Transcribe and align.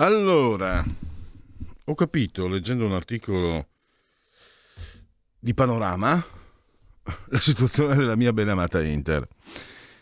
Allora, 0.00 0.84
ho 1.86 1.94
capito 1.96 2.46
leggendo 2.46 2.86
un 2.86 2.92
articolo 2.92 3.66
di 5.40 5.52
Panorama 5.54 6.24
la 7.02 7.38
situazione 7.40 7.96
della 7.96 8.14
mia 8.14 8.32
benamata 8.32 8.80
Inter. 8.80 9.26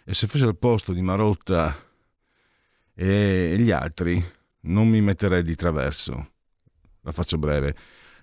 E 0.05 0.13
se 0.13 0.27
fosse 0.27 0.45
al 0.45 0.59
posto 0.59 0.93
di 0.93 1.01
Marotta 1.01 1.75
e 2.93 3.57
gli 3.59 3.71
altri, 3.71 4.23
non 4.65 4.87
mi 4.87 5.01
metterei 5.01 5.43
di 5.43 5.55
traverso. 5.55 6.33
La 7.01 7.13
faccio 7.13 7.39
breve. 7.39 7.75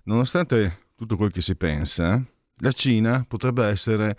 Nonostante 0.03 0.89
tutto 0.95 1.17
quel 1.17 1.31
che 1.31 1.41
si 1.41 1.55
pensa, 1.55 2.23
la 2.57 2.71
Cina 2.71 3.25
potrebbe 3.27 3.65
essere 3.65 4.17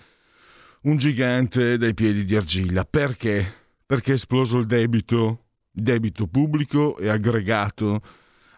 un 0.82 0.96
gigante 0.96 1.78
dai 1.78 1.94
piedi 1.94 2.24
di 2.24 2.34
argilla. 2.34 2.84
Perché? 2.84 3.46
Perché 3.86 4.10
è 4.10 4.14
esploso 4.14 4.58
il 4.58 4.66
debito 4.66 5.43
debito 5.76 6.28
pubblico 6.28 6.96
e 6.98 7.08
aggregato 7.08 8.00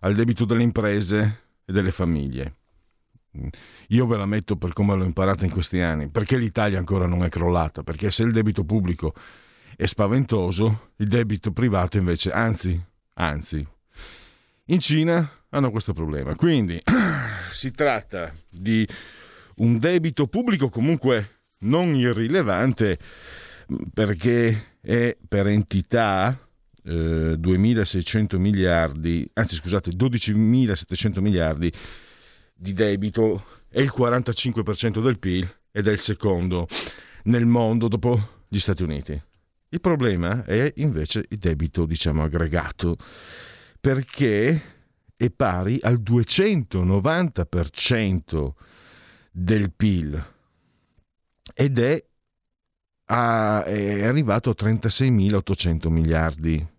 al 0.00 0.14
debito 0.14 0.44
delle 0.44 0.62
imprese 0.62 1.40
e 1.64 1.72
delle 1.72 1.90
famiglie. 1.90 2.56
Io 3.88 4.06
ve 4.06 4.16
la 4.16 4.26
metto 4.26 4.56
per 4.56 4.72
come 4.72 4.94
l'ho 4.94 5.04
imparata 5.04 5.44
in 5.44 5.50
questi 5.50 5.80
anni, 5.80 6.08
perché 6.08 6.36
l'Italia 6.36 6.78
ancora 6.78 7.06
non 7.06 7.24
è 7.24 7.28
crollata, 7.28 7.82
perché 7.82 8.10
se 8.10 8.22
il 8.22 8.32
debito 8.32 8.64
pubblico 8.64 9.14
è 9.76 9.86
spaventoso, 9.86 10.92
il 10.96 11.08
debito 11.08 11.52
privato 11.52 11.96
invece, 11.96 12.30
anzi, 12.30 12.80
anzi, 13.14 13.66
in 14.66 14.78
Cina 14.78 15.28
hanno 15.50 15.70
questo 15.70 15.92
problema. 15.92 16.34
Quindi 16.34 16.80
si 17.50 17.70
tratta 17.72 18.32
di 18.48 18.86
un 19.56 19.78
debito 19.78 20.26
pubblico 20.26 20.68
comunque 20.68 21.30
non 21.58 21.94
irrilevante 21.94 22.98
perché 23.92 24.76
è 24.80 25.16
per 25.26 25.46
entità 25.46 26.45
2.600 26.86 28.34
eh, 28.34 28.38
miliardi, 28.38 29.28
anzi 29.34 29.56
scusate, 29.56 29.90
12.700 29.90 31.20
miliardi 31.20 31.70
di 32.54 32.72
debito, 32.72 33.44
è 33.68 33.80
il 33.80 33.92
45% 33.94 35.02
del 35.02 35.18
PIL 35.18 35.54
ed 35.70 35.86
è 35.88 35.92
il 35.92 35.98
secondo 35.98 36.66
nel 37.24 37.44
mondo 37.46 37.88
dopo 37.88 38.44
gli 38.48 38.58
Stati 38.58 38.82
Uniti. 38.82 39.22
Il 39.68 39.80
problema 39.80 40.44
è 40.44 40.72
invece 40.76 41.26
il 41.28 41.38
debito, 41.38 41.86
diciamo, 41.86 42.22
aggregato, 42.22 42.96
perché 43.80 44.62
è 45.16 45.30
pari 45.30 45.80
al 45.82 46.00
290% 46.00 48.52
del 49.32 49.72
PIL 49.72 50.24
ed 51.52 51.78
è, 51.78 52.04
a, 53.06 53.64
è 53.64 54.04
arrivato 54.04 54.50
a 54.50 54.54
36.800 54.56 55.88
miliardi 55.88 56.74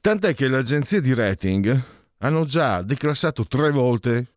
Tant'è 0.00 0.34
che 0.34 0.48
le 0.48 0.58
agenzie 0.58 1.00
di 1.00 1.14
rating 1.14 1.98
hanno 2.18 2.44
già 2.44 2.82
declassato 2.82 3.46
tre 3.46 3.70
volte 3.70 4.34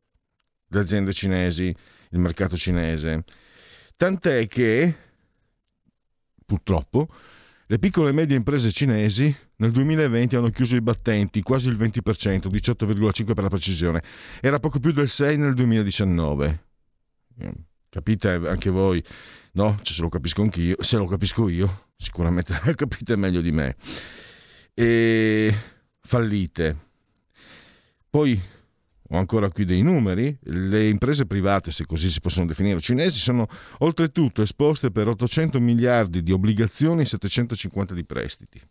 le 0.67 0.79
aziende 0.79 1.13
cinesi, 1.13 1.73
il 2.09 2.19
mercato 2.19 2.57
cinese. 2.57 3.23
Tant'è 3.95 4.47
che, 4.47 4.95
purtroppo, 6.45 7.07
le 7.67 7.79
piccole 7.79 8.09
e 8.09 8.13
medie 8.13 8.35
imprese 8.35 8.71
cinesi 8.71 9.35
nel 9.57 9.71
2020 9.71 10.35
hanno 10.35 10.49
chiuso 10.49 10.75
i 10.75 10.81
battenti, 10.81 11.41
quasi 11.41 11.69
il 11.69 11.77
20%, 11.77 12.47
18,5% 12.47 13.33
per 13.33 13.43
la 13.43 13.49
precisione. 13.49 14.03
Era 14.41 14.59
poco 14.59 14.79
più 14.79 14.91
del 14.91 15.05
6% 15.05 15.37
nel 15.37 15.53
2019. 15.53 16.63
Capite 17.89 18.29
anche 18.29 18.69
voi? 18.69 19.03
No? 19.53 19.77
Cioè, 19.81 19.95
se 19.95 20.01
lo 20.01 20.09
capisco 20.09 20.41
anch'io, 20.41 20.77
se 20.79 20.97
lo 20.97 21.05
capisco 21.05 21.47
io, 21.47 21.89
sicuramente 21.95 22.53
capite 22.75 23.15
meglio 23.15 23.41
di 23.41 23.51
me 23.51 23.75
e 24.73 25.53
fallite. 25.99 26.77
Poi 28.09 28.41
ho 29.09 29.17
ancora 29.17 29.49
qui 29.49 29.65
dei 29.65 29.81
numeri, 29.81 30.35
le 30.43 30.87
imprese 30.87 31.25
private, 31.25 31.71
se 31.71 31.85
così 31.85 32.09
si 32.09 32.19
possono 32.19 32.45
definire, 32.45 32.79
cinesi 32.79 33.19
sono 33.19 33.47
oltretutto 33.79 34.41
esposte 34.41 34.91
per 34.91 35.07
800 35.07 35.59
miliardi 35.59 36.23
di 36.23 36.31
obbligazioni 36.31 37.01
e 37.01 37.05
750 37.05 37.93
di 37.93 38.03
prestiti. 38.05 38.61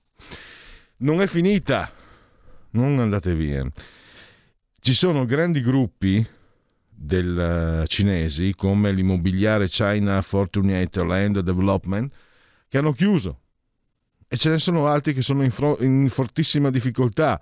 Non 0.98 1.20
è 1.20 1.26
finita, 1.26 1.92
non 2.70 2.98
andate 2.98 3.34
via. 3.34 3.64
Ci 4.80 4.94
sono 4.94 5.24
grandi 5.24 5.60
gruppi 5.60 6.26
del, 6.88 7.82
uh, 7.82 7.86
cinesi 7.86 8.54
come 8.54 8.92
l'immobiliare 8.92 9.68
China 9.68 10.20
Fortunate 10.22 11.04
Land 11.04 11.41
Development 11.41 12.12
che 12.68 12.78
hanno 12.78 12.92
chiuso 12.92 13.41
e 14.32 14.38
ce 14.38 14.48
ne 14.48 14.59
sono 14.59 14.87
altri 14.87 15.12
che 15.12 15.20
sono 15.20 15.43
in, 15.43 15.50
fro- 15.50 15.76
in 15.81 16.09
fortissima 16.09 16.70
difficoltà. 16.70 17.38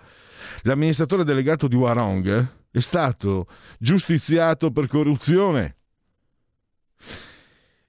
L'amministratore 0.62 1.22
delegato 1.22 1.68
di 1.68 1.76
Warong 1.76 2.54
è 2.68 2.80
stato 2.80 3.46
giustiziato 3.78 4.72
per 4.72 4.88
corruzione. 4.88 5.76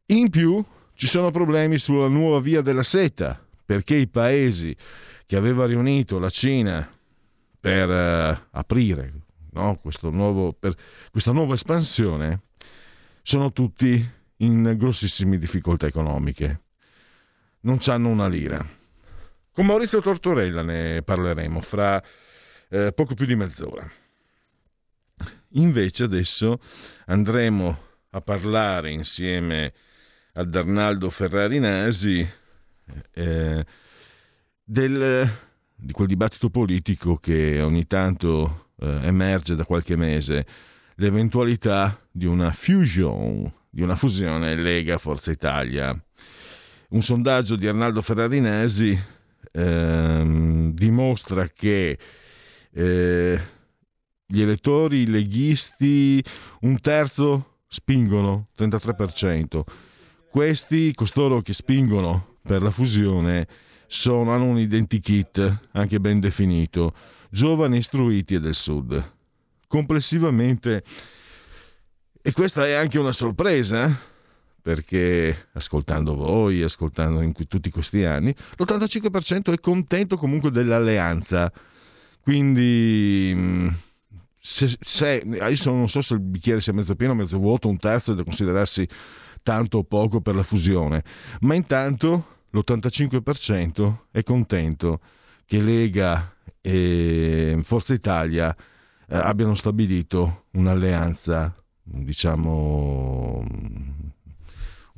In 0.06 0.30
più 0.30 0.64
ci 0.94 1.08
sono 1.08 1.32
problemi 1.32 1.80
sulla 1.80 2.10
nuova 2.10 2.40
via 2.40 2.62
della 2.62 2.84
seta, 2.84 3.44
perché 3.66 3.96
i 3.96 4.08
paesi 4.08 4.78
che 5.26 5.36
aveva 5.36 5.66
riunito 5.66 6.20
la 6.20 6.30
Cina 6.30 6.88
per 7.60 7.90
uh, 7.90 8.40
aprire 8.52 9.14
no, 9.54 9.80
nuovo, 10.12 10.54
per 10.54 10.76
questa 11.10 11.32
nuova 11.32 11.56
espansione 11.56 12.42
sono 13.24 13.52
tutti 13.52 14.08
in 14.38 14.76
grossissime 14.78 15.40
difficoltà 15.40 15.88
economiche. 15.88 16.62
Non 17.62 17.80
hanno 17.88 18.10
una 18.10 18.28
lira. 18.28 18.80
Con 19.54 19.66
Maurizio 19.66 20.00
Tortorella 20.00 20.62
ne 20.62 21.02
parleremo 21.02 21.60
fra 21.60 22.02
eh, 22.70 22.94
poco 22.94 23.16
più 23.16 23.26
di 23.26 23.36
mezz'ora. 23.36 23.86
Invece 25.56 26.04
adesso 26.04 26.62
andremo 27.08 27.78
a 28.12 28.22
parlare 28.22 28.92
insieme 28.92 29.74
ad 30.34 30.56
Arnaldo 30.56 31.10
Ferrari 31.10 31.60
Nasi 31.60 32.26
eh, 33.14 33.66
di 34.64 35.92
quel 35.92 36.08
dibattito 36.08 36.50
politico 36.50 37.18
che 37.18 37.62
ogni 37.62 37.86
tanto 37.88 38.70
eh, 38.80 39.00
emerge 39.04 39.56
da 39.56 39.66
qualche 39.66 39.98
mese, 39.98 40.46
l'eventualità 40.96 42.00
di 42.10 42.26
una 42.26 42.54
fusion, 42.54 43.52
di 43.70 43.82
una 43.82 43.98
fusione 43.98 44.56
Lega 44.56 44.98
Forza 44.98 45.30
Italia. 45.30 45.94
Un 46.92 47.02
sondaggio 47.02 47.58
di 47.58 47.68
Arnaldo 47.68 48.02
Ferrarinesi 48.02 49.20
ehm, 49.52 50.74
dimostra 50.74 51.48
che 51.48 51.98
eh, 52.74 53.42
gli 54.26 54.42
elettori 54.42 55.08
leghisti 55.08 56.24
un 56.62 56.80
terzo 56.80 57.60
spingono, 57.68 58.48
33%. 58.58 59.62
Questi, 60.30 60.94
costoro 60.94 61.42
che 61.42 61.54
spingono 61.54 62.38
per 62.42 62.62
la 62.62 62.72
fusione, 62.72 63.48
sono, 63.88 64.32
hanno 64.32 64.46
un 64.46 64.58
identikit 64.58 65.68
anche 65.74 66.00
ben 66.00 66.20
definito, 66.22 66.94
giovani 67.30 67.78
istruiti 67.78 68.36
e 68.36 68.40
del 68.40 68.56
sud. 68.56 69.12
Complessivamente, 69.68 70.84
e 72.22 72.32
questa 72.32 72.66
è 72.66 72.74
anche 72.74 73.00
una 73.00 73.12
sorpresa, 73.12 73.86
eh? 73.86 74.11
Perché 74.62 75.50
ascoltando 75.54 76.16
voi, 76.16 76.62
ascoltando 76.62 77.22
in 77.22 77.34
tutti 77.48 77.70
questi 77.70 78.04
anni, 78.04 78.36
l'85% 78.58 79.52
è 79.52 79.60
contento 79.60 80.18
comunque 80.18 80.52
dell'alleanza. 80.52 81.52
Quindi, 82.22 83.32
mm, 83.36 83.68
se, 84.38 84.78
se, 84.80 85.22
adesso 85.40 85.72
non 85.72 85.88
so 85.88 86.02
se 86.02 86.14
il 86.14 86.20
bicchiere 86.20 86.62
sia 86.62 86.74
mezzo 86.74 86.96
pieno 86.96 87.14
mezzo 87.16 87.38
vuoto, 87.38 87.68
un 87.68 87.78
terzo 87.78 88.12
è 88.12 88.16
da 88.16 88.24
considerarsi 88.24 88.88
tanto 89.44 89.80
o 89.80 89.84
poco 89.84 90.22
per 90.22 90.36
la 90.36 90.44
fusione, 90.44 91.04
ma 91.42 91.56
intanto 91.56 92.40
l'85% 92.52 93.96
è 94.12 94.24
contento 94.24 95.00
che 95.46 95.62
Lega 95.62 96.34
e 96.62 97.60
Forza 97.64 97.94
Italia 97.94 98.56
eh, 99.08 99.16
abbiano 99.16 99.56
stabilito 99.56 100.46
un'alleanza, 100.52 101.54
diciamo, 101.84 103.44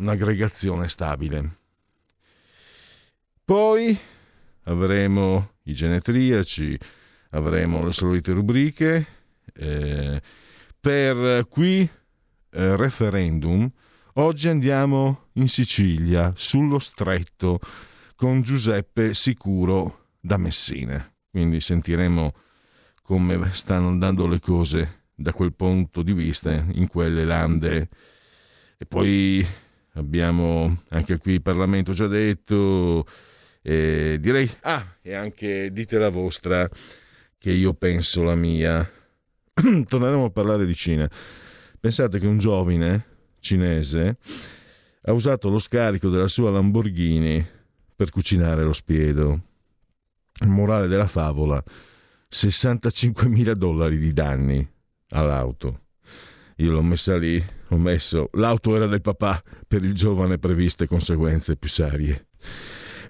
un'aggregazione 0.03 0.89
stabile. 0.89 1.57
Poi 3.43 3.97
avremo 4.63 5.55
i 5.63 5.73
genetriaci, 5.73 6.77
avremo 7.31 7.83
le 7.83 7.93
solite 7.93 8.31
rubriche. 8.33 9.07
Eh, 9.53 10.21
per 10.79 11.47
qui 11.47 11.81
eh, 11.81 12.75
referendum, 12.75 13.69
oggi 14.13 14.49
andiamo 14.49 15.29
in 15.33 15.47
Sicilia, 15.47 16.33
sullo 16.35 16.79
stretto, 16.79 17.59
con 18.15 18.41
Giuseppe 18.41 19.13
Sicuro 19.13 20.07
da 20.19 20.37
Messina. 20.37 21.09
Quindi 21.29 21.61
sentiremo 21.61 22.33
come 23.01 23.49
stanno 23.53 23.87
andando 23.87 24.27
le 24.27 24.39
cose 24.39 25.01
da 25.15 25.33
quel 25.33 25.53
punto 25.53 26.01
di 26.01 26.13
vista 26.13 26.51
in 26.53 26.87
quelle 26.87 27.25
lande. 27.25 27.89
E 28.77 28.85
poi 28.85 29.45
abbiamo 29.93 30.83
anche 30.89 31.17
qui 31.17 31.33
il 31.33 31.41
Parlamento 31.41 31.93
già 31.93 32.07
detto, 32.07 33.05
e 33.61 34.17
direi, 34.19 34.49
ah, 34.61 34.97
e 35.01 35.13
anche 35.13 35.71
dite 35.71 35.97
la 35.97 36.09
vostra, 36.09 36.69
che 37.37 37.51
io 37.51 37.73
penso 37.73 38.23
la 38.23 38.35
mia. 38.35 38.89
Torneremo 39.53 40.25
a 40.25 40.29
parlare 40.29 40.65
di 40.65 40.75
Cina. 40.75 41.09
Pensate 41.79 42.19
che 42.19 42.27
un 42.27 42.37
giovane 42.37 43.05
cinese 43.39 44.17
ha 45.01 45.11
usato 45.11 45.49
lo 45.49 45.59
scarico 45.59 46.09
della 46.09 46.29
sua 46.29 46.49
Lamborghini 46.49 47.45
per 47.95 48.09
cucinare 48.09 48.63
lo 48.63 48.73
spiedo. 48.73 49.41
Il 50.39 50.47
morale 50.47 50.87
della 50.87 51.07
favola, 51.07 51.61
65.000 52.31 53.51
dollari 53.51 53.97
di 53.97 54.13
danni 54.13 54.67
all'auto. 55.09 55.81
Io 56.57 56.71
l'ho 56.71 56.81
messa 56.81 57.17
lì, 57.17 57.43
ho 57.69 57.77
messo 57.77 58.29
l'auto 58.33 58.75
era 58.75 58.87
del 58.87 59.01
papà 59.01 59.41
per 59.67 59.83
il 59.83 59.93
giovane 59.93 60.37
previste 60.37 60.87
conseguenze 60.87 61.55
più 61.55 61.69
serie. 61.69 62.27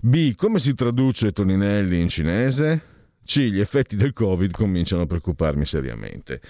B. 0.01 0.35
Come 0.35 0.59
si 0.59 0.73
traduce 0.73 1.31
Toninelli 1.31 1.99
in 1.99 2.09
cinese? 2.09 2.81
C. 3.25 3.39
Gli 3.39 3.59
effetti 3.59 3.95
del 3.95 4.13
Covid 4.13 4.51
cominciano 4.51 5.03
a 5.03 5.05
preoccuparmi 5.05 5.65
seriamente. 5.65 6.41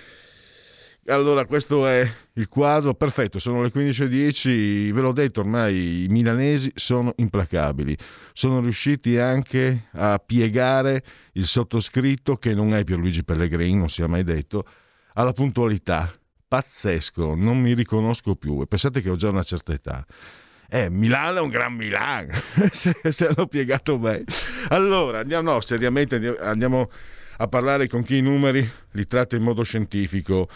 Allora, 1.08 1.46
questo 1.46 1.86
è 1.86 2.10
il 2.34 2.48
quadro 2.48 2.94
perfetto. 2.94 3.38
Sono 3.38 3.62
le 3.62 3.72
15.10. 3.74 4.92
Ve 4.94 5.02
l'ho 5.02 5.12
detto 5.12 5.42
ormai, 5.42 6.06
i 6.06 6.08
milanesi 6.08 6.72
sono 6.76 7.14
implacabili. 7.18 7.98
Sono 8.32 8.62
riusciti 8.62 9.18
anche 9.18 9.88
a 9.92 10.18
piegare 10.26 11.04
il 11.34 11.46
sottoscritto, 11.46 12.38
che 12.38 12.54
non 12.54 12.74
è 12.74 12.84
Pierluigi 12.86 13.24
Pellegrini, 13.24 13.78
non 13.78 13.90
si 13.90 14.02
è 14.02 14.08
mai 14.08 14.24
detto, 14.24 14.66
alla 15.14 15.34
puntualità. 15.34 16.12
Pazzesco, 16.54 17.34
non 17.34 17.60
mi 17.60 17.74
riconosco 17.74 18.36
più. 18.36 18.62
E 18.62 18.68
pensate 18.68 19.02
che 19.02 19.10
ho 19.10 19.16
già 19.16 19.30
una 19.30 19.42
certa 19.42 19.74
età. 19.74 20.06
Eh, 20.70 20.88
Milano 20.88 21.40
è 21.40 21.42
un 21.42 21.50
gran 21.50 21.74
Milano, 21.74 22.32
se, 22.72 22.96
se 23.10 23.26
hanno 23.28 23.48
piegato 23.48 23.98
bene. 23.98 24.26
Allora, 24.68 25.22
andiamo, 25.22 25.54
no, 25.54 25.62
seriamente 25.62 26.38
andiamo 26.40 26.92
a 27.38 27.48
parlare 27.48 27.88
con 27.88 28.04
chi 28.04 28.18
i 28.18 28.22
numeri 28.22 28.70
li 28.92 29.08
tratta 29.08 29.36
in 29.36 29.42
modo 29.42 29.64
scientifico. 29.64 30.48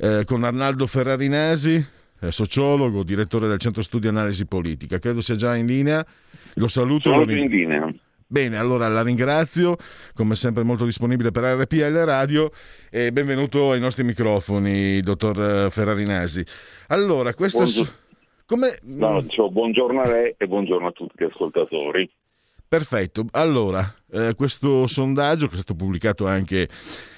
Eh, 0.00 0.24
con 0.26 0.42
Arnaldo 0.42 0.88
Ferrarinesi, 0.88 1.86
eh, 2.18 2.32
sociologo, 2.32 3.04
direttore 3.04 3.46
del 3.46 3.60
Centro 3.60 3.82
Studi 3.82 4.08
Analisi 4.08 4.44
Politica. 4.44 4.98
Credo 4.98 5.20
sia 5.20 5.36
già 5.36 5.54
in 5.54 5.66
linea. 5.66 6.04
Lo 6.54 6.66
saluto. 6.66 7.12
Sono 7.12 7.30
in 7.30 7.48
linea. 7.48 7.94
Bene, 8.30 8.58
allora 8.58 8.88
la 8.88 9.02
ringrazio, 9.02 9.76
come 10.12 10.34
sempre 10.34 10.62
molto 10.62 10.84
disponibile 10.84 11.30
per 11.30 11.44
RPL 11.44 12.04
Radio 12.04 12.50
e 12.90 13.10
benvenuto 13.10 13.70
ai 13.70 13.80
nostri 13.80 14.04
microfoni, 14.04 15.00
dottor 15.00 15.70
Ferrarinesi. 15.70 16.44
Allora, 16.88 17.32
questo... 17.32 17.60
Buongiorno. 17.60 17.92
Come... 18.44 18.78
No, 18.82 19.22
dicevo, 19.22 19.50
buongiorno 19.50 20.02
a 20.02 20.08
lei 20.08 20.34
e 20.36 20.46
buongiorno 20.46 20.88
a 20.88 20.92
tutti 20.92 21.14
gli 21.16 21.24
ascoltatori. 21.24 22.10
Perfetto, 22.68 23.24
allora, 23.30 23.94
eh, 24.12 24.34
questo 24.36 24.86
sondaggio 24.86 25.46
che 25.46 25.54
è 25.54 25.56
stato 25.56 25.74
pubblicato 25.74 26.26
anche 26.26 26.68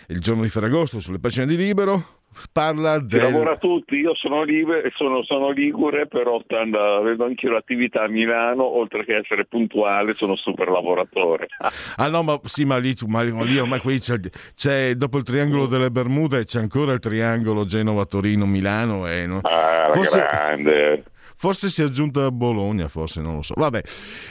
il 0.07 0.21
giorno 0.21 0.43
di 0.43 0.49
Ferragosto 0.49 1.01
sulle 1.01 1.19
pagine 1.19 1.47
di 1.47 1.57
Libero 1.57 2.20
parla 2.53 2.99
del... 2.99 3.21
Si 3.21 3.31
lavora 3.31 3.57
tutti, 3.57 3.97
io 3.97 4.15
sono, 4.15 4.43
libe, 4.43 4.91
sono, 4.95 5.23
sono 5.23 5.51
ligure, 5.51 6.07
però 6.07 6.41
stando, 6.45 6.79
avendo 6.79 7.25
anch'io 7.25 7.51
l'attività 7.51 8.05
a 8.05 8.09
Milano, 8.09 8.65
oltre 8.65 9.05
che 9.05 9.17
essere 9.17 9.47
puntuale, 9.47 10.15
sono 10.15 10.37
super 10.37 10.69
lavoratore. 10.69 11.49
ah 11.97 12.09
no, 12.09 12.23
ma 12.23 12.41
sì, 12.45 12.65
ma 12.65 12.79
lì, 12.79 12.95
ma 13.07 13.23
lì 13.23 13.59
ormai 13.59 13.81
qui 13.81 13.99
c'è, 13.99 14.19
c'è, 14.55 14.95
dopo 14.95 15.19
il 15.19 15.25
triangolo 15.25 15.67
delle 15.67 15.91
Bermude 15.91 16.45
c'è 16.45 16.61
ancora 16.61 16.93
il 16.93 17.01
triangolo 17.01 17.65
Genova-Torino-Milano 17.65 19.09
e 19.09 19.27
no? 19.27 19.41
Ah, 19.43 19.91
Forse... 19.93 20.19
grande 20.19 21.05
forse 21.41 21.71
si 21.71 21.81
è 21.81 21.87
aggiunto 21.87 22.23
a 22.23 22.31
Bologna, 22.31 22.87
forse 22.89 23.23
non 23.23 23.37
lo 23.37 23.41
so. 23.41 23.55
Vabbè, 23.57 23.79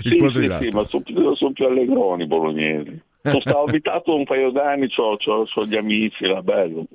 il 0.04 0.12
sì, 0.12 0.30
sì, 0.30 0.58
sì, 0.60 0.70
ma 0.72 0.86
sono, 0.88 1.34
sono 1.34 1.52
più 1.54 1.66
allegroni 1.66 2.24
i 2.24 2.28
bolognesi. 2.28 3.02
Sono 3.30 3.42
stato 3.42 3.64
abitato 3.64 4.16
un 4.16 4.24
paio 4.24 4.50
d'anni, 4.52 4.88
ho, 4.96 5.18
gli 5.66 5.76
amici, 5.76 6.24
era 6.24 6.42
bello 6.42 6.86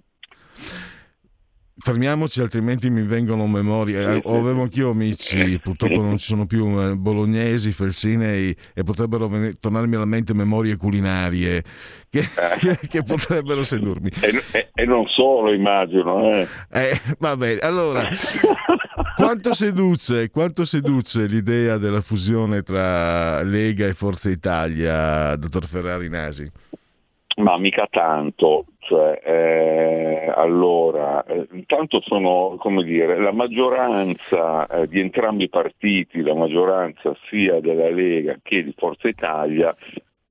fermiamoci 1.77 2.41
altrimenti 2.41 2.89
mi 2.89 3.03
vengono 3.03 3.47
memorie 3.47 4.21
sì, 4.21 4.29
avevo 4.29 4.63
anch'io 4.63 4.91
amici 4.91 5.59
purtroppo 5.59 6.01
non 6.01 6.19
ci 6.19 6.27
sono 6.27 6.47
più 6.47 6.81
eh, 6.81 6.97
bolognesi, 6.97 7.73
felsinei 7.73 8.57
e 8.73 8.83
potrebbero 8.85 9.27
venire, 9.27 9.59
tornarmi 9.59 9.97
alla 9.97 10.05
mente 10.05 10.35
memorie 10.35 10.77
culinarie 10.77 11.65
che, 12.09 12.21
eh. 12.21 12.79
che 12.89 13.03
potrebbero 13.03 13.65
sedurmi 13.65 14.11
e, 14.21 14.43
e, 14.53 14.71
e, 14.73 14.85
non 14.85 15.07
solo 15.09 15.53
immagino 15.53 16.33
eh. 16.33 16.49
eh 16.71 17.01
va 17.19 17.37
bene 17.37 17.59
allora 17.59 18.09
quanto 19.17 19.53
seduce, 19.53 20.31
quanto 20.31 20.65
seduce 20.65 21.27
l'idea 21.27 21.77
della 21.79 22.01
fusione 22.01 22.63
tra 22.63 23.43
Lega 23.43 23.87
e 23.87 23.95
Forza 23.95 24.31
Italia 24.31 25.35
dottor 25.37 25.67
Ferrari 25.67 26.09
Nasi? 26.09 26.51
Ma 27.37 27.59
mica 27.59 27.89
tanto, 27.91 28.67
cioè, 28.85 29.21
eh, 29.25 30.33
allora, 30.35 31.25
eh, 31.25 31.49
intanto 31.53 32.01
sono, 32.03 32.57
come 32.59 32.83
dire, 32.85 33.19
la 33.19 33.33
maggioranza 33.33 34.67
eh, 34.67 34.89
di 34.89 35.01
entrambi 35.01 35.45
i 35.45 35.49
partiti, 35.49 36.23
la 36.23 36.35
maggioranza 36.35 37.17
sia 37.29 37.61
della 37.61 37.91
Lega 37.91 38.39
che 38.43 38.63
di 38.63 38.75
Forza 38.77 39.09
Italia, 39.09 39.75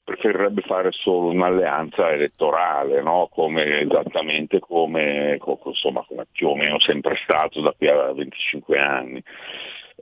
preferirebbe 0.03 0.61
fare 0.61 0.91
solo 0.91 1.29
un'alleanza 1.29 2.11
elettorale, 2.11 3.01
no? 3.01 3.29
come, 3.31 3.81
esattamente 3.81 4.59
come, 4.59 5.39
insomma, 5.65 6.03
come 6.07 6.27
più 6.31 6.49
o 6.49 6.55
meno 6.55 6.79
sempre 6.79 7.15
stato 7.23 7.61
da 7.61 7.73
qui 7.75 7.87
a 7.87 8.11
25 8.11 8.79
anni. 8.79 9.23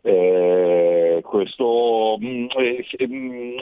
Eh, 0.03 1.21
questo, 1.23 2.17
mh, 2.19 2.47
eh, 2.57 3.07
mh, 3.07 3.55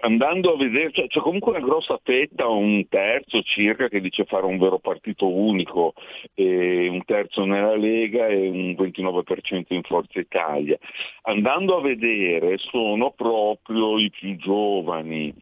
andando 0.00 0.54
a 0.54 0.56
vedere, 0.56 0.90
cioè, 0.92 1.06
c'è 1.06 1.20
comunque 1.20 1.52
una 1.52 1.64
grossa 1.64 1.98
fetta, 2.02 2.48
un 2.48 2.86
terzo 2.88 3.40
circa, 3.42 3.88
che 3.88 4.00
dice 4.00 4.24
fare 4.24 4.46
un 4.46 4.58
vero 4.58 4.78
partito 4.78 5.28
unico, 5.32 5.94
eh, 6.34 6.88
un 6.88 7.04
terzo 7.04 7.44
nella 7.44 7.76
Lega 7.76 8.26
e 8.26 8.48
un 8.48 8.74
29% 8.76 9.66
in 9.68 9.82
Forza 9.82 10.18
Italia. 10.18 10.76
Andando 11.22 11.76
a 11.76 11.80
vedere 11.80 12.58
sono 12.58 13.12
proprio 13.12 13.98
i 13.98 14.10
più 14.10 14.36
giovani, 14.36 15.32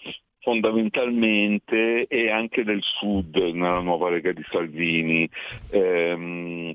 fondamentalmente 0.41 2.07
e 2.07 2.31
anche 2.31 2.65
del 2.65 2.83
sud 2.83 3.35
nella 3.37 3.81
nuova 3.81 4.11
Lega 4.11 4.33
di 4.33 4.45
Salvini. 4.51 5.29
Ehm, 5.71 6.75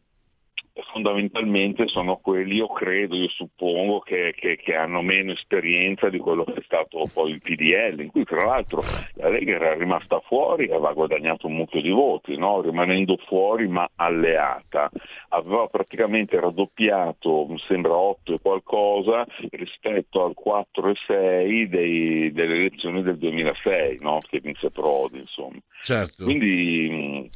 fondamentalmente 0.91 1.88
sono 1.88 2.17
quelli, 2.17 2.55
io 2.55 2.67
credo, 2.67 3.15
io 3.15 3.29
suppongo, 3.29 4.00
che, 4.00 4.33
che, 4.36 4.57
che, 4.57 4.75
hanno 4.75 5.01
meno 5.01 5.31
esperienza 5.31 6.09
di 6.09 6.19
quello 6.19 6.43
che 6.43 6.55
è 6.55 6.63
stato 6.63 7.07
poi 7.13 7.31
il 7.31 7.41
PDL, 7.41 8.01
in 8.01 8.12
cui 8.12 8.24
tra 8.24 8.45
l'altro 8.45 8.81
la 9.15 9.29
Lega 9.29 9.55
era 9.55 9.74
rimasta 9.74 10.19
fuori 10.21 10.65
e 10.65 10.74
aveva 10.74 10.93
guadagnato 10.93 11.48
un 11.48 11.55
mucchio 11.55 11.81
di 11.81 11.89
voti, 11.89 12.38
no? 12.38 12.62
rimanendo 12.62 13.17
fuori 13.27 13.67
ma 13.67 13.89
alleata. 13.95 14.89
Aveva 15.29 15.67
praticamente 15.67 16.39
raddoppiato, 16.39 17.45
mi 17.48 17.59
sembra 17.59 17.95
8 17.95 18.33
e 18.33 18.39
qualcosa, 18.41 19.25
rispetto 19.51 20.24
al 20.24 20.33
4 20.33 20.89
e 20.89 20.95
6 21.07 21.69
dei, 21.69 22.31
delle 22.31 22.55
elezioni 22.55 23.03
del 23.03 23.17
2006, 23.17 23.98
no? 24.01 24.19
che 24.27 24.39
vinse 24.39 24.71
Prodi. 24.71 25.19
Insomma. 25.19 25.59
Certo. 25.83 26.24
Quindi 26.24 27.29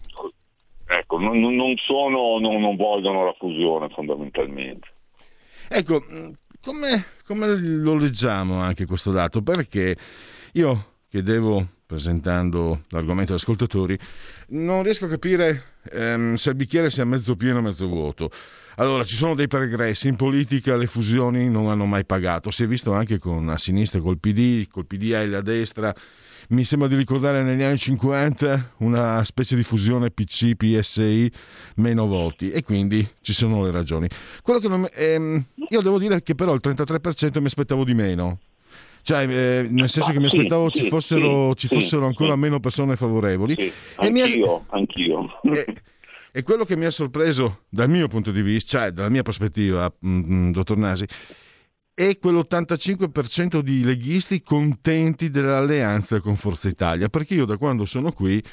Ecco, 0.85 1.17
non, 1.17 1.39
non, 1.39 1.75
sono, 1.77 2.39
non, 2.39 2.59
non 2.59 2.75
vogliono 2.75 3.25
la 3.25 3.33
fusione 3.37 3.89
fondamentalmente. 3.89 4.87
Ecco, 5.69 6.03
come, 6.61 7.05
come, 7.25 7.57
lo 7.57 7.95
leggiamo 7.95 8.59
anche 8.59 8.85
questo 8.85 9.11
dato? 9.11 9.41
Perché 9.41 9.95
io 10.53 10.85
chiedevo, 11.09 11.67
presentando 11.85 12.83
l'argomento 12.89 13.31
agli 13.31 13.39
ascoltatori, 13.39 13.97
non 14.49 14.83
riesco 14.83 15.05
a 15.05 15.09
capire 15.09 15.63
ehm, 15.91 16.35
se 16.35 16.49
il 16.49 16.55
bicchiere 16.55 16.89
sia 16.89 17.05
mezzo 17.05 17.35
pieno 17.35 17.59
o 17.59 17.61
mezzo 17.61 17.87
vuoto. 17.87 18.29
Allora, 18.77 19.03
ci 19.03 19.15
sono 19.15 19.35
dei 19.35 19.47
pregressi, 19.47 20.07
in 20.07 20.15
politica 20.15 20.75
le 20.75 20.87
fusioni 20.87 21.47
non 21.47 21.69
hanno 21.69 21.85
mai 21.85 22.05
pagato, 22.05 22.49
si 22.49 22.63
è 22.63 22.67
visto 22.67 22.93
anche 22.93 23.19
con 23.19 23.49
a 23.49 23.57
sinistra 23.57 23.99
col 23.99 24.19
PD, 24.19 24.67
col 24.67 24.87
PDL 24.87 25.33
a 25.35 25.41
destra, 25.41 25.93
mi 26.49 26.63
sembra 26.63 26.87
di 26.87 26.95
ricordare 26.95 27.43
negli 27.43 27.61
anni 27.61 27.77
50 27.77 28.73
una 28.77 29.23
specie 29.23 29.55
di 29.55 29.63
fusione 29.63 30.11
PC-PSI 30.11 31.31
meno 31.75 32.05
voti 32.07 32.51
e 32.51 32.63
quindi 32.63 33.07
ci 33.21 33.33
sono 33.33 33.63
le 33.63 33.71
ragioni. 33.71 34.07
Quello 34.41 34.59
che 34.59 34.67
non, 34.67 34.87
ehm, 34.93 35.43
io 35.69 35.81
devo 35.81 35.97
dire 35.99 36.21
che 36.21 36.35
però 36.35 36.53
il 36.53 36.61
33% 36.63 37.39
mi 37.39 37.45
aspettavo 37.45 37.83
di 37.83 37.93
meno. 37.93 38.39
Cioè, 39.01 39.27
eh, 39.27 39.67
nel 39.69 39.89
senso 39.89 40.11
che 40.11 40.19
mi 40.19 40.25
aspettavo 40.27 40.69
sì, 40.69 40.83
ci 40.83 40.89
fossero, 40.89 41.51
sì, 41.57 41.67
ci 41.67 41.75
fossero 41.75 42.03
sì, 42.03 42.07
ancora 42.07 42.37
meno 42.37 42.59
persone 42.61 42.95
favorevoli. 42.95 43.55
Sì, 43.55 43.71
E 43.99 44.09
mi 44.09 44.21
ha- 44.21 44.25
anch'io, 44.25 44.65
anch'io. 44.69 45.41
e, 45.53 45.75
e 46.31 46.41
quello 46.41 46.63
che 46.63 46.77
mi 46.77 46.85
ha 46.85 46.89
sorpreso 46.89 47.63
dal 47.67 47.89
mio 47.89 48.07
punto 48.07 48.31
di 48.31 48.41
vista, 48.41 48.79
cioè 48.79 48.91
dalla 48.91 49.09
mia 49.09 49.21
prospettiva, 49.21 49.93
mm, 50.05 50.51
dottor 50.51 50.77
Nasi, 50.77 51.05
è 51.93 52.17
quell'85% 52.17 53.59
di 53.59 53.83
leghisti 53.83 54.41
contenti 54.41 55.29
dell'alleanza 55.29 56.19
con 56.19 56.35
Forza 56.35 56.67
Italia, 56.67 57.09
perché 57.09 57.35
io 57.35 57.45
da 57.45 57.57
quando 57.57 57.85
sono 57.85 58.11
qui 58.11 58.43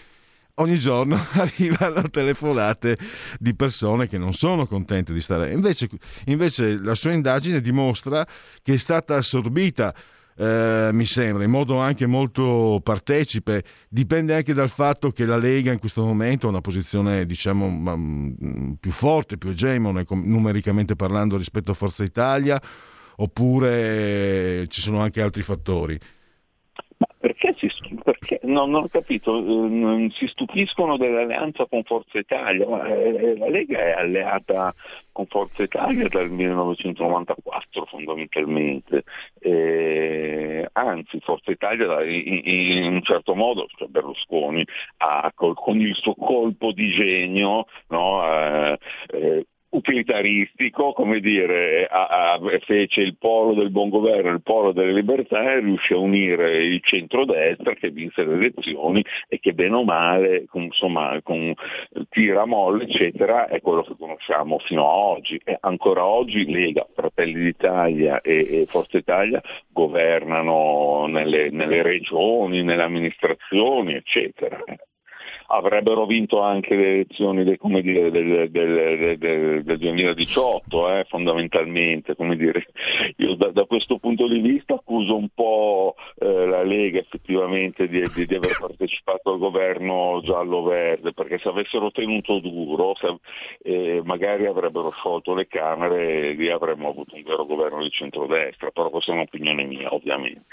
ogni 0.55 0.79
giorno 0.79 1.19
arrivano 1.33 2.03
telefonate 2.11 2.99
di 3.39 3.55
persone 3.55 4.09
che 4.09 4.19
non 4.19 4.33
sono 4.33 4.67
contente 4.67 5.13
di 5.13 5.21
stare. 5.21 5.53
Invece, 5.53 5.89
invece 6.27 6.77
la 6.77 6.95
sua 6.95 7.13
indagine 7.13 7.61
dimostra 7.61 8.27
che 8.63 8.75
è 8.75 8.79
stata 8.79 9.17
assorbita 9.17 9.95
eh, 10.37 10.89
mi 10.93 11.05
sembra, 11.05 11.45
in 11.45 11.51
modo 11.51 11.79
anche 11.79 12.07
molto 12.07 12.81
partecipe. 12.83 13.63
Dipende 13.89 14.35
anche 14.35 14.55
dal 14.55 14.71
fatto 14.71 15.11
che 15.11 15.25
la 15.25 15.37
Lega 15.37 15.73
in 15.73 15.79
questo 15.79 16.03
momento 16.05 16.47
ha 16.47 16.51
una 16.51 16.61
posizione, 16.63 17.27
diciamo, 17.27 17.69
mm, 17.97 18.73
più 18.81 18.91
forte, 18.91 19.37
più 19.37 19.51
egemone, 19.51 20.05
numericamente 20.09 20.97
parlando, 20.97 21.37
rispetto 21.37 21.73
a 21.73 21.75
Forza 21.75 22.05
Italia, 22.05 22.61
oppure 23.21 24.67
ci 24.69 24.81
sono 24.81 25.01
anche 25.01 25.23
altri 25.23 25.43
fattori. 25.43 25.99
Ma 26.97 27.07
perché, 27.19 27.55
si, 27.57 27.71
perché? 28.03 28.41
No, 28.43 28.67
non 28.67 28.83
ho 28.83 28.89
capito, 28.89 29.39
eh, 29.39 30.11
si 30.13 30.27
stupiscono 30.27 30.99
dell'alleanza 30.99 31.65
con 31.67 31.83
Forza 31.83 32.19
Italia, 32.19 32.67
eh, 32.87 33.39
la 33.39 33.49
Lega 33.49 33.79
è 33.79 33.93
alleata 33.93 34.75
con 35.11 35.25
Forza 35.27 35.63
Italia 35.63 36.09
dal 36.09 36.29
1994 36.31 37.87
fondamentalmente, 37.87 39.05
Eh, 39.39 40.69
anzi 40.73 41.21
Forza 41.21 41.51
Italia 41.51 42.03
in, 42.05 42.41
in 42.45 42.93
un 42.93 43.03
certo 43.03 43.35
modo, 43.35 43.67
cioè 43.77 43.89
Berlusconi, 43.89 44.63
ha, 44.99 45.33
col- 45.35 45.55
con 45.55 45.81
il 45.81 45.95
suo 45.95 46.15
colpo 46.15 46.73
di 46.73 46.91
genio 46.91 47.65
no, 47.89 48.27
eh, 48.27 48.79
eh, 49.13 49.47
utilitaristico, 49.71 50.93
come 50.93 51.21
dire, 51.21 51.87
a- 51.87 52.07
a- 52.35 52.59
fece 52.61 53.01
il 53.03 53.17
polo 53.17 53.55
del 53.55 53.71
buon 53.71 53.89
governo, 53.89 54.31
il 54.31 54.43
polo 54.43 54.73
delle 54.73 54.93
libertà 54.93 55.53
e 55.53 55.61
riuscì 55.61 55.93
a 55.93 55.99
unire 55.99 56.65
il 56.65 56.81
centrodestra 56.83 57.75
che 57.75 57.91
vinse 57.91 58.25
le 58.25 58.35
elezioni 58.35 59.05
e 59.29 59.39
che 59.39 59.53
bene 59.53 59.77
o 59.77 59.85
male, 59.85 60.47
con, 60.47 60.63
insomma, 60.63 61.19
con 61.23 61.55
tira 62.09 62.45
molle, 62.47 62.85
eccetera, 62.85 63.47
è 63.47 63.61
quello 63.61 63.83
che 63.83 63.95
conosciamo 63.97 64.59
fino 64.59 64.85
a 64.89 64.95
oggi. 64.95 65.41
E 65.45 65.57
ancora 65.61 66.05
oggi 66.05 66.51
Lega, 66.51 66.87
Fratelli 66.93 67.41
d'Italia 67.45 68.21
e, 68.21 68.63
e 68.63 68.67
Forza 68.67 68.99
Italia 68.99 69.41
governano 69.69 71.07
nelle, 71.07 71.51
nelle 71.51 71.83
regioni, 71.83 72.63
nelle 72.63 72.83
amministrazioni, 72.83 73.95
eccetera 73.95 74.63
avrebbero 75.53 76.07
vinto 76.07 76.41
anche 76.41 76.77
le 76.77 76.89
elezioni 76.93 77.43
del, 77.45 77.59
dire, 77.83 78.11
del, 78.11 78.51
del- 78.51 79.19
del- 79.19 79.63
del 79.65 79.79
2018, 79.79 80.93
eh, 80.93 81.05
fondamentalmente. 81.09 82.15
Io 83.17 83.35
da, 83.35 83.51
da 83.51 83.65
questo 83.65 83.99
punto 83.99 84.29
di 84.29 84.39
vista 84.41 84.75
accuso 84.75 85.17
un 85.17 85.29
po' 85.35 85.95
eh, 86.19 86.47
la 86.47 86.63
Lega 86.63 86.99
effettivamente 87.01 87.89
di, 87.89 88.09
di- 88.11 88.27
di 88.27 88.35
aver 88.35 88.55
partecipato 88.59 89.33
al 89.33 89.39
governo 89.39 90.21
giallo-verde, 90.23 91.13
perché 91.13 91.39
se 91.39 91.49
avessero 91.49 91.91
tenuto 91.91 92.39
duro 92.39 92.95
se- 92.95 93.19
eh, 93.63 94.01
magari 94.05 94.47
avrebbero 94.47 94.91
sciolto 94.91 95.35
le 95.35 95.47
Camere 95.49 96.29
e 96.29 96.33
lì 96.33 96.49
avremmo 96.49 96.89
avuto 96.91 97.17
un 97.17 97.23
vero 97.23 97.45
governo 97.45 97.83
di 97.83 97.91
centrodestra, 97.91 98.71
però 98.71 98.89
questa 98.91 99.13
è 99.13 99.15
un'opinione 99.17 99.65
mia 99.65 99.93
ovviamente. 99.93 100.45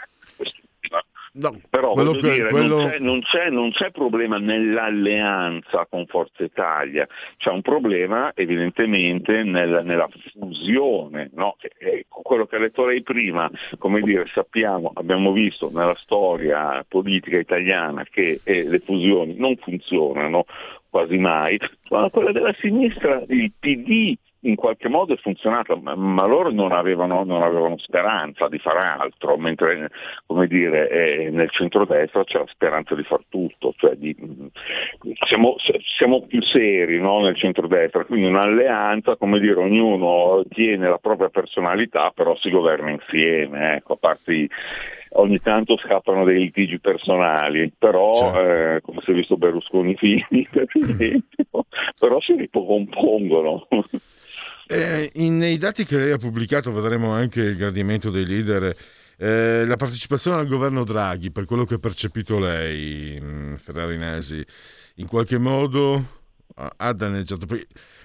No, 1.40 1.60
però 1.70 1.94
quello 1.94 2.14
dire, 2.14 2.50
quello- 2.50 2.78
non, 2.78 2.90
c'è, 2.90 3.00
non, 3.00 3.22
c'è, 3.22 3.50
non 3.52 3.72
c'è 3.72 3.92
problema 3.92 4.38
nell'alleanza 4.40 5.86
con 5.88 6.08
Forza 6.08 6.44
Italia, 6.44 7.08
c'è 7.38 7.52
un 7.52 7.62
problema 7.62 8.32
evidentemente 8.34 9.44
nel- 9.44 9.82
nella 9.86 10.10
fusione, 10.34 11.30
no? 11.36 11.56
Che 11.60 11.70
è 11.78 12.06
quello 12.10 12.48
che 12.48 12.56
ha 12.56 12.60
detto 12.60 12.86
lei 12.86 13.04
prima, 13.04 13.50
come 13.78 14.02
dire, 14.02 14.26
sappiamo, 14.34 14.92
abbiamo 14.96 15.32
visto 15.32 15.70
nella 15.72 15.96
storia 15.98 16.84
politica 16.88 17.38
italiana 17.38 18.04
che 18.10 18.40
eh, 18.44 18.64
le 18.64 18.80
fusioni 18.80 19.36
non 19.38 19.56
funzionano 19.58 20.46
quasi 20.90 21.18
mai, 21.18 21.60
ma 21.90 22.10
quella 22.10 22.32
della 22.32 22.56
sinistra, 22.60 23.22
il 23.28 23.52
PD 23.60 24.16
in 24.42 24.56
qualche 24.56 24.88
modo 24.88 25.14
è 25.14 25.18
funzionata, 25.18 25.76
ma, 25.76 25.96
ma 25.96 26.26
loro 26.26 26.52
non 26.52 26.72
avevano, 26.72 27.24
non 27.24 27.42
avevano 27.42 27.78
speranza 27.78 28.48
di 28.48 28.60
fare 28.60 28.80
altro, 28.80 29.36
mentre 29.38 29.90
come 30.26 30.48
dire, 30.48 30.90
eh, 30.90 31.30
nel 31.32 31.50
centrodestra 31.50 32.24
c'è 32.24 32.40
la 32.40 32.48
speranza 32.48 32.94
di 32.96 33.04
far 33.04 33.22
tutto, 33.30 33.74
cioè 33.78 33.96
di, 33.96 34.16
siamo, 35.26 35.56
siamo 35.98 36.26
più 36.28 36.42
seri 36.44 37.00
no, 37.00 37.22
nel 37.22 37.36
centrodestra, 37.36 38.06
quindi 38.06 38.28
un'alleanza, 38.28 39.16
come 39.16 39.40
dire, 39.40 39.60
ognuno 39.60 40.44
tiene 40.50 40.88
la 40.88 41.00
propria 41.00 41.30
personalità, 41.30 42.12
però 42.12 42.36
si 42.36 42.50
governa 42.52 42.92
insieme, 42.92 43.76
ecco, 43.78 43.94
a 43.94 43.98
parte 43.98 44.34
i- 44.34 44.50
ogni 45.12 45.40
tanto 45.40 45.78
scappano 45.78 46.26
dei 46.26 46.38
litigi 46.38 46.80
personali, 46.80 47.72
però 47.76 48.34
Certo. 48.34 48.40
eh, 48.76 48.82
come 48.82 49.02
si 49.02 49.12
è 49.12 49.14
visto 49.14 49.38
Berlusconi 49.38 49.96
Fini, 49.96 50.48
per 50.52 50.68
esempio, 50.72 51.66
però 51.98 52.20
si 52.20 52.34
ricompongono. 52.36 53.68
Eh, 54.70 55.10
in- 55.16 55.38
nei 55.38 55.58
dati 55.58 55.86
che 55.86 55.98
lei 55.98 56.12
ha 56.12 56.18
pubblicato 56.18 56.72
vedremo 56.74 57.12
anche 57.12 57.40
il 57.42 57.56
gradimento 57.58 58.10
dei 58.10 58.26
leader. 58.26 58.76
eh, 59.20 59.66
la 59.66 59.78
partecipazione 59.78 60.38
al 60.38 60.46
governo 60.48 60.84
Draghi, 60.84 61.32
per 61.32 61.46
quello 61.46 61.66
che 61.66 61.74
ha 61.76 61.80
percepito 61.80 62.38
lei, 62.38 63.20
mh, 63.20 63.56
Ferrari 63.56 63.98
Nasi, 63.98 64.46
in 64.98 65.08
qualche 65.08 65.40
modo 65.40 66.06
ha- 66.78 66.94
danneggiato. 66.94 67.48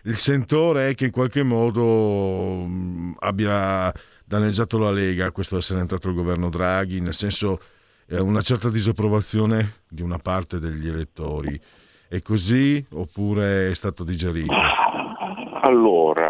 Il 0.04 0.16
sentore 0.16 0.88
è 0.88 0.94
che 0.94 1.04
in 1.06 1.10
qualche 1.10 1.42
modo 1.42 2.64
mh, 2.64 3.16
abbia 3.18 3.92
danneggiato 4.24 4.78
la 4.78 4.90
Lega, 4.90 5.30
questo 5.32 5.58
essere 5.58 5.80
entrato 5.80 6.08
il 6.08 6.14
governo 6.14 6.48
Draghi, 6.48 7.00
nel 7.00 7.12
senso 7.12 7.60
eh, 8.08 8.18
una 8.18 8.40
certa 8.40 8.70
disapprovazione 8.70 9.80
di 9.90 10.00
una 10.00 10.16
parte 10.18 10.58
degli 10.58 10.88
elettori. 10.88 11.60
È 12.08 12.22
così 12.22 12.82
oppure 12.92 13.70
è 13.70 13.74
stato 13.74 14.02
digerito? 14.02 14.54
Allora, 15.64 16.21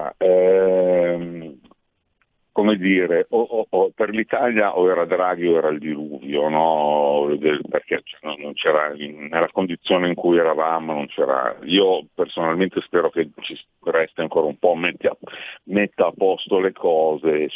come 2.52 2.76
dire, 2.76 3.26
o, 3.30 3.40
o- 3.40 3.66
o 3.68 3.90
per 3.94 4.10
l'Italia 4.10 4.76
o 4.76 4.88
era 4.90 5.04
Draghi 5.06 5.46
o 5.46 5.56
era 5.56 5.68
il 5.68 5.78
diluvio, 5.78 6.48
no? 6.48 7.36
Perché 7.68 8.02
cioè, 8.04 8.20
non- 8.22 8.40
non 8.40 8.52
c'era, 8.52 8.92
nella 8.94 9.48
condizione 9.50 10.08
in 10.08 10.14
cui 10.14 10.36
eravamo 10.38 10.92
non 10.92 11.06
c'era. 11.06 11.56
Io 11.64 12.06
personalmente 12.14 12.80
spero 12.82 13.10
che 13.10 13.30
ci 13.40 13.58
resti 13.84 14.20
ancora 14.20 14.46
un 14.46 14.58
po', 14.58 14.74
metti 14.74 15.06
a- 15.06 15.16
metta 15.64 16.06
a 16.08 16.12
posto 16.16 16.60
le 16.60 16.72
cose. 16.72 17.48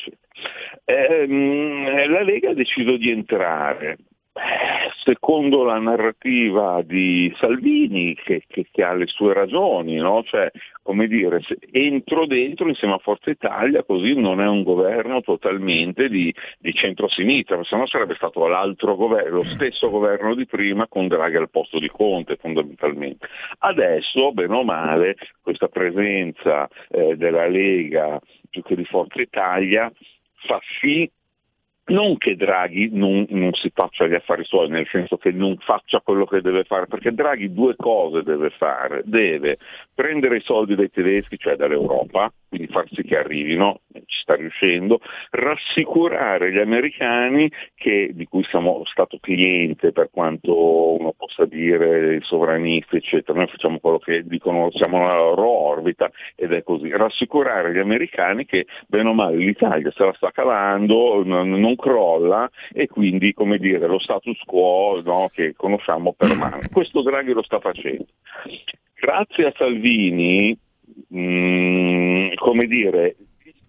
Ehm, 0.84 2.10
la 2.10 2.22
Lega 2.22 2.50
ha 2.50 2.54
deciso 2.54 2.96
di 2.96 3.10
entrare. 3.10 3.98
Eh, 4.36 4.90
Secondo 5.02 5.62
la 5.64 5.78
narrativa 5.78 6.82
di 6.82 7.32
Salvini, 7.38 8.14
che, 8.16 8.42
che- 8.46 8.66
che 8.70 8.82
ha 8.82 8.92
le 8.92 9.06
sue 9.06 9.32
ragioni, 9.32 9.94
no? 9.96 10.22
cioè, 10.24 10.50
come 10.82 11.06
dire, 11.06 11.40
entro 11.70 12.26
dentro 12.26 12.68
insieme 12.68 12.94
a 12.94 12.98
Forza 12.98 13.30
Italia, 13.30 13.84
così 13.84 14.18
non 14.18 14.40
è 14.40 14.48
un 14.48 14.64
governo 14.64 15.20
totalmente 15.20 16.08
di, 16.08 16.34
di 16.58 16.72
centrosinistra, 16.72 17.62
se 17.62 17.76
no 17.76 17.86
sarebbe 17.86 18.16
stato 18.16 18.46
l'altro 18.48 18.96
governo, 18.96 19.36
lo 19.36 19.44
stesso 19.44 19.90
governo 19.90 20.34
di 20.34 20.44
prima 20.46 20.88
con 20.88 21.06
Draghi 21.06 21.36
al 21.36 21.50
posto 21.50 21.78
di 21.78 21.88
Conte 21.88 22.36
fondamentalmente. 22.36 23.28
Adesso, 23.58 24.32
bene 24.32 24.54
o 24.56 24.64
male, 24.64 25.16
questa 25.40 25.68
presenza 25.68 26.68
eh, 26.90 27.16
della 27.16 27.46
Lega 27.46 28.20
più 28.50 28.62
che 28.62 28.74
di 28.74 28.84
Forza 28.84 29.20
Italia 29.20 29.90
fa 30.46 30.60
sì 30.80 31.08
non 31.86 32.16
che 32.16 32.36
Draghi 32.36 32.90
non, 32.92 33.26
non 33.30 33.52
si 33.52 33.70
faccia 33.72 34.06
gli 34.06 34.14
affari 34.14 34.44
suoi, 34.44 34.68
nel 34.68 34.88
senso 34.90 35.16
che 35.16 35.30
non 35.30 35.56
faccia 35.58 36.00
quello 36.00 36.24
che 36.26 36.40
deve 36.40 36.64
fare, 36.64 36.86
perché 36.86 37.12
Draghi 37.12 37.52
due 37.52 37.76
cose 37.76 38.22
deve 38.22 38.50
fare, 38.50 39.02
deve 39.04 39.58
prendere 39.94 40.38
i 40.38 40.42
soldi 40.42 40.74
dai 40.74 40.90
tedeschi, 40.90 41.38
cioè 41.38 41.56
dall'Europa, 41.56 42.32
quindi 42.48 42.72
far 42.72 42.86
sì 42.90 43.02
che 43.02 43.18
arrivino, 43.18 43.80
ci 43.92 44.20
sta 44.20 44.34
riuscendo, 44.34 45.00
rassicurare 45.30 46.52
gli 46.52 46.58
americani 46.58 47.50
che, 47.74 48.10
di 48.12 48.26
cui 48.26 48.42
siamo 48.44 48.82
stato 48.86 49.18
cliente 49.20 49.92
per 49.92 50.10
quanto 50.10 50.96
uno 50.98 51.12
possa 51.16 51.44
dire 51.44 52.20
sovranisti 52.22 52.96
eccetera, 52.96 53.38
noi 53.38 53.48
facciamo 53.48 53.78
quello 53.78 53.98
che 53.98 54.24
dicono 54.24 54.70
siamo 54.72 54.98
nella 54.98 55.16
loro 55.16 55.48
orbita 55.48 56.10
ed 56.34 56.52
è 56.52 56.62
così, 56.62 56.90
rassicurare 56.90 57.72
gli 57.72 57.78
americani 57.78 58.44
che 58.44 58.66
bene 58.86 59.08
o 59.08 59.14
male 59.14 59.36
l'Italia 59.36 59.92
se 59.94 60.04
la 60.04 60.14
sta 60.14 60.30
cavando, 60.30 61.22
non, 61.24 61.75
non 61.76 61.92
crolla 61.92 62.50
e 62.72 62.88
quindi 62.88 63.32
come 63.34 63.58
dire 63.58 63.86
lo 63.86 63.98
status 63.98 64.40
quo 64.44 65.00
no, 65.04 65.28
che 65.32 65.54
conosciamo 65.54 66.14
permane. 66.14 66.68
Questo 66.72 67.02
Draghi 67.02 67.32
lo 67.32 67.42
sta 67.42 67.60
facendo. 67.60 68.06
Grazie 68.98 69.46
a 69.46 69.52
Salvini 69.56 70.58
mh, 71.08 71.20
mm, 71.20 72.32
come 72.36 72.66
dire, 72.66 73.16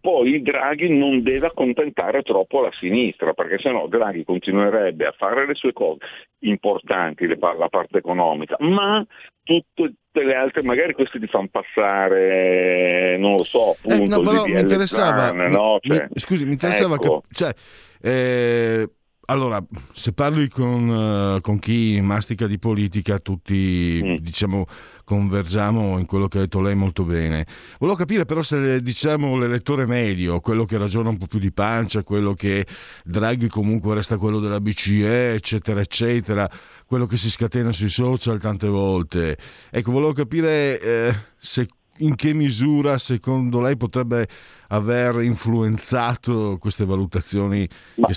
poi 0.08 0.42
Draghi 0.42 0.88
non 0.88 1.22
deve 1.22 1.48
accontentare 1.48 2.22
troppo 2.22 2.62
la 2.62 2.72
sinistra, 2.80 3.34
perché 3.34 3.60
sennò 3.60 3.88
Draghi 3.88 4.24
continuerebbe 4.24 5.06
a 5.06 5.12
fare 5.12 5.46
le 5.46 5.54
sue 5.54 5.74
cose 5.74 6.00
importanti, 6.44 7.28
la 7.28 7.68
parte 7.68 7.98
economica, 7.98 8.56
ma 8.60 9.06
tutte 9.44 10.24
le 10.24 10.34
altre, 10.34 10.64
magari 10.64 10.94
queste 10.94 11.20
ti 11.20 11.28
fanno 11.28 11.50
passare, 11.52 13.18
non 13.18 13.36
lo 13.36 13.44
so, 13.44 13.72
appunto, 13.72 14.02
eh, 14.02 14.08
no, 14.08 14.22
però 14.22 14.46
mi 14.46 14.60
interessava, 14.62 15.28
Zan, 15.28 15.52
no? 15.52 15.78
cioè, 15.82 16.08
mi, 16.10 16.20
scusi, 16.22 16.46
mi 16.46 16.54
interessava 16.54 16.96
ecco. 16.96 17.22
cap- 17.22 17.34
cioè, 17.34 17.54
eh, 18.02 18.90
allora, 19.30 19.62
se 19.94 20.14
parli 20.14 20.48
con, 20.48 20.88
uh, 20.88 21.42
con, 21.42 21.60
chi 21.60 22.00
mastica 22.02 22.48
di 22.48 22.58
politica, 22.58 23.20
tutti 23.20 24.00
mm. 24.02 24.16
diciamo 24.22 24.66
convergiamo 25.04 25.98
in 26.00 26.06
quello 26.06 26.28
che 26.28 26.38
ha 26.38 26.42
detto 26.42 26.62
lei 26.62 26.76
molto 26.76 27.04
bene. 27.04 27.46
Volevo 27.80 27.98
capire 27.98 28.24
però 28.26 28.42
se 28.42 28.82
diciamo 28.82 29.38
l'elettore 29.38 29.86
medio, 29.86 30.40
quello 30.40 30.64
che 30.64 30.78
ragiona 30.78 31.10
un 31.10 31.18
po' 31.18 31.28
più 31.28 31.40
di 31.40 31.52
pancia, 31.52 32.04
quello 32.04 32.34
che 32.34 32.66
Draghi 33.04 33.48
comunque 33.48 33.96
resta 33.96 34.18
quello 34.18 34.40
della 34.40 34.62
BCE, 34.62 35.34
eccetera, 35.34 35.82
eccetera, 35.82 36.50
quello 36.86 37.06
che 37.06 37.18
si 37.18 37.30
scatena 37.30 37.74
sui 37.74 37.90
social 37.90 38.40
tante 38.40 38.68
volte. 38.68 39.38
Ecco, 39.70 39.92
volevo 39.92 40.14
capire 40.14 40.80
eh, 40.80 41.16
se 41.38 41.68
in 41.98 42.16
che 42.16 42.34
misura 42.34 42.98
secondo 42.98 43.60
lei 43.60 43.76
potrebbe 43.76 44.28
aver 44.68 45.22
influenzato 45.22 46.58
queste 46.60 46.86
valutazioni? 46.86 47.68
Ma, 47.96 48.08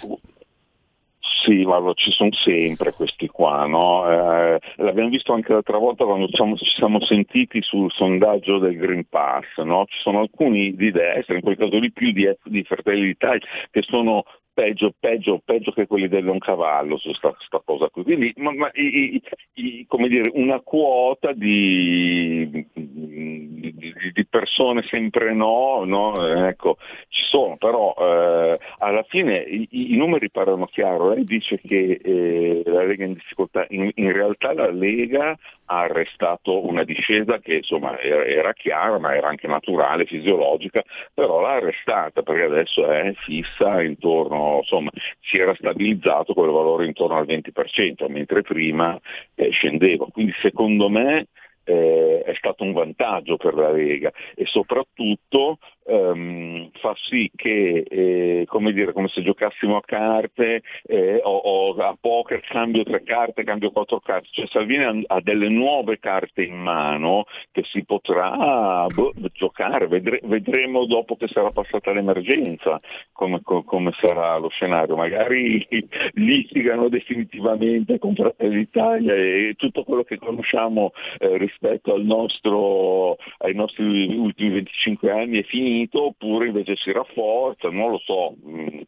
sì, 1.21 1.65
ma 1.67 1.81
ci 1.95 2.11
sono 2.13 2.33
sempre 2.33 2.93
questi 2.93 3.27
qua, 3.29 3.67
no? 3.67 4.11
eh, 4.11 4.59
l'abbiamo 4.77 5.11
visto 5.11 5.35
anche 5.35 5.53
l'altra 5.53 5.77
volta 5.77 6.05
quando 6.05 6.27
ci 6.27 6.35
siamo, 6.35 6.57
ci 6.57 6.65
siamo 6.65 7.01
sentiti 7.01 7.61
sul 7.63 7.91
sondaggio 7.93 8.59
del 8.59 8.77
Green 8.77 9.05
Pass, 9.07 9.59
no? 9.59 9.85
Ci 9.87 9.99
sono 10.01 10.21
alcuni 10.21 10.75
di 10.75 10.91
destra, 10.91 11.35
in 11.35 11.43
quel 11.43 11.57
caso 11.57 11.79
lì 11.79 11.93
più 11.93 12.13
di, 12.13 12.27
di 12.45 12.63
Fratelli 12.65 13.03
d'Italia, 13.03 13.47
che 13.71 13.83
sono 13.83 14.25
peggio, 14.61 14.93
peggio, 14.99 15.41
peggio 15.43 15.73
che 15.73 15.87
quelli 15.87 16.07
del 16.07 16.37
Cavallo 16.39 16.99
su 16.99 17.13
sta, 17.15 17.35
cosa 17.65 17.89
qui. 17.89 18.03
Quindi, 18.03 18.33
ma, 18.37 18.53
ma, 18.53 18.71
i, 18.75 19.21
i, 19.55 19.87
come 19.89 20.09
dire, 20.09 20.31
una 20.35 20.61
quota 20.61 21.33
di, 21.33 22.67
di, 22.75 23.95
di, 24.13 24.27
persone 24.29 24.83
sempre 24.83 25.33
no, 25.33 25.85
no? 25.85 26.27
Ecco, 26.47 26.77
ci 27.09 27.25
sono, 27.25 27.57
però 27.57 27.95
eh, 27.99 28.59
alla 28.79 29.03
fine 29.09 29.39
i, 29.39 29.67
i, 29.71 29.97
numeri 29.97 30.31
parlano 30.31 30.67
chiaro. 30.67 31.15
Lei 31.15 31.25
dice 31.25 31.59
che 31.59 31.99
eh, 32.03 32.63
la 32.67 32.85
Lega 32.85 33.05
è 33.05 33.07
in 33.07 33.15
difficoltà, 33.15 33.65
in, 33.71 33.91
in 33.95 34.13
realtà 34.13 34.53
la 34.53 34.71
Lega 34.71 35.39
ha 35.71 35.83
arrestato 35.83 36.67
una 36.67 36.83
discesa 36.83 37.39
che 37.39 37.55
insomma 37.57 37.99
era, 38.01 38.53
chiara 38.53 38.99
ma 38.99 39.15
era 39.15 39.29
anche 39.29 39.47
naturale, 39.47 40.05
fisiologica, 40.05 40.83
però 41.15 41.41
l'ha 41.41 41.55
arrestata 41.55 42.23
perché 42.23 42.43
adesso 42.43 42.91
è 42.91 43.13
fissa 43.15 43.81
intorno, 43.81 44.59
insomma 44.59 44.91
si 45.21 45.39
era 45.39 45.55
stabilizzato 45.55 46.35
quel 46.35 46.51
valore 46.51 46.87
intorno 46.87 47.17
al 47.17 47.27
20%, 47.27 48.11
mentre 48.11 48.43
prima 48.43 48.99
eh, 49.37 49.51
scendeva. 49.51 50.07
Quindi 50.07 50.33
secondo 50.41 50.89
me 50.89 51.29
eh, 51.63 52.23
è 52.25 52.35
stato 52.35 52.65
un 52.65 52.73
vantaggio 52.73 53.37
per 53.37 53.55
la 53.55 53.71
Lega 53.71 54.11
e 54.35 54.47
soprattutto 54.47 55.59
ehm, 55.85 56.71
fa 56.81 56.95
sì 56.97 57.31
che, 57.35 57.85
eh, 57.89 58.45
come 58.47 58.73
dire, 58.73 58.93
come 58.93 59.09
se 59.09 59.23
giocassimo 59.23 59.77
a 59.77 59.83
carte 59.85 60.63
eh, 60.85 61.21
o, 61.23 61.37
o, 61.37 61.75
a 61.77 61.97
poker, 61.99 62.41
cambio 62.41 62.83
tre 62.85 63.03
carte, 63.03 63.45
cambio 63.45 63.71
quattro 63.71 64.01
carte, 64.01 64.29
cioè 64.31 64.47
Salvini 64.49 65.05
ha, 65.07 65.21
delle 65.21 65.49
nuove 65.49 65.99
carte 65.99 66.43
in 66.43 66.57
mano 66.57 67.25
che 67.51 67.63
si 67.65 67.85
potrà 67.85 68.87
boh, 68.87 69.13
giocare, 69.33 69.87
Vedre, 69.87 70.21
vedremo 70.25 70.87
dopo 70.87 71.17
che 71.17 71.29
sarà 71.29 71.51
passata 71.51 71.93
l'emergenza 71.93 72.81
come, 73.13 73.41
come, 73.43 73.93
sarà 73.99 74.37
lo 74.37 74.49
scenario, 74.49 74.97
magari 74.97 75.67
litigano 76.15 76.89
definitivamente 76.89 77.99
con 77.99 78.15
Fratelli 78.15 78.57
d'Italia 78.57 79.15
e 79.15 79.55
tutto 79.57 79.85
quello 79.85 80.05
che 80.05 80.19
conosciamo 80.19 80.93
eh, 81.19 81.37
rispetto 81.39 81.95
nostro, 82.03 83.17
ai 83.39 83.55
nostri 83.55 84.17
ultimi 84.17 84.51
25 84.51 85.11
anni 85.11 85.39
è 85.39 85.43
finito 85.43 85.70
finito 85.71 86.07
oppure 86.07 86.49
invece 86.49 86.77
si 86.77 86.93
rafforza, 86.93 87.71
non 87.71 87.91
lo 87.91 87.99
so. 87.99 88.35
Mm, 88.45 88.81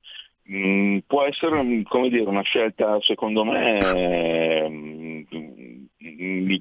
mm, 0.51 0.99
può 1.07 1.25
essere 1.25 1.83
come 1.85 2.09
dire, 2.09 2.29
una 2.29 2.43
scelta 2.43 2.99
secondo 3.01 3.45
me 3.45 4.69
mm, 4.69 5.23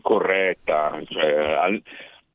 corretta, 0.02 1.02
cioè, 1.08 1.82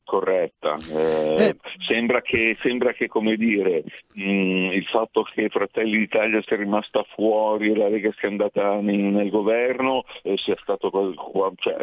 corretta. 0.07 0.77
Eh, 0.89 1.35
eh. 1.35 1.57
Sembra, 1.85 2.21
che, 2.21 2.57
sembra, 2.61 2.93
che, 2.93 3.07
come 3.07 3.35
dire, 3.35 3.83
mh, 4.13 4.71
il 4.71 4.85
fatto 4.85 5.23
che 5.23 5.49
Fratelli 5.49 5.97
d'Italia 5.97 6.41
sia 6.43 6.55
rimasta 6.55 7.03
fuori 7.13 7.69
e 7.69 7.75
la 7.75 7.89
Lega 7.89 8.11
sia 8.17 8.29
andata 8.29 8.79
nel, 8.79 8.97
nel 8.97 9.29
governo 9.29 10.05
eh, 10.23 10.37
sia 10.37 10.55
stato 10.61 10.89
cioè, 11.57 11.75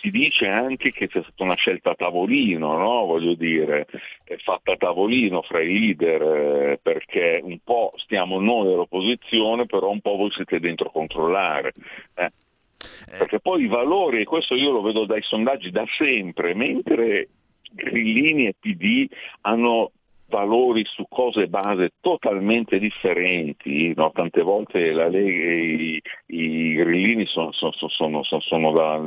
si 0.00 0.10
dice 0.10 0.46
anche 0.46 0.92
che 0.92 1.08
sia 1.10 1.22
stata 1.22 1.42
una 1.42 1.54
scelta 1.54 1.90
a 1.90 1.94
tavolino, 1.94 2.76
no? 2.76 3.06
voglio 3.06 3.34
dire, 3.34 3.86
è 4.24 4.36
fatta 4.36 4.72
a 4.72 4.76
tavolino 4.76 5.42
fra 5.42 5.60
i 5.60 5.78
leader 5.78 6.22
eh, 6.22 6.80
perché 6.82 7.40
un 7.42 7.58
po' 7.64 7.92
stiamo 7.96 8.38
noi 8.40 8.72
all'opposizione, 8.72 9.64
però 9.64 9.88
un 9.88 10.00
po' 10.00 10.16
voi 10.16 10.30
siete 10.32 10.60
dentro 10.60 10.88
a 10.88 10.92
controllare. 10.92 11.72
Eh. 12.14 12.30
Perché 13.18 13.40
poi 13.40 13.64
i 13.64 13.68
valori, 13.68 14.20
e 14.20 14.24
questo 14.24 14.54
io 14.54 14.70
lo 14.70 14.82
vedo 14.82 15.04
dai 15.06 15.22
sondaggi 15.22 15.70
da 15.70 15.84
sempre, 15.96 16.54
mentre 16.54 17.28
Grillini 17.74 18.46
e 18.46 18.54
PD 18.58 19.08
hanno 19.42 19.92
valori 20.34 20.84
su 20.84 21.06
cose 21.08 21.46
base 21.46 21.90
totalmente 22.00 22.78
differenti, 22.78 23.94
no? 23.94 24.10
tante 24.12 24.42
volte 24.42 24.90
la 24.92 25.08
Lega, 25.08 25.52
i, 25.52 26.02
i 26.26 26.74
grillini 26.74 27.24
sono, 27.26 27.52
sono, 27.52 27.72
sono, 27.88 28.22
sono 28.22 28.72
da, 28.72 29.00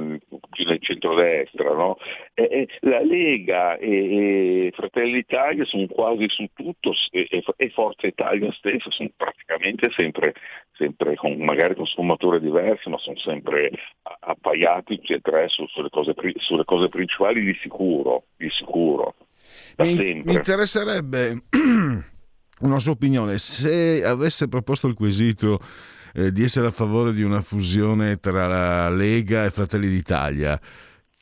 più 0.49 0.63
del 0.63 0.79
centrodestra, 0.79 1.73
no? 1.73 1.97
e, 2.33 2.43
e 2.43 2.67
la 2.81 3.01
Lega 3.01 3.75
e, 3.77 4.67
e, 4.67 4.71
Fratelli 4.73 5.13
d'Italia 5.13 5.65
sono 5.65 5.85
quasi 5.87 6.29
su 6.29 6.47
tutto 6.53 6.93
e, 7.11 7.43
e 7.57 7.69
Forza 7.71 8.07
Italia 8.07 8.51
stessa 8.53 8.89
sono 8.91 9.09
praticamente 9.15 9.91
sempre, 9.91 10.33
sempre 10.71 11.15
con, 11.15 11.33
magari 11.37 11.75
con 11.75 11.85
sfumature 11.85 12.39
diverse, 12.39 12.89
ma 12.89 12.97
sono 12.99 13.17
sempre 13.17 13.71
appaiati 14.19 14.95
tutti 14.95 15.13
e 15.13 15.47
su, 15.47 15.65
sulle, 15.67 15.89
cose, 15.89 16.13
sulle 16.37 16.63
cose 16.63 16.87
principali 16.87 17.43
di 17.43 17.53
sicuro, 17.61 18.23
di 18.37 18.49
sicuro 18.49 19.13
mi, 19.77 20.23
mi 20.23 20.33
interesserebbe 20.33 21.43
una 22.61 22.79
sua 22.79 22.91
opinione. 22.91 23.37
Se 23.37 24.03
avesse 24.03 24.47
proposto 24.47 24.87
il 24.87 24.93
quesito 24.93 25.59
eh, 26.13 26.31
di 26.31 26.43
essere 26.43 26.67
a 26.67 26.71
favore 26.71 27.13
di 27.13 27.23
una 27.23 27.41
fusione 27.41 28.19
tra 28.19 28.47
la 28.47 28.89
Lega 28.89 29.45
e 29.45 29.51
Fratelli 29.51 29.87
d'Italia, 29.87 30.59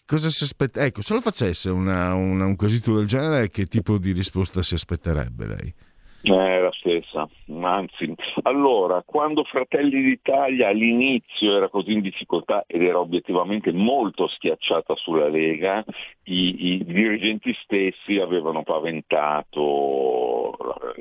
cosa 0.06 0.30
si 0.30 0.44
aspetta? 0.44 0.84
Ecco, 0.84 1.02
se 1.02 1.14
lo 1.14 1.22
facesse 1.22 1.70
una, 1.70 2.14
una, 2.14 2.46
un 2.46 2.56
quesito 2.56 2.96
del 2.96 3.08
genere, 3.08 3.50
che 3.50 3.66
tipo 3.66 3.98
di 3.98 4.12
risposta 4.12 4.64
si 4.64 4.76
aspetterebbe 4.76 5.48
lei? 5.48 5.74
È 6.34 6.60
la 6.60 6.72
stessa, 6.72 7.30
anzi, 7.62 8.12
allora, 8.42 9.04
quando 9.06 9.44
Fratelli 9.44 10.02
d'Italia 10.02 10.70
all'inizio 10.70 11.56
era 11.56 11.70
così 11.70 11.92
in 11.92 12.02
difficoltà 12.02 12.64
ed 12.66 12.82
era 12.82 13.00
obiettivamente 13.00 13.72
molto 13.72 14.28
schiacciata 14.28 14.96
sulla 14.96 15.28
Lega, 15.28 15.86
i, 16.24 16.74
i 16.74 16.84
dirigenti 16.84 17.54
stessi 17.62 18.18
avevano 18.18 18.64
paventato 18.64 20.56
la, 20.60 20.94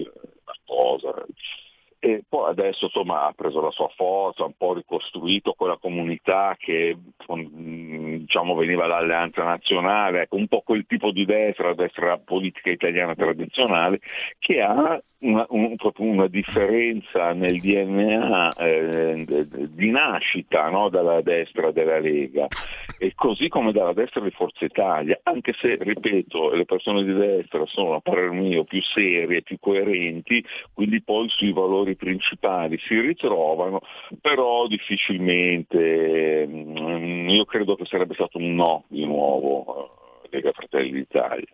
la 0.45 0.57
cosa, 0.67 1.15
e 2.05 2.23
poi 2.29 2.51
adesso 2.51 2.85
insomma 2.85 3.25
ha 3.25 3.33
preso 3.33 3.63
la 3.63 3.71
sua 3.71 3.89
forza, 3.97 4.43
ha 4.43 4.47
un 4.47 4.57
po' 4.59 4.75
ricostruito 4.75 5.55
quella 5.55 5.79
comunità 5.79 6.55
che 6.59 6.99
diciamo, 8.25 8.55
veniva 8.55 8.87
dall'alleanza 8.87 9.45
nazionale, 9.45 10.23
ecco, 10.23 10.37
un 10.37 10.49
po' 10.49 10.63
quel 10.63 10.87
tipo 10.87 11.11
di 11.11 11.25
destra, 11.25 11.75
destra 11.75 12.19
politica 12.19 12.71
italiana 12.71 13.15
tradizionale, 13.15 14.01
che 14.39 14.61
ha 14.61 15.01
una, 15.25 15.47
un, 15.51 15.75
una 15.99 16.27
differenza 16.29 17.33
nel 17.33 17.59
DNA 17.59 18.49
eh, 18.57 19.47
di 19.71 19.91
nascita 19.91 20.69
no, 20.69 20.89
dalla 20.89 21.23
destra 21.23 21.73
della 21.73 21.99
Lega. 21.99 22.47
e 22.99 23.13
così 23.15 23.49
come 23.49 23.73
dalla 23.73 23.93
destra 23.93 24.21
di 24.21 24.31
Forza 24.31 24.65
Italia, 24.65 25.19
anche 25.23 25.53
se, 25.55 25.77
ripeto, 25.81 26.51
le 26.51 26.65
persone 26.65 27.03
di 27.05 27.13
destra 27.13 27.65
sono 27.67 27.95
a 27.95 28.01
parer 28.01 28.31
mio 28.31 28.65
più 28.65 28.83
serie, 28.83 29.43
più 29.43 29.59
coerenti, 29.59 30.45
quindi 30.73 31.03
poi 31.03 31.29
sui 31.29 31.53
valori 31.53 31.97
principali 31.97 32.79
si 32.79 32.99
ritrovano, 33.01 33.81
però 34.21 34.67
difficilmente, 34.67 36.47
mm, 36.47 37.29
io 37.29 37.45
credo 37.45 37.77
che 37.77 37.87
sarebbe 37.87 38.13
stato 38.14 38.38
un 38.38 38.55
no 38.55 38.85
di 38.88 39.05
nuovo 39.05 40.20
eh, 40.22 40.29
Lega 40.31 40.53
Fratelli 40.53 40.92
d'Italia 40.92 41.53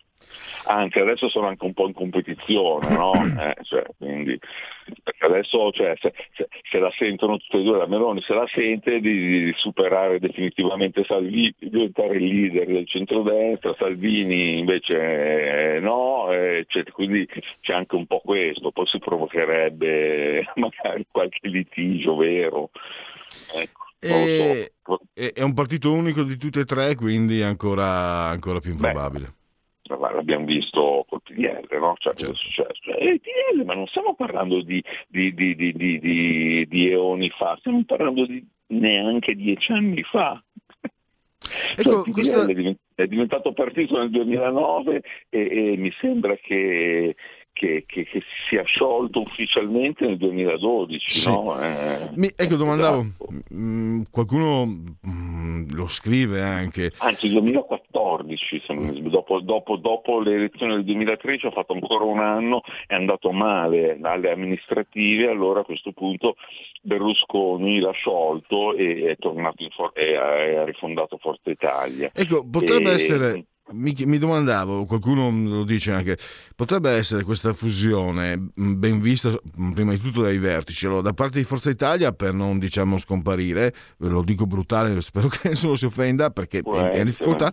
anzi 0.65 0.99
adesso 0.99 1.29
sono 1.29 1.47
anche 1.47 1.65
un 1.65 1.73
po' 1.73 1.87
in 1.87 1.95
competizione, 1.95 2.89
no? 2.89 3.13
eh, 3.39 3.57
cioè, 3.63 3.85
quindi, 3.97 4.39
adesso 5.19 5.71
cioè, 5.73 5.95
se, 6.01 6.13
se, 6.33 6.49
se, 6.71 6.79
la 6.79 6.91
sentono 6.97 7.39
tutte 7.39 7.59
e 7.59 7.63
due, 7.63 7.79
la 7.79 7.87
Meloni 7.87 8.21
se 8.23 8.35
la 8.35 8.47
sente 8.47 9.01
di, 9.01 9.45
di 9.45 9.55
superare 9.57 10.19
definitivamente 10.19 11.05
Salvini, 11.05 11.55
di 11.59 11.71
diventare 11.71 12.17
il 12.17 12.25
leader 12.25 12.67
del 12.67 12.87
centrodestra, 12.87 13.75
Salvini 13.79 14.59
invece 14.59 15.77
eh, 15.77 15.81
no, 15.81 16.33
eh, 16.33 16.65
cioè, 16.69 16.85
quindi 16.85 17.27
c'è 17.61 17.73
anche 17.73 17.97
un 17.97 18.07
po' 18.07 18.21
questo, 18.21 18.71
poi 18.71 18.87
si 18.87 18.99
provocherebbe 18.99 20.53
magari 20.57 21.07
qualche 21.11 21.49
litigio 21.49 22.17
vero. 22.17 22.71
Ecco. 23.55 23.90
E, 24.01 24.73
so. 24.83 25.01
È 25.13 25.43
un 25.43 25.53
partito 25.55 25.93
unico 25.93 26.23
di 26.23 26.37
tutte 26.37 26.61
e 26.61 26.65
tre, 26.65 26.95
quindi 26.95 27.43
ancora, 27.43 28.29
ancora 28.29 28.59
più 28.59 28.73
improbabile. 28.73 29.25
Beh 29.25 29.39
l'abbiamo 30.21 30.45
visto 30.45 31.05
col 31.09 31.23
PDL, 31.23 31.79
no? 31.79 31.95
cioè, 31.99 32.15
certo. 32.15 32.35
successo? 32.35 32.97
Eh, 32.97 33.13
il 33.13 33.21
PDL, 33.21 33.65
ma 33.65 33.75
non 33.75 33.87
stiamo 33.87 34.15
parlando 34.15 34.63
di, 34.63 34.83
di, 35.09 35.35
di, 35.35 36.67
di, 36.69 36.91
eoni 36.91 37.31
fa, 37.31 37.57
stiamo 37.59 37.83
parlando 37.85 38.27
di 38.27 38.47
neanche 38.69 39.35
dieci 39.35 39.73
anni 39.73 40.03
fa. 40.03 40.43
Ecco, 41.77 42.05
cioè, 42.05 42.13
questa... 42.13 42.47
è 42.95 43.07
diventato 43.07 43.53
partito 43.53 43.99
nel 43.99 44.11
2009 44.11 45.03
e, 45.31 45.73
e 45.73 45.77
mi 45.79 45.91
sembra 45.99 46.37
che 46.37 47.17
che, 47.61 47.85
che, 47.87 48.05
che, 48.05 48.23
si 48.49 48.57
è 48.57 48.65
sciolto 48.65 49.21
ufficialmente 49.21 50.07
nel 50.07 50.17
2012. 50.17 51.11
Sì. 51.11 51.29
No? 51.29 51.63
Eh, 51.63 52.09
Mi, 52.15 52.31
ecco, 52.35 52.57
domandavo, 52.57 53.03
mh, 53.03 53.55
mm, 53.55 54.03
qualcuno 54.11 54.65
mh, 54.65 54.97
mm, 55.07 55.71
lo 55.73 55.87
scrive 55.87 56.41
anche. 56.41 56.91
Anzi, 56.97 57.27
il 57.27 57.33
2014, 57.33 58.63
dopo, 59.11 59.41
dopo, 59.41 59.77
dopo, 59.77 60.21
le 60.21 60.37
elezioni 60.37 60.73
del 60.73 60.85
2013 60.85 61.49
ha 61.49 61.51
fatto 61.51 61.75
ancora 61.75 62.05
un 62.05 62.21
anno, 62.21 62.63
è 62.87 62.95
andato 62.95 63.31
male 63.31 63.99
alle 64.01 64.31
amministrative, 64.31 65.29
allora 65.29 65.61
a 65.61 65.65
questo 65.65 65.93
punto 65.93 66.37
Berlusconi 66.81 67.79
l'ha 67.79 67.93
sciolto 67.93 68.75
e 68.75 69.05
è 69.05 69.17
tornato 69.19 69.63
in 69.63 69.71
for- 69.71 69.93
e 69.93 70.17
ha 70.17 70.65
rifondato 70.65 71.19
Forza 71.19 71.51
Italia. 71.51 72.11
Ecco, 72.15 72.43
potrebbe 72.49 72.93
e... 72.93 72.95
essere 72.95 73.45
mi, 73.73 73.95
mi, 74.07 74.19
domandavo, 74.19 74.85
qualcuno 74.85 75.31
lo 75.31 75.65
dice 75.65 75.93
anche, 75.93 76.19
potrebbe 76.55 76.91
essere 76.91 77.23
questa 77.23 77.53
fusione 77.53 78.51
ben 78.55 79.01
vista 79.01 79.35
prima 79.73 79.93
di 79.93 79.99
tutto 79.99 80.23
dai 80.23 80.39
vertici, 80.39 80.87
allora, 80.87 81.03
da 81.03 81.13
parte 81.13 81.39
di 81.39 81.45
Forza 81.45 81.71
Italia 81.71 82.13
per 82.13 82.33
non 82.33 82.59
diciamo 82.59 82.99
scomparire, 82.99 83.75
ve 83.99 84.09
lo 84.09 84.23
dico 84.23 84.47
brutale, 84.47 84.99
spero 85.03 85.29
che 85.29 85.51
nessuno 85.51 85.77
si 85.77 85.85
offenda 85.85 86.31
perché 86.31 86.63
Può 86.63 86.89
è 86.91 86.99
in 86.99 87.07
difficoltà, 87.07 87.53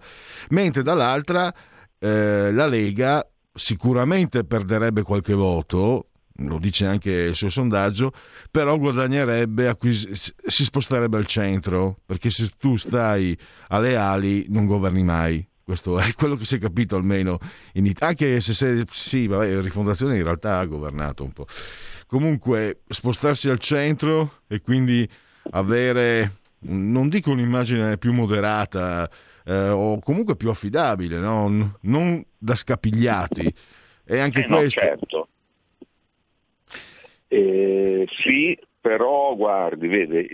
mentre 0.49 0.84
dall'altra 0.84 1.53
eh, 1.99 2.51
la 2.51 2.67
Lega 2.67 3.25
sicuramente 3.53 4.43
perderebbe 4.43 5.01
qualche 5.01 5.34
voto, 5.34 6.10
lo 6.41 6.60
dice 6.60 6.86
anche 6.86 7.12
il 7.12 7.36
suo 7.36 7.49
sondaggio, 7.49 8.12
però 8.51 8.77
guadagnerebbe, 8.77 9.67
acquis- 9.67 10.34
si 10.45 10.63
sposterebbe 10.63 11.17
al 11.17 11.25
centro, 11.25 11.99
perché 12.06 12.30
se 12.30 12.49
tu 12.58 12.75
stai 12.75 13.38
alle 13.69 13.95
ali 13.95 14.45
non 14.49 14.65
governi 14.65 15.03
mai. 15.03 15.47
Questo 15.67 15.99
è 15.99 16.13
quello 16.13 16.36
che 16.36 16.45
si 16.45 16.56
è 16.56 16.60
capito 16.60 16.95
almeno 16.95 17.39
in 17.73 17.86
Italia. 17.86 18.08
Anche 18.08 18.39
se, 18.39 18.53
se 18.53 18.86
sì, 18.89 19.27
vabbè, 19.27 19.60
Rifondazione 19.60 20.15
in 20.15 20.23
realtà 20.23 20.60
ha 20.60 20.65
governato 20.65 21.25
un 21.25 21.34
po'. 21.34 21.45
Comunque, 22.06 22.84
spostarsi 22.88 23.49
al 23.49 23.60
centro 23.60 24.43
e 24.47 24.62
quindi 24.62 25.06
avere, 25.51 26.36
non 26.60 27.10
dico 27.10 27.32
un'immagine 27.32 27.97
più 27.97 28.13
moderata, 28.13 29.12
eh, 29.43 29.67
o 29.67 29.99
comunque 29.99 30.38
più 30.38 30.49
affidabile, 30.49 31.17
no? 31.17 31.77
non 31.82 32.25
da 32.38 32.56
scapigliati. 32.56 33.53
E 34.06 34.19
anche 34.19 34.45
eh 34.45 34.45
questo. 34.45 34.80
No, 34.80 34.88
certo. 34.88 35.27
Eh, 37.27 38.08
sì, 38.23 38.58
però 38.88 39.36
guardi, 39.36 39.89
vede, 39.89 40.30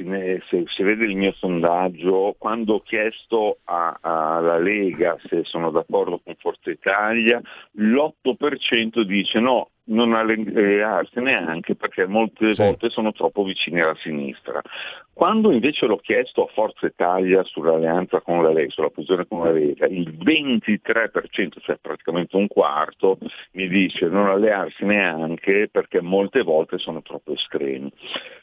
se, 0.48 0.66
se, 0.68 0.84
vede 0.84 1.06
il 1.06 1.16
mio 1.16 1.34
sondaggio, 1.34 2.36
quando 2.38 2.76
ho 2.76 2.82
chiesto 2.82 3.58
alla 3.64 4.60
Lega 4.60 5.18
se 5.28 5.44
sono 5.44 5.72
d'accordo 5.72 6.22
con 6.24 6.36
Forza 6.38 6.70
Italia, 6.70 7.42
l'8% 7.72 9.02
dice 9.02 9.40
no, 9.40 9.70
non 9.86 10.14
allearsi 10.14 11.20
neanche 11.20 11.76
perché 11.76 12.06
molte 12.06 12.54
sì. 12.54 12.62
volte 12.62 12.90
sono 12.90 13.12
troppo 13.12 13.44
vicini 13.44 13.82
alla 13.82 13.96
sinistra. 13.96 14.62
Quando 15.14 15.52
invece 15.52 15.86
l'ho 15.86 15.98
chiesto 15.98 16.46
a 16.46 16.52
Forza 16.54 16.88
Italia 16.88 17.44
sull'alleanza 17.44 18.22
con 18.22 18.42
la 18.42 18.52
Lega, 18.52 18.72
sulla 18.72 18.90
fusione 18.90 19.28
con 19.28 19.44
la 19.44 19.52
Lega, 19.52 19.86
il 19.86 20.18
23%, 20.18 21.60
cioè 21.62 21.78
praticamente 21.80 22.36
un 22.36 22.48
quarto, 22.48 23.20
mi 23.52 23.68
dice 23.68 24.08
non 24.08 24.28
allearsi 24.28 24.86
neanche 24.86 25.70
perché 25.72 26.02
molte 26.02 26.42
volte 26.42 26.80
sono 26.80 27.02
troppo 27.04 27.34
estremi. 27.34 27.92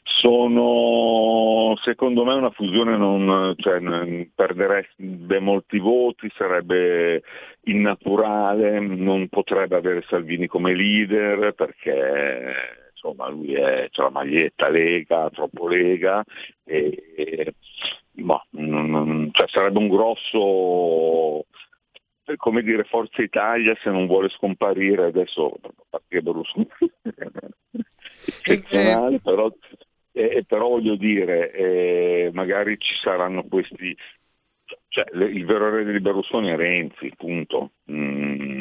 Sono 0.03 1.75
secondo 1.81 2.23
me 2.23 2.35
una 2.35 2.51
fusione 2.51 2.95
non, 2.95 3.53
cioè, 3.57 3.81
perderebbe 4.33 5.39
molti 5.39 5.77
voti, 5.77 6.31
sarebbe 6.37 7.21
innaturale, 7.63 8.79
non 8.79 9.27
potrebbe 9.27 9.75
avere 9.75 10.03
Salvini 10.07 10.47
come 10.47 10.73
leader 10.73 11.30
perché 11.53 12.53
insomma 12.91 13.29
lui 13.29 13.53
è, 13.53 13.87
c'ha 13.89 14.03
la 14.03 14.09
maglietta 14.09 14.69
Lega, 14.69 15.29
troppo 15.31 15.67
Lega 15.67 16.23
e, 16.63 17.13
e 17.15 17.53
boh, 18.11 18.45
non, 18.51 19.29
cioè 19.31 19.47
sarebbe 19.47 19.79
un 19.79 19.87
grosso 19.87 21.45
come 22.37 22.61
dire 22.61 22.83
Forza 22.83 23.21
Italia 23.21 23.75
se 23.81 23.89
non 23.89 24.07
vuole 24.07 24.29
scomparire. 24.29 25.05
Adesso 25.05 25.53
perché 25.89 26.21
Berlusconi 26.21 26.67
eccezionale 28.25 29.19
però, 29.23 29.51
eh, 30.13 30.43
però 30.47 30.69
voglio 30.69 30.95
dire 30.95 31.51
eh, 31.51 32.29
magari 32.33 32.77
ci 32.79 32.95
saranno 33.01 33.43
questi 33.43 33.95
cioè, 34.87 35.05
il 35.13 35.45
vero 35.45 35.69
re 35.69 35.89
di 35.89 35.99
Berlusconi 35.99 36.49
è 36.49 36.55
Renzi, 36.55 37.11
punto. 37.17 37.71
Mm, 37.91 38.60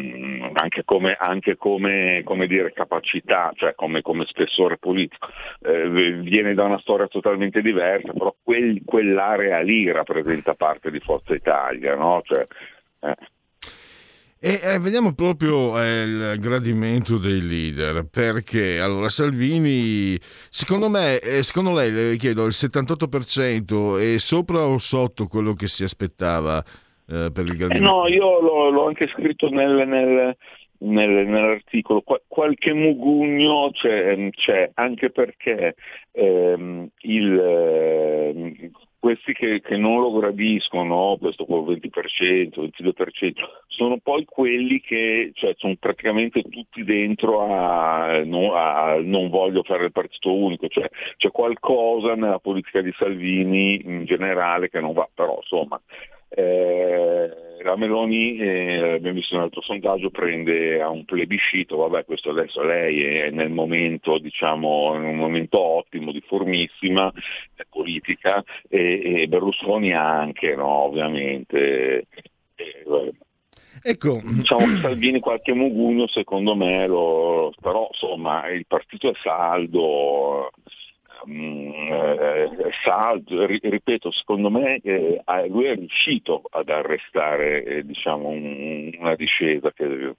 anche 0.54 0.84
come, 0.84 1.14
anche 1.18 1.56
come, 1.56 2.22
come 2.24 2.46
dire, 2.46 2.72
capacità, 2.72 3.52
cioè 3.54 3.74
come, 3.74 4.02
come 4.02 4.24
spessore 4.26 4.78
politico. 4.78 5.28
Eh, 5.60 5.88
viene 6.20 6.54
da 6.54 6.64
una 6.64 6.78
storia 6.78 7.06
totalmente 7.06 7.62
diversa, 7.62 8.12
però 8.12 8.34
quel, 8.42 8.82
quell'area 8.84 9.60
lì 9.60 9.90
rappresenta 9.90 10.54
parte 10.54 10.90
di 10.90 11.00
Forza 11.00 11.34
Italia, 11.34 11.94
no? 11.94 12.20
Cioè, 12.24 12.46
eh. 13.00 13.14
E 14.42 14.58
eh, 14.62 14.78
vediamo 14.78 15.12
proprio 15.12 15.78
eh, 15.78 16.02
il 16.02 16.36
gradimento 16.38 17.18
dei 17.18 17.46
leader, 17.46 18.06
perché 18.10 18.80
allora 18.80 19.10
Salvini, 19.10 20.18
secondo 20.48 20.88
me, 20.88 21.18
eh, 21.18 21.42
secondo 21.42 21.74
lei, 21.74 21.92
le 21.92 22.16
chiedo, 22.16 22.46
il 22.46 22.54
78% 22.56 24.00
è 24.00 24.18
sopra 24.18 24.64
o 24.64 24.78
sotto 24.78 25.26
quello 25.26 25.52
che 25.52 25.68
si 25.68 25.84
aspettava 25.84 26.64
eh, 27.10 27.30
per 27.32 27.44
il 27.44 27.56
gradimento? 27.56 27.90
no, 27.90 28.06
io 28.06 28.40
l'ho, 28.40 28.70
l'ho, 28.70 28.86
anche 28.86 29.08
scritto 29.08 29.48
nel, 29.48 29.86
nel, 29.86 30.36
nel, 30.78 31.26
nell'articolo, 31.26 32.02
Qu- 32.02 32.22
qualche 32.28 32.72
mugugno 32.72 33.70
c'è, 33.72 34.30
c'è 34.30 34.70
anche 34.74 35.10
perché 35.10 35.74
ehm, 36.12 36.88
il 37.00 37.38
ehm, 37.38 38.70
questi 39.00 39.32
che, 39.32 39.62
che, 39.62 39.78
non 39.78 39.98
lo 39.98 40.12
gradiscono, 40.12 41.16
questo 41.18 41.46
col 41.46 41.64
20%, 41.64 42.70
22%, 42.78 43.32
sono 43.66 43.96
poi 43.96 44.26
quelli 44.26 44.78
che 44.80 45.30
cioè, 45.32 45.54
sono 45.56 45.74
praticamente 45.80 46.42
tutti 46.42 46.84
dentro 46.84 47.40
a, 47.40 48.22
no, 48.24 48.52
a, 48.52 49.00
non 49.02 49.30
voglio 49.30 49.62
fare 49.62 49.86
il 49.86 49.92
partito 49.92 50.34
unico, 50.34 50.68
cioè 50.68 50.88
c'è 51.16 51.30
qualcosa 51.30 52.14
nella 52.14 52.40
politica 52.40 52.82
di 52.82 52.92
Salvini 52.96 53.80
in 53.82 54.04
generale 54.04 54.68
che 54.68 54.80
non 54.80 54.92
va, 54.92 55.08
però 55.12 55.38
insomma 55.40 55.80
eh, 56.30 57.30
la 57.62 57.76
Meloni, 57.76 58.38
eh, 58.38 58.92
abbiamo 58.94 59.18
visto 59.18 59.36
un 59.36 59.42
altro 59.42 59.60
sondaggio, 59.60 60.10
prende 60.10 60.80
a 60.80 60.88
un 60.88 61.04
plebiscito, 61.04 61.76
vabbè 61.76 62.04
questo 62.04 62.30
adesso 62.30 62.62
lei 62.62 63.02
è 63.02 63.30
nel 63.30 63.50
momento, 63.50 64.18
diciamo, 64.18 64.94
in 64.94 65.04
un 65.04 65.16
momento 65.16 65.60
ottimo 65.60 66.12
di 66.12 66.22
formissima 66.26 67.12
politica 67.68 68.42
e, 68.68 69.22
e 69.22 69.28
Berlusconi 69.28 69.92
anche, 69.92 70.54
no, 70.54 70.68
ovviamente. 70.68 72.06
Eh, 72.54 73.14
Ecco. 73.82 74.20
Diciamo 74.22 74.66
che 74.66 74.80
Salvini 74.80 75.20
qualche 75.20 75.54
mugugno 75.54 76.06
secondo 76.06 76.54
me, 76.54 76.86
lo, 76.86 77.52
però 77.60 77.88
insomma 77.90 78.46
il 78.48 78.66
partito 78.66 79.08
è 79.08 79.14
saldo, 79.22 80.48
eh, 80.48 80.50
eh, 80.50 80.89
salto, 82.84 83.46
ripeto, 83.46 84.10
secondo 84.12 84.50
me 84.50 84.80
eh, 84.82 85.22
lui 85.48 85.64
è 85.64 85.74
riuscito 85.74 86.42
ad 86.50 86.68
arrestare 86.68 87.64
eh, 87.64 87.84
diciamo, 87.84 88.28
un, 88.28 88.90
una 88.98 89.14
discesa 89.14 89.72
che 89.72 90.14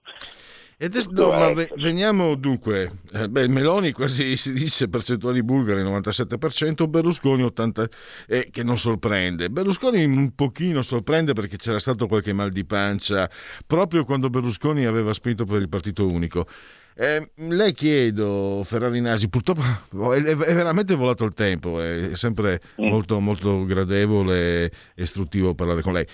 Adesso, 0.83 1.09
no, 1.11 1.29
ma 1.29 1.53
veniamo 1.75 2.33
dunque, 2.33 3.01
eh, 3.13 3.29
beh, 3.29 3.47
Meloni 3.49 3.91
quasi 3.91 4.35
si 4.35 4.51
dice 4.51 4.89
percentuali 4.89 5.43
bulgari 5.43 5.83
97%, 5.83 6.89
Berlusconi 6.89 7.43
80%, 7.43 7.85
eh, 8.27 8.49
che 8.49 8.63
non 8.63 8.79
sorprende. 8.79 9.51
Berlusconi 9.51 10.03
un 10.03 10.33
pochino 10.33 10.81
sorprende 10.81 11.33
perché 11.33 11.57
c'era 11.57 11.77
stato 11.77 12.07
qualche 12.07 12.33
mal 12.33 12.49
di 12.49 12.65
pancia 12.65 13.29
proprio 13.67 14.03
quando 14.03 14.31
Berlusconi 14.31 14.85
aveva 14.85 15.13
spinto 15.13 15.45
per 15.45 15.61
il 15.61 15.69
partito 15.69 16.07
unico. 16.07 16.47
Eh, 16.95 17.31
lei 17.35 17.73
chiedo, 17.73 18.61
Ferrari 18.65 18.99
Nasi, 19.01 19.29
purtroppo 19.29 19.61
è, 20.13 20.21
è, 20.21 20.35
veramente 20.35 20.95
volato 20.95 21.23
il 21.25 21.33
tempo, 21.33 21.81
è 21.81 22.11
sempre 22.13 22.59
molto, 22.77 23.19
molto 23.19 23.63
gradevole 23.63 24.65
e 24.65 24.71
istruttivo 24.95 25.55
parlare 25.55 25.81
con 25.81 25.93
lei. 25.93 26.05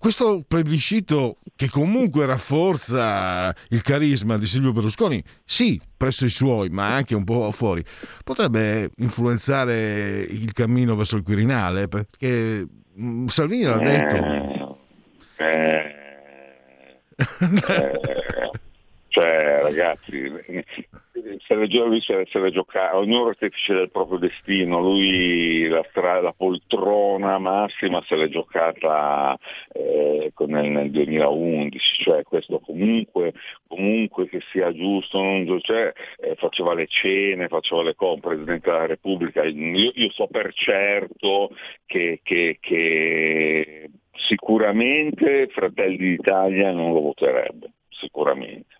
Questo 0.00 0.42
plebiscito 0.48 1.40
che 1.54 1.68
comunque 1.68 2.24
rafforza 2.24 3.54
il 3.68 3.82
carisma 3.82 4.38
di 4.38 4.46
Silvio 4.46 4.72
Berlusconi, 4.72 5.22
sì, 5.44 5.78
presso 5.94 6.24
i 6.24 6.30
suoi, 6.30 6.70
ma 6.70 6.94
anche 6.94 7.14
un 7.14 7.24
po' 7.24 7.50
fuori, 7.50 7.84
potrebbe 8.24 8.92
influenzare 8.96 10.20
il 10.22 10.54
cammino 10.54 10.96
verso 10.96 11.16
il 11.16 11.22
Quirinale, 11.22 11.88
perché 11.88 12.66
mm, 12.98 13.26
Salvini 13.26 13.64
l'ha 13.64 13.78
detto. 13.78 14.78
Eh, 15.36 15.84
eh, 17.18 18.60
cioè, 19.10 19.58
ragazzi, 19.60 20.32
se 21.46 21.54
le, 21.56 21.66
lui 21.66 22.00
se, 22.00 22.26
se 22.30 22.38
le 22.38 22.52
gioca, 22.52 22.96
ognuno 22.96 23.30
artefice 23.30 23.74
del 23.74 23.90
proprio 23.90 24.18
destino, 24.18 24.80
lui 24.80 25.66
la, 25.66 25.84
stra, 25.90 26.20
la 26.20 26.32
poltrona 26.32 27.38
massima 27.38 28.00
se 28.06 28.14
l'è 28.14 28.28
giocata 28.28 29.36
eh, 29.72 30.32
nel, 30.46 30.70
nel, 30.70 30.90
2011, 30.92 32.02
cioè 32.04 32.22
questo 32.22 32.60
comunque, 32.60 33.32
comunque 33.66 34.28
che 34.28 34.40
sia 34.52 34.72
giusto, 34.72 35.20
non, 35.20 35.60
cioè, 35.60 35.92
eh, 36.20 36.36
faceva 36.36 36.72
le 36.74 36.86
cene, 36.86 37.48
faceva 37.48 37.82
le 37.82 37.96
compre, 37.96 38.36
Presidente 38.36 38.70
della 38.70 38.86
Repubblica, 38.86 39.42
io, 39.42 39.90
io 39.92 40.10
so 40.12 40.28
per 40.28 40.52
certo 40.54 41.50
che, 41.84 42.20
che, 42.22 42.58
che 42.60 43.90
sicuramente 44.12 45.48
Fratelli 45.48 45.96
d'Italia 45.96 46.70
non 46.70 46.92
lo 46.92 47.00
voterebbe, 47.00 47.72
sicuramente 47.88 48.78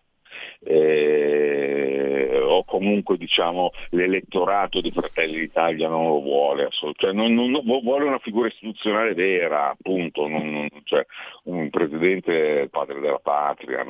eh, 0.60 2.40
o 2.42 2.64
comunque 2.64 3.16
diciamo, 3.16 3.70
l'elettorato 3.90 4.80
di 4.80 4.90
Fratelli 4.90 5.38
d'Italia 5.40 5.88
non 5.88 6.06
lo 6.06 6.20
vuole, 6.20 6.68
cioè, 6.70 7.12
non, 7.12 7.34
non, 7.34 7.52
vuole 7.62 8.04
una 8.04 8.18
figura 8.18 8.48
istituzionale 8.48 9.14
vera, 9.14 9.70
appunto, 9.70 10.26
non, 10.26 10.68
cioè, 10.84 11.04
un 11.44 11.70
presidente 11.70 12.68
padre 12.70 13.00
della 13.00 13.20
patria, 13.20 13.84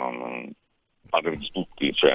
padre 1.08 1.36
di 1.36 1.50
tutti, 1.50 1.92
cioè, 1.92 2.14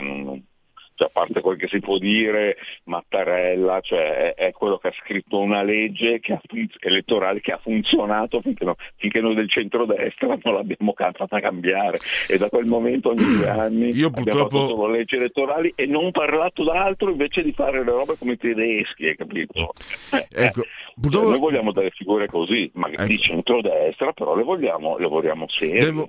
cioè, 0.95 1.08
a 1.08 1.12
parte 1.12 1.41
quel 1.41 1.58
che 1.58 1.67
si 1.67 1.79
può 1.79 1.97
dire, 1.97 2.55
Mattarella 2.86 3.81
cioè, 3.81 4.34
è, 4.34 4.47
è, 4.47 4.51
quello 4.51 4.77
che 4.77 4.88
ha 4.88 4.93
scritto 5.03 5.39
una 5.39 5.62
legge 5.62 6.19
che 6.19 6.34
ha, 6.34 6.41
elettorale 6.79 7.41
che 7.41 7.51
ha 7.51 7.60
funzionato 7.62 8.39
finché, 8.41 8.63
no, 8.63 8.75
finché, 8.95 9.19
noi 9.19 9.36
del 9.36 9.49
centrodestra 9.49 10.38
non 10.41 10.53
l'abbiamo 10.53 10.93
fatta 10.95 11.39
cambiare 11.41 11.99
e 12.27 12.38
da 12.38 12.47
quel 12.47 12.65
momento 12.65 13.10
ogni 13.10 13.25
due 13.25 13.47
anni 13.49 13.89
Io 13.91 14.10
purtroppo... 14.10 14.45
abbiamo 14.45 14.67
fatto 14.69 14.88
leggi 14.88 15.15
elettorali 15.17 15.73
e 15.75 15.86
non 15.86 16.12
parlato 16.12 16.63
d'altro 16.63 17.12
invece 17.12 17.43
di 17.43 17.51
fare 17.51 17.84
le 17.84 17.91
robe 17.91 18.15
come 18.17 18.34
i 18.34 18.38
tedeschi, 18.38 19.08
hai 19.08 19.15
capito? 19.17 19.73
Eh, 20.12 20.27
ecco, 20.31 20.62
eh, 20.62 20.67
purtroppo... 20.99 21.29
Noi 21.29 21.39
vogliamo 21.39 21.71
delle 21.73 21.91
figure 21.91 22.27
così, 22.27 22.71
ma 22.75 22.88
ecco. 22.88 23.03
di 23.03 23.19
centrodestra, 23.19 24.13
però 24.13 24.36
le 24.36 24.43
vogliamo, 24.43 24.97
le 24.97 25.08
vogliamo 25.08 25.45
serie. 25.49 25.84
Devo 25.84 26.08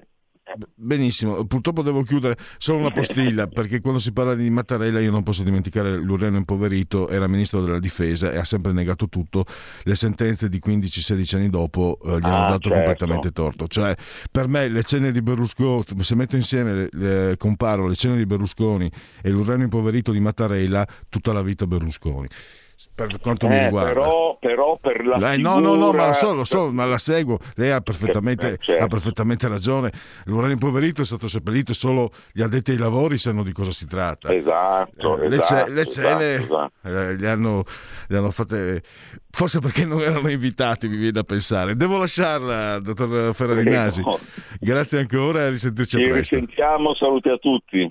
Benissimo, 0.77 1.45
purtroppo 1.45 1.83
devo 1.83 2.03
chiudere 2.03 2.37
solo 2.59 2.79
una 2.79 2.93
postilla 2.93 3.49
perché 3.49 3.81
quando 3.81 3.99
si 3.99 4.13
parla 4.13 4.35
di 4.35 4.49
Mattarella 4.49 5.01
io 5.01 5.11
non 5.11 5.25
posso 5.25 5.43
dimenticare 5.43 5.97
l'Ureno 5.97 6.37
impoverito, 6.37 7.09
era 7.09 7.27
ministro 7.27 7.61
della 7.63 7.81
difesa 7.81 8.31
e 8.31 8.39
ha 8.39 8.45
sempre 8.45 8.73
negato 8.73 9.09
tutto, 9.09 9.45
le 9.83 9.95
sentenze 9.97 10.49
di 10.49 10.61
15-16 10.65 11.37
anni 11.37 11.51
dopo 11.51 11.99
eh, 12.05 12.21
gli 12.21 12.25
ah, 12.25 12.37
hanno 12.37 12.51
dato 12.51 12.69
certo. 12.69 12.75
completamente 12.77 13.33
torto, 13.33 13.67
cioè 13.67 13.95
per 14.31 14.47
me 14.47 14.69
le 14.69 14.85
cene 14.85 15.11
di 15.11 15.21
Berlusconi, 15.21 15.85
se 15.99 16.15
metto 16.15 16.37
insieme, 16.37 16.73
le, 16.75 16.89
le, 16.93 17.37
comparo 17.37 17.89
le 17.89 17.97
cene 17.97 18.17
di 18.17 18.25
Berlusconi 18.25 18.91
e 19.23 19.31
l'Ureno 19.31 19.65
impoverito 19.65 20.13
di 20.13 20.21
Mattarella, 20.21 20.87
tutta 21.09 21.33
la 21.33 21.43
vita 21.43 21.67
Berlusconi 21.67 22.29
per 22.95 23.21
quanto 23.21 23.47
eh, 23.47 23.49
mi 23.49 23.59
riguarda. 23.59 23.93
Però, 23.93 24.37
però 24.39 24.79
per 24.79 25.05
la 25.05 25.17
lei, 25.17 25.37
figura... 25.37 25.55
No, 25.55 25.61
no, 25.61 25.75
no, 25.75 25.93
ma, 25.93 26.13
so, 26.13 26.45
so, 26.45 26.73
ma 26.73 26.85
la 26.85 26.99
seguo. 26.99 27.39
Lei 27.55 27.71
ha 27.71 27.81
perfettamente, 27.81 28.53
eh, 28.53 28.59
certo. 28.59 28.85
ha 28.85 28.87
perfettamente 28.87 29.49
ragione. 29.49 29.93
L'uranio 30.25 30.53
impoverito 30.53 31.03
è 31.03 31.05
stato 31.05 31.29
seppellito 31.29 31.73
solo 31.73 32.13
gli 32.33 32.43
addetti 32.43 32.71
ai 32.73 32.79
lavori 32.79 33.19
sanno 33.19 33.43
di 33.43 33.53
cosa 33.53 33.71
si 33.71 33.87
tratta. 33.87 34.33
Esatto, 34.33 35.21
eh, 35.21 35.35
esatto, 35.35 35.73
le, 35.73 35.87
cene 35.87 36.35
esatto, 36.35 36.45
esatto. 36.45 36.73
Eh, 36.89 37.17
le, 37.17 37.29
hanno, 37.29 37.65
le 38.09 38.17
hanno 38.17 38.31
fatte... 38.31 38.83
Forse 39.31 39.59
perché 39.59 39.85
non 39.85 40.01
erano 40.01 40.31
invitati, 40.31 40.89
mi 40.89 40.97
viene 40.97 41.13
da 41.13 41.23
pensare. 41.23 41.77
Devo 41.77 41.99
lasciarla, 41.99 42.79
dottor 42.79 43.35
Ferrarinasi. 43.35 44.03
Grazie 44.59 45.01
ancora 45.01 45.41
e 45.41 45.43
a 45.43 45.49
risentirci 45.51 45.99
Ci 45.99 46.09
presto. 46.09 46.25
Ci 46.25 46.41
risentiamo, 46.41 46.95
saluti 46.95 47.29
a 47.29 47.37
tutti. 47.37 47.91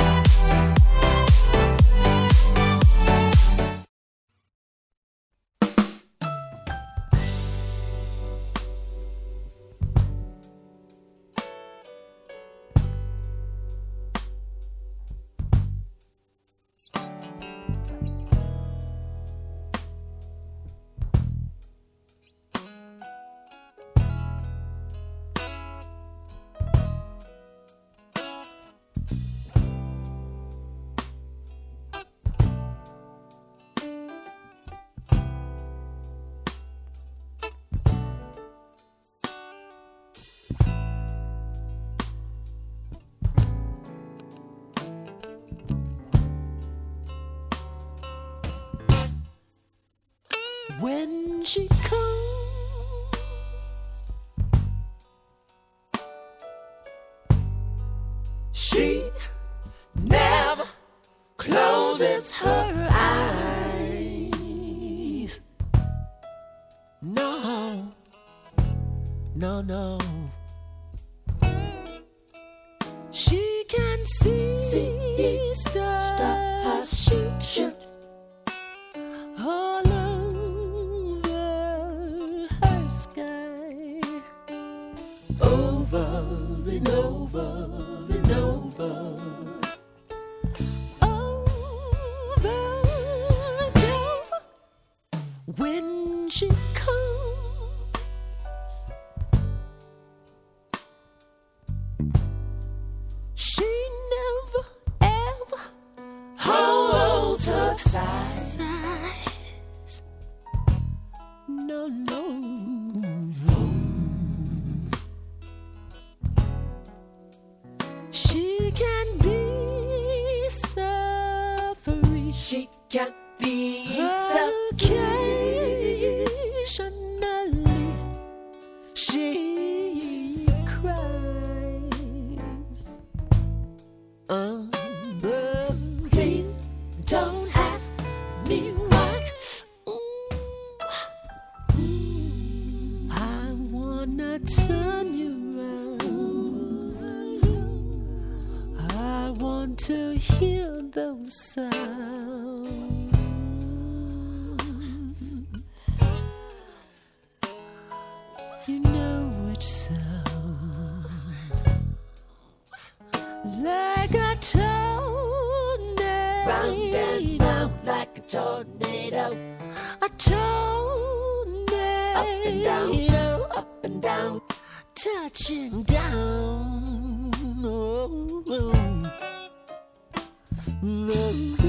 No, 180.83 181.60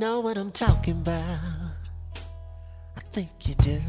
know 0.00 0.20
what 0.20 0.38
I'm 0.38 0.50
talking 0.50 0.94
about. 0.94 1.40
I 2.96 3.02
think 3.12 3.28
you 3.46 3.54
do. 3.56 3.82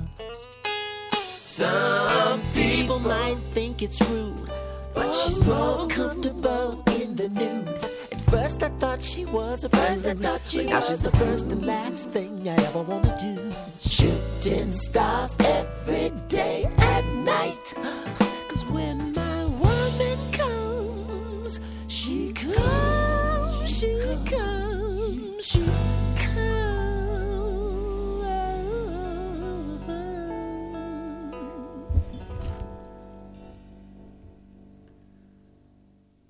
Some 1.14 2.42
people 2.54 3.00
might 3.00 3.38
think 3.54 3.82
it's 3.82 4.02
rude, 4.10 4.52
but 4.94 5.14
she's 5.14 5.42
more 5.48 5.88
comfortable 5.88 6.84
in 7.00 7.16
the 7.16 7.30
nude. 7.30 7.70
At 8.12 8.22
first 8.30 8.62
I 8.62 8.68
thought 8.72 9.02
she 9.02 9.24
was 9.24 9.64
a 9.64 9.70
first, 9.70 10.06
I 10.06 10.14
thought 10.16 10.42
she 10.46 10.58
but 10.58 10.66
now 10.66 10.80
she's 10.82 11.02
the 11.02 11.12
first 11.12 11.46
and 11.46 11.66
last 11.66 12.10
thing 12.10 12.46
I 12.46 12.56
ever 12.56 12.82
wanna 12.82 13.16
do. 13.18 13.50
Shooting 13.80 14.74
stars 14.74 15.38
every 15.40 16.10
day 16.28 16.70
and 16.80 17.24
night. 17.24 17.74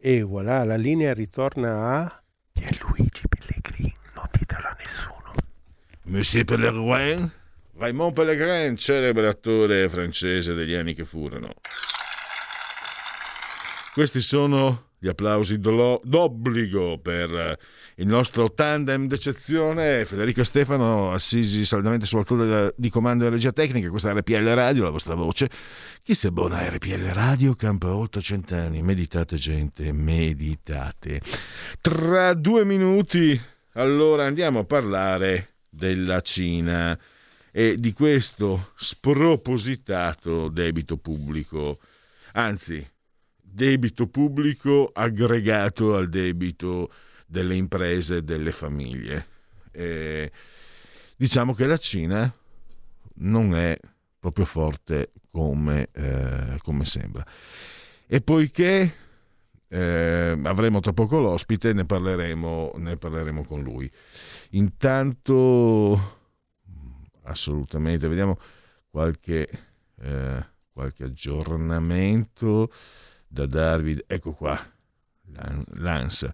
E 0.04 0.24
voilà, 0.24 0.64
la 0.64 0.78
linea 0.78 1.14
ritorna 1.14 2.02
a 2.02 2.24
Pierluigi 2.52 3.22
Pellegrini, 3.30 3.94
non 4.16 4.26
ditelo 4.32 4.68
a 4.68 4.76
nessuno. 4.80 5.32
Monsieur 6.06 6.44
Pellegrin? 6.44 7.32
Raymond 7.78 8.14
Pellegrin, 8.14 8.78
celebre 8.78 9.28
attore 9.28 9.88
francese 9.90 10.56
degli 10.56 10.74
anni 10.74 10.96
che 10.96 11.06
furono. 11.06 11.54
Questi 13.94 14.22
sono 14.22 14.94
gli 14.98 15.08
applausi 15.08 15.60
d'obbligo 15.60 16.98
per 16.98 17.60
il 18.02 18.08
nostro 18.08 18.52
tandem 18.52 19.06
d'eccezione, 19.06 20.06
Federico 20.06 20.42
e 20.42 20.44
Stefano, 20.44 21.12
assisi 21.12 21.64
saldamente 21.66 22.08
sulla 22.08 22.24
tolla 22.24 22.74
di 22.76 22.90
comando 22.90 23.26
e 23.26 23.30
regia 23.30 23.52
tecnica, 23.52 23.90
questa 23.90 24.10
è 24.10 24.14
RPL 24.16 24.48
Radio, 24.56 24.84
la 24.84 24.90
vostra 24.90 25.14
voce. 25.14 25.48
Chi 26.02 26.16
si 26.16 26.26
abbona 26.26 26.58
a 26.58 26.68
RPL 26.68 27.12
Radio 27.14 27.54
campa 27.54 27.96
oltre 27.96 28.22
cent'anni. 28.22 28.82
Meditate 28.82 29.36
gente, 29.36 29.92
meditate. 29.92 31.22
Tra 31.80 32.34
due 32.34 32.66
minuti, 32.66 33.40
allora 33.74 34.26
andiamo 34.26 34.60
a 34.60 34.66
parlare 34.66 35.50
della 35.70 36.22
Cina 36.22 36.98
e 37.52 37.80
di 37.80 37.94
questo 37.94 38.72
spropositato 38.78 40.48
debito 40.48 40.98
pubblico, 40.98 41.78
anzi 42.34 42.84
debito 43.36 44.08
pubblico 44.08 44.90
aggregato 44.92 45.96
al 45.96 46.10
debito 46.10 46.90
delle 47.32 47.56
imprese 47.56 48.24
delle 48.24 48.52
famiglie. 48.52 49.26
E 49.72 50.30
diciamo 51.16 51.54
che 51.54 51.66
la 51.66 51.78
Cina 51.78 52.32
non 53.16 53.56
è 53.56 53.80
proprio 54.20 54.44
forte 54.44 55.14
come, 55.32 55.88
eh, 55.94 56.58
come 56.62 56.84
sembra. 56.84 57.26
E 58.06 58.20
poiché 58.20 58.96
eh, 59.70 60.40
avremo 60.44 60.82
tra 60.82 60.92
poco 60.92 61.20
l'ospite, 61.20 61.72
ne 61.72 61.86
parleremo, 61.86 62.74
ne 62.76 62.98
parleremo 62.98 63.46
con 63.46 63.64
lui. 63.64 63.90
Intanto, 64.50 66.18
assolutamente, 67.24 68.10
vediamo 68.10 68.38
qualche, 68.90 69.48
eh, 70.02 70.46
qualche 70.70 71.06
aggiornamento 71.06 72.74
da 73.26 73.46
darvi. 73.46 74.04
Ecco 74.06 74.34
qua, 74.34 74.60
l'ANSA. 75.76 76.34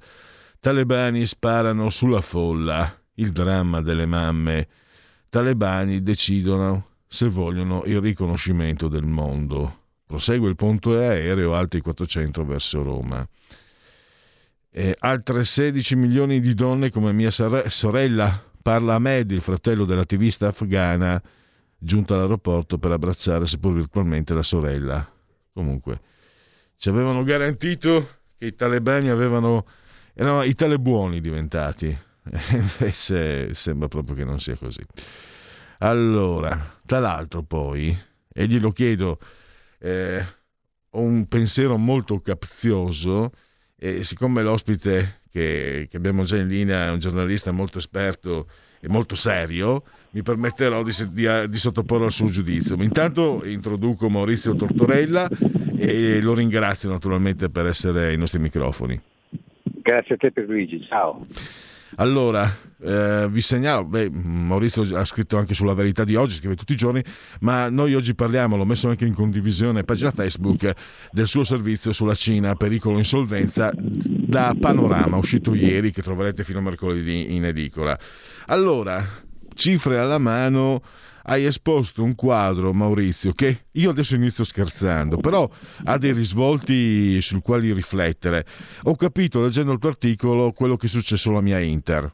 Talebani 0.59 1.25
sparano 1.25 1.89
sulla 1.89 2.21
folla, 2.21 2.99
il 3.15 3.31
dramma 3.31 3.81
delle 3.81 4.05
mamme. 4.05 4.67
Talebani 5.29 6.01
decidono 6.01 6.87
se 7.07 7.29
vogliono 7.29 7.83
il 7.85 8.01
riconoscimento 8.01 8.87
del 8.87 9.05
mondo. 9.05 9.85
Prosegue 10.05 10.49
il 10.49 10.55
ponte 10.55 10.89
aereo, 10.89 11.53
altri 11.55 11.81
400 11.81 12.45
verso 12.45 12.81
Roma. 12.81 13.27
E 14.69 14.95
altre 14.99 15.43
16 15.43 15.95
milioni 15.95 16.39
di 16.39 16.53
donne 16.53 16.91
come 16.91 17.11
mia 17.11 17.31
sorella, 17.31 18.43
parla 18.61 18.95
Ahmed, 18.95 19.31
il 19.31 19.41
fratello 19.41 19.85
dell'attivista 19.85 20.47
afghana, 20.47 21.21
giunta 21.77 22.13
all'aeroporto 22.13 22.77
per 22.77 22.91
abbracciare 22.91 23.47
seppur 23.47 23.73
virtualmente 23.73 24.33
la 24.33 24.43
sorella. 24.43 25.09
Comunque, 25.53 25.99
ci 26.77 26.89
avevano 26.89 27.23
garantito 27.23 28.07
che 28.37 28.45
i 28.45 28.55
talebani 28.55 29.09
avevano, 29.09 29.65
erano 30.17 30.41
i 30.41 30.55
talebuoni 30.55 31.21
diventati. 31.21 31.95
Invece 32.51 33.53
sembra 33.53 33.87
proprio 33.87 34.15
che 34.15 34.25
non 34.25 34.39
sia 34.39 34.55
così. 34.55 34.81
Allora, 35.79 36.79
tra 36.85 36.99
l'altro 36.99 37.43
poi, 37.43 37.95
e 38.33 38.47
glielo 38.47 38.71
chiedo, 38.71 39.19
eh, 39.79 40.25
ho 40.89 40.99
un 40.99 41.27
pensiero 41.27 41.77
molto 41.77 42.17
capzioso 42.17 43.31
e 43.77 44.03
siccome 44.03 44.41
l'ospite 44.41 45.21
che, 45.29 45.87
che, 45.87 45.97
abbiamo 45.97 46.23
già 46.23 46.37
in 46.37 46.47
linea 46.47 46.87
è 46.87 46.89
un 46.89 46.99
giornalista 46.99 47.51
molto 47.51 47.77
esperto 47.77 48.49
e 48.79 48.87
molto 48.87 49.15
serio, 49.15 49.83
mi 50.11 50.23
permetterò 50.23 50.81
di, 50.81 50.91
di, 51.11 51.27
di 51.47 51.57
sottoporlo 51.59 52.05
al 52.05 52.11
suo 52.11 52.27
giudizio. 52.27 52.75
Intanto 52.81 53.43
introduco 53.45 54.09
Maurizio 54.09 54.55
Tortorella 54.55 55.29
e 55.77 56.19
lo 56.21 56.33
ringrazio 56.33 56.89
naturalmente 56.89 57.49
per 57.49 57.67
essere 57.67 58.07
ai 58.07 58.17
nostri 58.17 58.39
microfoni. 58.39 58.99
Grazie 59.87 60.15
a 60.15 60.17
te 60.17 60.33
per 60.33 60.43
Luigi, 60.49 60.83
ciao. 60.83 61.25
Allora, 61.95 62.45
eh, 62.81 63.25
vi 63.29 63.39
segnalo, 63.39 63.85
beh, 63.85 64.09
Maurizio 64.09 64.81
ha 64.97 65.05
scritto 65.05 65.37
anche 65.37 65.53
sulla 65.53 65.73
verità 65.73 66.03
di 66.03 66.15
oggi, 66.15 66.33
scrive 66.33 66.55
tutti 66.55 66.73
i 66.73 66.75
giorni, 66.75 67.01
ma 67.39 67.69
noi 67.69 67.95
oggi 67.95 68.13
parliamo, 68.13 68.57
l'ho 68.57 68.65
messo 68.65 68.89
anche 68.89 69.05
in 69.05 69.13
condivisione, 69.13 69.85
pagina 69.85 70.11
Facebook, 70.11 70.73
del 71.09 71.25
suo 71.25 71.45
servizio 71.45 71.93
sulla 71.93 72.15
Cina, 72.15 72.55
pericolo 72.55 72.97
insolvenza, 72.97 73.71
da 73.73 74.53
Panorama, 74.59 75.15
uscito 75.15 75.55
ieri, 75.55 75.93
che 75.93 76.01
troverete 76.01 76.43
fino 76.43 76.59
a 76.59 76.63
mercoledì 76.63 77.33
in 77.33 77.45
edicola. 77.45 77.97
Allora, 78.47 79.01
cifre 79.53 79.99
alla 79.99 80.17
mano, 80.17 80.81
hai 81.29 81.45
esposto 81.45 82.03
un 82.03 82.15
quadro, 82.15 82.73
Maurizio, 82.73 83.33
che 83.33 83.65
io 83.71 83.89
adesso 83.89 84.15
inizio 84.15 84.43
scherzando, 84.43 85.17
però 85.17 85.49
ha 85.83 85.97
dei 85.97 86.13
risvolti 86.13 87.21
sul 87.21 87.41
quali 87.41 87.73
riflettere. 87.73 88.45
Ho 88.83 88.95
capito, 88.95 89.41
leggendo 89.41 89.73
il 89.73 89.79
tuo 89.79 89.89
articolo, 89.89 90.51
quello 90.53 90.77
che 90.77 90.85
è 90.85 90.89
successo 90.89 91.29
alla 91.29 91.41
mia 91.41 91.59
Inter. 91.59 92.09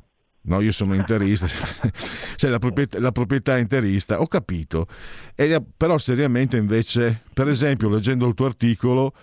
No, 0.45 0.59
io 0.59 0.71
sono 0.71 0.93
interista, 0.95 1.47
cioè 2.35 2.49
la 2.49 2.59
proprietà, 2.59 2.99
la 2.99 3.11
proprietà 3.11 3.57
interista, 3.57 4.19
ho 4.19 4.25
capito. 4.25 4.87
E, 5.35 5.61
però 5.77 5.97
seriamente 5.97 6.57
invece, 6.57 7.21
per 7.33 7.47
esempio, 7.47 7.89
leggendo 7.89 8.27
il 8.27 8.33
tuo 8.33 8.47
articolo, 8.47 9.13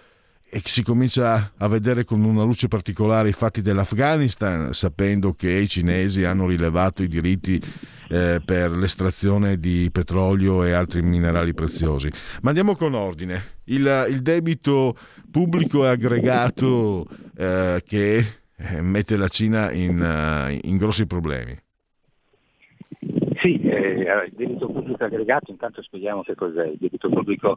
e 0.53 0.61
si 0.65 0.83
comincia 0.83 1.53
a 1.57 1.69
vedere 1.69 2.03
con 2.03 2.25
una 2.25 2.43
luce 2.43 2.67
particolare 2.67 3.29
i 3.29 3.33
fatti 3.33 3.63
dell'Afghanistan, 3.63 4.75
sapendo 4.75 5.31
che 5.33 5.49
i 5.49 5.69
cinesi 5.69 6.25
hanno 6.25 6.49
rilevato 6.49 7.05
i 7.05 7.09
diritti 7.09 7.63
eh, 8.09 8.43
per 8.45 8.73
l'estrazione 8.73 9.61
di 9.61 9.89
petrolio 9.93 10.65
e 10.65 10.73
altri 10.73 11.03
minerali 11.03 11.55
preziosi. 11.55 12.11
Ma 12.43 12.49
andiamo 12.49 12.75
con 12.75 12.95
ordine. 12.95 13.59
Il, 13.65 14.07
il 14.11 14.23
debito 14.23 14.97
pubblico 15.31 15.85
e 15.85 15.89
aggregato 15.89 17.07
eh, 17.37 17.83
che 17.87 18.41
eh, 18.57 18.83
mette 18.83 19.17
la 19.17 19.29
Cina 19.29 19.71
in, 19.71 20.01
uh, 20.01 20.59
in 20.67 20.77
grossi 20.77 21.07
problemi. 21.07 21.57
Sì, 23.41 23.59
eh, 23.63 24.27
il 24.27 24.33
debito 24.33 24.67
pubblico 24.69 25.03
aggregato, 25.03 25.51
intanto 25.51 25.81
spieghiamo 25.81 26.23
che 26.23 26.35
cos'è. 26.35 26.67
Il 26.67 26.77
debito 26.79 27.09
pubblico 27.09 27.57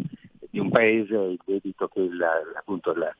di 0.49 0.59
un 0.59 0.69
paese 0.69 1.13
il 1.15 1.39
debito 1.45 1.89
che 1.89 1.99
il, 1.99 2.25
appunto, 2.55 2.93
la, 2.93 3.13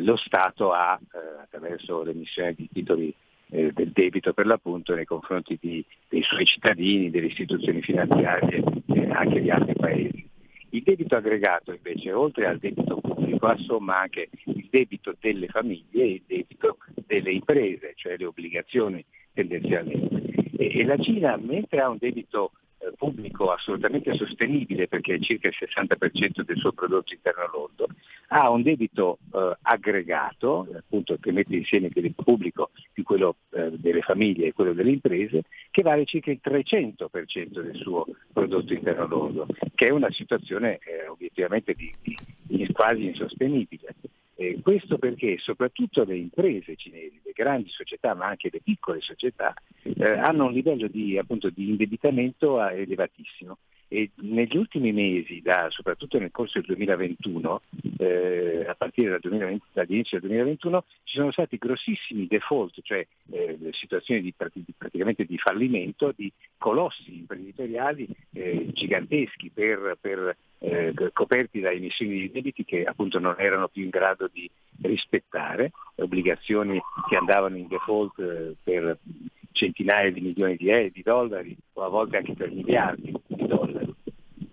lo 0.00 0.16
Stato 0.16 0.72
ha 0.72 0.98
eh, 1.00 1.42
attraverso 1.42 2.02
l'emissione 2.02 2.54
di 2.54 2.68
titoli 2.72 3.14
eh, 3.50 3.70
del 3.72 3.90
debito 3.92 4.32
per 4.32 4.46
l'appunto 4.46 4.92
nei 4.94 5.04
confronti 5.04 5.56
di, 5.60 5.84
dei 6.08 6.22
suoi 6.22 6.44
cittadini, 6.46 7.10
delle 7.10 7.26
istituzioni 7.26 7.80
finanziarie 7.80 8.56
e 8.56 9.00
eh, 9.00 9.10
anche 9.10 9.40
di 9.40 9.50
altri 9.50 9.74
paesi. 9.74 10.28
Il 10.70 10.82
debito 10.82 11.14
aggregato 11.14 11.72
invece, 11.72 12.12
oltre 12.12 12.46
al 12.46 12.58
debito 12.58 12.96
pubblico, 12.96 13.46
assomma 13.46 14.00
anche 14.00 14.30
il 14.46 14.66
debito 14.68 15.14
delle 15.20 15.46
famiglie 15.46 16.02
e 16.02 16.12
il 16.14 16.22
debito 16.26 16.78
delle 17.06 17.30
imprese, 17.30 17.92
cioè 17.94 18.16
le 18.16 18.24
obbligazioni 18.24 19.04
tendenzialmente. 19.32 20.39
E, 20.60 20.84
la 20.84 20.98
Cina, 20.98 21.38
mentre 21.38 21.80
ha 21.80 21.88
un 21.88 21.96
debito 21.98 22.52
eh, 22.80 22.92
pubblico 22.94 23.50
assolutamente 23.50 24.12
sostenibile 24.12 24.88
perché 24.88 25.14
è 25.14 25.18
circa 25.18 25.48
il 25.48 25.54
60% 25.58 26.42
del 26.42 26.58
suo 26.58 26.72
prodotto 26.72 27.14
interno 27.14 27.48
lordo, 27.50 27.88
ha 28.28 28.50
un 28.50 28.62
debito 28.62 29.18
eh, 29.32 29.56
aggregato, 29.62 30.68
appunto 30.76 31.16
che 31.18 31.32
mette 31.32 31.56
insieme 31.56 31.86
il 31.86 31.92
debito 31.94 32.22
pubblico 32.22 32.72
di 32.92 33.02
quello 33.02 33.36
eh, 33.52 33.70
delle 33.78 34.02
famiglie 34.02 34.48
e 34.48 34.52
quello 34.52 34.74
delle 34.74 34.90
imprese, 34.90 35.44
che 35.70 35.80
vale 35.80 36.04
circa 36.04 36.30
il 36.30 36.40
300% 36.44 37.62
del 37.62 37.76
suo 37.76 38.04
prodotto 38.30 38.74
interno 38.74 39.06
lordo, 39.06 39.46
che 39.74 39.86
è 39.86 39.90
una 39.90 40.10
situazione 40.10 40.78
eh, 40.84 41.08
obiettivamente 41.08 41.72
di, 41.72 41.90
di, 42.02 42.70
quasi 42.72 43.06
insostenibile. 43.06 43.94
Eh, 44.40 44.58
questo 44.62 44.96
perché 44.96 45.36
soprattutto 45.36 46.02
le 46.02 46.16
imprese 46.16 46.74
cinesi, 46.74 47.20
le 47.22 47.32
grandi 47.34 47.68
società 47.68 48.14
ma 48.14 48.24
anche 48.24 48.48
le 48.50 48.62
piccole 48.64 49.02
società, 49.02 49.52
eh, 49.82 50.02
hanno 50.02 50.46
un 50.46 50.52
livello 50.52 50.88
di, 50.88 51.18
appunto, 51.18 51.50
di 51.50 51.68
indebitamento 51.68 52.66
elevatissimo. 52.66 53.58
E 53.88 54.12
negli 54.20 54.56
ultimi 54.56 54.92
mesi, 54.92 55.42
da, 55.42 55.66
soprattutto 55.68 56.18
nel 56.18 56.30
corso 56.30 56.58
del 56.58 56.68
2021, 56.68 57.60
eh, 57.98 58.64
a 58.66 58.74
partire 58.74 59.10
dal 59.10 59.20
2020, 59.20 59.64
dall'inizio 59.74 60.18
del 60.18 60.28
2021, 60.28 60.84
ci 61.04 61.16
sono 61.18 61.32
stati 61.32 61.58
grossissimi 61.58 62.26
default, 62.26 62.80
cioè 62.82 63.06
eh, 63.32 63.58
situazioni 63.72 64.22
di, 64.22 64.32
praticamente 64.32 65.26
di 65.26 65.36
fallimento 65.36 66.14
di 66.16 66.32
colossi 66.56 67.14
imprenditoriali 67.14 68.08
eh, 68.32 68.68
giganteschi 68.72 69.50
per, 69.52 69.98
per, 70.00 70.34
eh, 70.60 70.94
coperti 71.12 71.60
da 71.60 71.70
emissioni 71.70 72.12
di 72.12 72.30
debiti 72.30 72.64
che 72.64 72.84
appunto 72.84 73.18
non 73.18 73.34
erano 73.38 73.68
più 73.68 73.82
in 73.82 73.88
grado 73.88 74.28
di 74.30 74.48
rispettare, 74.82 75.72
obbligazioni 75.96 76.80
che 77.08 77.16
andavano 77.16 77.56
in 77.56 77.66
default 77.66 78.18
eh, 78.18 78.54
per 78.62 78.98
centinaia 79.52 80.10
di 80.12 80.20
milioni 80.20 80.56
di, 80.56 80.68
euro, 80.68 80.88
di 80.92 81.02
dollari 81.02 81.56
o 81.72 81.82
a 81.82 81.88
volte 81.88 82.18
anche 82.18 82.34
per 82.34 82.50
miliardi 82.50 83.12
di 83.26 83.46
dollari. 83.46 83.94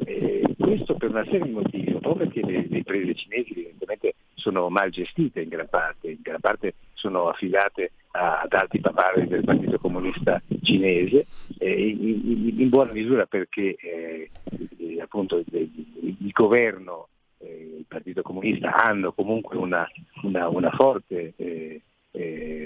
Eh, 0.06 0.47
questo 0.68 0.96
per 0.96 1.12
una 1.12 1.24
serie 1.24 1.44
di 1.44 1.52
motivi, 1.52 1.94
un 1.94 2.02
po' 2.02 2.14
perché 2.14 2.44
le, 2.44 2.68
le 2.68 2.78
imprese 2.80 3.16
cinesi 3.16 3.52
evidentemente 3.54 4.16
sono 4.34 4.68
mal 4.68 4.90
gestite 4.90 5.40
in 5.40 5.48
gran 5.48 5.70
parte, 5.70 6.10
in 6.10 6.20
gran 6.22 6.42
parte 6.42 6.74
sono 6.94 7.30
affidate 7.30 7.92
a, 8.12 8.42
ad 8.42 8.52
alti 8.52 8.82
papari 8.82 9.28
del 9.28 9.46
Partito 9.46 9.80
Comunista 9.80 10.42
cinese, 10.64 11.26
eh, 11.60 11.88
in, 11.90 12.60
in, 12.60 12.68
buona 12.68 12.92
misura 12.92 13.26
perché 13.26 13.76
eh, 13.80 14.30
eh, 14.78 15.02
appunto 15.02 15.38
il, 15.38 15.46
il 16.20 16.32
governo 16.32 17.08
eh, 17.38 17.78
il 17.80 17.86
Partito 17.88 18.22
Comunista 18.22 18.76
hanno 18.76 19.14
comunque 19.14 19.56
una, 19.56 19.88
una, 20.24 20.50
una 20.50 20.72
forte 20.72 21.34
eh, 21.38 21.82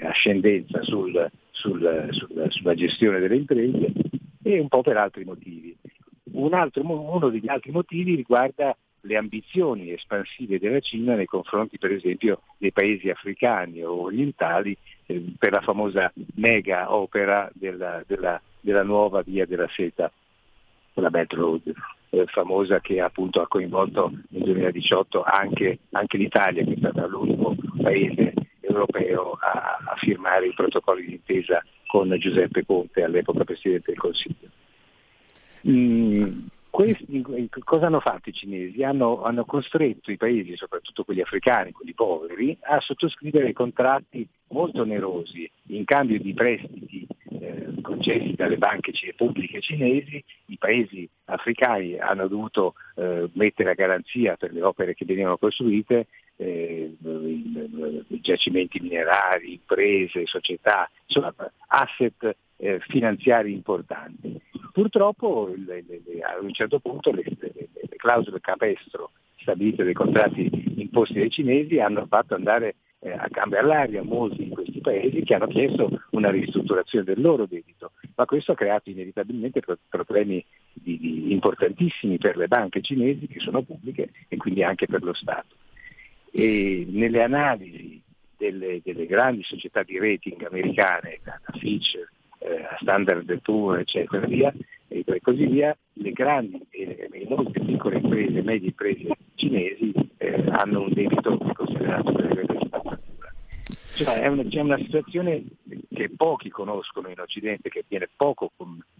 ascendenza 0.02 0.82
sul, 0.82 1.30
sul, 1.52 2.08
sul, 2.10 2.46
sulla 2.48 2.74
gestione 2.74 3.20
delle 3.20 3.36
imprese 3.36 3.92
e 4.42 4.58
un 4.58 4.66
po' 4.66 4.82
per 4.82 4.96
altri 4.96 5.24
motivi. 5.24 5.76
Un 6.32 6.54
altro, 6.54 6.82
uno 6.82 7.28
degli 7.28 7.48
altri 7.48 7.72
motivi 7.72 8.14
riguarda 8.14 8.76
le 9.04 9.16
ambizioni 9.16 9.90
espansive 9.90 10.58
della 10.58 10.80
Cina 10.80 11.14
nei 11.14 11.26
confronti 11.26 11.78
per 11.78 11.90
esempio 11.90 12.42
dei 12.56 12.72
paesi 12.72 13.10
africani 13.10 13.82
o 13.82 14.02
orientali 14.02 14.76
eh, 15.06 15.24
per 15.36 15.52
la 15.52 15.60
famosa 15.60 16.12
mega 16.34 16.92
opera 16.94 17.50
della, 17.52 18.02
della, 18.06 18.40
della 18.60 18.84
nuova 18.84 19.22
via 19.22 19.44
della 19.44 19.68
seta, 19.74 20.10
la 20.94 21.10
Belt 21.10 21.32
Road 21.32 21.72
eh, 22.10 22.26
famosa 22.26 22.80
che 22.80 23.00
appunto 23.00 23.40
ha 23.40 23.48
coinvolto 23.48 24.12
nel 24.28 24.42
2018 24.42 25.22
anche, 25.22 25.78
anche 25.92 26.16
l'Italia 26.18 26.62
che 26.62 26.74
è 26.74 26.78
stata 26.78 27.06
l'unico 27.06 27.56
paese 27.80 28.34
europeo 28.60 29.32
a, 29.40 29.78
a 29.84 29.96
firmare 29.96 30.46
i 30.46 30.54
protocolli 30.54 31.06
d'intesa 31.06 31.64
con 31.86 32.14
Giuseppe 32.18 32.64
Conte, 32.64 33.02
all'epoca 33.02 33.44
Presidente 33.44 33.90
del 33.90 34.00
Consiglio. 34.00 34.48
Mm, 35.68 36.46
questi, 36.70 37.22
cosa 37.64 37.86
hanno 37.86 38.00
fatto 38.00 38.30
i 38.30 38.32
cinesi? 38.32 38.82
Hanno, 38.82 39.22
hanno, 39.22 39.44
costretto 39.44 40.10
i 40.10 40.16
paesi, 40.16 40.56
soprattutto 40.56 41.04
quelli 41.04 41.20
africani, 41.20 41.72
quelli 41.72 41.92
poveri, 41.92 42.56
a 42.62 42.80
sottoscrivere 42.80 43.52
contratti 43.52 44.26
molto 44.48 44.80
onerosi 44.80 45.48
in 45.68 45.84
cambio 45.84 46.18
di 46.18 46.32
prestiti 46.32 47.06
eh, 47.28 47.74
concessi 47.82 48.34
dalle 48.34 48.56
banche 48.56 48.92
pubbliche 49.14 49.60
cinesi. 49.60 50.24
I 50.46 50.56
paesi 50.56 51.06
africani 51.26 51.98
hanno 51.98 52.26
dovuto 52.26 52.74
eh, 52.94 53.28
mettere 53.34 53.72
a 53.72 53.74
garanzia 53.74 54.36
per 54.36 54.52
le 54.52 54.62
opere 54.62 54.94
che 54.94 55.04
venivano 55.04 55.36
costruite 55.36 56.06
eh, 56.36 56.96
giacimenti 58.20 58.80
minerari, 58.80 59.52
imprese, 59.52 60.26
società, 60.26 60.90
insomma 61.06 61.34
asset 61.68 62.34
eh, 62.62 62.78
finanziari 62.86 63.52
importanti. 63.52 64.40
Purtroppo 64.72 65.52
le, 65.54 65.84
le, 65.86 66.00
le, 66.04 66.20
a 66.20 66.38
un 66.40 66.52
certo 66.52 66.78
punto 66.78 67.10
le, 67.10 67.24
clausole 67.96 68.40
capestro 68.40 69.10
stabilite 69.36 69.82
dai 69.82 69.92
contratti 69.92 70.48
imposti 70.76 71.14
dai 71.14 71.30
cinesi 71.30 71.80
hanno 71.80 72.06
fatto 72.06 72.34
andare 72.34 72.76
eh, 73.00 73.10
a 73.10 73.28
cambiare 73.30 73.66
l'aria 73.66 74.02
molti 74.04 74.44
di 74.44 74.50
questi 74.50 74.80
paesi 74.80 75.22
che 75.22 75.34
hanno 75.34 75.48
chiesto 75.48 76.02
una 76.10 76.30
ristrutturazione 76.30 77.04
del 77.04 77.20
loro 77.20 77.46
debito, 77.46 77.92
ma 78.14 78.24
questo 78.26 78.52
ha 78.52 78.56
creato 78.56 78.90
inevitabilmente 78.90 79.60
problemi 79.88 80.44
di, 80.72 80.98
di 80.98 81.32
importantissimi 81.32 82.18
per 82.18 82.36
le 82.36 82.46
banche 82.46 82.80
cinesi 82.80 83.26
che 83.26 83.40
sono 83.40 83.62
pubbliche 83.62 84.10
e 84.28 84.36
quindi 84.36 84.62
anche 84.62 84.86
per 84.86 85.02
lo 85.02 85.14
Stato. 85.14 85.56
E 86.30 86.86
nelle 86.88 87.22
analisi 87.22 88.00
delle, 88.36 88.80
delle 88.84 89.06
grandi 89.06 89.42
società 89.42 89.82
di 89.82 89.98
rating 89.98 90.44
americane, 90.44 91.18
da 91.24 91.40
Fitch, 91.58 91.98
eh, 92.44 92.66
Standard 92.80 93.40
Poor, 93.40 93.78
eccetera, 93.78 94.26
via, 94.26 94.52
e 94.88 95.04
così 95.22 95.46
via, 95.46 95.76
le 95.94 96.12
grandi 96.12 96.60
e, 96.70 97.08
e 97.10 97.26
molte 97.28 97.60
piccole 97.60 97.98
imprese, 97.98 98.42
medie 98.42 98.68
imprese 98.68 99.16
cinesi 99.34 99.92
eh, 100.18 100.44
hanno 100.48 100.82
un 100.82 100.92
debito 100.92 101.38
considerato 101.54 102.12
per 102.12 102.26
livello 102.26 102.58
di 102.58 102.66
spazzatura. 102.66 103.32
Cioè 103.94 104.20
è 104.20 104.26
una, 104.26 104.44
c'è 104.44 104.60
una 104.60 104.78
situazione 104.78 105.44
che 105.92 106.10
pochi 106.16 106.50
conoscono 106.50 107.08
in 107.08 107.20
Occidente, 107.20 107.68
che 107.68 107.84
viene 107.86 108.08
poco 108.14 108.52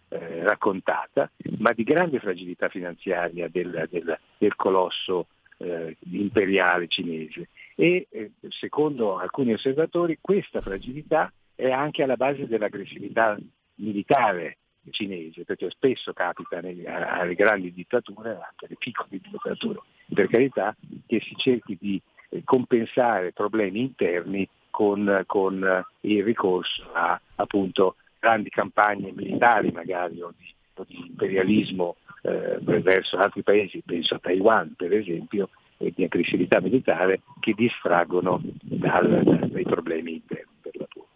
eh, 0.09 0.43
raccontata, 0.43 1.30
ma 1.59 1.72
di 1.72 1.82
grande 1.82 2.18
fragilità 2.18 2.68
finanziaria 2.68 3.49
del, 3.49 3.88
del, 3.90 4.18
del 4.38 4.55
colosso 4.57 5.26
eh, 5.59 5.97
imperiale 6.11 6.88
cinese. 6.88 7.49
E 7.74 8.07
eh, 8.11 8.32
secondo 8.49 9.18
alcuni 9.18 9.53
osservatori 9.53 10.18
questa 10.20 10.61
fragilità 10.61 11.32
è 11.63 11.71
anche 11.71 12.03
alla 12.03 12.17
base 12.17 12.47
dell'aggressività 12.47 13.39
militare 13.77 14.59
cinese, 14.91 15.45
perché 15.45 15.71
spesso 15.71 16.13
capita 16.13 16.59
alle 16.59 17.35
grandi 17.35 17.73
dittature, 17.73 18.31
anche 18.31 18.67
alle 18.67 18.77
piccole 18.77 19.09
dittature, 19.11 19.79
per 20.13 20.29
carità, 20.29 20.75
che 21.07 21.21
si 21.21 21.37
cerchi 21.37 21.79
di 21.81 22.03
eh, 22.31 22.43
compensare 22.45 23.33
problemi 23.33 23.81
interni 23.81 24.49
con, 24.71 25.23
con 25.27 25.63
eh, 25.63 25.85
il 26.01 26.25
ricorso 26.25 26.91
a 26.93 27.21
appunto 27.37 27.97
grandi 28.19 28.51
campagne 28.51 29.13
militari 29.13 29.71
magari 29.71 30.21
o 30.21 30.35
di, 30.37 30.53
o 30.75 30.85
di 30.87 30.97
imperialismo 30.97 31.97
eh, 32.23 32.59
verso 32.81 33.19
altri 33.19 33.43
paesi, 33.43 33.83
penso 33.87 34.17
a 34.17 34.19
Taiwan 34.19 34.75
per 34.77 34.93
esempio, 34.93 35.51
e 35.79 35.93
di 35.95 36.05
aggressività 36.05 36.61
militare 36.61 37.21
che 37.41 37.53
distraggono 37.55 38.41
dal, 38.63 39.49
dai 39.51 39.65
problemi 39.65 40.15
interni 40.15 40.53
per 40.61 40.77
l'appunto. 40.77 41.12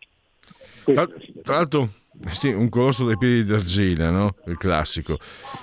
Tra, 0.93 1.07
tra 1.43 1.55
l'altro 1.57 1.91
sì, 2.31 2.49
un 2.49 2.69
colosso 2.69 3.05
dai 3.05 3.19
piedi 3.19 3.45
d'argilla, 3.45 4.11
no? 4.11 4.37
il 4.47 4.57
classico. 4.57 5.19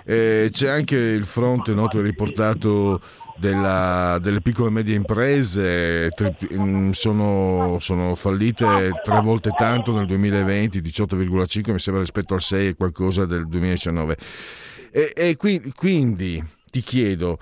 Eh, 0.06 0.50
c'è 0.52 0.70
anche 0.70 0.96
il 0.96 1.26
fronte 1.26 1.74
noto 1.74 2.00
e 2.00 2.04
riportato 2.04 3.02
della, 3.38 4.20
delle 4.22 4.42
piccole 4.42 4.70
e 4.70 4.72
medie 4.72 4.96
imprese, 4.96 6.10
tri, 6.16 6.36
mm, 6.54 6.92
sono, 6.92 7.78
sono, 7.80 8.16
fallite 8.16 8.92
tre 9.04 9.22
volte 9.22 9.52
tanto 9.58 9.92
nel 9.94 10.06
2020, 10.06 10.82
18,5 10.82 11.72
mi 11.72 11.80
sembra 11.80 12.02
rispetto 12.02 12.34
al 12.34 12.42
6 12.42 12.68
e 12.68 12.76
qualcosa 12.76 13.26
del 13.26 13.48
2019. 13.48 14.18
E, 14.92 15.12
e 15.16 15.36
qui, 15.36 15.74
quindi 15.76 16.44
ti 16.70 16.82
chiedo, 16.82 17.40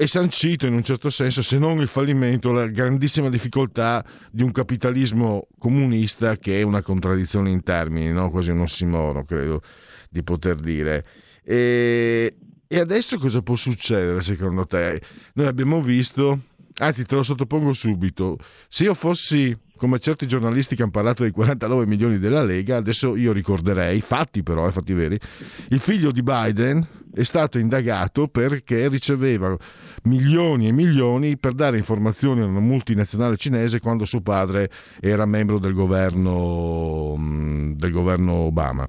è 0.00 0.06
sancito 0.06 0.66
in 0.66 0.72
un 0.72 0.82
certo 0.82 1.10
senso, 1.10 1.42
se 1.42 1.58
non 1.58 1.78
il 1.78 1.86
fallimento, 1.86 2.52
la 2.52 2.66
grandissima 2.68 3.28
difficoltà 3.28 4.02
di 4.30 4.42
un 4.42 4.50
capitalismo 4.50 5.48
comunista 5.58 6.38
che 6.38 6.58
è 6.58 6.62
una 6.62 6.80
contraddizione 6.80 7.50
in 7.50 7.62
termini, 7.62 8.10
no? 8.10 8.30
quasi 8.30 8.48
un 8.48 8.60
ossimoro, 8.60 9.26
credo 9.26 9.60
di 10.08 10.22
poter 10.22 10.54
dire. 10.54 11.04
E, 11.44 12.32
e 12.66 12.78
adesso 12.78 13.18
cosa 13.18 13.42
può 13.42 13.56
succedere 13.56 14.22
secondo 14.22 14.64
te? 14.64 15.02
Noi 15.34 15.46
abbiamo 15.46 15.82
visto, 15.82 16.44
anzi 16.76 17.04
te 17.04 17.16
lo 17.16 17.22
sottopongo 17.22 17.74
subito, 17.74 18.38
se 18.68 18.84
io 18.84 18.94
fossi 18.94 19.54
come 19.76 19.98
certi 19.98 20.26
giornalisti 20.26 20.76
che 20.76 20.80
hanno 20.80 20.92
parlato 20.92 21.24
dei 21.24 21.32
49 21.32 21.84
milioni 21.84 22.18
della 22.18 22.42
Lega, 22.42 22.76
adesso 22.78 23.16
io 23.16 23.32
ricorderei, 23.32 24.00
fatti 24.00 24.42
però, 24.42 24.66
eh, 24.66 24.72
fatti 24.72 24.94
veri, 24.94 25.20
il 25.68 25.78
figlio 25.78 26.10
di 26.10 26.22
Biden 26.22 26.88
è 27.12 27.22
stato 27.22 27.58
indagato 27.58 28.28
perché 28.28 28.88
riceveva 28.88 29.56
milioni 30.04 30.68
e 30.68 30.72
milioni 30.72 31.36
per 31.36 31.52
dare 31.52 31.78
informazioni 31.78 32.40
a 32.40 32.46
una 32.46 32.60
multinazionale 32.60 33.36
cinese 33.36 33.80
quando 33.80 34.04
suo 34.04 34.20
padre 34.20 34.70
era 35.00 35.26
membro 35.26 35.58
del 35.58 35.72
governo, 35.72 37.14
mm, 37.16 37.72
del 37.72 37.90
governo 37.90 38.32
Obama. 38.34 38.88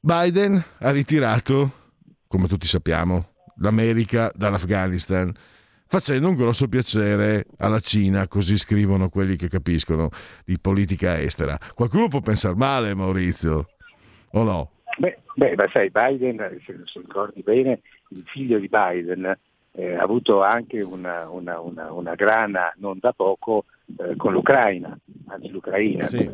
Biden 0.00 0.64
ha 0.78 0.90
ritirato, 0.90 1.72
come 2.26 2.46
tutti 2.46 2.66
sappiamo, 2.66 3.32
l'America 3.56 4.30
dall'Afghanistan 4.34 5.32
facendo 5.88 6.28
un 6.28 6.34
grosso 6.34 6.68
piacere 6.68 7.46
alla 7.56 7.80
Cina, 7.80 8.28
così 8.28 8.56
scrivono 8.56 9.08
quelli 9.08 9.36
che 9.36 9.48
capiscono 9.48 10.10
di 10.44 10.58
politica 10.60 11.20
estera. 11.20 11.58
Qualcuno 11.74 12.08
può 12.08 12.20
pensare 12.20 12.54
male, 12.54 12.94
Maurizio, 12.94 13.70
o 14.32 14.42
no? 14.44 14.77
Beh, 14.98 15.16
beh 15.36 15.54
ma 15.54 15.68
sai, 15.68 15.90
Biden, 15.90 16.60
se, 16.66 16.80
se 16.84 16.98
ricordi 16.98 17.42
bene, 17.42 17.82
il 18.08 18.24
figlio 18.26 18.58
di 18.58 18.68
Biden 18.68 19.32
eh, 19.72 19.94
ha 19.94 20.02
avuto 20.02 20.42
anche 20.42 20.82
una, 20.82 21.28
una, 21.30 21.60
una, 21.60 21.92
una 21.92 22.14
grana 22.16 22.72
non 22.78 22.98
da 23.00 23.12
poco 23.12 23.64
eh, 23.96 24.16
con 24.16 24.32
l'Ucraina, 24.32 24.98
anzi 25.28 25.50
l'Ucraina, 25.50 26.06
sì. 26.08 26.28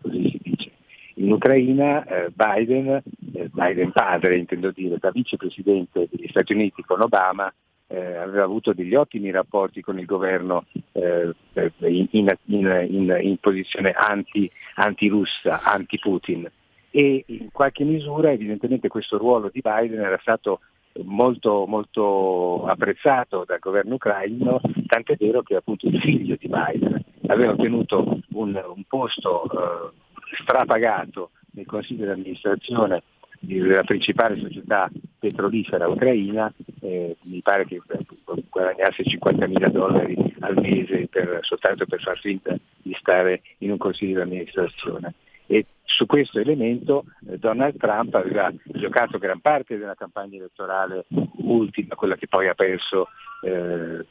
così 0.00 0.28
si 0.28 0.40
dice. 0.42 0.70
In 1.14 1.30
Ucraina 1.30 2.04
eh, 2.04 2.32
Biden, 2.34 3.00
eh, 3.32 3.48
Biden 3.52 3.92
padre 3.92 4.36
intendo 4.36 4.72
dire, 4.72 4.98
da 4.98 5.12
vicepresidente 5.12 6.08
degli 6.10 6.26
Stati 6.28 6.52
Uniti 6.52 6.82
con 6.82 7.00
Obama, 7.00 7.52
eh, 7.86 8.16
aveva 8.16 8.42
avuto 8.42 8.72
degli 8.72 8.96
ottimi 8.96 9.30
rapporti 9.30 9.80
con 9.82 10.00
il 10.00 10.04
governo 10.04 10.64
eh, 10.90 11.32
in, 11.78 12.08
in, 12.10 12.36
in, 12.46 13.18
in, 13.20 13.36
posizione 13.38 13.92
anti, 13.92 14.50
anti-russa, 14.74 15.62
anti-Putin 15.62 16.50
e 16.96 17.24
in 17.26 17.50
qualche 17.52 17.84
misura 17.84 18.32
evidentemente 18.32 18.88
questo 18.88 19.18
ruolo 19.18 19.50
di 19.52 19.60
Biden 19.60 20.00
era 20.00 20.16
stato 20.22 20.60
molto, 21.02 21.66
molto 21.66 22.64
apprezzato 22.64 23.44
dal 23.46 23.58
governo 23.58 23.96
ucraino, 23.96 24.62
tant'è 24.86 25.14
vero 25.16 25.42
che 25.42 25.56
appunto 25.56 25.86
il 25.88 26.00
figlio 26.00 26.36
di 26.40 26.48
Biden 26.48 26.98
aveva 27.26 27.52
ottenuto 27.52 28.20
un, 28.30 28.64
un 28.74 28.82
posto 28.88 29.44
eh, 29.44 29.90
strapagato 30.40 31.32
nel 31.50 31.66
consiglio 31.66 32.06
di 32.06 32.12
amministrazione 32.12 33.02
della 33.40 33.84
principale 33.84 34.38
società 34.38 34.90
petrolifera 35.18 35.88
ucraina, 35.88 36.50
eh, 36.80 37.14
mi 37.24 37.42
pare 37.42 37.66
che 37.66 37.78
guadagnarsi 38.48 39.04
50 39.04 39.46
mila 39.48 39.68
dollari 39.68 40.34
al 40.40 40.58
mese 40.58 41.08
per, 41.08 41.40
soltanto 41.42 41.84
per 41.84 42.00
far 42.00 42.18
finta 42.20 42.56
di 42.80 42.96
stare 42.98 43.42
in 43.58 43.72
un 43.72 43.76
consiglio 43.76 44.14
di 44.14 44.20
amministrazione. 44.22 45.12
Su 45.86 46.04
questo 46.04 46.40
elemento 46.40 47.04
eh, 47.28 47.38
Donald 47.38 47.76
Trump 47.78 48.12
aveva 48.14 48.52
giocato 48.64 49.18
gran 49.18 49.40
parte 49.40 49.78
della 49.78 49.94
campagna 49.94 50.36
elettorale 50.36 51.06
ultima, 51.38 51.94
quella 51.94 52.16
che 52.16 52.26
poi 52.26 52.48
ha 52.48 52.54
perso 52.54 53.08
eh, 53.42 54.04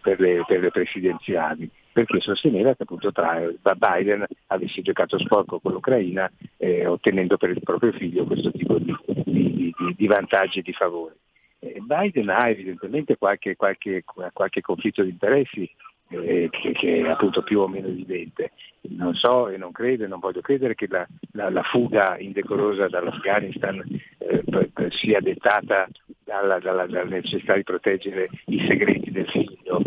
per, 0.00 0.20
le, 0.20 0.44
per, 0.46 0.60
le, 0.60 0.70
presidenziali, 0.70 1.68
perché 1.92 2.20
sosteneva 2.20 2.74
che 2.74 2.82
appunto 2.82 3.10
Biden 3.10 4.26
avesse 4.48 4.82
giocato 4.82 5.18
sporco 5.18 5.60
con 5.60 5.72
l'Ucraina 5.72 6.30
eh, 6.58 6.86
ottenendo 6.86 7.38
per 7.38 7.50
il 7.50 7.62
proprio 7.62 7.92
figlio 7.92 8.24
questo 8.24 8.52
tipo 8.52 8.78
di, 8.78 8.94
di, 9.24 9.74
di, 9.76 9.94
di 9.96 10.06
vantaggi 10.06 10.58
e 10.58 10.62
di 10.62 10.74
favori. 10.74 11.14
Eh, 11.58 11.80
Biden 11.80 12.28
ha 12.28 12.50
evidentemente 12.50 13.16
qualche, 13.16 13.56
qualche, 13.56 14.04
qualche 14.32 14.60
conflitto 14.60 15.02
di 15.02 15.10
interessi 15.10 15.68
eh, 16.12 16.48
che, 16.50 16.72
che, 16.72 17.02
è 17.02 17.08
appunto 17.08 17.42
più 17.42 17.60
o 17.60 17.68
meno 17.68 17.88
evidente. 17.88 18.52
Non 18.82 19.14
so 19.14 19.48
e 19.48 19.56
non 19.56 19.72
credo 19.72 20.04
e 20.04 20.08
non 20.08 20.18
voglio 20.18 20.40
credere 20.40 20.74
che 20.74 20.86
la, 20.88 21.06
la, 21.32 21.50
la 21.50 21.62
fuga 21.62 22.18
indecorosa 22.18 22.88
dall'Afghanistan 22.88 23.82
eh, 24.18 24.42
sia 24.90 25.20
dettata 25.20 25.88
dalla, 26.24 26.58
dalla, 26.58 26.86
dalla, 26.86 27.04
necessità 27.04 27.54
di 27.54 27.62
proteggere 27.62 28.28
i 28.46 28.64
segreti 28.66 29.10
del 29.10 29.28
figlio 29.28 29.82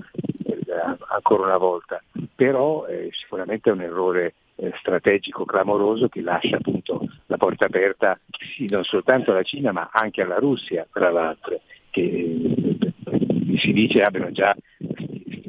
eh, 0.45 0.97
ancora 1.09 1.43
una 1.43 1.57
volta, 1.57 2.01
però 2.35 2.85
eh, 2.85 3.09
sicuramente 3.11 3.69
è 3.69 3.73
un 3.73 3.81
errore 3.81 4.33
eh, 4.55 4.71
strategico 4.79 5.45
clamoroso 5.45 6.07
che 6.07 6.21
lascia 6.21 6.57
appunto 6.57 7.07
la 7.27 7.37
porta 7.37 7.65
aperta 7.65 8.17
sì, 8.55 8.67
non 8.69 8.83
soltanto 8.83 9.31
alla 9.31 9.43
Cina 9.43 9.71
ma 9.71 9.89
anche 9.91 10.21
alla 10.21 10.37
Russia, 10.37 10.87
tra 10.91 11.11
l'altro, 11.11 11.59
che 11.89 12.01
eh, 12.01 13.57
si 13.57 13.73
dice 13.73 14.03
abbiano 14.03 14.31
già 14.31 14.55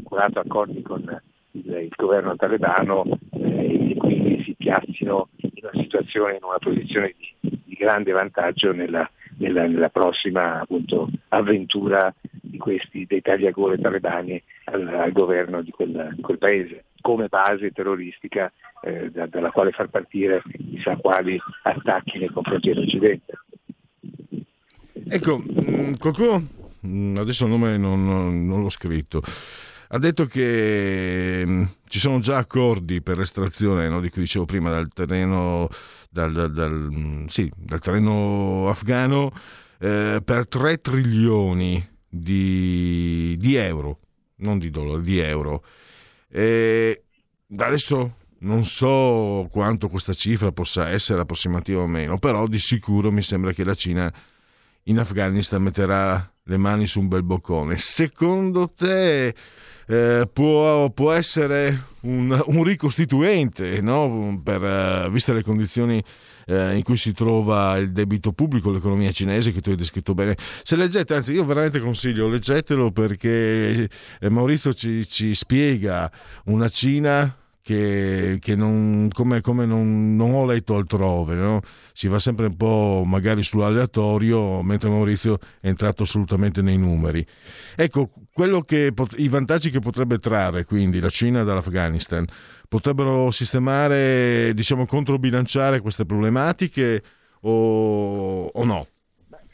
stipulato 0.06 0.38
accordi 0.38 0.82
con 0.82 1.20
il, 1.52 1.88
governo 1.96 2.36
talebano 2.36 3.04
eh, 3.32 3.90
e 3.90 3.94
quindi 3.96 4.42
si 4.44 4.54
piazzino 4.56 5.28
in 5.38 5.50
una 5.62 5.82
situazione, 5.82 6.36
in 6.36 6.44
una 6.44 6.58
posizione 6.58 7.14
di, 7.18 7.60
di 7.64 7.74
grande 7.74 8.12
vantaggio 8.12 8.72
nella, 8.72 9.08
nella, 9.38 9.66
nella 9.66 9.88
prossima 9.88 10.60
appunto, 10.60 11.08
avventura 11.28 12.14
di 12.30 12.58
questi, 12.58 13.04
dei 13.06 13.20
tagliagole 13.20 13.78
talebani 13.78 14.40
al, 14.64 14.86
al 14.86 15.12
governo 15.12 15.62
di 15.62 15.70
quel, 15.70 16.16
quel 16.20 16.38
paese 16.38 16.84
come 17.00 17.28
base 17.28 17.70
terroristica 17.70 18.52
eh, 18.82 19.10
da, 19.10 19.26
dalla 19.26 19.50
quale 19.50 19.70
far 19.72 19.88
partire 19.88 20.42
chissà 20.70 20.96
quali 20.96 21.38
attacchi 21.62 22.18
nei 22.18 22.28
confronti 22.28 22.68
dell'Occidente. 22.68 23.38
Ecco, 25.08 25.38
mm, 25.40 25.94
qualcuno, 25.94 26.44
mm, 26.84 27.16
adesso 27.16 27.44
il 27.44 27.50
nome 27.50 27.76
non, 27.76 28.04
non 28.46 28.60
l'ho 28.60 28.70
scritto, 28.70 29.22
ha 29.88 29.98
detto 29.98 30.26
che 30.26 31.42
mm, 31.46 31.64
ci 31.88 31.98
sono 31.98 32.18
già 32.18 32.38
accordi 32.38 33.02
per 33.02 33.18
l'estrazione 33.18 33.88
no, 33.88 34.00
di 34.00 34.10
cui 34.10 34.22
dicevo 34.22 34.44
prima 34.44 34.70
dal 34.70 34.88
terreno, 34.92 35.68
dal, 36.10 36.32
dal, 36.32 36.52
dal, 36.52 37.24
sì, 37.28 37.50
dal 37.54 37.80
terreno 37.80 38.68
afghano 38.68 39.32
eh, 39.78 40.20
per 40.24 40.48
3 40.48 40.80
trilioni 40.80 41.86
di, 42.08 43.36
di, 43.38 43.54
euro, 43.54 44.00
non 44.36 44.58
di 44.58 44.70
dollari, 44.70 45.02
di 45.02 45.18
euro. 45.18 45.64
E 46.28 47.04
adesso 47.56 48.16
non 48.38 48.64
so 48.64 49.46
quanto 49.50 49.88
questa 49.88 50.12
cifra 50.12 50.52
possa 50.52 50.88
essere 50.88 51.20
approssimativa 51.20 51.80
o 51.80 51.86
meno, 51.86 52.18
però 52.18 52.46
di 52.46 52.58
sicuro 52.58 53.10
mi 53.10 53.22
sembra 53.22 53.52
che 53.52 53.64
la 53.64 53.74
Cina 53.74 54.12
in 54.84 54.98
Afghanistan 54.98 55.62
metterà 55.62 56.32
le 56.42 56.56
mani 56.56 56.86
su 56.86 57.00
un 57.00 57.08
bel 57.08 57.22
boccone. 57.22 57.76
Secondo 57.76 58.70
te 58.74 59.34
eh, 59.86 60.28
può, 60.32 60.90
può, 60.90 61.12
essere 61.12 61.86
un, 62.00 62.42
un 62.46 62.64
ricostituente, 62.64 63.80
no? 63.80 64.40
per, 64.42 64.62
uh, 64.62 65.10
viste 65.10 65.32
le 65.32 65.42
condizioni 65.42 66.02
uh, 66.46 66.72
in 66.72 66.82
cui 66.82 66.96
si 66.96 67.12
trova 67.12 67.76
il 67.76 67.92
debito 67.92 68.32
pubblico, 68.32 68.70
l'economia 68.70 69.12
cinese 69.12 69.52
che 69.52 69.60
tu 69.60 69.70
hai 69.70 69.76
descritto 69.76 70.14
bene. 70.14 70.36
Se 70.62 70.76
leggete, 70.76 71.14
anzi 71.14 71.32
io 71.32 71.44
veramente 71.44 71.78
consiglio, 71.78 72.28
leggetelo 72.28 72.90
perché 72.90 73.88
eh, 74.20 74.28
Maurizio 74.28 74.74
ci, 74.74 75.06
ci 75.08 75.34
spiega 75.34 76.10
una 76.46 76.68
Cina 76.68 77.34
che, 77.66 78.38
che 78.40 78.54
non, 78.54 79.08
come, 79.12 79.40
come 79.40 79.66
non, 79.66 80.14
non, 80.14 80.34
ho 80.34 80.46
letto 80.46 80.76
altrove, 80.76 81.34
no? 81.34 81.62
si 81.92 82.06
va 82.06 82.20
sempre 82.20 82.46
un 82.46 82.56
po' 82.56 83.02
magari 83.04 83.42
sull'aleatorio, 83.42 84.62
mentre 84.62 84.88
Maurizio 84.88 85.40
è 85.60 85.66
entrato 85.66 86.04
assolutamente 86.04 86.62
nei 86.62 86.78
numeri. 86.78 87.26
Ecco, 87.74 88.08
che, 88.64 88.94
i 89.16 89.26
vantaggi 89.26 89.70
che 89.70 89.80
potrebbe 89.80 90.20
trarre 90.20 90.64
quindi 90.64 91.00
la 91.00 91.08
Cina 91.08 91.42
dall'Afghanistan 91.42 92.24
potrebbero 92.68 93.32
sistemare, 93.32 94.52
diciamo, 94.54 94.86
controbilanciare 94.86 95.80
queste 95.80 96.06
problematiche 96.06 97.02
o, 97.40 98.46
o 98.46 98.64
no? 98.64 98.86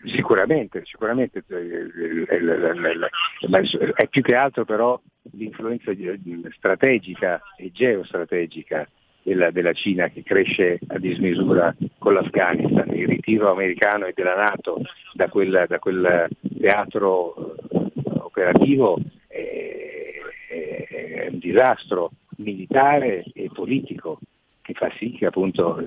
Sicuramente, 0.04 0.82
sicuramente 0.84 1.44
è 3.94 4.08
più 4.08 4.22
che 4.22 4.34
altro 4.34 4.64
però 4.64 5.00
l'influenza 5.32 5.92
strategica 6.56 7.40
e 7.56 7.70
geostrategica 7.70 8.88
della, 9.22 9.50
della, 9.50 9.72
Cina 9.72 10.08
che 10.08 10.22
cresce 10.24 10.80
a 10.88 10.98
dismisura 10.98 11.74
con 11.98 12.14
l'Afghanistan, 12.14 12.90
il 12.92 13.06
ritiro 13.06 13.50
americano 13.52 14.06
e 14.06 14.12
della 14.14 14.34
Nato 14.34 14.80
da 15.12 15.28
quel, 15.28 15.66
da 15.68 15.78
quel 15.78 16.28
teatro 16.58 17.54
eh, 17.70 17.86
operativo 18.18 18.98
è, 19.28 20.14
è, 20.48 21.28
un 21.30 21.38
disastro 21.38 22.10
militare 22.38 23.24
e 23.32 23.48
politico 23.52 24.18
che 24.62 24.74
fa 24.74 24.90
sì 24.96 25.12
che 25.12 25.26
appunto, 25.26 25.84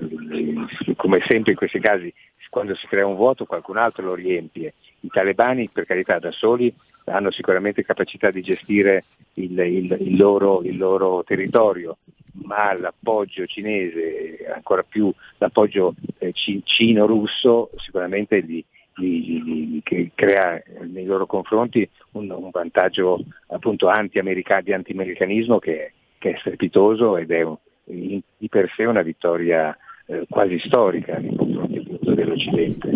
come 0.96 1.20
sempre 1.26 1.52
in 1.52 1.56
questi 1.56 1.80
casi, 1.80 2.12
quando 2.50 2.74
si 2.74 2.86
crea 2.86 3.06
un 3.06 3.16
vuoto 3.16 3.44
qualcun 3.44 3.76
altro 3.76 4.04
lo 4.04 4.14
riempie. 4.14 4.74
I 5.00 5.08
talebani, 5.08 5.68
per 5.68 5.86
carità, 5.86 6.18
da 6.18 6.30
soli 6.30 6.74
hanno 7.04 7.30
sicuramente 7.30 7.84
capacità 7.84 8.30
di 8.30 8.42
gestire 8.42 9.04
il, 9.34 9.58
il, 9.58 9.96
il, 10.00 10.16
loro, 10.16 10.62
il 10.62 10.76
loro, 10.76 11.22
territorio, 11.24 11.98
ma 12.44 12.72
l'appoggio 12.74 13.46
cinese, 13.46 14.46
ancora 14.52 14.82
più 14.82 15.12
l'appoggio 15.38 15.94
eh, 16.18 16.32
cino-russo, 16.32 17.70
sicuramente 17.76 18.40
li, 18.40 18.64
li, 18.96 19.82
li, 19.82 20.10
crea 20.14 20.60
nei 20.82 21.04
loro 21.04 21.26
confronti 21.26 21.88
un, 22.12 22.30
un 22.30 22.50
vantaggio 22.50 23.22
appunto 23.48 23.88
anti-america, 23.88 24.60
di 24.60 24.72
anti-americanismo 24.72 25.58
che, 25.58 25.92
che, 26.18 26.32
è 26.32 26.38
strepitoso 26.38 27.16
ed 27.16 27.30
è 27.30 27.42
un, 27.42 27.56
di 27.84 28.48
per 28.48 28.72
sé 28.74 28.84
una 28.84 29.02
vittoria 29.02 29.76
eh, 30.06 30.26
quasi 30.28 30.58
storica 30.58 31.18
nei 31.18 31.34
confronti 31.34 31.78
appunto, 31.78 31.95
dell'Occidente. 32.16 32.90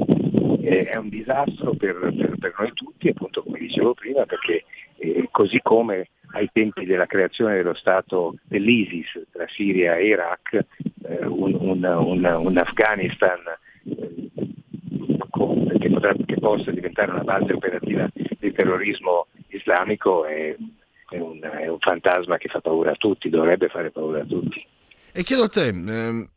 È 0.62 0.96
un 0.96 1.08
disastro 1.08 1.74
per, 1.74 1.96
per, 2.16 2.34
per, 2.38 2.54
noi 2.58 2.72
tutti, 2.72 3.08
appunto 3.08 3.42
come 3.42 3.58
dicevo 3.58 3.94
prima, 3.94 4.24
perché 4.26 4.64
eh, 4.98 5.28
così 5.30 5.60
come 5.62 6.08
ai 6.32 6.48
tempi 6.52 6.84
della 6.84 7.06
creazione 7.06 7.56
dello 7.56 7.74
Stato 7.74 8.34
dell'ISIS 8.44 9.26
tra 9.32 9.46
Siria 9.48 9.96
e 9.96 10.06
Iraq, 10.06 10.64
eh, 11.04 11.26
un, 11.26 11.56
un, 11.58 11.84
un, 11.84 12.24
un, 12.24 12.56
Afghanistan 12.58 13.38
eh, 13.84 14.30
che, 15.78 15.90
potrebbe, 15.90 16.24
che, 16.26 16.38
possa 16.38 16.70
diventare 16.70 17.10
una 17.10 17.24
base 17.24 17.52
operativa 17.52 18.08
del 18.38 18.52
terrorismo 18.52 19.26
islamico 19.48 20.24
è, 20.24 20.54
è, 21.08 21.18
un, 21.18 21.40
è 21.40 21.66
un 21.66 21.78
fantasma 21.78 22.36
che 22.36 22.48
fa 22.48 22.60
paura 22.60 22.92
a 22.92 22.96
tutti, 22.96 23.28
dovrebbe 23.28 23.68
fare 23.68 23.90
paura 23.90 24.20
a 24.20 24.24
tutti. 24.24 24.64
E 25.12 25.22
chiedo 25.24 25.44
a 25.44 25.48
te, 25.48 25.66
ehm, 25.66 26.28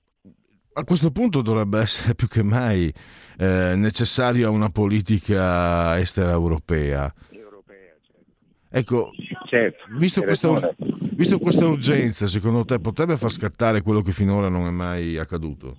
a 0.74 0.84
questo 0.84 1.12
punto 1.12 1.42
dovrebbe 1.42 1.80
essere 1.80 2.16
più 2.16 2.28
che 2.28 2.44
mai 2.44 2.92
eh, 3.38 3.74
necessaria 3.76 4.50
una 4.50 4.70
politica 4.70 6.00
estera 6.00 6.32
europea. 6.32 7.14
Europea, 7.30 7.94
certo. 8.02 8.30
Ecco, 8.70 9.12
certo, 9.46 9.86
visto, 9.98 10.22
questa, 10.24 10.76
visto, 11.12 11.40
questa, 11.40 11.66
urgenza, 11.66 12.26
secondo 12.26 12.66
te 12.66 12.80
potrebbe 12.80 13.18
far 13.18 13.30
scattare 13.30 13.82
quello 13.82 14.02
che 14.02 14.12
finora 14.12 14.50
non 14.50 14.66
è 14.66 14.72
mai 14.72 15.18
accaduto? 15.18 15.76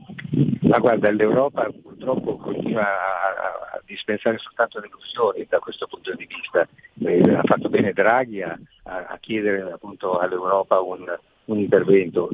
Ma 0.60 0.78
guarda, 0.78 1.10
l'Europa 1.10 1.68
purtroppo 1.82 2.36
continua 2.36 2.82
a, 2.82 3.76
a 3.76 3.82
dispensare 3.84 4.38
soltanto 4.38 4.80
delusioni 4.80 5.46
da 5.48 5.58
questo 5.58 5.86
punto 5.86 6.14
di 6.14 6.26
vista. 6.26 6.66
Eh, 7.00 7.34
ha 7.34 7.42
fatto 7.44 7.68
bene 7.68 7.92
Draghi 7.92 8.42
a, 8.42 8.58
a 8.84 9.18
chiedere 9.20 9.72
appunto 9.72 10.18
all'Europa 10.18 10.80
un, 10.80 11.04
un 11.46 11.58
intervento 11.58 12.30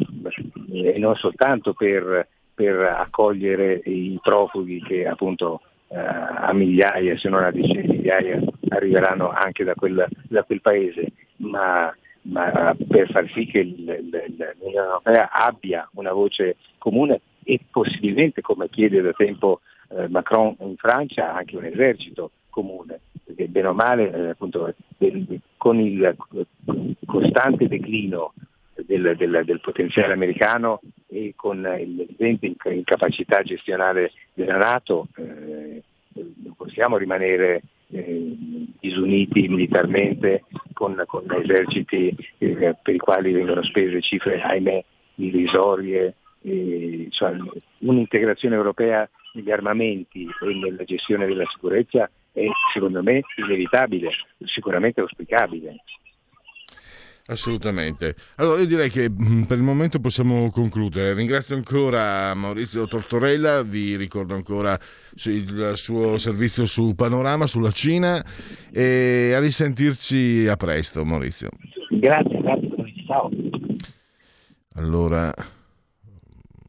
e 0.73 0.99
non 0.99 1.17
soltanto 1.17 1.73
per, 1.73 2.27
per 2.61 2.79
accogliere 2.79 3.81
i 3.87 4.19
profughi 4.23 4.83
che 4.83 5.07
appunto 5.07 5.63
eh, 5.89 5.97
a 5.97 6.53
migliaia, 6.53 7.17
se 7.17 7.31
non 7.31 7.43
a 7.43 7.51
decine 7.51 7.81
di 7.81 7.89
migliaia, 7.89 8.39
arriveranno 8.69 9.31
anche 9.31 9.65
da 9.65 9.73
quel, 9.75 10.07
da 10.29 10.43
quel 10.43 10.61
paese, 10.61 11.13
ma, 11.37 11.91
ma, 12.23 12.77
per 12.87 13.11
far 13.11 13.31
sì 13.33 13.47
che 13.47 13.63
l'Unione 13.63 14.59
Europea 14.61 15.31
abbia 15.31 15.89
una 15.95 16.13
voce 16.13 16.57
comune 16.77 17.23
e 17.45 17.61
possibilmente, 17.71 18.43
come 18.43 18.69
chiede 18.69 19.01
da 19.01 19.13
tempo 19.13 19.61
eh, 19.89 20.07
Macron 20.09 20.55
in 20.61 20.77
Francia, 20.77 21.35
anche 21.35 21.57
un 21.57 21.65
esercito 21.65 22.31
comune, 22.51 23.01
perché 23.25 23.49
bene 23.49 23.69
o 23.69 23.73
male 23.73 24.13
eh, 24.13 24.29
appunto, 24.29 24.75
con 25.57 25.81
il 25.81 26.15
costante 27.07 27.69
declino 27.69 28.35
del, 28.87 29.15
del, 29.17 29.43
del, 29.45 29.61
potenziale 29.61 30.13
americano 30.13 30.81
e 31.09 31.35
con 31.37 31.61
l'evidente 31.61 32.55
incapacità 32.65 33.43
gestionale 33.43 34.13
della 34.35 34.57
Nato 34.57 35.09
eh, 35.17 35.83
non 36.15 36.55
possiamo 36.57 36.97
rimanere 36.97 37.63
eh, 37.91 38.37
disuniti 38.81 39.49
militarmente 39.49 40.45
con, 40.73 41.03
con 41.07 41.25
eserciti 41.43 42.15
eh, 42.39 42.77
per 42.83 42.95
i 42.95 42.99
quali 42.99 43.33
vengono 43.33 43.63
spese 43.63 44.01
cifre, 44.01 44.41
ahimè, 44.41 44.85
irrisorie. 45.17 46.15
Cioè, 46.43 47.37
un'integrazione 47.81 48.55
europea 48.55 49.07
negli 49.35 49.51
armamenti 49.51 50.25
e 50.25 50.55
nella 50.55 50.85
gestione 50.85 51.27
della 51.27 51.45
sicurezza 51.47 52.11
è 52.33 52.47
secondo 52.73 53.03
me 53.03 53.21
inevitabile, 53.37 54.11
sicuramente 54.45 55.01
auspicabile. 55.01 55.83
Assolutamente. 57.31 58.17
Allora 58.37 58.61
io 58.61 58.67
direi 58.67 58.91
che 58.91 59.09
mm, 59.09 59.43
per 59.43 59.57
il 59.57 59.63
momento 59.63 60.01
possiamo 60.01 60.51
concludere. 60.51 61.15
Ringrazio 61.15 61.55
ancora 61.55 62.35
Maurizio 62.35 62.89
Tortorella, 62.89 63.63
vi 63.63 63.95
ricordo 63.95 64.35
ancora 64.35 64.77
il 65.27 65.75
suo 65.77 66.19
servizio 66.19 66.67
su 66.67 66.97
Panorama, 66.97 67.47
sulla 67.47 67.71
Cina 67.71 68.25
e 68.73 69.33
a 69.33 69.39
risentirci 69.39 70.49
a 70.49 70.57
presto 70.57 71.05
Maurizio. 71.05 71.51
Grazie, 71.91 72.41
grazie, 72.41 72.69
ciao. 73.07 73.31
Allora 74.75 75.33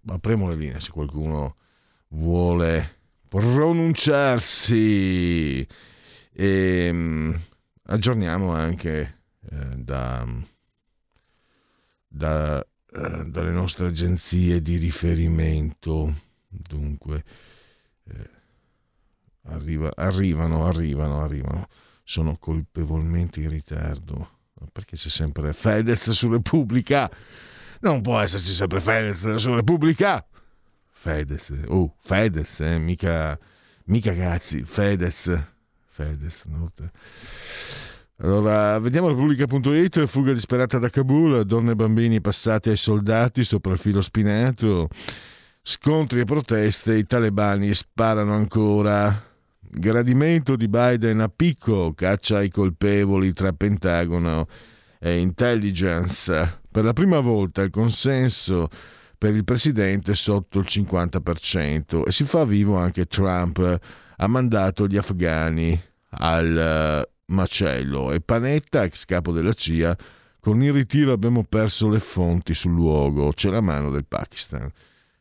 apriamo 0.05 0.47
le 0.47 0.55
linee 0.55 0.80
se 0.80 0.91
qualcuno 0.91 1.55
vuole 2.09 2.97
pronunciarsi 3.28 5.68
e 6.34 6.89
um, 6.91 7.36
aggiorniamo 7.86 8.51
anche 8.51 9.22
eh, 9.49 9.76
da, 9.76 10.24
da, 12.14 12.59
eh, 12.59 13.26
dalle 13.26 13.51
nostre 13.51 13.88
agenzie 13.88 14.62
di 14.62 14.76
riferimento. 14.76 16.14
Dunque, 16.47 17.24
eh, 18.03 18.30
arriva, 19.43 19.93
arrivano, 19.95 20.66
arrivano, 20.66 21.22
arrivano. 21.24 21.70
Sono 22.03 22.38
colpevolmente 22.38 23.39
in 23.39 23.49
ritardo. 23.49 24.39
Perché 24.72 24.95
c'è 24.95 25.09
sempre 25.09 25.53
Fedez 25.53 26.12
su 26.12 26.30
Repubblica? 26.30 27.09
Non 27.80 28.01
può 28.01 28.20
esserci 28.20 28.51
sempre 28.51 28.82
Fedez 28.82 29.36
su 29.36 29.55
Repubblica. 29.55 30.24
Fedez, 30.89 31.51
oh, 31.68 31.95
Fedez, 31.99 32.59
eh, 32.59 32.78
mica, 32.78 33.39
mica 33.86 34.14
cazzi, 34.14 34.64
Fedez, 34.64 35.32
Fedez. 35.88 36.43
No? 36.43 36.72
Allora, 38.24 38.78
vediamo 38.78 39.08
Repubblica.it, 39.08 40.06
fuga 40.06 40.32
disperata 40.32 40.78
da 40.78 40.90
Kabul, 40.90 41.44
donne 41.44 41.72
e 41.72 41.76
bambini 41.76 42.22
passati 42.22 42.70
ai 42.70 42.78
soldati 42.78 43.44
sopra 43.44 43.72
il 43.72 43.80
filo 43.80 44.00
spinato, 44.00 44.90
scontri 45.64 46.20
e 46.20 46.26
proteste, 46.26 46.98
i 46.98 47.08
talebani 47.08 47.74
sparano 47.74 48.36
ancora. 48.36 49.30
Gradimento 49.60 50.56
di 50.56 50.68
Biden 50.68 51.20
a 51.20 51.32
picco, 51.36 51.94
caccia 51.96 52.38
ai 52.38 52.52
colpevoli 52.52 53.34
tra 53.34 53.54
Pentagono 53.54 54.46
e 55.00 55.18
intelligence. 55.18 56.60
Per 56.70 56.84
la 56.84 56.94
prima 56.94 57.22
volta 57.22 57.64
il 57.64 57.72
consenso 57.72 58.70
per 59.18 59.34
il 59.34 59.44
presidente 59.44 60.14
sotto 60.14 60.60
il 60.60 60.66
50% 60.68 62.04
e 62.06 62.12
si 62.12 62.24
fa 62.26 62.46
vivo 62.46 62.76
anche 62.76 63.06
Trump. 63.06 63.80
Ha 64.18 64.28
mandato 64.28 64.86
gli 64.86 64.98
afghani 64.98 65.82
al 66.10 67.10
macello 67.32 68.12
e 68.12 68.22
Panetta, 68.22 68.84
ex 68.84 69.06
capo 69.06 69.32
della 69.32 69.54
CIA, 69.54 69.96
con 70.40 70.62
il 70.62 70.74
ritiro 70.74 71.12
abbiamo 71.12 71.44
perso 71.48 71.90
le 71.90 72.00
fonti 72.00 72.54
sul 72.54 72.74
luogo, 72.74 73.32
c'è 73.32 73.50
la 73.50 73.62
mano 73.62 73.90
del 73.90 74.06
Pakistan. 74.06 74.70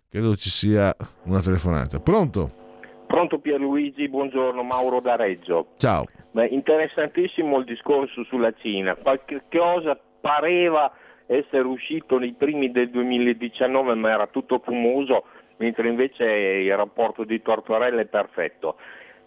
Credo 0.08 0.36
ci 0.36 0.50
sia 0.50 0.94
una 1.24 1.40
telefonata. 1.40 2.00
Pronto? 2.00 2.58
Pronto 3.06 3.38
Pierluigi, 3.38 4.08
buongiorno, 4.08 4.62
Mauro 4.62 5.00
da 5.00 5.16
Reggio. 5.16 5.74
Ciao. 5.78 6.06
Beh, 6.32 6.46
interessantissimo 6.46 7.58
il 7.58 7.64
discorso 7.64 8.24
sulla 8.24 8.52
Cina, 8.58 8.94
qualche 8.94 9.42
cosa 9.50 9.98
pareva 10.20 10.92
essere 11.26 11.62
uscito 11.62 12.18
nei 12.18 12.32
primi 12.32 12.70
del 12.70 12.90
2019 12.90 13.94
ma 13.94 14.10
era 14.10 14.26
tutto 14.26 14.60
fumoso, 14.64 15.24
mentre 15.58 15.88
invece 15.88 16.24
il 16.24 16.76
rapporto 16.76 17.24
di 17.24 17.40
Tortorella 17.40 18.00
è 18.00 18.06
perfetto. 18.06 18.76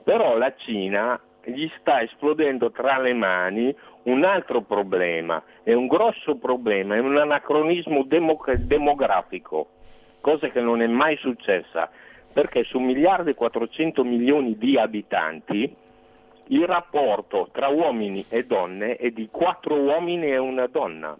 Però 0.04 0.38
la 0.38 0.54
Cina 0.58 1.20
gli 1.46 1.70
sta 1.80 2.02
esplodendo 2.02 2.72
tra 2.72 3.00
le 3.00 3.14
mani 3.14 3.76
un 4.04 4.24
altro 4.24 4.62
problema, 4.62 5.42
è 5.64 5.74
un 5.74 5.88
grosso 5.88 6.36
problema, 6.36 6.96
è 6.96 7.00
un 7.00 7.18
anacronismo 7.18 8.04
democ- 8.04 8.54
demografico, 8.54 9.68
cosa 10.22 10.50
che 10.50 10.62
non 10.62 10.82
è 10.82 10.88
mai 10.88 11.18
successa, 11.18 11.90
perché 12.32 12.64
su 12.64 12.80
miliardi 12.80 13.32
e 13.32 13.36
400 13.36 14.04
milioni 14.04 14.58
di 14.58 14.78
abitanti 14.78 15.76
il 16.48 16.66
rapporto 16.66 17.50
tra 17.52 17.68
uomini 17.68 18.26
e 18.28 18.46
donne 18.46 18.98
è 18.98 19.12
di 19.12 19.30
4 19.32 19.76
uomini 19.76 20.28
e 20.28 20.38
una 20.38 20.68
donna, 20.68 21.16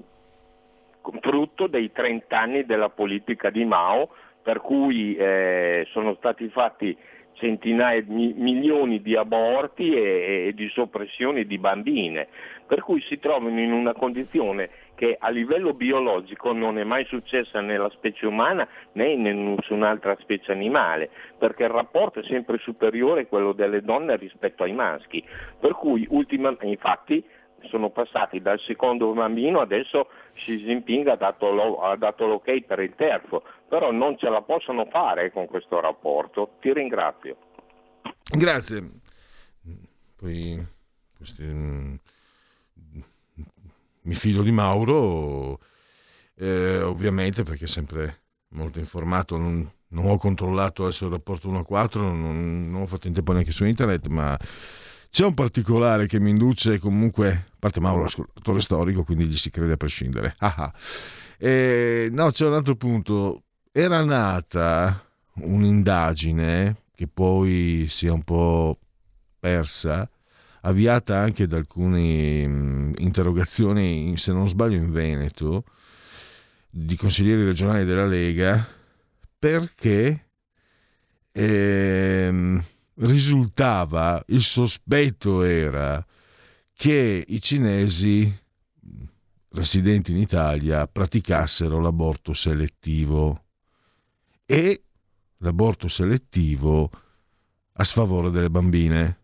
frutto 1.22 1.68
dei 1.68 1.92
30 1.92 2.38
anni 2.38 2.66
della 2.66 2.90
politica 2.90 3.50
di 3.50 3.64
Mao, 3.64 4.10
per 4.42 4.60
cui 4.60 5.16
eh, 5.16 5.88
sono 5.92 6.16
stati 6.16 6.50
fatti 6.50 6.98
centinaia 7.34 8.02
di 8.02 8.34
milioni 8.38 9.02
di 9.02 9.16
aborti 9.16 9.94
e, 9.94 10.48
e, 10.48 10.54
di 10.54 10.70
soppressione 10.70 11.46
di 11.46 11.58
bambine, 11.58 12.28
per 12.66 12.82
cui 12.82 13.02
si 13.02 13.20
trovano 13.20 13.60
in 13.60 13.72
una 13.72 13.94
condizione 13.94 14.70
che 14.96 15.18
a 15.20 15.30
livello 15.30 15.74
biologico 15.74 16.54
non 16.54 16.78
è 16.78 16.84
mai 16.84 17.06
successa 17.06 17.62
nella 17.62 17.90
specie 17.90 18.26
umana 18.28 18.68
né 18.94 19.10
in 19.10 19.22
nessun'altra 19.56 20.16
specie 20.20 20.52
animale, 20.52 21.10
perché 21.38 21.64
il 21.64 21.70
rapporto 21.70 22.20
è 22.20 22.24
sempre 22.24 22.58
superiore 22.60 23.28
quello 23.28 23.54
delle 23.54 23.82
donne 23.82 24.16
rispetto 24.16 24.64
ai 24.64 24.74
maschi, 24.74 25.24
per 25.60 25.74
cui 25.74 26.06
ultima, 26.10 26.56
infatti 26.62 27.24
sono 27.70 27.90
passati 27.90 28.42
dal 28.42 28.60
secondo 28.60 29.12
bambino, 29.14 29.60
adesso 29.60 30.08
Xi 30.36 30.58
Jinping 30.58 31.08
ha 31.08 31.16
dato, 31.16 31.52
lo, 31.52 31.82
ha 31.82 31.96
dato 31.96 32.26
l'ok 32.26 32.62
per 32.62 32.80
il 32.80 32.94
terzo, 32.96 33.44
però 33.68 33.92
non 33.92 34.18
ce 34.18 34.30
la 34.30 34.42
possono 34.42 34.86
fare 34.86 35.32
con 35.32 35.46
questo 35.48 35.80
rapporto. 35.80 36.56
Ti 36.60 36.74
ringrazio. 36.74 37.38
Grazie. 38.36 38.90
Poi 40.16 40.66
questi, 41.16 41.44
mm, 41.44 41.96
mi 44.02 44.14
fido 44.14 44.42
di 44.42 44.52
Mauro, 44.52 45.60
eh, 46.36 46.82
ovviamente 46.82 47.44
perché 47.44 47.66
è 47.66 47.68
sempre 47.68 48.22
molto 48.50 48.80
informato, 48.80 49.38
non, 49.38 49.70
non 49.90 50.06
ho 50.06 50.18
controllato 50.18 50.84
adesso 50.84 51.06
il 51.06 51.12
rapporto 51.12 51.48
1 51.48 51.60
a 51.60 51.66
4, 51.66 52.02
non, 52.02 52.70
non 52.70 52.82
ho 52.82 52.86
fatto 52.86 53.08
in 53.08 53.14
tempo 53.14 53.32
neanche 53.32 53.52
su 53.52 53.66
internet, 53.66 54.08
ma 54.08 54.38
c'è 55.14 55.24
un 55.24 55.36
particolare 55.36 56.08
che 56.08 56.20
mi 56.20 56.32
induce 56.32 56.80
comunque, 56.80 57.30
a 57.30 57.56
parte 57.60 57.80
Mauro 57.80 58.02
è 58.02 58.06
ascoltatore 58.06 58.62
storico, 58.62 59.04
quindi 59.04 59.26
gli 59.26 59.38
si 59.38 59.52
crede 59.52 59.74
a 59.74 59.78
prescindere. 59.78 60.34
Ah 60.42 60.56
ah. 60.58 60.74
E, 61.38 62.10
no, 62.12 62.32
c'è 62.32 62.48
un 62.48 62.56
altro 62.56 62.76
punto. 62.76 63.44
Era 63.72 64.04
nata 64.04 65.06
un'indagine 65.36 66.78
che 66.96 67.06
poi 67.06 67.86
si 67.90 68.08
è 68.08 68.10
un 68.10 68.24
po' 68.24 68.80
persa, 69.40 70.10
avviata 70.62 71.20
anche 71.20 71.46
da 71.46 71.58
alcune 71.58 72.48
mh, 72.48 72.94
interrogazioni, 72.98 74.18
se 74.18 74.34
non 74.34 74.48
sbaglio, 74.48 74.78
in 74.78 74.92
Veneto, 74.92 75.66
di 76.72 76.96
consiglieri 76.96 77.44
regionali 77.44 77.86
della 77.86 78.08
Lega, 78.08 78.68
perché 79.38 80.26
ehm, 81.32 82.64
risultava, 82.96 84.24
il 84.28 84.42
sospetto 84.42 85.44
era 85.44 86.06
che 86.74 87.24
i 87.28 87.42
cinesi 87.42 88.42
residenti 89.50 90.12
in 90.12 90.18
Italia 90.18 90.88
praticassero 90.88 91.80
l'aborto 91.80 92.34
selettivo 92.34 93.44
e 94.46 94.84
l'aborto 95.38 95.88
selettivo 95.88 96.90
a 97.74 97.84
sfavore 97.84 98.30
delle 98.32 98.50
bambine. 98.50 99.20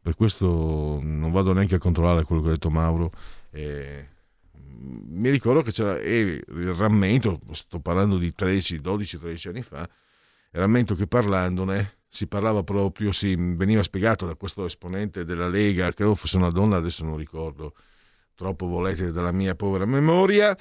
Per 0.00 0.14
questo 0.14 0.98
non 1.02 1.30
vado 1.30 1.52
neanche 1.52 1.74
a 1.74 1.78
controllare 1.78 2.24
quello 2.24 2.42
che 2.42 2.48
ha 2.48 2.52
detto 2.52 2.70
Mauro. 2.70 3.12
Eh, 3.50 4.08
mi 4.80 5.28
ricordo 5.28 5.62
che 5.62 5.72
c'era 5.72 5.98
il 6.00 6.74
rammento, 6.74 7.40
sto 7.52 7.80
parlando 7.80 8.16
di 8.16 8.32
13, 8.32 8.80
12, 8.80 9.18
13 9.18 9.48
anni 9.48 9.62
fa, 9.62 9.88
rammento 10.52 10.94
che 10.94 11.06
parlandone 11.06 11.97
si 12.08 12.26
parlava 12.26 12.62
proprio, 12.62 13.12
si 13.12 13.34
veniva 13.36 13.82
spiegato 13.82 14.26
da 14.26 14.34
questo 14.34 14.64
esponente 14.64 15.24
della 15.24 15.48
Lega, 15.48 15.92
credo 15.92 16.14
fosse 16.14 16.36
una 16.36 16.50
donna, 16.50 16.76
adesso 16.76 17.04
non 17.04 17.16
ricordo, 17.16 17.74
troppo 18.34 18.66
volete 18.66 19.12
dalla 19.12 19.32
mia 19.32 19.54
povera 19.54 19.84
memoria, 19.84 20.56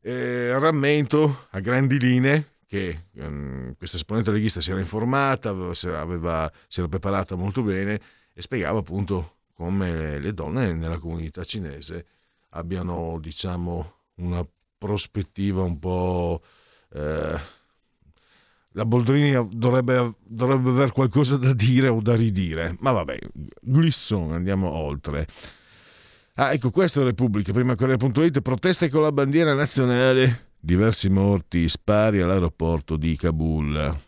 eh, 0.00 0.58
rammento 0.58 1.46
a 1.50 1.60
grandi 1.60 1.98
linee 1.98 2.52
che 2.66 3.06
um, 3.14 3.74
questa 3.76 3.96
esponente 3.96 4.30
leghista 4.30 4.60
si 4.60 4.70
era 4.70 4.80
informata, 4.80 5.50
aveva, 5.50 6.50
si 6.68 6.78
era 6.78 6.88
preparata 6.88 7.34
molto 7.34 7.62
bene 7.62 8.00
e 8.32 8.42
spiegava 8.42 8.78
appunto 8.78 9.38
come 9.54 10.18
le 10.18 10.32
donne 10.32 10.72
nella 10.72 10.98
comunità 10.98 11.44
cinese 11.44 12.06
abbiano, 12.50 13.18
diciamo, 13.20 13.94
una 14.16 14.46
prospettiva 14.78 15.62
un 15.62 15.78
po'... 15.78 16.42
Eh, 16.92 17.58
la 18.72 18.84
Boldrini 18.84 19.48
dovrebbe, 19.50 20.14
dovrebbe 20.24 20.70
aver 20.70 20.92
qualcosa 20.92 21.36
da 21.36 21.52
dire 21.52 21.88
o 21.88 22.00
da 22.00 22.14
ridire, 22.14 22.76
ma 22.80 22.92
vabbè, 22.92 23.18
Glisson, 23.60 24.32
andiamo 24.32 24.70
oltre. 24.70 25.26
Ah, 26.34 26.52
ecco, 26.52 26.70
questo 26.70 27.00
è 27.00 27.04
Repubblica, 27.04 27.52
prima 27.52 27.74
Corriere.it, 27.74 28.40
proteste 28.40 28.88
con 28.88 29.02
la 29.02 29.12
bandiera 29.12 29.54
nazionale, 29.54 30.52
diversi 30.60 31.08
morti, 31.08 31.68
spari 31.68 32.20
all'aeroporto 32.20 32.96
di 32.96 33.16
Kabul. 33.16 33.98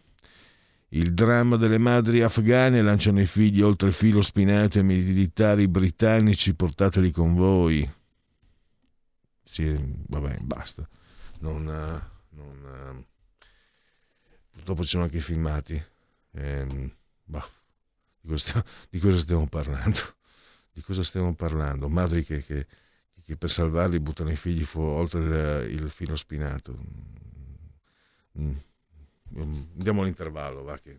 Il 0.90 1.14
dramma 1.14 1.56
delle 1.56 1.78
madri 1.78 2.22
afghane 2.22 2.82
lanciano 2.82 3.20
i 3.20 3.26
figli 3.26 3.62
oltre 3.62 3.88
il 3.88 3.94
filo 3.94 4.22
spinato 4.22 4.78
ai 4.78 4.84
militari 4.84 5.66
britannici, 5.66 6.54
portateli 6.54 7.10
con 7.10 7.34
voi. 7.34 7.90
Sì, 9.42 9.74
vabbè, 10.06 10.38
basta. 10.40 10.86
Non, 11.40 11.64
non, 11.64 13.04
purtroppo 14.52 14.82
ci 14.82 14.88
sono 14.88 15.04
anche 15.04 15.18
i 15.18 15.20
filmati. 15.20 15.82
Eh, 16.34 16.90
bah, 17.24 17.48
di, 18.20 18.28
cosa 18.28 18.38
stiamo, 18.38 18.64
di, 18.90 18.98
cosa 19.00 19.18
stiamo, 19.18 19.46
parlando? 19.48 20.00
Di 20.72 20.80
cosa 20.82 21.02
stiamo 21.04 21.34
parlando? 21.34 21.88
Madri 21.88 22.24
che, 22.24 22.42
che, 22.44 22.66
che 23.22 23.36
per 23.36 23.50
salvarli 23.50 24.00
buttano 24.00 24.30
i 24.30 24.36
figli 24.36 24.64
fu- 24.64 24.80
oltre 24.80 25.64
il, 25.66 25.82
il 25.82 25.90
filo 25.90 26.16
spinato. 26.16 26.78
Mm 28.38 28.56
Andiamo 29.34 30.02
all'intervallo, 30.02 30.62
va 30.62 30.78
che. 30.78 30.98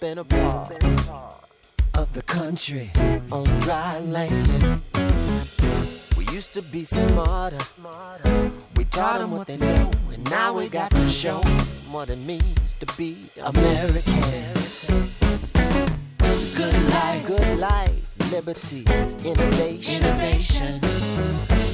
Never 0.00 0.14
been 0.14 0.18
a 0.18 0.24
part 0.24 0.84
of 1.94 2.12
the 2.12 2.22
country 2.22 2.90
on 3.30 3.44
dry 3.60 3.98
land. 4.00 4.82
We 6.16 6.26
used 6.32 6.54
to 6.54 6.62
be 6.62 6.84
smarter. 6.84 7.58
We 8.76 8.84
taught 8.86 9.20
them 9.20 9.30
what 9.30 9.46
they 9.46 9.56
know, 9.56 9.90
and 10.12 10.28
now 10.30 10.54
we 10.54 10.68
got 10.68 10.90
to 10.90 11.08
show 11.08 11.40
'em 11.40 11.92
what 11.92 12.10
it 12.10 12.18
means 12.18 12.74
to 12.80 12.86
be 12.96 13.30
American. 13.42 14.54
Good 16.54 16.88
life, 16.90 17.26
good 17.26 17.58
life, 17.58 18.32
liberty, 18.32 18.84
innovation, 19.24 20.04
innovation. 20.04 20.80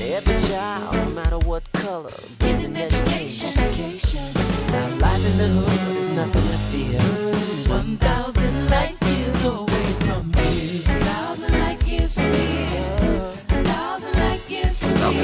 Every 0.00 0.48
child, 0.48 0.94
no 0.94 1.10
matter 1.14 1.38
what 1.38 1.62
color, 1.72 2.12
get 2.38 2.60
an 2.64 2.76
education. 2.76 3.58
education. 3.58 4.26
Now 4.70 4.88
life 4.96 5.24
in 5.24 5.38
the 5.38 5.48
hood 5.48 5.96
is 5.96 6.08
nothing 6.10 6.48
to 6.52 6.58
fear 6.70 7.51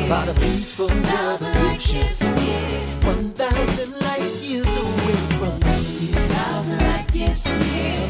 about 0.08 0.28
a 0.28 0.34
peaceful 0.40 0.88
revolution. 0.88 2.06
One 3.04 3.32
thousand 3.34 4.00
light 4.00 4.32
years 4.40 4.66
away 4.66 5.16
from 5.38 5.60
me. 5.60 6.12
A 6.12 6.28
thousand 6.32 6.78
light 6.78 7.14
years 7.14 7.42
from 7.42 7.60
here. 7.60 8.08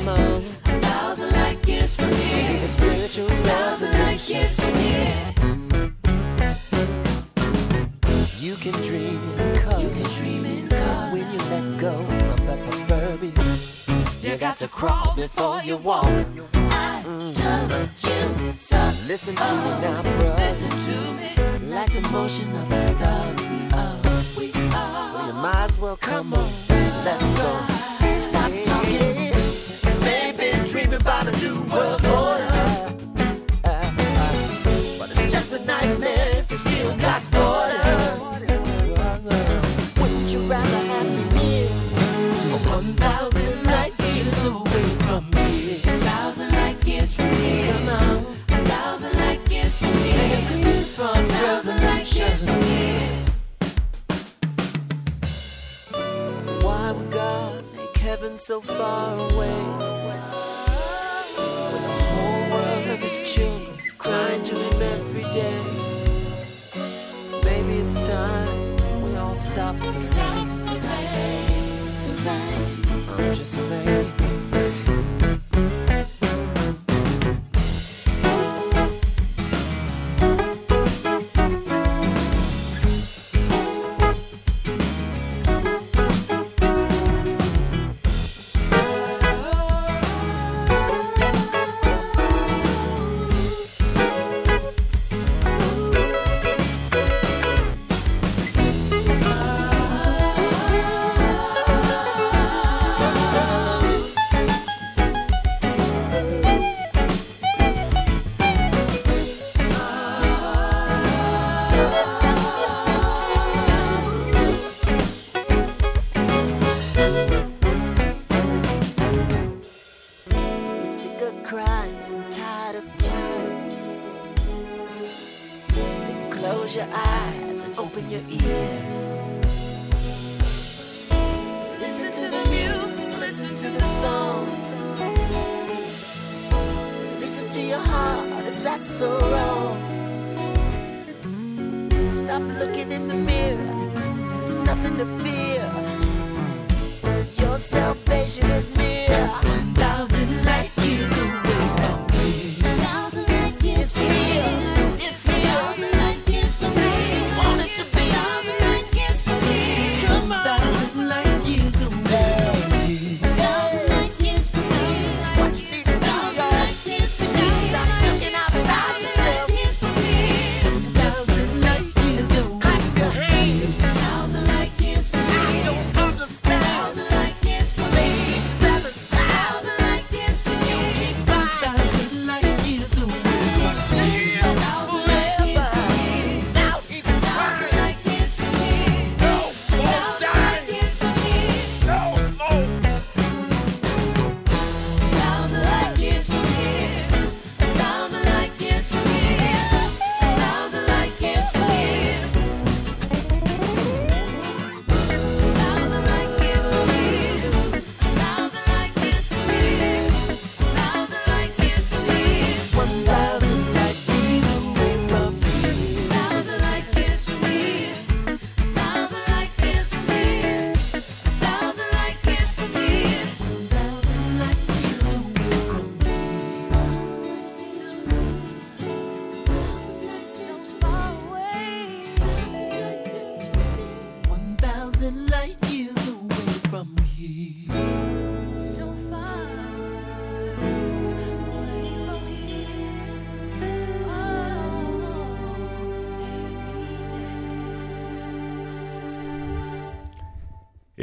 A 0.64 0.80
thousand 0.80 1.32
light 1.32 1.68
years 1.68 1.96
from 1.96 2.12
here. 2.12 2.64
A 2.64 3.36
thousand 3.48 3.92
light 3.98 4.28
years 4.28 4.54
from 4.60 4.74
here. 4.76 5.34
You 8.38 8.54
can 8.54 8.72
dream. 8.84 9.37
Got 14.48 14.56
to 14.56 14.68
crawl 14.68 15.14
before 15.14 15.62
you 15.62 15.76
walk. 15.76 16.06
I 16.54 17.02
told 17.04 18.40
you 18.40 18.52
so. 18.52 18.78
Listen 19.06 19.34
to 19.34 19.52
me 19.64 19.70
now, 19.84 20.02
bro. 20.02 20.34
Listen 20.38 20.70
to 20.70 20.96
me. 21.18 21.70
Like 21.70 21.92
the 21.92 22.00
motion 22.08 22.56
of 22.56 22.68
the 22.70 22.80
stars, 22.80 23.36
we 23.50 23.58
are. 23.76 24.00
We 24.38 24.52
are. 24.72 25.10
So 25.10 25.26
you 25.26 25.32
might 25.34 25.66
as 25.68 25.78
well 25.78 25.98
come 25.98 26.32
on. 26.32 26.50
Let's 27.04 27.28
go. 27.38 27.50
Stop 28.28 28.52
talking. 28.64 29.34
Maybe 30.00 30.66
dreaming 30.66 30.94
about 30.94 31.28
a 31.28 31.32
new 31.42 31.60
world 31.70 32.06
order. 32.06 32.47
So 58.38 58.60
far 58.60 59.12
away? 59.32 59.48
When 61.72 61.82
the 61.82 61.98
whole 62.10 62.50
world 62.50 62.88
of 62.88 63.00
his 63.00 63.32
children 63.32 63.76
crying 63.98 64.42
to 64.44 64.54
him 64.54 64.80
every 64.80 65.22
day. 65.22 65.60
Maybe 67.42 67.80
it's 67.80 67.94
time 68.06 69.02
we 69.02 69.16
all 69.16 69.34
stop 69.34 69.76
the 69.78 69.92
rain. 72.24 72.48
I'm 73.18 73.34
just 73.34 73.68
saying. 73.68 74.17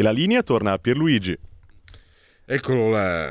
La 0.05 0.11
linea 0.11 0.43
torna 0.43 0.73
a 0.73 0.77
Pierluigi. 0.77 1.35
Eccolo 2.45 2.91
là. 2.91 3.27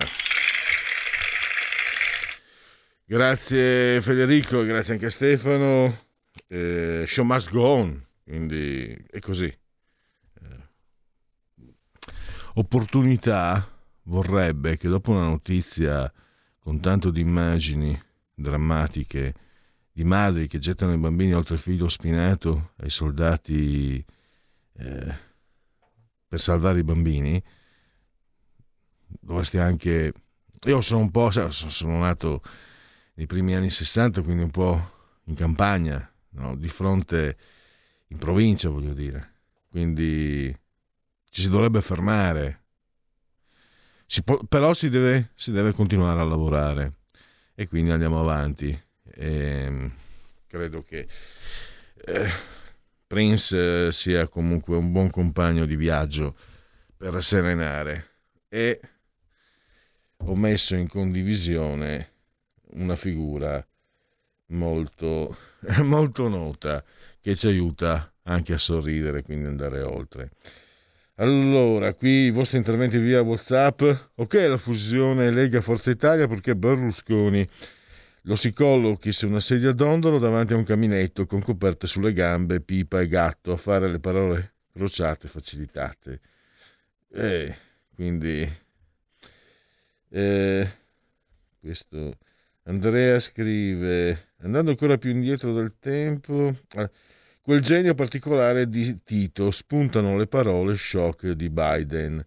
Grazie 3.05 4.01
Federico, 4.03 4.64
grazie 4.64 4.95
anche 4.95 5.07
a 5.07 5.11
Stefano. 5.11 5.97
Eh, 6.49 7.05
show 7.07 7.25
must 7.25 7.51
go 7.51 7.62
on, 7.62 8.05
quindi 8.25 8.93
è 9.09 9.20
così. 9.20 9.45
Eh, 9.45 10.57
opportunità 12.55 13.70
vorrebbe 14.07 14.77
che 14.77 14.89
dopo 14.89 15.12
una 15.12 15.27
notizia 15.27 16.12
con 16.59 16.81
tanto 16.81 17.11
di 17.11 17.20
immagini 17.20 17.97
drammatiche 18.35 19.35
di 19.93 20.03
madri 20.03 20.49
che 20.49 20.59
gettano 20.59 20.93
i 20.93 20.99
bambini 20.99 21.35
oltre 21.35 21.55
il 21.55 21.61
filo 21.61 21.89
spinato 21.89 22.72
ai 22.79 22.91
soldati 22.91 24.05
eh, 24.77 25.33
per 26.35 26.41
salvare 26.41 26.80
i 26.80 26.85
bambini, 26.85 27.41
dovresti 29.07 29.59
anche... 29.59 30.12
Io 30.64 30.80
sono 30.80 31.01
un 31.01 31.11
po'... 31.12 31.30
sono 31.30 31.99
nato 31.99 32.43
nei 33.14 33.26
primi 33.26 33.55
anni 33.55 33.70
60, 33.70 34.22
quindi 34.22 34.43
un 34.43 34.51
po' 34.51 34.91
in 35.26 35.37
campagna, 35.37 36.12
no? 36.30 36.57
di 36.57 36.68
fronte 36.68 37.37
in 38.09 38.18
provincia, 38.18 38.68
voglio 38.68 38.95
dire. 38.95 39.35
Quindi 39.70 40.53
ci 41.30 41.43
si 41.43 41.49
dovrebbe 41.49 41.80
fermare. 41.80 42.62
Si 44.07 44.24
può, 44.24 44.43
però 44.43 44.74
si 44.74 44.89
deve, 44.89 45.30
si 45.37 45.53
deve 45.53 45.72
continuare 45.72 46.18
a 46.18 46.24
lavorare 46.24 46.95
e 47.55 47.68
quindi 47.68 47.93
andiamo 47.93 48.18
avanti. 48.18 48.76
E, 49.05 49.91
credo 50.49 50.82
che 50.82 51.07
eh, 52.07 52.30
Prince 53.07 53.87
eh, 53.87 53.93
sia 53.93 54.29
comunque 54.29 54.77
un 54.77 54.93
buon 54.93 55.11
compagno 55.11 55.67
di 55.67 55.77
viaggio 55.77 56.37
per 56.97 57.23
serenare 57.23 58.09
e 58.49 58.81
ho 60.19 60.35
messo 60.35 60.75
in 60.75 60.89
condivisione 60.89 62.11
una 62.73 62.97
figura 62.97 63.65
molto, 64.47 65.37
molto 65.83 66.29
nota 66.29 66.83
che 67.21 67.37
ci 67.37 67.47
aiuta 67.47 68.13
anche 68.25 68.53
a 68.55 68.59
sorridere, 68.59 69.23
quindi 69.23 69.47
andare 69.47 69.83
oltre. 69.83 70.31
Allora, 71.17 71.95
qui 71.95 72.27
i 72.27 72.31
vostri 72.31 72.59
interventi 72.59 72.99
via 72.99 73.23
WhatsApp. 73.23 73.83
Ok, 74.17 74.35
la 74.35 74.57
fusione 74.57 75.31
Lega 75.31 75.61
Forza 75.61 75.91
Italia 75.91 76.27
perché 76.27 76.57
Berlusconi 76.57 77.49
lo 78.27 78.37
si 78.37 78.53
collochi 78.53 79.12
su 79.12 79.27
una 79.27 79.41
sedia 79.41 79.72
d'ondolo 79.72 80.18
davanti 80.18 80.53
a 80.53 80.57
un 80.57 80.64
caminetto 80.64 81.27
con 81.27 81.43
coperte 81.43 81.87
sulle 81.87 82.12
gambe, 82.12 82.61
pipa 82.61 83.01
e 83.01 83.09
gatto 83.09 83.53
a 83.53 83.57
fare 83.57 83.89
le 83.91 84.01
parole 84.01 84.55
crociate 84.72 85.29
facilitate. 85.29 86.20
Eh, 87.12 87.55
quindi 87.95 88.49
eh, 90.09 90.70
questo 91.61 92.18
Andrea 92.64 93.18
scrive 93.18 94.33
andando 94.39 94.70
ancora 94.70 94.99
più 94.99 95.11
indietro 95.11 95.53
del 95.53 95.77
tempo 95.79 96.57
quel 97.41 97.61
genio 97.61 97.95
particolare 97.95 98.68
di 98.68 99.03
Tito 99.05 99.51
spuntano 99.51 100.16
le 100.16 100.27
parole 100.27 100.77
shock 100.77 101.33
di 101.33 101.51
Biden 101.51 102.25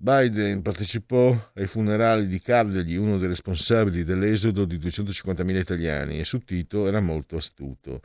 Biden 0.00 0.62
partecipò 0.62 1.50
ai 1.54 1.66
funerali 1.66 2.28
di 2.28 2.40
Carlegli, 2.40 2.94
uno 2.94 3.18
dei 3.18 3.26
responsabili 3.26 4.04
dell'esodo 4.04 4.64
di 4.64 4.78
250.000 4.78 5.56
italiani, 5.56 6.20
e 6.20 6.24
su 6.24 6.38
Tito 6.44 6.86
era 6.86 7.00
molto 7.00 7.36
astuto. 7.36 8.00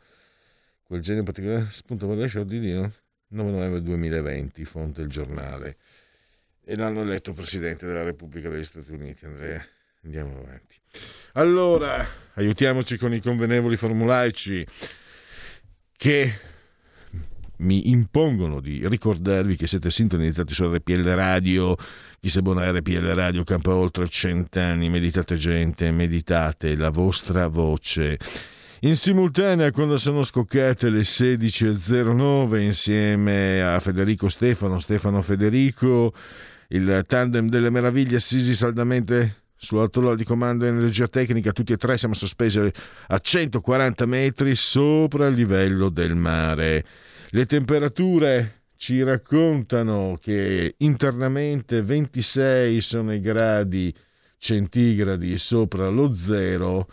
Quel 0.81 1.01
genio 1.01 1.21
particolare 1.21 1.67
spunta 1.69 2.07
per 2.07 2.27
show 2.27 2.43
di 2.43 2.59
Dio, 2.59 2.91
9 3.27 3.51
novembre 3.51 3.83
2020, 3.83 4.65
fonte 4.65 5.01
il 5.01 5.07
giornale. 5.07 5.77
E 6.65 6.75
l'hanno 6.75 7.01
eletto 7.01 7.31
Presidente 7.33 7.85
della 7.85 8.03
Repubblica 8.03 8.49
degli 8.49 8.63
Stati 8.63 8.91
Uniti, 8.91 9.25
Andrea. 9.25 9.63
Andiamo 10.03 10.39
avanti. 10.39 10.75
Allora, 11.33 12.05
aiutiamoci 12.33 12.97
con 12.97 13.13
i 13.13 13.21
convenevoli 13.21 13.75
formulaici 13.75 14.65
che 15.95 16.39
mi 17.63 17.89
impongono 17.89 18.59
di 18.59 18.87
ricordarvi 18.87 19.55
che 19.55 19.67
siete 19.67 19.89
sintonizzati 19.89 20.53
su 20.53 20.71
RPL 20.71 21.03
Radio. 21.13 21.75
Chi 22.19 22.29
se 22.29 22.41
buona 22.41 22.69
RPL 22.71 23.13
Radio 23.13 23.43
campa 23.43 23.73
oltre 23.73 24.07
cent'anni. 24.07 24.89
Meditate 24.89 25.35
gente, 25.35 25.89
meditate 25.91 26.75
la 26.75 26.89
vostra 26.89 27.47
voce. 27.47 28.19
In 28.81 28.97
simultanea, 28.97 29.71
quando 29.71 29.95
sono 29.95 30.23
scoccate 30.23 30.89
le 30.89 31.01
16.09, 31.01 32.59
insieme 32.59 33.61
a 33.61 33.79
Federico 33.79 34.27
Stefano, 34.27 34.77
Stefano 34.79 35.21
Federico, 35.21 36.13
il 36.67 37.05
tandem 37.07 37.47
delle 37.47 37.69
meraviglie 37.69 38.17
assisi 38.17 38.53
saldamente 38.53 39.43
sull'altolla 39.55 40.15
di 40.15 40.25
comando 40.25 40.65
energia 40.65 41.07
tecnica, 41.07 41.53
tutti 41.53 41.71
e 41.71 41.77
tre 41.77 41.97
siamo 41.97 42.13
sospesi 42.13 42.59
a 43.07 43.17
140 43.17 44.05
metri 44.05 44.53
sopra 44.55 45.27
il 45.27 45.35
livello 45.35 45.87
del 45.87 46.15
mare. 46.15 46.85
Le 47.35 47.47
temperature 47.47 48.65
ci 48.75 49.01
raccontano 49.01 50.19
che 50.21 50.75
internamente 50.77 51.81
26 51.81 52.79
sono 52.79 53.11
i 53.11 53.21
gradi 53.21 53.91
centigradi 54.37 55.39
sopra 55.39 55.89
lo 55.89 56.13
zero, 56.13 56.87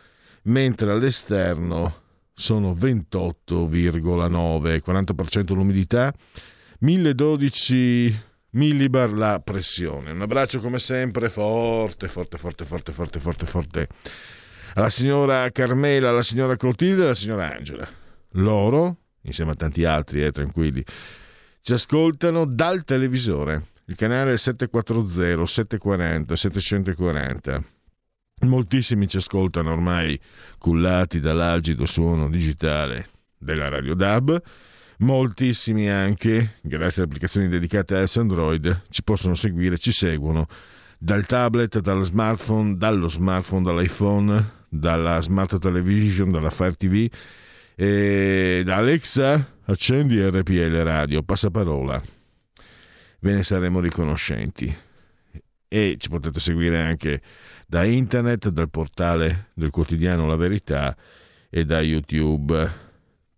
mentre 0.44 0.92
all'esterno 0.92 1.94
sono 2.32 2.72
28,9, 2.72 4.80
40% 4.82 5.52
l'umidità, 5.52 6.10
1012 6.78 8.22
millibar 8.52 9.12
la 9.12 9.40
pressione. 9.40 10.10
Un 10.10 10.22
abbraccio 10.22 10.60
come 10.60 10.78
sempre 10.78 11.28
forte, 11.28 12.08
forte, 12.08 12.38
forte, 12.38 12.64
forte, 12.64 12.92
forte, 12.92 13.20
forte, 13.20 13.44
forte 13.44 13.88
alla 14.72 14.88
signora 14.88 15.50
Carmela, 15.50 16.08
alla 16.08 16.22
signora 16.22 16.56
Clotilde 16.56 17.02
e 17.02 17.04
alla 17.04 17.14
signora 17.14 17.54
Angela. 17.54 17.86
Loro 18.34 19.00
insieme 19.22 19.52
a 19.52 19.54
tanti 19.54 19.84
altri, 19.84 20.24
eh, 20.24 20.32
tranquilli, 20.32 20.84
ci 21.60 21.72
ascoltano 21.72 22.44
dal 22.44 22.84
televisore. 22.84 23.66
Il 23.86 23.96
canale 23.96 24.34
è 24.34 24.36
740, 24.36 25.44
740, 25.46 26.36
740. 26.36 27.64
Moltissimi 28.42 29.06
ci 29.08 29.18
ascoltano 29.18 29.72
ormai 29.72 30.18
cullati 30.58 31.20
dall'algido 31.20 31.84
suono 31.84 32.30
digitale 32.30 33.04
della 33.36 33.68
Radio 33.68 33.94
DAB. 33.94 34.40
Moltissimi 34.98 35.88
anche, 35.90 36.56
grazie 36.62 37.02
alle 37.02 37.10
applicazioni 37.10 37.48
dedicate 37.48 37.96
a 37.96 38.04
Android, 38.16 38.82
ci 38.90 39.02
possono 39.02 39.34
seguire, 39.34 39.78
ci 39.78 39.92
seguono 39.92 40.46
dal 40.98 41.24
tablet, 41.26 41.80
dallo 41.80 42.04
smartphone, 42.04 42.76
dallo 42.76 43.08
smartphone, 43.08 43.64
dall'iPhone, 43.64 44.50
dalla 44.68 45.20
smart 45.20 45.58
television, 45.58 46.30
dalla 46.30 46.50
Fire 46.50 46.74
TV 46.74 47.08
e 47.82 48.60
da 48.62 48.76
Alexa, 48.76 49.54
accendi 49.64 50.22
RPL 50.22 50.82
Radio, 50.82 51.22
passaparola. 51.22 52.02
Ve 53.20 53.32
ne 53.32 53.42
saremo 53.42 53.80
riconoscenti. 53.80 54.76
E 55.66 55.94
ci 55.96 56.10
potete 56.10 56.40
seguire 56.40 56.78
anche 56.78 57.22
da 57.66 57.84
internet, 57.84 58.50
dal 58.50 58.68
portale 58.68 59.46
del 59.54 59.70
quotidiano 59.70 60.26
La 60.26 60.36
Verità 60.36 60.94
e 61.48 61.64
da 61.64 61.80
YouTube. 61.80 62.70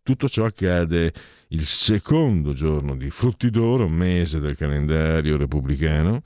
Tutto 0.02 0.28
ciò 0.28 0.46
accade 0.46 1.12
il 1.50 1.64
secondo 1.64 2.52
giorno 2.52 2.96
di 2.96 3.10
Frutti 3.10 3.48
d'Oro, 3.48 3.86
mese 3.86 4.40
del 4.40 4.56
calendario 4.56 5.36
repubblicano. 5.36 6.20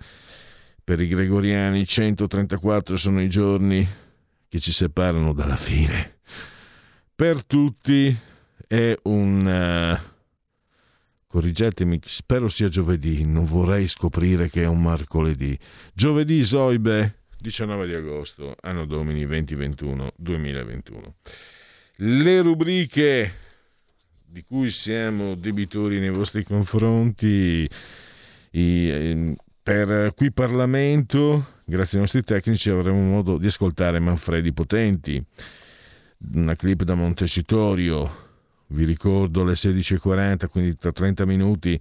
Per 0.82 0.98
i 0.98 1.06
gregoriani 1.06 1.84
134 1.84 2.96
sono 2.96 3.20
i 3.20 3.28
giorni 3.28 3.86
che 4.48 4.58
ci 4.58 4.72
separano 4.72 5.34
dalla 5.34 5.56
fine 5.56 6.14
per 7.16 7.44
tutti 7.44 8.14
è 8.68 8.94
un... 9.04 10.00
Uh, 10.02 10.14
corrigetemi, 11.26 11.98
spero 12.02 12.48
sia 12.48 12.68
giovedì, 12.68 13.24
non 13.24 13.44
vorrei 13.44 13.88
scoprire 13.88 14.48
che 14.48 14.62
è 14.62 14.66
un 14.66 14.80
mercoledì. 14.80 15.58
Giovedì, 15.92 16.42
Zoibe, 16.44 17.24
19 17.38 17.86
di 17.86 17.94
agosto, 17.94 18.54
anno 18.60 18.86
domini 18.86 19.26
2021, 19.26 20.12
2021. 20.16 21.14
Le 21.96 22.42
rubriche 22.42 23.34
di 24.24 24.44
cui 24.44 24.70
siamo 24.70 25.34
debitori 25.34 25.98
nei 25.98 26.10
vostri 26.10 26.44
confronti, 26.44 27.68
i, 28.52 28.88
ehm, 28.88 29.34
per 29.62 30.14
qui 30.14 30.32
Parlamento, 30.32 31.60
grazie 31.64 31.96
ai 31.96 32.02
nostri 32.02 32.22
tecnici, 32.22 32.70
avremo 32.70 33.00
modo 33.00 33.36
di 33.36 33.46
ascoltare 33.46 33.98
Manfredi 33.98 34.52
Potenti 34.52 35.22
una 36.34 36.54
clip 36.54 36.82
da 36.82 36.94
Montecitorio, 36.94 38.24
vi 38.68 38.84
ricordo 38.84 39.42
alle 39.42 39.52
16.40, 39.52 40.48
quindi 40.48 40.76
tra 40.76 40.92
30 40.92 41.24
minuti 41.24 41.78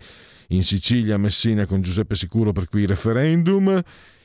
in 0.49 0.63
Sicilia, 0.63 1.17
Messina 1.17 1.65
con 1.65 1.81
Giuseppe 1.81 2.15
Sicuro 2.15 2.51
per 2.51 2.68
qui 2.68 2.85
referendum, 2.85 3.81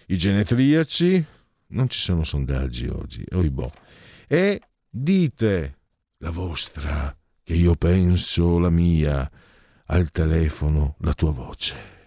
i 0.06 0.16
genetriaci, 0.16 1.24
non 1.68 1.88
ci 1.88 2.00
sono 2.00 2.24
sondaggi 2.24 2.88
oggi, 2.88 3.24
oibò. 3.32 3.70
E 4.26 4.60
dite 4.88 5.76
la 6.18 6.30
vostra, 6.30 7.16
che 7.42 7.54
io 7.54 7.74
penso 7.76 8.58
la 8.58 8.70
mia, 8.70 9.30
al 9.86 10.10
telefono 10.10 10.96
la 11.00 11.14
tua 11.14 11.32
voce. 11.32 11.99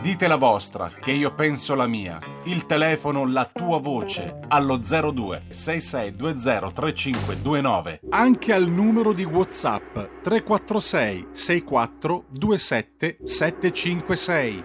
Dite 0.00 0.28
la 0.28 0.36
vostra, 0.36 0.92
che 1.00 1.10
io 1.10 1.34
penso 1.34 1.74
la 1.74 1.88
mia. 1.88 2.20
Il 2.44 2.66
telefono, 2.66 3.26
la 3.26 3.50
tua 3.52 3.80
voce, 3.80 4.38
allo 4.46 4.76
02 4.76 5.46
6620 5.48 6.72
3529. 6.72 8.00
Anche 8.10 8.52
al 8.52 8.68
numero 8.68 9.12
di 9.12 9.24
WhatsApp 9.24 10.22
346 10.22 11.26
64 11.32 12.24
27 12.30 13.18
756. 13.24 14.64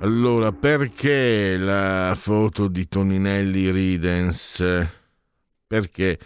Allora, 0.00 0.52
perché 0.52 1.56
la 1.56 2.14
foto 2.14 2.68
di 2.68 2.86
Toninelli 2.86 3.70
Ridens? 3.70 4.62
Perché 5.66 6.18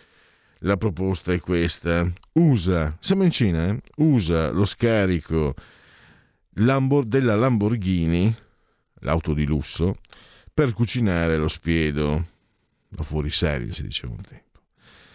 la 0.58 0.76
proposta 0.76 1.32
è 1.32 1.38
questa. 1.38 2.10
Usa, 2.32 2.96
siamo 2.98 3.22
in 3.22 3.30
Cina, 3.30 3.68
eh? 3.68 3.80
usa 3.98 4.50
lo 4.50 4.64
scarico 4.64 5.54
Lambor- 6.54 7.06
della 7.06 7.36
Lamborghini, 7.36 8.34
l'auto 9.00 9.34
di 9.34 9.44
lusso, 9.44 9.96
per 10.52 10.72
cucinare 10.72 11.36
lo 11.36 11.48
spiedo, 11.48 12.26
o 12.96 13.02
fuori 13.02 13.30
serie 13.30 13.72
si 13.72 13.82
diceva 13.82 14.12
un 14.12 14.22
tempo. 14.22 14.60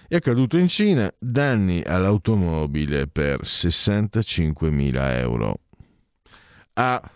È 0.07 0.15
accaduto 0.15 0.57
in 0.57 0.67
Cina 0.67 1.11
danni 1.17 1.81
all'automobile 1.81 3.07
per 3.07 3.41
65.000 3.41 5.17
euro. 5.19 5.59
A. 6.73 7.11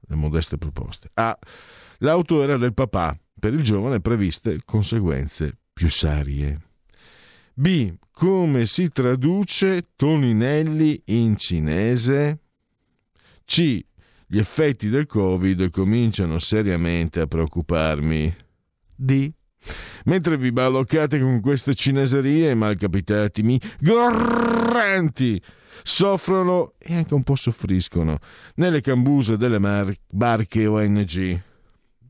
Le 0.00 0.16
modeste 0.16 0.58
proposte. 0.58 1.08
A. 1.14 1.36
L'auto 1.98 2.42
era 2.42 2.56
del 2.58 2.74
papà, 2.74 3.18
per 3.38 3.54
il 3.54 3.62
giovane 3.62 4.00
previste 4.00 4.60
conseguenze 4.64 5.56
più 5.72 5.88
serie. 5.88 6.60
B. 7.54 7.94
come 8.12 8.66
si 8.66 8.88
traduce 8.88 9.88
Toninelli 9.96 11.02
in 11.06 11.36
cinese? 11.36 12.41
C. 13.44 13.80
Gli 14.26 14.38
effetti 14.38 14.88
del 14.88 15.06
Covid 15.06 15.70
cominciano 15.70 16.38
seriamente 16.38 17.20
a 17.20 17.26
preoccuparmi. 17.26 18.34
D. 18.94 19.30
Mentre 20.04 20.36
vi 20.36 20.52
balloccate 20.52 21.20
con 21.20 21.40
queste 21.40 21.74
cineserie, 21.74 22.54
malcapitatimi, 22.54 23.60
gorranti, 23.80 25.40
soffrono 25.82 26.74
e 26.78 26.94
anche 26.94 27.14
un 27.14 27.22
po' 27.22 27.36
soffriscono 27.36 28.18
nelle 28.54 28.80
cambuse 28.80 29.36
delle 29.36 29.58
mar- 29.58 29.94
barche 30.08 30.66
ONG. 30.66 31.40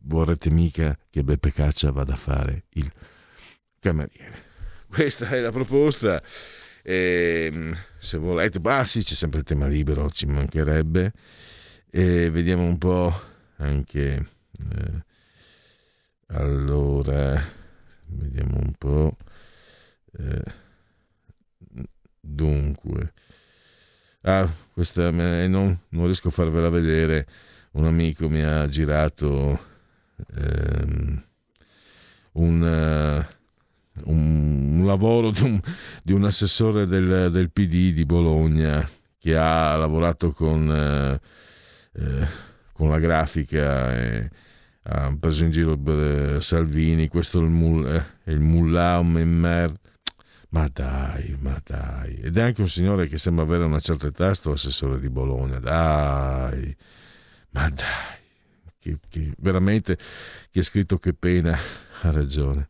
Vorrete 0.05 0.51
mica 0.51 0.99
che 1.11 1.23
Beppe 1.23 1.53
Caccia 1.53 1.93
vada 1.93 2.15
a 2.15 2.17
fare 2.17 2.65
il 2.71 2.91
cameriere. 3.79 4.51
Questa 4.89 5.29
è 5.29 5.41
la 5.41 5.53
proposta. 5.53 6.23
E, 6.83 7.75
se 7.99 8.19
volete, 8.19 8.61
ah 8.65 8.85
sì, 8.85 9.03
c'è 9.03 9.15
sempre 9.15 9.41
il 9.41 9.45
tema 9.45 9.67
libero, 9.67 10.11
ci 10.11 10.27
mancherebbe. 10.27 11.13
E 11.91 12.31
vediamo 12.31 12.65
un 12.65 12.79
po' 12.79 13.13
anche. 13.57 14.27
Eh, 14.71 15.05
allora, 16.29 17.43
vediamo 18.07 18.59
un 18.59 18.73
po'. 18.77 19.17
Eh, 20.19 20.43
dunque, 22.21 23.13
ah, 24.23 24.51
questa 24.73 25.11
non, 25.11 25.79
non, 25.89 26.05
riesco 26.07 26.29
a 26.29 26.31
farvela 26.31 26.69
vedere. 26.71 27.27
Un 27.73 27.87
amico 27.87 28.29
mi 28.29 28.43
ha 28.43 28.69
girato 28.69 29.59
ehm, 30.35 31.23
un, 32.33 32.63
uh, 32.63 33.42
un, 34.05 34.79
un, 34.79 34.87
lavoro 34.87 35.31
di 35.31 35.43
un, 35.43 35.61
di 36.03 36.13
un 36.13 36.25
assessore 36.25 36.87
del, 36.87 37.31
del, 37.31 37.51
PD 37.51 37.93
di 37.93 38.05
Bologna 38.05 38.89
che 39.19 39.37
ha 39.37 39.77
lavorato 39.77 40.33
con, 40.33 41.21
uh, 41.95 42.01
uh, 42.01 42.27
con 42.73 42.89
la 42.91 42.99
grafica. 42.99 43.95
E, 43.95 44.31
ha 44.85 45.15
preso 45.19 45.45
in 45.45 45.51
giro 45.51 45.79
eh, 45.87 46.41
Salvini, 46.41 47.07
questo 47.07 47.39
è 47.39 47.43
il, 47.43 47.51
mul, 47.51 47.87
eh, 47.87 48.33
il 48.33 48.41
mullah 48.41 49.01
Memmer. 49.03 49.73
Ma 50.49 50.69
dai, 50.71 51.35
ma 51.41 51.59
dai. 51.65 52.17
Ed 52.17 52.37
è 52.37 52.43
anche 52.43 52.61
un 52.61 52.69
signore 52.69 53.07
che 53.07 53.17
sembra 53.17 53.45
avere 53.45 53.65
una 53.65 53.81
certa 53.81 54.09
età, 54.09 54.35
sto 54.35 54.53
assessore 54.53 55.01
di 55.01 55.09
Bologna. 55.09 55.59
Dai, 55.59 56.77
ma 57.51 57.71
dai. 57.71 58.21
Che, 58.79 58.99
che, 59.09 59.33
veramente 59.39 59.97
chi 60.51 60.59
ha 60.59 60.63
scritto 60.63 60.99
che 60.99 61.15
pena 61.15 61.57
ha 62.03 62.11
ragione. 62.11 62.69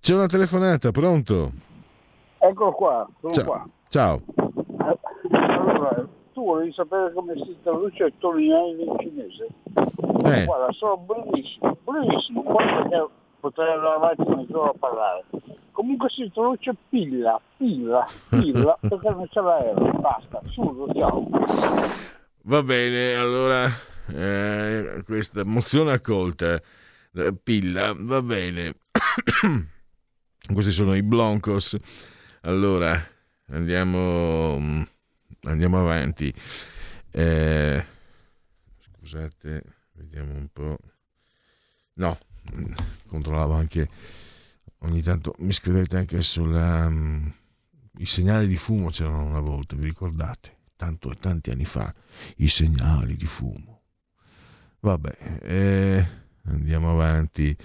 C'è 0.00 0.14
una 0.14 0.26
telefonata, 0.26 0.90
pronto? 0.92 1.52
Eccolo 2.38 2.72
qua, 2.72 3.08
sono 3.20 3.32
Ciao. 3.34 3.44
qua. 3.44 3.68
Ciao. 3.88 4.22
Allora, 5.30 6.08
tu 6.32 6.44
volevi 6.44 6.72
sapere 6.72 7.12
come 7.12 7.34
si 7.36 7.54
traduce 7.62 8.12
Toninelli 8.18 8.84
in 8.84 8.96
cinese? 8.98 9.46
Eh. 10.24 10.44
Guarda, 10.46 10.72
sono 10.72 10.96
bellissimo, 10.96 11.76
bellissimo. 11.84 12.42
Guarda 12.42 12.88
che 12.88 13.06
potrei 13.40 13.72
andare 13.74 13.94
avanti 13.94 14.24
mezz'ora 14.26 14.70
a 14.70 14.74
parlare. 14.78 15.24
Comunque 15.72 16.08
si 16.08 16.30
traduce 16.32 16.74
pilla, 16.88 17.38
pilla, 17.58 18.06
pilla, 18.30 18.78
perché 18.80 19.10
non 19.10 19.28
c'è 19.28 19.40
l'aereo. 19.40 19.92
Basta, 20.00 20.40
su, 20.46 20.90
ciao. 20.94 21.26
Va 22.44 22.62
bene, 22.62 23.14
allora 23.16 23.66
eh, 24.08 25.02
questa 25.04 25.44
mozione 25.44 25.92
accolta. 25.92 26.58
Eh, 27.14 27.34
Pilla, 27.34 27.94
va 27.96 28.22
bene. 28.22 28.74
Questi 30.52 30.72
sono 30.72 30.94
i 30.94 31.02
Bloncos. 31.02 31.76
Allora, 32.42 33.00
andiamo, 33.50 34.86
andiamo 35.42 35.78
avanti. 35.78 36.34
Eh, 37.10 37.84
scusate, 38.80 39.62
vediamo 39.92 40.34
un 40.34 40.48
po'. 40.52 40.76
No, 41.94 42.18
controllavo 43.06 43.54
anche 43.54 43.88
ogni 44.78 45.02
tanto. 45.02 45.34
Mi 45.38 45.52
scrivete 45.52 45.96
anche 45.96 46.20
sulla. 46.22 46.86
Um, 46.86 47.32
I 47.98 48.06
segnali 48.06 48.48
di 48.48 48.56
fumo 48.56 48.90
c'erano 48.90 49.24
una 49.24 49.40
volta, 49.40 49.76
vi 49.76 49.84
ricordate? 49.84 50.56
Tanto, 50.74 51.14
tanti 51.14 51.50
anni 51.50 51.64
fa, 51.64 51.94
i 52.36 52.48
segnali 52.48 53.14
di 53.14 53.26
fumo. 53.26 53.82
Vabbè, 54.80 55.40
eh, 55.42 56.08
andiamo 56.44 56.90
avanti. 56.90 57.56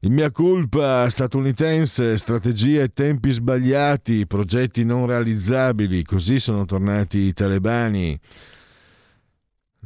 Il 0.00 0.12
mia 0.12 0.30
colpa 0.30 1.10
statunitense, 1.10 2.16
strategie 2.18 2.82
e 2.82 2.92
tempi 2.92 3.32
sbagliati, 3.32 4.28
progetti 4.28 4.84
non 4.84 5.06
realizzabili, 5.06 6.04
così 6.04 6.38
sono 6.38 6.64
tornati 6.66 7.18
i 7.18 7.32
talebani. 7.32 8.18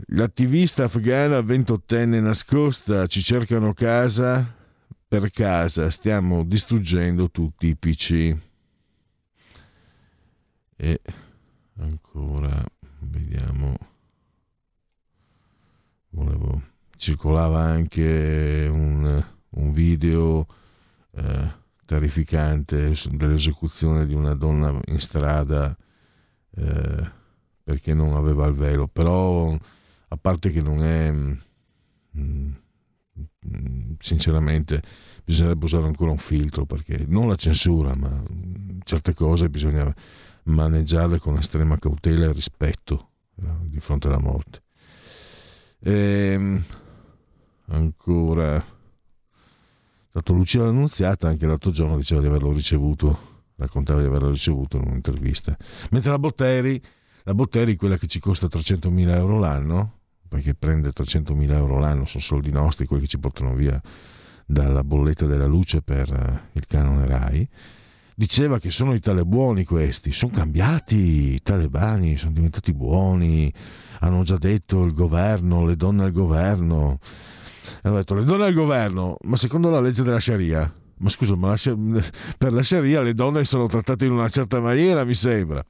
L'attivista 0.09 0.85
afghana 0.85 1.41
ventottenne 1.41 2.21
nascosta, 2.21 3.07
ci 3.07 3.23
cercano 3.23 3.73
casa 3.73 4.55
per 5.09 5.31
casa, 5.31 5.89
stiamo 5.89 6.45
distruggendo 6.45 7.31
tutti 7.31 7.69
i 7.69 7.77
PC. 7.77 8.37
E 10.77 11.01
ancora, 11.79 12.63
vediamo, 13.01 13.77
volevo, 16.11 16.63
circolava 16.97 17.61
anche 17.61 18.69
un, 18.71 19.25
un 19.53 19.73
video 19.73 20.47
eh, 21.13 21.53
terrificante 21.85 22.95
dell'esecuzione 23.11 24.07
di 24.07 24.15
una 24.15 24.35
donna 24.35 24.79
in 24.87 25.01
strada 25.01 25.77
eh, 26.55 27.11
perché 27.63 27.95
non 27.95 28.15
aveva 28.15 28.47
il 28.47 28.55
velo, 28.55 28.89
però 28.89 29.57
a 30.09 30.17
parte 30.17 30.51
che 30.51 30.61
non 30.61 30.83
è 30.83 31.11
mh, 31.11 32.53
sinceramente 33.99 34.83
bisognerebbe 35.25 35.65
usare 35.67 35.85
ancora 35.85 36.11
un 36.11 36.19
filtro 36.19 36.65
perché 36.65 37.05
non 37.07 37.29
la 37.29 37.37
censura 37.37 37.95
ma 37.95 38.23
certe 38.85 39.15
cose 39.15 39.49
bisogna 39.49 39.95
maneggiarle 40.45 41.19
con 41.19 41.37
estrema 41.37 41.79
cautela 41.79 42.27
e 42.27 42.33
rispetto 42.33 43.11
eh, 43.37 43.45
di 43.63 43.81
fronte 43.81 44.09
alla 44.09 44.19
morte. 44.19 44.63
E, 45.79 46.63
ancora 47.67 48.65
dato 50.13 50.33
Lucia 50.33 50.63
l'Annunziata 50.63 51.29
anche 51.29 51.47
l'altro 51.47 51.71
giorno 51.71 51.97
diceva 51.97 52.21
di 52.21 52.27
averlo 52.27 52.53
ricevuto 52.53 53.31
raccontava 53.57 54.01
di 54.01 54.07
averlo 54.07 54.31
ricevuto 54.31 54.77
in 54.77 54.89
un'intervista. 54.89 55.57
Mentre 55.91 56.11
la 56.11 56.19
Botteri 56.19 56.81
la 57.25 57.35
Botteri 57.35 57.77
quella 57.77 57.97
che 57.97 58.09
ci 58.09 58.19
costa 58.19 58.47
300.000 58.47 59.15
euro 59.15 59.39
l'anno 59.39 60.01
perché 60.33 60.55
prende 60.55 60.91
300.000 60.91 61.53
euro 61.53 61.79
l'anno, 61.79 62.07
sono 62.07 62.23
soldi 62.23 62.51
nostri, 62.51 62.87
quelli 62.87 63.03
che 63.03 63.09
ci 63.09 63.19
portano 63.19 63.55
via 63.55 63.79
dalla 64.47 64.83
bolletta 64.83 65.27
della 65.27 65.47
luce 65.47 65.83
per 65.83 66.11
uh, 66.11 66.57
il 66.57 66.67
canone 66.67 67.07
RAI, 67.07 67.49
diceva 68.15 68.59
che 68.59 68.71
sono 68.71 68.95
i 68.95 69.01
talebuoni 69.01 69.65
questi, 69.65 70.11
sono 70.11 70.33
cambiati 70.33 71.35
i 71.35 71.43
talebani, 71.43 72.17
sono 72.17 72.33
diventati 72.33 72.73
buoni, 72.73 73.53
hanno 74.01 74.23
già 74.23 74.39
detto 74.39 74.85
il 74.85 74.95
governo, 74.95 75.67
le 75.67 75.77
donne 75.77 76.05
al 76.05 76.13
governo, 76.13 76.99
hanno 77.83 77.97
detto 77.97 78.15
le 78.15 78.25
donne 78.25 78.45
al 78.45 78.55
governo, 78.55 79.17
ma 79.23 79.37
secondo 79.37 79.71
la 79.71 79.81
legge 79.81 80.03
della 80.03 80.21
Sharia, 80.21 80.73
ma 80.99 81.09
scusa, 81.09 81.35
ma 81.37 81.55
la, 81.57 82.03
per 82.39 82.53
la 82.53 82.63
Sharia 82.63 83.03
le 83.03 83.15
donne 83.15 83.45
sono 83.45 83.67
trattate 83.67 84.07
in 84.07 84.13
una 84.13 84.29
certa 84.29 84.61
maniera, 84.61 85.05
mi 85.05 85.15
sembra. 85.15 85.65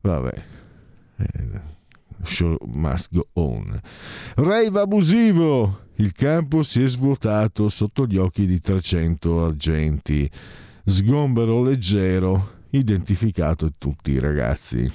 Vabbè. 0.00 0.42
Eh, 1.16 1.60
show 2.24 2.56
must 2.66 3.08
go 3.12 3.28
on. 3.34 3.80
Rave 4.34 4.80
abusivo. 4.80 5.88
Il 5.96 6.12
campo 6.12 6.62
si 6.62 6.82
è 6.82 6.88
svuotato 6.88 7.68
sotto 7.68 8.06
gli 8.06 8.16
occhi 8.16 8.46
di 8.46 8.60
300 8.60 9.44
agenti. 9.44 10.28
Sgombero 10.84 11.62
leggero, 11.62 12.64
identificato 12.70 13.72
tutti 13.76 14.12
i 14.12 14.18
ragazzi. 14.18 14.90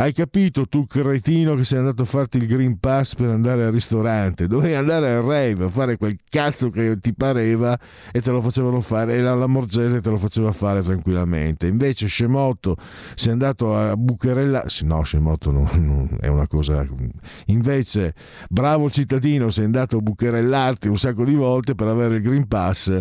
Hai 0.00 0.12
capito 0.12 0.68
tu 0.68 0.86
cretino 0.86 1.56
che 1.56 1.64
sei 1.64 1.78
andato 1.78 2.02
a 2.02 2.04
farti 2.04 2.38
il 2.38 2.46
Green 2.46 2.78
Pass 2.78 3.16
per 3.16 3.30
andare 3.30 3.64
al 3.64 3.72
ristorante? 3.72 4.46
Dovevi 4.46 4.74
andare 4.74 5.10
al 5.10 5.22
rave 5.22 5.64
a 5.64 5.68
fare 5.68 5.96
quel 5.96 6.16
cazzo 6.28 6.70
che 6.70 7.00
ti 7.00 7.12
pareva 7.12 7.76
e 8.12 8.22
te 8.22 8.30
lo 8.30 8.40
facevano 8.40 8.80
fare 8.80 9.16
e 9.16 9.20
la 9.20 9.34
Lamorgese 9.34 10.00
te 10.00 10.08
lo 10.08 10.16
faceva 10.16 10.52
fare 10.52 10.82
tranquillamente. 10.82 11.66
Invece 11.66 12.06
Scemotto 12.06 12.76
sei 13.16 13.32
andato 13.32 13.74
a 13.74 13.96
bucherella... 13.96 14.66
No, 14.82 15.02
Scemotto 15.02 15.50
non, 15.50 15.68
non 15.74 16.16
è 16.20 16.28
una 16.28 16.46
cosa... 16.46 16.86
Invece 17.46 18.14
bravo 18.48 18.88
cittadino 18.90 19.50
sei 19.50 19.64
andato 19.64 19.96
a 19.96 20.00
bucherellarti 20.00 20.86
un 20.86 20.96
sacco 20.96 21.24
di 21.24 21.34
volte 21.34 21.74
per 21.74 21.88
avere 21.88 22.18
il 22.18 22.22
Green 22.22 22.46
Pass. 22.46 22.96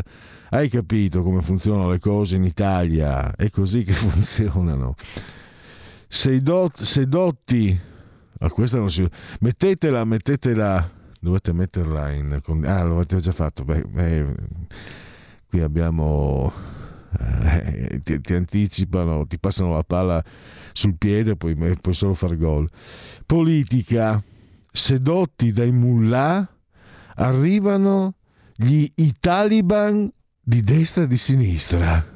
Hai 0.49 0.67
capito 0.67 1.21
come 1.21 1.43
funzionano 1.43 1.91
le 1.91 1.99
cose 1.99 2.37
in 2.37 2.43
Italia? 2.43 3.35
È 3.35 3.51
così 3.51 3.83
che 3.83 3.93
funzionano 3.93 4.95
sei, 6.07 6.41
dot, 6.41 6.83
sei 6.83 7.07
dotti. 7.07 7.79
Ah, 8.39 8.49
questa 8.49 8.77
non 8.77 8.89
si 8.89 9.07
mettetela 9.39 10.05
mettetela. 10.05 10.95
Dovete 11.19 11.51
metterla 11.51 12.11
in 12.11 12.39
ah 12.65 12.83
l'avete 12.83 13.17
già 13.17 13.31
fatto. 13.31 13.63
Beh, 13.63 13.83
beh, 13.83 14.35
qui 15.47 15.61
abbiamo 15.61 16.53
eh, 17.19 18.01
ti, 18.03 18.21
ti, 18.21 18.33
anticipano, 18.33 19.25
ti 19.25 19.39
passano 19.39 19.73
la 19.73 19.83
palla 19.83 20.23
sul 20.73 20.95
piede 20.97 21.35
poi 21.35 21.55
puoi 21.55 21.93
solo 21.93 22.13
fare 22.13 22.37
gol. 22.37 22.69
Politica, 23.25 24.21
sedotti 24.71 25.51
dai 25.51 25.71
mullah, 25.71 26.47
arrivano 27.15 28.15
gli 28.55 28.89
i 28.95 29.13
taliban 29.19 30.11
di 30.41 30.61
destra 30.61 31.03
e 31.03 31.07
di 31.07 31.17
sinistra. 31.17 32.15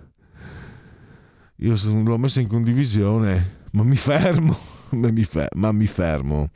Io 1.58 1.76
l'ho 1.86 2.18
messo 2.18 2.40
in 2.40 2.48
condivisione, 2.48 3.60
ma 3.72 3.84
mi 3.84 3.96
fermo, 3.96 4.58
ma 4.92 5.12
mi, 5.12 5.24
fer- 5.24 5.56
ma 5.56 5.72
mi 5.72 5.88
fermo. 5.88 6.50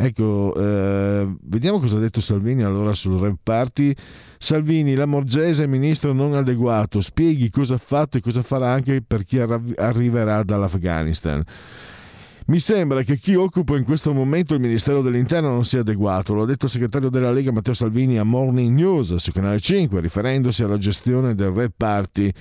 Ecco, 0.00 0.54
eh, 0.54 1.26
vediamo 1.42 1.80
cosa 1.80 1.96
ha 1.96 2.00
detto 2.00 2.20
Salvini 2.20 2.62
allora 2.62 2.94
sul 2.94 3.18
Rave 3.18 3.38
Party. 3.42 3.92
Salvini, 4.38 4.94
la 4.94 5.06
Morgese 5.06 5.66
ministro 5.66 6.12
non 6.12 6.34
adeguato, 6.34 7.00
spieghi 7.00 7.50
cosa 7.50 7.74
ha 7.74 7.78
fatto 7.78 8.16
e 8.16 8.20
cosa 8.20 8.42
farà 8.42 8.70
anche 8.70 9.02
per 9.04 9.24
chi 9.24 9.40
arri- 9.40 9.74
arriverà 9.74 10.44
dall'Afghanistan. 10.44 11.42
Mi 12.46 12.60
sembra 12.60 13.02
che 13.02 13.18
chi 13.18 13.34
occupa 13.34 13.76
in 13.76 13.84
questo 13.84 14.14
momento 14.14 14.54
il 14.54 14.60
Ministero 14.60 15.02
dell'Interno 15.02 15.50
non 15.50 15.64
sia 15.64 15.80
adeguato, 15.80 16.32
lo 16.32 16.44
ha 16.44 16.46
detto 16.46 16.66
il 16.66 16.70
segretario 16.70 17.10
della 17.10 17.32
Lega 17.32 17.50
Matteo 17.50 17.74
Salvini 17.74 18.18
a 18.18 18.24
Morning 18.24 18.72
News 18.72 19.16
su 19.16 19.32
Canale 19.32 19.58
5, 19.58 20.00
riferendosi 20.00 20.62
alla 20.62 20.78
gestione 20.78 21.34
del 21.34 21.50
Red 21.50 21.72
Party 21.76 22.32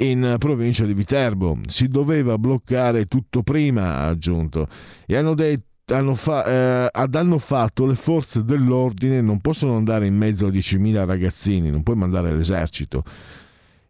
in 0.00 0.36
provincia 0.38 0.84
di 0.84 0.94
Viterbo. 0.94 1.58
Si 1.66 1.88
doveva 1.88 2.38
bloccare 2.38 3.06
tutto 3.06 3.42
prima, 3.42 3.96
ha 3.96 4.06
aggiunto, 4.08 4.68
e 5.06 5.16
hanno 5.16 5.34
detto 5.34 5.68
hanno, 5.90 6.14
fa, 6.14 6.44
eh, 6.44 6.90
hanno 6.92 7.38
fatto 7.38 7.84
le 7.84 7.96
forze 7.96 8.44
dell'ordine 8.44 9.20
non 9.20 9.40
possono 9.40 9.76
andare 9.76 10.06
in 10.06 10.14
mezzo 10.14 10.46
a 10.46 10.50
10.000 10.50 11.04
ragazzini, 11.04 11.68
non 11.68 11.82
puoi 11.82 11.96
mandare 11.96 12.32
l'esercito. 12.32 13.02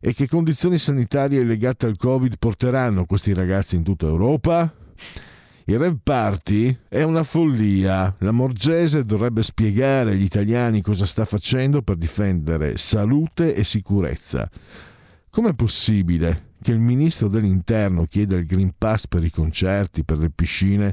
E 0.00 0.14
che 0.14 0.26
condizioni 0.26 0.78
sanitarie 0.78 1.44
legate 1.44 1.84
al 1.84 1.98
Covid 1.98 2.36
porteranno 2.38 3.04
questi 3.04 3.34
ragazzi 3.34 3.76
in 3.76 3.82
tutta 3.82 4.06
Europa? 4.06 4.72
Il 5.64 5.78
Rave 5.78 5.98
Party 6.02 6.74
è 6.88 7.02
una 7.02 7.22
follia. 7.22 8.14
La 8.20 8.32
Morgese 8.32 9.04
dovrebbe 9.04 9.42
spiegare 9.42 10.12
agli 10.12 10.22
italiani 10.22 10.80
cosa 10.80 11.04
sta 11.04 11.26
facendo 11.26 11.82
per 11.82 11.96
difendere 11.96 12.78
salute 12.78 13.54
e 13.54 13.62
sicurezza. 13.62 14.50
Com'è 15.30 15.54
possibile 15.54 16.54
che 16.60 16.72
il 16.72 16.80
ministro 16.80 17.28
dell'Interno 17.28 18.04
chieda 18.04 18.36
il 18.36 18.46
Green 18.46 18.72
Pass 18.76 19.06
per 19.06 19.22
i 19.22 19.30
concerti, 19.30 20.02
per 20.02 20.18
le 20.18 20.28
piscine 20.28 20.92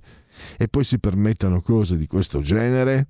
e 0.57 0.68
poi 0.68 0.84
si 0.84 0.99
permettano 0.99 1.59
cose 1.59 1.97
di 1.97 2.05
questo 2.05 2.39
genere? 2.39 3.07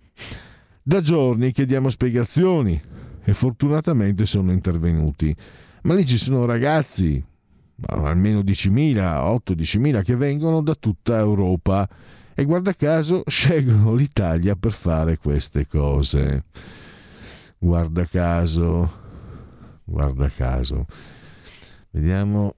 Da 0.81 1.01
giorni 1.01 1.51
chiediamo 1.51 1.89
spiegazioni 1.89 2.81
e 3.21 3.33
fortunatamente 3.33 4.25
sono 4.25 4.53
intervenuti. 4.53 5.35
Ma 5.81 5.95
lì 5.95 6.05
ci 6.05 6.17
sono 6.17 6.45
ragazzi, 6.45 7.21
almeno 7.87 8.39
10.000, 8.39 8.95
8-10.000 8.95 10.03
che 10.03 10.15
vengono 10.15 10.61
da 10.61 10.75
tutta 10.75 11.17
Europa 11.17 11.89
e 12.33 12.45
guarda 12.45 12.73
caso 12.73 13.23
scelgono 13.27 13.95
l'Italia 13.95 14.55
per 14.55 14.71
fare 14.71 15.17
queste 15.17 15.67
cose. 15.67 16.45
Guarda 17.57 18.05
caso, 18.05 18.91
guarda 19.83 20.29
caso. 20.29 20.85
Vediamo. 21.91 22.55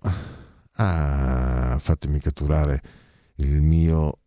Ah, 0.73 1.77
fatemi 1.79 2.19
catturare 2.19 2.81
il 3.35 3.61
mio 3.61 4.19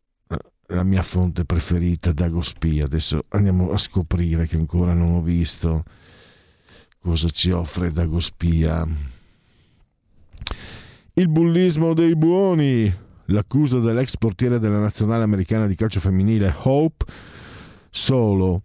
la 0.72 0.84
mia 0.84 1.02
fonte 1.02 1.44
preferita, 1.44 2.12
Dagospia. 2.12 2.84
Adesso 2.84 3.26
andiamo 3.28 3.70
a 3.70 3.78
scoprire 3.78 4.46
che 4.46 4.56
ancora 4.56 4.94
non 4.94 5.14
ho 5.14 5.20
visto 5.22 5.84
cosa 7.00 7.28
ci 7.28 7.50
offre 7.50 7.92
Dagospia. 7.92 8.86
Il 11.14 11.28
bullismo 11.28 11.94
dei 11.94 12.16
buoni. 12.16 13.00
L'accusa 13.26 13.78
dell'ex 13.78 14.16
portiere 14.16 14.58
della 14.58 14.78
nazionale 14.78 15.22
americana 15.22 15.66
di 15.66 15.74
calcio 15.74 16.00
femminile 16.00 16.54
Hope 16.62 17.04
solo. 17.90 18.62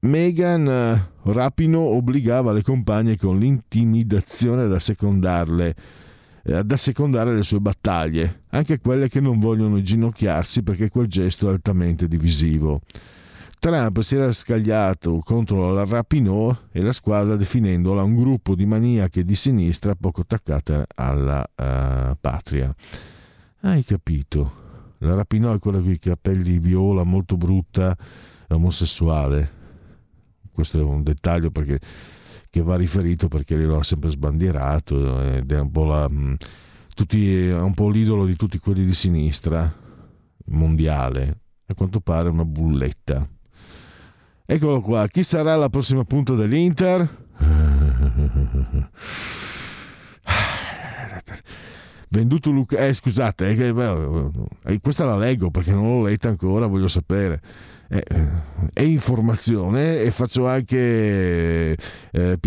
Meghan 0.00 0.66
eh, 0.66 1.10
Rapino 1.24 1.80
obbligava 1.80 2.52
le 2.52 2.62
compagne 2.62 3.16
con 3.16 3.38
l'intimidazione 3.38 4.62
ad 4.62 4.72
assecondarle 4.72 5.74
eh, 6.42 6.54
ad 6.54 6.70
assecondare 6.70 7.34
le 7.34 7.42
sue 7.42 7.60
battaglie, 7.60 8.44
anche 8.48 8.80
quelle 8.80 9.08
che 9.08 9.20
non 9.20 9.38
vogliono 9.38 9.80
ginocchiarsi 9.82 10.62
perché 10.62 10.88
quel 10.88 11.06
gesto 11.06 11.48
è 11.48 11.52
altamente 11.52 12.08
divisivo. 12.08 12.80
Trump 13.58 14.00
si 14.00 14.16
era 14.16 14.32
scagliato 14.32 15.20
contro 15.22 15.70
la 15.70 15.84
Rapinoe 15.84 16.56
e 16.72 16.80
la 16.80 16.94
squadra 16.94 17.36
definendola 17.36 18.02
un 18.02 18.16
gruppo 18.16 18.54
di 18.54 18.64
maniache 18.64 19.22
di 19.22 19.34
sinistra 19.34 19.94
poco 19.94 20.22
attaccate 20.22 20.86
alla 20.94 21.40
uh, 21.42 22.16
patria. 22.18 22.74
Hai 23.60 23.84
capito? 23.84 24.52
La 24.98 25.14
Rapinoe 25.14 25.56
è 25.56 25.58
quella 25.58 25.80
con 25.80 25.90
i 25.90 25.98
capelli 25.98 26.58
viola, 26.58 27.04
molto 27.04 27.36
brutta, 27.36 27.94
omosessuale. 28.48 29.59
Questo 30.60 30.78
è 30.78 30.82
un 30.82 31.02
dettaglio 31.02 31.50
perché 31.50 31.80
che 32.50 32.62
va 32.62 32.76
riferito 32.76 33.28
perché 33.28 33.56
lo 33.56 33.78
ha 33.78 33.82
sempre 33.82 34.10
sbandierato 34.10 35.22
ed 35.22 35.50
è 35.50 35.58
un 35.58 35.70
po', 35.70 35.86
la, 35.86 36.06
mm, 36.06 36.34
tutti, 36.94 37.46
è 37.46 37.54
un 37.54 37.72
po 37.72 37.88
l'idolo 37.88 38.26
di 38.26 38.36
tutti 38.36 38.58
quelli 38.58 38.84
di 38.84 38.92
sinistra 38.92 39.74
mondiale. 40.46 41.38
A 41.64 41.74
quanto 41.74 42.00
pare 42.00 42.28
una 42.28 42.44
bulletta. 42.44 43.26
Eccolo 44.44 44.82
qua, 44.82 45.06
chi 45.06 45.22
sarà 45.22 45.56
la 45.56 45.70
prossima 45.70 46.04
punta 46.04 46.34
dell'Inter? 46.34 47.08
Venduto 52.08 52.50
Luca... 52.50 52.76
Eh, 52.76 52.92
scusate, 52.92 53.48
eh, 53.48 54.80
questa 54.80 55.06
la 55.06 55.16
leggo 55.16 55.50
perché 55.50 55.72
non 55.72 55.84
l'ho 55.84 56.02
letta 56.02 56.28
ancora, 56.28 56.66
voglio 56.66 56.88
sapere 56.88 57.40
eh, 57.92 58.04
è 58.72 58.82
informazione 58.82 59.98
e 59.98 60.12
faccio 60.12 60.46
anche 60.46 61.76
eh, 62.12 62.38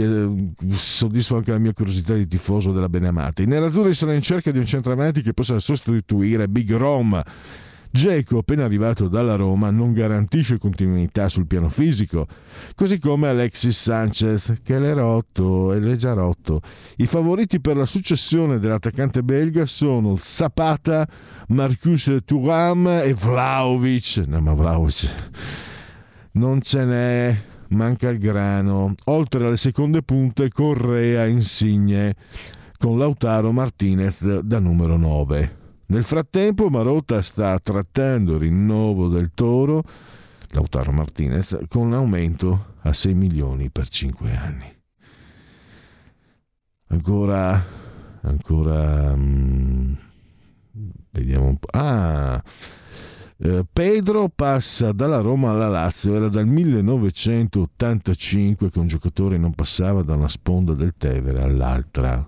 soddisfo 0.71 1.35
anche 1.35 1.51
la 1.51 1.57
mia 1.57 1.73
curiosità 1.73 2.13
di 2.13 2.27
tifoso 2.27 2.71
della 2.71 2.87
Beneamata. 2.87 3.41
I 3.41 3.47
nerazzurri 3.47 3.93
sono 3.93 4.13
in 4.13 4.21
cerca 4.21 4.51
di 4.51 4.57
un 4.57 4.65
centravanti 4.65 5.21
che 5.21 5.33
possa 5.33 5.59
sostituire 5.59 6.47
Big 6.47 6.73
Roma 6.73 7.23
Geco, 7.95 8.39
appena 8.39 8.65
arrivato 8.65 9.07
dalla 9.07 9.35
Roma, 9.35 9.69
non 9.69 9.93
garantisce 9.93 10.57
continuità 10.57 11.29
sul 11.29 11.45
piano 11.45 11.69
fisico, 11.69 12.25
così 12.73 12.97
come 12.97 13.27
Alexis 13.27 13.79
Sanchez, 13.79 14.61
che 14.63 14.79
l'è 14.79 14.95
rotto 14.95 15.71
e 15.73 15.79
l'è 15.79 15.95
già 15.95 16.13
rotto. 16.13 16.61
I 16.97 17.05
favoriti 17.05 17.61
per 17.61 17.77
la 17.77 17.85
successione 17.85 18.57
dell'attaccante 18.57 19.21
belga 19.21 19.67
sono 19.67 20.15
Zapata, 20.15 21.07
Marcus 21.49 22.11
Thuram 22.25 22.87
e 22.87 23.13
Vlaovic. 23.13 24.23
No, 24.25 24.41
ma 24.41 24.53
Vlaovic 24.53 25.09
non 26.31 26.61
ce 26.63 26.85
n'è, 26.85 27.37
manca 27.69 28.09
il 28.09 28.17
grano. 28.17 28.95
Oltre 29.05 29.45
alle 29.45 29.57
seconde 29.57 30.01
punte, 30.01 30.49
Correa 30.49 31.27
Insigne 31.27 32.15
con 32.79 32.97
Lautaro 32.97 33.51
Martinez 33.51 34.39
da 34.39 34.57
numero 34.57 34.97
9. 34.97 35.61
Nel 35.93 36.03
frattempo 36.03 36.69
Marotta 36.71 37.21
sta 37.21 37.59
trattando 37.59 38.33
il 38.33 38.39
rinnovo 38.39 39.09
del 39.09 39.29
Toro, 39.35 39.83
Lautaro 40.49 40.91
Martinez, 40.91 41.55
con 41.67 41.85
un 41.85 41.93
aumento 41.93 42.77
a 42.81 42.93
6 42.93 43.13
milioni 43.13 43.69
per 43.69 43.89
5 43.89 44.35
anni. 44.35 44.75
Ancora, 46.87 47.63
ancora, 48.21 49.13
um, 49.13 49.95
vediamo 51.11 51.45
un 51.45 51.57
po'. 51.57 51.67
Ah, 51.69 52.41
eh, 53.37 53.63
Pedro 53.71 54.29
passa 54.29 54.93
dalla 54.93 55.19
Roma 55.19 55.51
alla 55.51 55.67
Lazio, 55.67 56.15
era 56.15 56.27
dal 56.27 56.47
1985 56.47 58.71
che 58.71 58.79
un 58.79 58.87
giocatore 58.87 59.37
non 59.37 59.53
passava 59.53 60.01
da 60.01 60.15
una 60.15 60.27
sponda 60.27 60.73
del 60.73 60.95
Tevere 60.97 61.43
all'altra. 61.43 62.27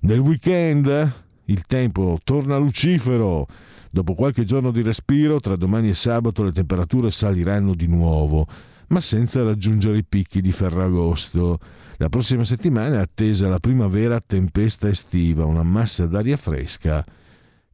Nel 0.00 0.18
weekend 0.18 1.26
il 1.48 1.62
tempo 1.66 2.18
torna 2.24 2.56
lucifero. 2.56 3.46
Dopo 3.90 4.14
qualche 4.14 4.44
giorno 4.44 4.70
di 4.70 4.82
respiro, 4.82 5.40
tra 5.40 5.56
domani 5.56 5.88
e 5.88 5.94
sabato 5.94 6.42
le 6.42 6.52
temperature 6.52 7.10
saliranno 7.10 7.74
di 7.74 7.86
nuovo, 7.86 8.46
ma 8.88 9.00
senza 9.00 9.42
raggiungere 9.42 9.98
i 9.98 10.04
picchi 10.04 10.40
di 10.40 10.52
Ferragosto. 10.52 11.58
La 11.96 12.08
prossima 12.08 12.44
settimana 12.44 12.96
è 12.96 12.98
attesa 12.98 13.48
la 13.48 13.58
primavera 13.58 14.20
tempesta 14.20 14.88
estiva, 14.88 15.44
una 15.44 15.62
massa 15.62 16.06
d'aria 16.06 16.36
fresca 16.36 17.04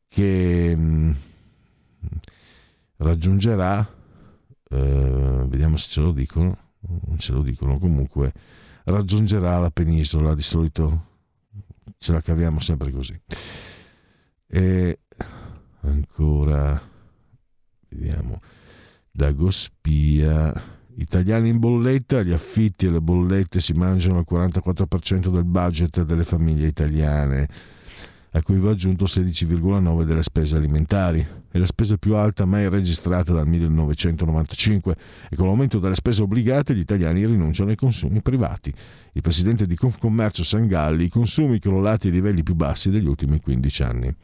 che 0.08 0.74
mm, 0.76 1.10
raggiungerà, 2.98 3.86
eh, 4.70 5.44
vediamo 5.46 5.76
se 5.76 5.88
ce 5.88 6.00
lo 6.00 6.12
dicono, 6.12 6.56
non 7.06 7.18
ce 7.18 7.32
lo 7.32 7.42
dicono, 7.42 7.78
comunque 7.78 8.32
raggiungerà 8.84 9.58
la 9.58 9.70
penisola, 9.70 10.34
di 10.34 10.42
solito 10.42 11.12
ce 11.98 12.12
la 12.12 12.20
caviamo 12.20 12.60
sempre 12.60 12.90
così. 12.90 13.18
E 14.46 15.00
ancora, 15.80 16.80
vediamo, 17.88 18.40
Dagospia, 19.10 20.52
italiani 20.96 21.48
in 21.48 21.58
bolletta, 21.58 22.22
gli 22.22 22.32
affitti 22.32 22.86
e 22.86 22.90
le 22.90 23.00
bollette 23.00 23.60
si 23.60 23.72
mangiano 23.72 24.18
il 24.18 24.26
44% 24.28 25.28
del 25.28 25.44
budget 25.44 26.02
delle 26.02 26.24
famiglie 26.24 26.66
italiane, 26.66 27.48
a 28.36 28.42
cui 28.42 28.58
va 28.58 28.70
aggiunto 28.70 29.04
16,9% 29.04 30.02
delle 30.02 30.22
spese 30.22 30.56
alimentari. 30.56 31.26
È 31.50 31.56
la 31.56 31.66
spesa 31.66 31.96
più 31.96 32.16
alta 32.16 32.44
mai 32.44 32.68
registrata 32.68 33.32
dal 33.32 33.46
1995 33.46 34.96
e 35.30 35.36
con 35.36 35.46
l'aumento 35.46 35.78
delle 35.78 35.94
spese 35.94 36.22
obbligate 36.22 36.74
gli 36.74 36.80
italiani 36.80 37.24
rinunciano 37.24 37.70
ai 37.70 37.76
consumi 37.76 38.20
privati. 38.22 38.74
Il 39.12 39.22
presidente 39.22 39.66
di 39.66 39.76
Confcommercio 39.76 40.42
Sangalli, 40.42 41.04
i 41.04 41.10
consumi 41.10 41.60
crollati 41.60 42.08
ai 42.08 42.12
livelli 42.12 42.42
più 42.42 42.54
bassi 42.54 42.90
degli 42.90 43.06
ultimi 43.06 43.40
15 43.40 43.82
anni. 43.84 44.14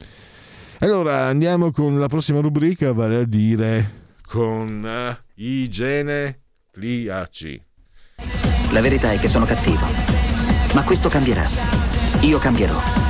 Allora 0.78 1.27
andiamo 1.27 1.70
con 1.70 1.99
la 2.01 2.09
prossima 2.09 2.41
rubrica, 2.41 2.93
vale 2.93 3.16
a 3.16 3.24
dire 3.24 3.99
con 4.27 4.85
uh, 4.85 5.43
igiene 5.43 6.39
pliaci. 6.70 7.61
La 8.73 8.81
verità 8.81 9.12
è 9.12 9.19
che 9.19 9.27
sono 9.28 9.45
cattivo, 9.45 9.87
ma 10.74 10.85
questo 10.85 11.09
cambierà. 11.09 11.47
Io 12.23 12.39
cambierò. 12.39 13.10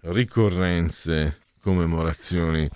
ricorrenze, 0.00 1.38
commemorazioni 1.60 2.68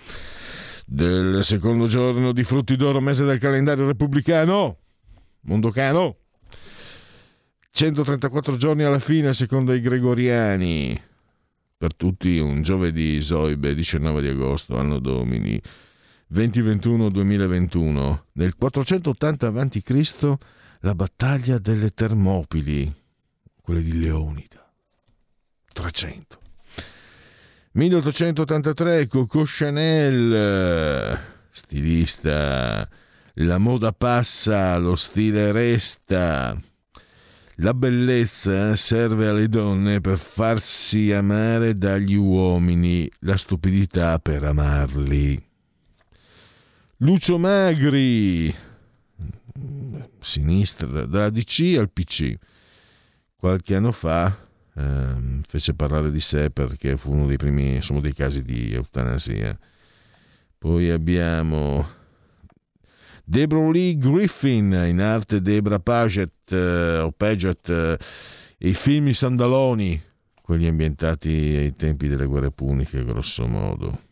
del 0.85 1.43
secondo 1.43 1.87
giorno 1.87 2.31
di 2.31 2.43
frutti 2.43 2.75
d'oro, 2.75 2.99
mese 2.99 3.25
del 3.25 3.39
calendario 3.39 3.85
repubblicano, 3.85 4.77
mondocano. 5.41 6.17
134 7.71 8.55
giorni 8.55 8.83
alla 8.83 8.99
fine, 8.99 9.33
secondo 9.33 9.73
i 9.73 9.81
gregoriani. 9.81 11.01
Per 11.75 11.95
tutti 11.95 12.37
un 12.37 12.61
giovedì, 12.61 13.19
Zoibe, 13.21 13.73
19 13.73 14.21
di 14.21 14.27
agosto, 14.27 14.77
anno 14.77 14.99
domini 14.99 15.59
2021-2021. 16.31 18.19
Nel 18.33 18.55
480 18.55 19.47
a.C. 19.47 20.37
la 20.81 20.93
battaglia 20.93 21.57
delle 21.57 21.89
Termopili, 21.89 22.93
quelle 23.59 23.81
di 23.81 23.99
Leonida. 23.99 24.71
300. 25.73 26.42
1883 27.75 29.07
Coco 29.07 29.45
Chanel, 29.47 31.19
stilista, 31.49 32.87
la 33.33 33.57
moda 33.57 33.91
passa, 33.91 34.77
lo 34.77 34.95
stile 34.95 35.51
resta. 35.51 36.55
La 37.55 37.73
bellezza 37.73 38.75
serve 38.75 39.27
alle 39.27 39.49
donne 39.49 40.01
per 40.01 40.19
farsi 40.19 41.11
amare 41.11 41.75
dagli 41.75 42.13
uomini, 42.13 43.09
la 43.21 43.37
stupidità 43.37 44.19
per 44.19 44.43
amarli. 44.43 45.43
Lucio 46.97 47.39
Magri, 47.39 48.53
sinistra, 50.19 51.07
dalla 51.07 51.31
DC 51.31 51.75
al 51.79 51.89
PC, 51.89 52.35
qualche 53.35 53.75
anno 53.75 53.91
fa 53.91 54.42
eh, 54.75 55.41
fece 55.47 55.73
parlare 55.73 56.11
di 56.11 56.19
sé 56.19 56.49
perché 56.49 56.97
fu 56.97 57.11
uno 57.11 57.27
dei 57.27 57.37
primi, 57.37 57.75
insomma, 57.75 57.99
dei 57.99 58.13
casi 58.13 58.41
di 58.43 58.73
eutanasia. 58.73 59.57
Poi 60.57 60.89
abbiamo 60.89 61.87
Deborah 63.23 63.71
Lee 63.71 63.97
Griffin, 63.97 64.71
in 64.87 64.99
arte 64.99 65.41
Debra 65.41 65.79
Paget 65.79 66.51
eh, 66.51 66.99
o 66.99 67.11
Paget, 67.11 67.69
eh, 67.69 67.97
i 68.59 68.73
film 68.73 69.09
Sandaloni, 69.11 70.01
quelli 70.41 70.67
ambientati 70.67 71.29
ai 71.29 71.75
tempi 71.75 72.07
delle 72.07 72.25
guerre 72.25 72.51
puniche, 72.51 73.03
grosso 73.03 73.47
modo. 73.47 74.11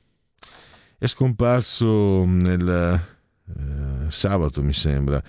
È 0.98 1.08
scomparso 1.08 2.24
nel 2.26 2.68
eh, 3.48 4.12
sabato, 4.12 4.62
mi 4.62 4.74
sembra, 4.74 5.22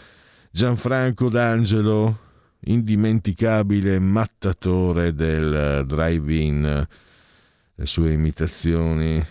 Gianfranco 0.50 1.28
D'Angelo, 1.28 2.18
indimenticabile 2.64 3.98
mattatore 3.98 5.14
del 5.14 5.84
drive-in, 5.86 6.86
le 7.74 7.86
sue 7.86 8.12
imitazioni, 8.12 9.24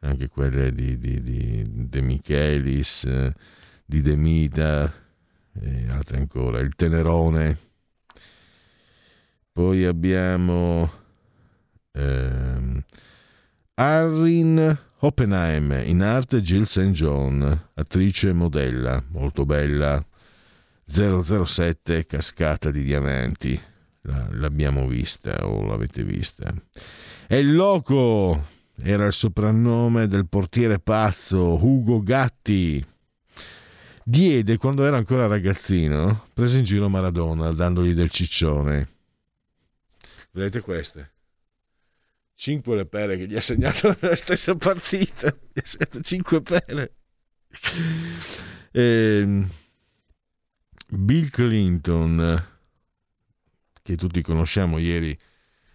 anche 0.00 0.28
quelle 0.28 0.72
di, 0.72 0.98
di, 0.98 1.22
di 1.22 1.64
De 1.88 2.00
Michelis, 2.00 3.06
di 3.84 4.02
De 4.02 4.16
Mida 4.16 4.92
e 5.60 5.88
altre 5.88 6.18
ancora, 6.18 6.60
il 6.60 6.74
Tenerone. 6.76 7.58
Poi 9.50 9.84
abbiamo 9.84 10.90
ehm, 11.92 12.84
Arrin 13.74 14.78
Oppenheim, 15.00 15.82
in 15.84 16.02
arte 16.02 16.42
Jill 16.42 16.62
St. 16.62 16.90
John, 16.90 17.68
attrice 17.74 18.28
e 18.28 18.32
modella, 18.32 19.02
molto 19.08 19.44
bella, 19.44 20.04
007 20.88 22.06
Cascata 22.06 22.70
di 22.70 22.82
Diamanti. 22.82 23.60
L'abbiamo 24.00 24.86
vista 24.88 25.46
o 25.46 25.64
l'avete 25.66 26.02
vista. 26.02 26.52
E 27.26 27.38
il 27.38 27.54
Loco 27.54 28.46
era 28.80 29.04
il 29.04 29.12
soprannome 29.12 30.06
del 30.06 30.26
portiere 30.26 30.78
pazzo 30.78 31.62
Ugo 31.62 32.02
Gatti. 32.02 32.84
Diede, 34.02 34.56
quando 34.56 34.86
era 34.86 34.96
ancora 34.96 35.26
ragazzino, 35.26 36.28
prese 36.32 36.58
in 36.58 36.64
giro 36.64 36.88
Maradona 36.88 37.52
dandogli 37.52 37.92
del 37.92 38.08
ciccione. 38.08 38.88
Vedete 40.30 40.60
queste? 40.60 41.12
Cinque 42.34 42.76
le 42.76 42.86
pere 42.86 43.18
che 43.18 43.26
gli 43.26 43.36
ha 43.36 43.40
segnato 43.42 43.94
nella 44.00 44.16
stessa 44.16 44.54
partita. 44.54 45.28
Gli 45.52 45.58
ha 45.58 45.66
segnato 45.66 46.00
cinque 46.00 46.40
pere. 46.40 46.94
Ehm, 48.70 49.50
Bill 50.90 51.28
Clinton, 51.28 52.46
che 53.82 53.96
tutti 53.96 54.22
conosciamo 54.22 54.78
ieri, 54.78 55.16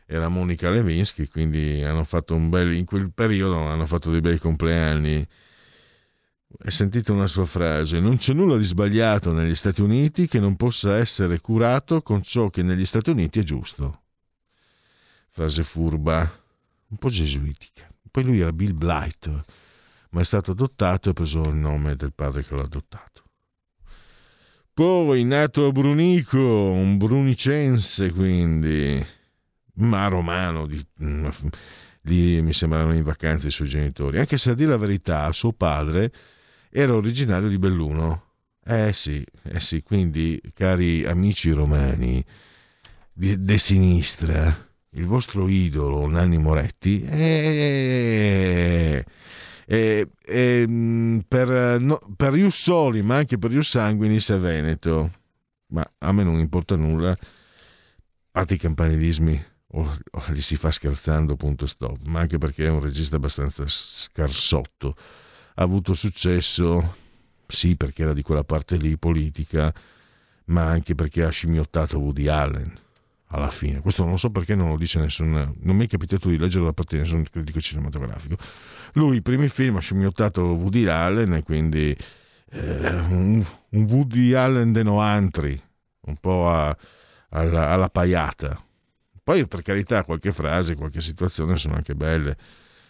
era 0.07 0.27
Monica 0.27 0.71
Levinsky, 0.71 1.27
quindi 1.27 1.83
hanno 1.83 2.03
fatto 2.03 2.33
un 2.33 2.49
bel, 2.49 2.73
in 2.73 2.85
quel 2.85 3.11
periodo 3.13 3.59
hanno 3.59 3.85
fatto 3.85 4.09
dei 4.09 4.21
bei 4.21 4.39
compleanni. 4.39 5.27
E 6.65 6.71
sentite 6.71 7.11
una 7.11 7.27
sua 7.27 7.45
frase, 7.45 7.99
non 7.99 8.17
c'è 8.17 8.33
nulla 8.33 8.57
di 8.57 8.63
sbagliato 8.63 9.31
negli 9.33 9.53
Stati 9.53 9.81
Uniti 9.81 10.27
che 10.27 10.39
non 10.39 10.55
possa 10.55 10.97
essere 10.97 11.39
curato 11.41 12.01
con 12.01 12.23
ciò 12.23 12.49
che 12.49 12.63
negli 12.63 12.85
Stati 12.85 13.11
Uniti 13.11 13.39
è 13.39 13.43
giusto. 13.43 14.01
Frase 15.29 15.61
furba, 15.61 16.19
un 16.87 16.97
po' 16.97 17.09
gesuitica. 17.09 17.87
Poi 18.09 18.23
lui 18.23 18.39
era 18.39 18.51
Bill 18.51 18.75
Blight, 18.75 19.43
ma 20.09 20.21
è 20.21 20.25
stato 20.25 20.51
adottato 20.51 21.07
e 21.07 21.11
ha 21.11 21.13
preso 21.13 21.41
il 21.41 21.55
nome 21.55 21.95
del 21.95 22.13
padre 22.13 22.43
che 22.43 22.55
l'ha 22.55 22.63
adottato. 22.63 23.22
Poi 24.75 25.23
nato 25.23 25.67
a 25.67 25.71
Brunico, 25.71 26.39
un 26.39 26.97
brunicense 26.97 28.11
quindi, 28.11 29.05
ma 29.75 30.07
romano, 30.07 30.65
di, 30.65 30.83
lì 32.01 32.41
mi 32.41 32.53
sembrano 32.53 32.95
in 32.95 33.03
vacanza 33.03 33.45
i 33.47 33.51
suoi 33.51 33.67
genitori, 33.67 34.17
anche 34.17 34.39
se 34.39 34.49
a 34.49 34.53
dire 34.55 34.71
la 34.71 34.77
verità 34.77 35.31
suo 35.31 35.51
padre 35.51 36.11
era 36.71 36.95
originario 36.95 37.49
di 37.49 37.59
Belluno. 37.59 38.31
Eh 38.65 38.93
sì, 38.93 39.23
eh 39.43 39.59
sì, 39.59 39.83
quindi 39.83 40.41
cari 40.55 41.05
amici 41.05 41.51
romani 41.51 42.25
di, 43.13 43.43
de 43.43 43.57
sinistra, 43.59 44.69
il 44.89 45.05
vostro 45.05 45.47
idolo 45.47 46.07
Nanni 46.07 46.39
Moretti 46.39 46.99
è... 47.03 47.13
Eh, 48.95 49.05
e, 49.65 50.09
e, 50.25 50.65
mm, 50.67 51.19
per, 51.27 51.79
no, 51.81 51.99
per 52.15 52.35
Ius 52.35 52.61
Soli, 52.61 53.01
ma 53.01 53.17
anche 53.17 53.37
per 53.37 53.51
Ius 53.51 53.69
Sanguinis 53.69 54.29
è 54.31 54.39
Veneto. 54.39 55.11
Ma 55.67 55.89
a 55.99 56.11
me 56.11 56.23
non 56.23 56.39
importa 56.39 56.75
nulla, 56.75 57.11
a 57.11 57.17
parte 58.31 58.55
i 58.55 58.57
campanilismi, 58.57 59.45
o, 59.75 59.97
o 60.11 60.23
li 60.29 60.41
si 60.41 60.55
fa 60.55 60.71
scherzando, 60.71 61.35
punto 61.35 61.65
stop, 61.65 62.05
ma 62.05 62.19
anche 62.19 62.37
perché 62.37 62.65
è 62.65 62.69
un 62.69 62.81
regista 62.81 63.15
abbastanza 63.15 63.63
scarsotto. 63.67 64.95
Ha 65.55 65.63
avuto 65.63 65.93
successo, 65.93 66.95
sì, 67.47 67.75
perché 67.75 68.03
era 68.03 68.13
di 68.13 68.21
quella 68.21 68.43
parte 68.43 68.77
lì 68.77 68.97
politica, 68.97 69.73
ma 70.45 70.65
anche 70.65 70.95
perché 70.95 71.23
ha 71.23 71.29
scimmiottato 71.29 71.99
Woody 71.99 72.27
Allen. 72.27 72.81
Alla 73.33 73.49
fine. 73.49 73.81
Questo 73.81 74.05
non 74.05 74.17
so 74.19 74.29
perché 74.29 74.55
non 74.55 74.69
lo 74.69 74.77
dice 74.77 74.99
nessun. 74.99 75.55
Non 75.59 75.75
mi 75.75 75.85
è 75.85 75.87
capitato 75.87 76.29
di 76.29 76.37
leggere 76.37 76.65
da 76.65 76.73
parte 76.73 76.95
di 76.95 77.01
nessun 77.01 77.23
critico 77.23 77.59
cinematografico. 77.59 78.37
Lui, 78.93 79.17
i 79.17 79.21
primi 79.21 79.47
film, 79.49 79.77
ha 79.77 79.79
scimmiottato 79.79 80.41
Woody 80.41 80.85
Allen 80.85 81.33
e 81.33 81.43
quindi 81.43 81.97
eh, 82.51 82.89
un, 82.89 83.43
un, 83.69 83.83
Woody 83.89 84.33
Allen 84.33 84.71
de 84.71 84.83
Noantri, 84.83 85.61
un 86.01 86.15
po' 86.17 86.47
a, 86.47 86.77
alla, 87.29 87.69
alla 87.69 87.89
paiata. 87.89 88.63
Poi, 89.23 89.47
per 89.47 89.63
carità, 89.63 90.03
qualche 90.03 90.31
frase, 90.31 90.75
qualche 90.75 91.01
situazione 91.01 91.57
sono 91.57 91.73
anche 91.73 91.95
belle. 91.95 92.37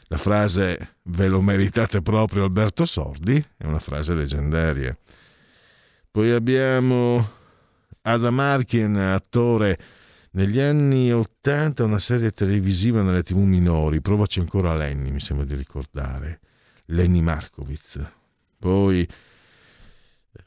La 0.08 0.18
frase 0.18 0.98
ve 1.04 1.28
lo 1.28 1.42
meritate 1.42 2.02
proprio 2.02 2.44
Alberto 2.44 2.86
Sordi 2.86 3.44
è 3.58 3.66
una 3.66 3.80
frase 3.80 4.14
leggendaria. 4.14 4.96
Poi 6.12 6.32
abbiamo 6.32 7.28
Adam 8.02 8.40
Arkin, 8.40 8.98
attore 8.98 9.78
negli 10.34 10.60
anni 10.60 11.12
80, 11.12 11.84
una 11.84 12.00
serie 12.00 12.32
televisiva 12.32 13.02
nelle 13.02 13.24
tv 13.24 13.38
minori, 13.38 14.02
provaci 14.02 14.40
ancora 14.40 14.76
Lenny, 14.76 15.12
mi 15.12 15.20
sembra 15.20 15.46
di 15.46 15.56
ricordare, 15.56 16.40
Lenny 16.86 17.22
Markovitz. 17.22 18.00
Poi 18.58 19.08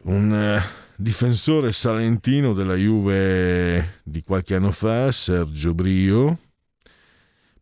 un 0.02 0.30
uh, 0.30 0.84
difensore 0.96 1.72
salentino 1.72 2.52
della 2.52 2.74
Juve 2.74 4.00
di 4.02 4.22
qualche 4.22 4.54
anno 4.54 4.70
fa, 4.70 5.12
Sergio 5.12 5.74
Brio. 5.74 6.38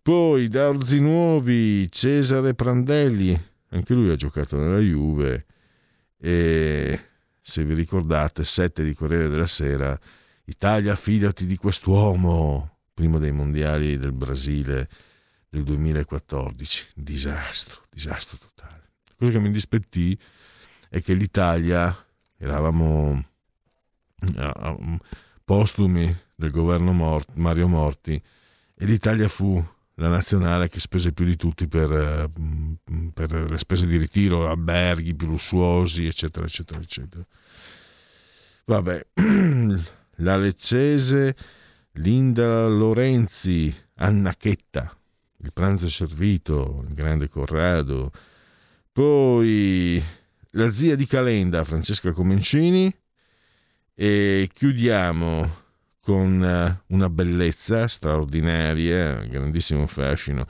Poi 0.00 0.48
da 0.48 0.68
Orzi 0.68 1.00
Nuovi, 1.00 1.90
Cesare 1.90 2.54
Prandelli, 2.54 3.38
anche 3.70 3.94
lui 3.94 4.10
ha 4.10 4.16
giocato 4.16 4.58
nella 4.58 4.78
Juve 4.78 5.46
e 6.18 7.00
se 7.40 7.64
vi 7.64 7.74
ricordate, 7.74 8.44
7 8.44 8.82
di 8.82 8.94
Corriere 8.94 9.28
della 9.28 9.46
Sera, 9.46 9.98
Italia 10.46 10.94
fidati 10.94 11.46
di 11.46 11.56
quest'uomo, 11.56 12.78
prima 12.92 13.18
dei 13.18 13.32
mondiali 13.32 13.96
del 13.96 14.12
Brasile 14.12 14.88
del 15.48 15.62
2014. 15.62 16.88
Disastro, 16.94 17.82
disastro 17.90 18.38
totale. 18.38 18.82
La 19.06 19.14
cosa 19.18 19.30
che 19.32 19.38
mi 19.38 19.50
dispettì 19.50 20.18
è 20.88 21.02
che 21.02 21.14
l'Italia, 21.14 21.96
eravamo 22.36 23.24
postumi 25.44 26.14
del 26.34 26.50
governo 26.50 26.92
Mort, 26.92 27.30
Mario 27.34 27.68
Morti, 27.68 28.20
e 28.76 28.84
l'Italia 28.84 29.28
fu 29.28 29.64
la 29.94 30.08
nazionale 30.08 30.68
che 30.68 30.80
spese 30.80 31.12
più 31.12 31.24
di 31.24 31.36
tutti 31.36 31.68
per, 31.68 31.92
eh, 31.92 32.30
per, 33.12 33.50
le 33.50 33.58
spese 33.58 33.86
di 33.86 33.96
ritiro, 33.96 34.48
alberghi 34.48 35.14
più 35.14 35.28
lussuosi, 35.28 36.06
eccetera, 36.06 36.44
eccetera, 36.44 36.80
eccetera. 36.80 37.24
Vabbè, 38.66 39.06
la 40.16 40.36
Leccese, 40.36 41.36
Linda 41.92 42.66
Lorenzi, 42.66 43.74
Anna 43.96 44.34
Chetta, 44.34 44.96
il 45.38 45.52
pranzo 45.52 45.88
servito, 45.88 46.84
il 46.86 46.94
grande 46.94 47.28
Corrado, 47.28 48.10
poi 48.92 50.02
la 50.50 50.70
zia 50.70 50.96
di 50.96 51.06
Calenda, 51.06 51.64
Francesca 51.64 52.12
Comencini, 52.12 52.94
e 53.94 54.50
chiudiamo 54.52 55.62
con 56.00 56.44
eh, 56.44 56.82
una 56.88 57.08
bellezza 57.08 57.88
straordinaria, 57.88 59.24
grandissimo 59.24 59.86
fascino. 59.86 60.46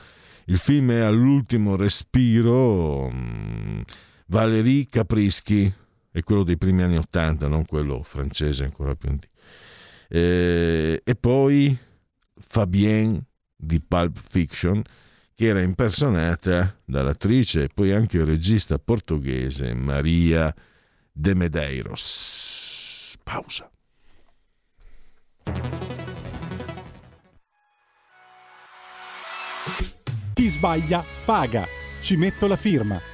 Il 0.47 0.59
film 0.59 0.91
è 0.91 1.01
all'ultimo 1.01 1.77
respiro. 1.77 3.11
Mm, 3.11 3.81
Valérie 4.27 4.89
Caprischi 4.89 5.73
è 6.11 6.23
quello 6.23 6.43
dei 6.43 6.59
primi 6.59 6.83
anni 6.83 6.97
Ottanta, 6.97 7.49
non 7.49 7.65
quello 7.65 8.03
francese 8.03 8.65
ancora 8.65 8.95
più 8.95 9.09
antico. 9.09 9.34
Eh, 10.15 11.01
e 11.03 11.15
poi 11.17 11.77
Fabienne 12.37 13.25
di 13.57 13.81
Pulp 13.81 14.17
Fiction, 14.17 14.81
che 15.35 15.47
era 15.47 15.61
impersonata 15.61 16.79
dall'attrice 16.85 17.65
e 17.65 17.69
poi 17.75 17.93
anche 17.93 18.25
regista 18.25 18.79
portoghese 18.79 19.75
Maria 19.75 20.55
de 21.11 21.35
Medeiros. 21.35 23.17
Pausa. 23.25 23.69
Chi 30.35 30.49
sbaglia 30.49 31.03
paga. 31.25 31.67
Ci 32.03 32.17
metto 32.17 32.47
la 32.47 32.57
firma. 32.57 33.14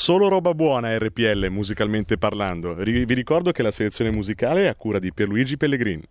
Solo 0.00 0.28
roba 0.28 0.54
buona 0.54 0.96
RPL 0.96 1.48
musicalmente 1.50 2.16
parlando. 2.16 2.72
Vi 2.72 3.12
ricordo 3.12 3.52
che 3.52 3.62
la 3.62 3.70
selezione 3.70 4.10
musicale 4.10 4.62
è 4.62 4.68
a 4.68 4.74
cura 4.74 4.98
di 4.98 5.12
Pierluigi 5.12 5.58
Pellegrini. 5.58 6.02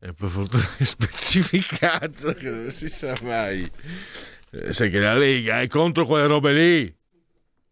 E 0.00 0.12
per 0.12 0.28
fortuna 0.28 0.68
è 0.78 0.82
specificato 0.82 2.34
che 2.34 2.50
non 2.50 2.70
si 2.70 2.88
sa 2.88 3.14
mai. 3.22 3.70
Eh, 4.50 4.72
Sai 4.72 4.90
che 4.90 4.98
la 4.98 5.14
Lega 5.14 5.60
è 5.60 5.68
contro 5.68 6.04
quelle 6.04 6.26
robe 6.26 6.52
lì. 6.52 6.96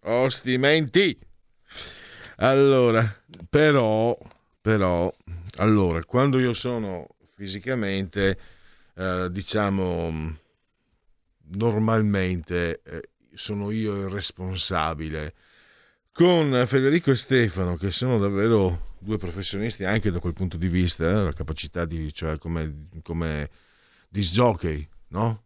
Ostimenti. 0.02 1.18
Allora, 2.36 3.20
però, 3.50 4.16
però, 4.60 5.12
allora, 5.56 6.04
quando 6.04 6.38
io 6.38 6.52
sono 6.52 7.08
fisicamente, 7.34 8.38
eh, 8.94 9.26
diciamo, 9.32 10.38
normalmente 11.52 12.82
eh, 12.84 13.10
sono 13.34 13.70
io 13.70 13.94
il 13.96 14.08
responsabile. 14.08 15.34
Con 16.12 16.64
Federico 16.66 17.10
e 17.10 17.16
Stefano, 17.16 17.76
che 17.76 17.90
sono 17.90 18.18
davvero 18.18 18.94
due 19.00 19.18
professionisti 19.18 19.84
anche 19.84 20.10
da 20.10 20.20
quel 20.20 20.32
punto 20.32 20.56
di 20.56 20.68
vista, 20.68 21.08
eh, 21.08 21.24
la 21.24 21.32
capacità 21.32 21.84
di, 21.84 22.12
cioè 22.12 22.38
come, 22.38 22.88
come 23.02 23.50
disc 24.08 24.32
jockey, 24.32 24.88
no? 25.08 25.42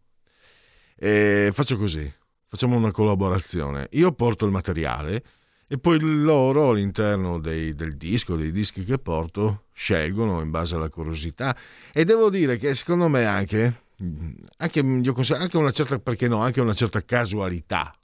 E 0.95 1.51
faccio 1.53 1.79
così, 1.79 2.13
facciamo 2.47 2.77
una 2.77 2.91
collaborazione. 2.91 3.89
Io 3.93 4.13
porto 4.13 4.45
il 4.45 4.51
materiale 4.53 5.23
e 5.67 5.79
poi 5.79 6.01
loro 6.01 6.71
all'interno 6.71 7.39
dei- 7.39 7.75
del 7.75 7.97
disco, 7.97 8.37
dei 8.37 8.51
dischi 8.51 8.85
che 8.85 8.99
porto, 8.99 9.67
scelgono 9.73 10.41
in 10.41 10.51
base 10.51 10.75
alla 10.75 10.89
curiosità. 10.89 11.57
E 11.93 12.05
devo 12.05 12.31
dire 12.31 12.57
che 12.57 12.75
secondo 12.75 13.09
me 13.09 13.25
anche, 13.27 13.83
anche, 14.57 14.83
considero- 15.13 15.43
anche 15.43 15.57
una 15.57 15.71
certa, 15.71 16.01
no, 16.29 16.39
anche 16.41 16.61
una 16.61 16.75
certa 16.75 17.05
casualità, 17.05 17.95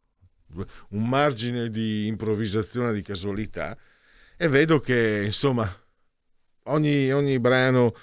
un 0.90 1.08
margine 1.08 1.70
di 1.70 2.06
improvvisazione, 2.06 2.92
di 2.92 3.02
casualità, 3.02 3.76
e 4.36 4.48
vedo 4.48 4.80
che 4.80 5.22
insomma 5.24 5.72
ogni, 6.64 7.12
ogni 7.12 7.38
brano 7.38 7.94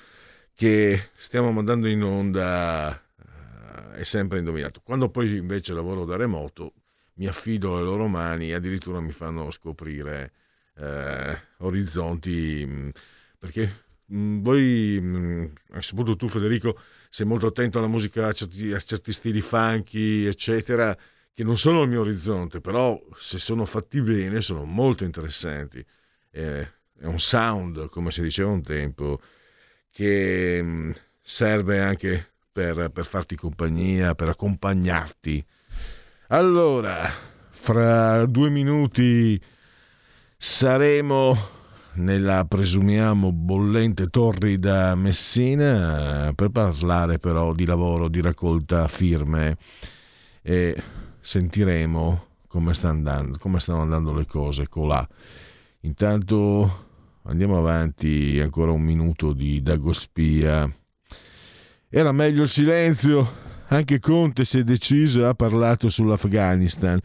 che 0.53 1.09
stiamo 1.17 1.51
mandando 1.51 1.87
in 1.87 2.03
onda 2.03 2.93
eh, 2.93 3.99
è 3.99 4.03
sempre 4.03 4.39
indovinato. 4.39 4.81
Quando 4.81 5.09
poi 5.09 5.35
invece 5.35 5.73
lavoro 5.73 6.05
da 6.05 6.15
remoto, 6.15 6.73
mi 7.15 7.27
affido 7.27 7.75
alle 7.75 7.85
loro 7.85 8.07
mani 8.07 8.49
e 8.49 8.53
addirittura 8.53 8.99
mi 8.99 9.11
fanno 9.11 9.51
scoprire 9.51 10.31
eh, 10.77 11.37
orizzonti 11.57 12.65
mh, 12.65 12.91
perché 13.37 13.83
mh, 14.05 14.41
voi, 14.41 14.99
mh, 15.01 15.53
soprattutto 15.79 16.15
tu 16.15 16.27
Federico, 16.27 16.79
sei 17.11 17.25
molto 17.25 17.47
attento 17.47 17.77
alla 17.77 17.89
musica, 17.89 18.27
a 18.27 18.31
certi, 18.31 18.71
a 18.71 18.79
certi 18.79 19.11
stili 19.11 19.41
funky, 19.41 20.23
eccetera, 20.23 20.97
che 21.33 21.43
non 21.43 21.57
sono 21.57 21.81
al 21.81 21.89
mio 21.89 21.99
orizzonte, 21.99 22.61
però 22.61 22.97
se 23.17 23.37
sono 23.37 23.65
fatti 23.65 24.01
bene 24.01 24.39
sono 24.41 24.63
molto 24.63 25.03
interessanti. 25.03 25.85
Eh, 26.31 26.61
è 26.97 27.05
un 27.05 27.19
sound, 27.19 27.89
come 27.89 28.11
si 28.11 28.21
diceva 28.21 28.49
un 28.49 28.63
tempo, 28.63 29.19
che 29.91 30.63
mh, 30.63 30.93
serve 31.21 31.81
anche 31.81 32.31
per, 32.49 32.89
per 32.93 33.05
farti 33.05 33.35
compagnia, 33.35 34.15
per 34.15 34.29
accompagnarti. 34.29 35.45
Allora, 36.27 37.09
fra 37.49 38.25
due 38.25 38.49
minuti 38.49 39.37
saremo 40.37 41.59
nella 41.93 42.45
presumiamo 42.45 43.31
bollente 43.31 44.07
torrida 44.07 44.95
Messina 44.95 46.27
eh, 46.27 46.33
per 46.33 46.49
parlare 46.49 47.19
però 47.19 47.53
di 47.53 47.65
lavoro, 47.65 48.07
di 48.07 48.21
raccolta 48.21 48.87
firme 48.87 49.57
e 50.41 50.81
sentiremo 51.19 52.25
come, 52.47 52.73
sta 52.73 52.89
andando, 52.89 53.37
come 53.37 53.59
stanno 53.59 53.81
andando 53.81 54.13
le 54.13 54.25
cose 54.25 54.67
colà. 54.67 55.07
Intanto 55.81 56.85
andiamo 57.23 57.57
avanti 57.57 58.39
ancora 58.41 58.71
un 58.71 58.81
minuto 58.81 59.33
di 59.33 59.61
Dagospia. 59.61 60.71
Era 61.89 62.11
meglio 62.11 62.43
il 62.43 62.49
silenzio, 62.49 63.29
anche 63.67 63.99
Conte 63.99 64.45
si 64.45 64.59
è 64.59 64.63
deciso 64.63 65.21
e 65.21 65.25
ha 65.25 65.33
parlato 65.33 65.89
sull'Afghanistan. 65.89 66.99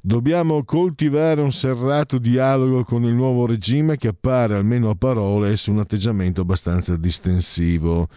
Dobbiamo 0.00 0.62
coltivare 0.64 1.40
un 1.40 1.50
serrato 1.50 2.18
dialogo 2.18 2.84
con 2.84 3.04
il 3.04 3.14
nuovo 3.14 3.46
regime 3.46 3.96
che 3.96 4.08
appare, 4.08 4.54
almeno 4.54 4.90
a 4.90 4.94
parole, 4.94 5.56
su 5.56 5.72
un 5.72 5.80
atteggiamento 5.80 6.42
abbastanza 6.42 6.96
distensivo. 6.96 8.08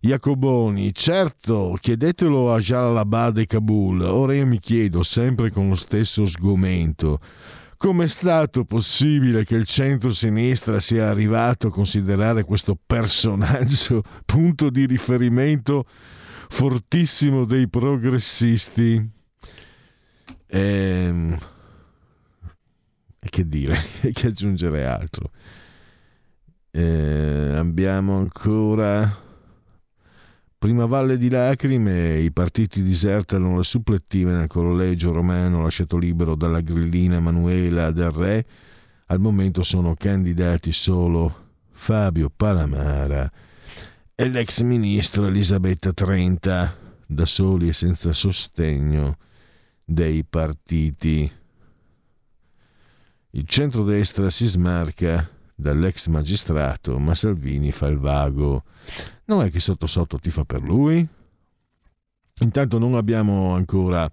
Jacoboni, 0.00 0.92
certo, 0.92 1.78
chiedetelo 1.80 2.52
a 2.52 2.58
Jalalabad 2.58 3.38
e 3.38 3.46
Kabul. 3.46 4.02
Ora 4.02 4.34
io 4.34 4.44
mi 4.44 4.58
chiedo, 4.58 5.02
sempre 5.02 5.50
con 5.50 5.68
lo 5.68 5.76
stesso 5.76 6.26
sgomento, 6.26 7.20
come 7.76 8.04
è 8.04 8.08
stato 8.08 8.64
possibile 8.64 9.44
che 9.44 9.54
il 9.54 9.64
centro-sinistra 9.64 10.80
sia 10.80 11.08
arrivato 11.08 11.68
a 11.68 11.70
considerare 11.70 12.42
questo 12.42 12.76
personaggio 12.84 14.02
punto 14.26 14.68
di 14.68 14.84
riferimento 14.84 15.86
fortissimo 16.48 17.44
dei 17.44 17.68
progressisti? 17.68 19.22
Ehm, 20.46 21.38
E 23.20 23.28
che 23.30 23.48
dire, 23.48 23.76
che 24.12 24.26
aggiungere 24.26 24.84
altro? 24.86 25.30
Eh, 26.70 27.52
abbiamo 27.56 28.18
ancora 28.18 29.22
Prima 30.64 30.86
valle 30.86 31.18
di 31.18 31.28
lacrime, 31.28 32.20
i 32.20 32.32
partiti 32.32 32.82
disertano 32.82 33.58
le 33.58 33.64
supplettive 33.64 34.32
nel 34.32 34.46
collegio 34.46 35.12
romano 35.12 35.62
lasciato 35.62 35.98
libero 35.98 36.34
dalla 36.36 36.62
grillina 36.62 37.16
Emanuela 37.16 37.90
del 37.90 38.10
Re. 38.10 38.46
Al 39.08 39.20
momento 39.20 39.62
sono 39.62 39.94
candidati 39.94 40.72
solo 40.72 41.50
Fabio 41.70 42.30
Palamara 42.34 43.30
e 44.14 44.28
l'ex 44.30 44.62
ministro 44.62 45.26
Elisabetta 45.26 45.92
Trenta, 45.92 46.74
da 47.04 47.26
soli 47.26 47.68
e 47.68 47.74
senza 47.74 48.14
sostegno 48.14 49.18
dei 49.84 50.24
partiti. 50.24 51.30
Il 53.30 53.46
centrodestra 53.46 54.30
si 54.30 54.46
smarca 54.46 55.28
dall'ex 55.54 56.06
magistrato, 56.06 56.98
ma 56.98 57.14
Salvini 57.14 57.72
fa 57.72 57.86
il 57.86 57.98
vago. 57.98 58.64
Non 59.26 59.42
è 59.44 59.50
che 59.50 59.60
sotto 59.60 59.86
sotto 59.86 60.18
ti 60.18 60.30
fa 60.30 60.44
per 60.44 60.62
lui? 60.62 61.06
Intanto 62.40 62.78
non 62.78 62.94
abbiamo 62.94 63.54
ancora 63.54 64.10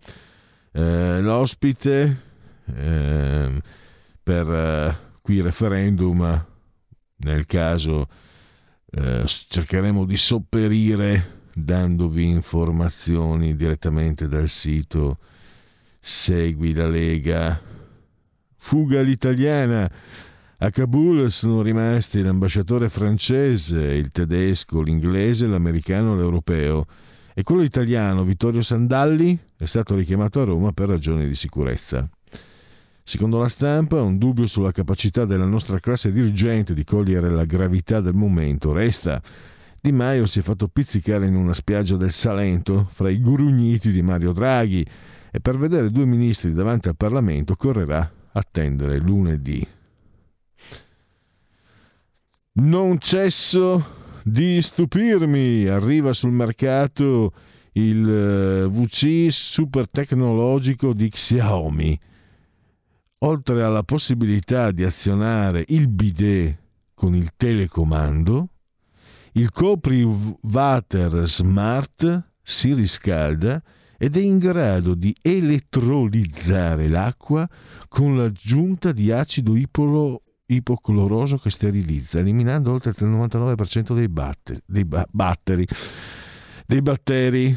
eh, 0.72 1.22
l'ospite 1.22 2.22
eh, 2.66 3.62
per 4.22 4.52
eh, 4.52 4.98
qui 5.22 5.42
referendum. 5.42 6.46
Nel 7.18 7.46
caso 7.46 8.08
eh, 8.90 9.24
cercheremo 9.26 10.06
di 10.06 10.18
sopperire 10.18 11.40
dandovi 11.54 12.26
informazioni 12.28 13.56
direttamente 13.56 14.28
dal 14.28 14.48
sito 14.48 15.18
Segui 16.04 16.74
la 16.74 16.88
Lega. 16.88 17.62
Fuga 18.58 19.02
all'italiana. 19.02 19.90
A 20.58 20.70
Kabul 20.72 21.30
sono 21.30 21.62
rimasti 21.62 22.24
l'ambasciatore 22.24 22.90
francese, 22.90 23.80
il 23.80 24.10
tedesco, 24.10 24.82
l'inglese, 24.82 25.46
l'americano 25.46 26.16
l'europeo. 26.16 26.86
E 27.36 27.44
quello 27.44 27.62
italiano, 27.62 28.24
Vittorio 28.24 28.62
Sandalli, 28.62 29.38
è 29.56 29.66
stato 29.66 29.96
richiamato 29.96 30.42
a 30.42 30.46
Roma 30.46 30.72
per 30.72 30.88
ragioni 30.88 31.28
di 31.28 31.36
sicurezza. 31.36 32.10
Secondo 33.04 33.38
la 33.38 33.50
stampa, 33.50 34.02
un 34.02 34.18
dubbio 34.18 34.48
sulla 34.48 34.72
capacità 34.72 35.26
della 35.26 35.46
nostra 35.46 35.80
classe 35.80 36.12
dirigente 36.12 36.74
di 36.74 36.84
cogliere 36.84 37.30
la 37.30 37.46
gravità 37.46 38.02
del 38.02 38.16
momento 38.16 38.74
resta. 38.74 39.22
Di 39.80 39.92
Maio 39.92 40.26
si 40.26 40.40
è 40.40 40.42
fatto 40.42 40.68
pizzicare 40.68 41.28
in 41.28 41.36
una 41.36 41.54
spiaggia 41.54 41.96
del 41.96 42.12
Salento 42.12 42.88
fra 42.92 43.10
i 43.10 43.22
grugniti 43.22 43.92
di 43.92 44.02
Mario 44.02 44.32
Draghi 44.32 44.84
e 45.32 45.40
per 45.40 45.58
vedere 45.58 45.90
due 45.90 46.06
ministri 46.06 46.54
davanti 46.54 46.90
al 46.90 46.98
Parlamento 46.98 47.56
correrà 47.56 48.12
attendere 48.34 49.00
lunedì. 49.00 49.66
Non 52.54 53.00
cesso 53.00 54.00
di 54.24 54.62
stupirmi, 54.62 55.66
arriva 55.68 56.12
sul 56.12 56.32
mercato 56.32 57.34
il 57.74 58.10
eh, 58.10 58.68
VC 58.68 59.32
super 59.32 59.90
tecnologico 59.90 60.94
di 60.94 61.10
Xiaomi. 61.10 62.00
Oltre 63.20 63.64
alla 63.64 63.84
possibilità 63.84 64.72
di 64.72 64.84
azionare 64.84 65.64
il 65.70 65.88
bidet 65.88 66.58
con 66.94 67.16
il 67.16 67.32
telecomando, 67.38 68.50
il 69.34 69.52
coprivater 69.52 71.26
smart 71.26 72.24
si 72.42 72.74
riscalda 72.74 73.62
ed 74.04 74.18
è 74.18 74.20
in 74.20 74.40
grado 74.40 74.96
di 74.96 75.16
elettrolizzare 75.22 76.88
l'acqua 76.88 77.48
con 77.88 78.18
l'aggiunta 78.18 78.92
di 78.92 79.12
acido 79.12 79.56
ipolo- 79.56 80.24
ipocloroso 80.48 81.38
che 81.38 81.52
sterilizza, 81.52 82.18
eliminando 82.18 82.72
oltre 82.72 82.96
il 82.98 83.06
99% 83.06 83.94
dei, 83.94 84.10
batteri, 84.10 84.60
dei 84.66 84.86
ba- 84.86 85.06
batteri, 85.08 85.68
dei 86.66 86.82
batteri. 86.82 87.56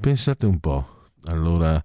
Pensate 0.00 0.46
un 0.46 0.60
po'. 0.60 1.10
Allora, 1.24 1.84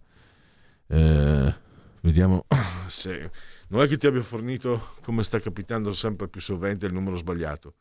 eh, 0.88 1.56
vediamo 2.00 2.46
se... 2.88 3.30
Non 3.68 3.82
è 3.82 3.88
che 3.90 3.98
ti 3.98 4.08
abbia 4.08 4.24
fornito, 4.24 4.96
come 5.02 5.24
sta 5.24 5.38
capitando 5.42 5.92
sempre 5.92 6.30
più 6.30 6.40
sovente, 6.40 6.86
il 6.86 6.94
numero 6.94 7.18
sbagliato. 7.18 7.76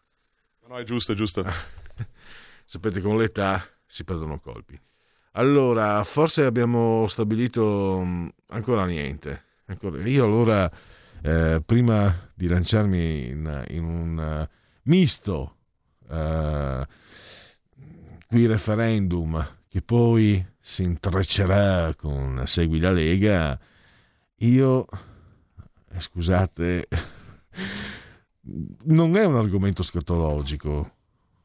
No, 0.66 0.76
è 0.76 0.82
giusto, 0.82 1.12
è 1.12 1.14
giusto. 1.14 1.44
Sapete, 2.66 3.00
con 3.00 3.16
l'età 3.16 3.64
si 3.86 4.02
perdono 4.02 4.40
colpi. 4.40 4.76
Allora, 5.32 6.02
forse 6.04 6.44
abbiamo 6.44 7.06
stabilito 7.08 8.00
mh, 8.00 8.32
ancora 8.48 8.84
niente. 8.86 9.44
Ancora- 9.66 10.02
Io 10.08 10.24
allora, 10.24 10.70
eh, 11.22 11.62
prima 11.64 12.30
di 12.34 12.48
lanciarmi 12.48 13.28
in, 13.28 13.64
in 13.68 13.84
un 13.84 14.18
eh, 14.18 14.48
misto 14.84 15.56
eh, 16.08 16.86
qui 18.26 18.46
referendum 18.46 19.58
che 19.68 19.82
poi 19.82 20.44
si 20.60 20.82
intreccerà 20.82 21.94
con 21.94 22.42
Segui 22.46 22.80
la 22.80 22.90
Lega, 22.90 23.58
io, 24.38 24.86
eh, 25.92 26.00
scusate, 26.00 26.88
non 28.84 29.16
è 29.16 29.24
un 29.24 29.36
argomento 29.36 29.82
scatologico, 29.82 30.90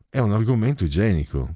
è 0.09 0.19
un 0.19 0.31
argomento 0.31 0.83
igienico. 0.83 1.53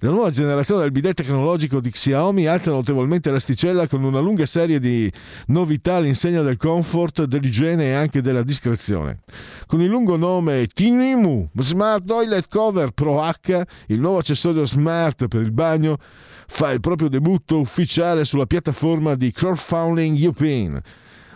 La 0.00 0.10
nuova 0.10 0.30
generazione 0.30 0.82
del 0.82 0.92
bidet 0.92 1.16
tecnologico 1.16 1.80
di 1.80 1.90
Xiaomi 1.90 2.46
alza 2.46 2.70
notevolmente 2.70 3.32
l'asticella 3.32 3.88
con 3.88 4.04
una 4.04 4.20
lunga 4.20 4.46
serie 4.46 4.78
di 4.78 5.10
novità 5.46 5.96
all'insegna 5.96 6.40
del 6.42 6.56
comfort, 6.56 7.24
dell'igiene 7.24 7.86
e 7.86 7.92
anche 7.94 8.22
della 8.22 8.44
discrezione. 8.44 9.22
Con 9.66 9.80
il 9.80 9.88
lungo 9.88 10.16
nome 10.16 10.68
Tinimu 10.72 11.48
Smart 11.58 12.04
Toilet 12.04 12.46
Cover 12.48 12.92
Pro 12.92 13.24
H, 13.24 13.60
il 13.88 13.98
nuovo 13.98 14.18
accessorio 14.18 14.64
smart 14.64 15.26
per 15.26 15.40
il 15.40 15.50
bagno 15.50 15.98
fa 16.46 16.70
il 16.70 16.78
proprio 16.78 17.08
debutto 17.08 17.58
ufficiale 17.58 18.24
sulla 18.24 18.46
piattaforma 18.46 19.16
di 19.16 19.32
crowdfunding 19.32 20.16
European. 20.16 20.80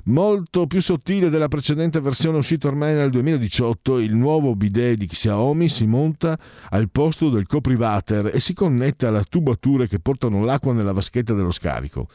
Molto 0.07 0.67
più 0.67 0.83
sottile 0.83 1.31
della 1.31 1.47
precedente 1.47 2.01
versione 2.01 2.39
uscita 2.39 2.67
ormai 2.67 2.93
nel 2.93 3.11
2018, 3.11 4.01
il 4.01 4.17
nuovo 4.17 4.57
bidet 4.57 4.97
di 4.97 5.07
Xiaomi 5.07 5.69
si 5.69 5.87
monta 5.87 6.37
al 6.71 6.91
posto 6.91 7.31
del 7.31 7.47
coprivater 7.47 8.33
e 8.35 8.41
si 8.41 8.53
connette 8.53 9.07
alle 9.07 9.23
tubature 9.29 9.87
che 9.87 10.01
portano 10.01 10.43
l'acqua 10.45 10.73
nella 10.73 10.93
vaschetta 10.93 11.35
dello 11.35 11.53
scarico. 11.53 12.09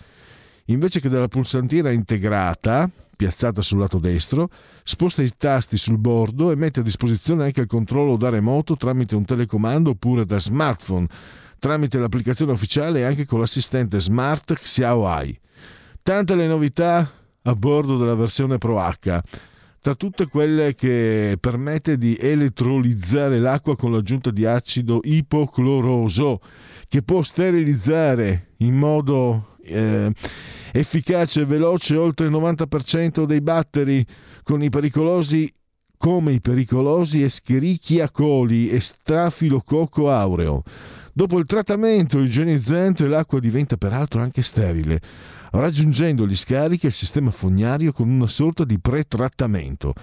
invece 0.65 0.99
che 0.99 1.07
dalla 1.07 1.29
pulsantiera 1.29 1.89
integrata, 1.89 2.89
piazzata 3.15 3.61
sul 3.61 3.79
lato 3.79 3.99
destro, 3.99 4.49
sposta 4.83 5.21
i 5.21 5.31
tasti 5.37 5.77
sul 5.77 5.97
bordo 5.97 6.51
e 6.51 6.57
mette 6.57 6.81
a 6.81 6.83
disposizione 6.83 7.45
anche 7.45 7.61
il 7.61 7.67
controllo 7.67 8.17
da 8.17 8.27
remoto 8.27 8.75
tramite 8.75 9.15
un 9.15 9.23
telecomando 9.23 9.91
oppure 9.91 10.25
da 10.25 10.39
smartphone, 10.39 11.07
tramite 11.57 11.97
l'applicazione 11.97 12.51
ufficiale 12.51 12.99
e 12.99 13.03
anche 13.03 13.25
con 13.25 13.39
l'assistente 13.39 14.01
smart 14.01 14.55
Xiaoai. 14.55 15.39
Tante 16.03 16.35
le 16.35 16.47
novità 16.47 17.09
a 17.47 17.55
bordo 17.55 17.97
della 17.97 18.15
versione 18.15 18.57
Pro 18.57 18.79
H, 18.79 19.21
tra 19.81 19.95
tutte 19.95 20.27
quelle 20.27 20.75
che 20.75 21.37
permette 21.39 21.97
di 21.97 22.17
elettrolizzare 22.19 23.39
l'acqua 23.39 23.77
con 23.77 23.91
l'aggiunta 23.93 24.31
di 24.31 24.45
acido 24.45 24.99
ipocloroso, 25.03 26.41
che 26.89 27.01
può 27.03 27.23
sterilizzare 27.23 28.49
in 28.57 28.75
modo 28.75 29.55
eh, 29.63 30.11
efficace 30.73 31.41
e 31.41 31.45
veloce 31.45 31.95
oltre 31.95 32.25
il 32.25 32.33
90% 32.33 33.23
dei 33.23 33.41
batteri 33.41 34.05
con 34.43 34.61
i 34.61 34.69
pericolosi 34.69 35.51
come 35.97 36.33
i 36.33 36.41
pericolosi 36.41 37.23
Escherichia 37.23 38.11
coli 38.11 38.69
e 38.69 38.79
Stafilococco 38.81 40.11
aureo. 40.11 40.63
Dopo 41.11 41.39
il 41.39 41.45
trattamento 41.45 42.19
igienizzante 42.19 43.07
l'acqua 43.07 43.39
diventa 43.39 43.75
peraltro 43.77 44.21
anche 44.21 44.43
sterile, 44.43 45.01
raggiungendo 45.51 46.25
gli 46.27 46.35
scarichi 46.35 46.85
e 46.85 46.89
il 46.89 46.95
sistema 46.95 47.31
fognario 47.31 47.91
con 47.91 48.09
una 48.09 48.27
sorta 48.27 48.63
di 48.63 48.79
pretrattamento. 48.79 49.93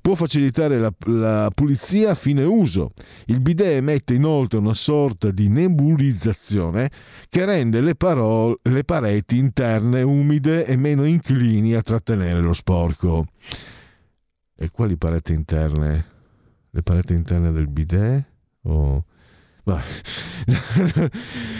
Può 0.00 0.14
facilitare 0.16 0.78
la, 0.78 0.92
la 1.06 1.50
pulizia 1.54 2.10
a 2.10 2.14
fine 2.14 2.42
uso. 2.42 2.92
Il 3.24 3.40
bidet 3.40 3.78
emette 3.78 4.12
inoltre 4.12 4.58
una 4.58 4.74
sorta 4.74 5.30
di 5.30 5.48
nebulizzazione 5.48 6.90
che 7.30 7.46
rende 7.46 7.80
le, 7.80 7.94
paro- 7.94 8.60
le 8.62 8.84
pareti 8.84 9.38
interne 9.38 10.02
umide 10.02 10.66
e 10.66 10.76
meno 10.76 11.06
inclini 11.06 11.72
a 11.74 11.80
trattenere 11.80 12.40
lo 12.40 12.52
sporco. 12.52 13.24
E 14.54 14.70
quali 14.70 14.98
pareti 14.98 15.32
interne? 15.32 16.04
Le 16.68 16.82
pareti 16.82 17.14
interne 17.14 17.50
del 17.50 17.68
bidet? 17.68 18.24
O... 18.64 18.96
Va. 18.96 19.13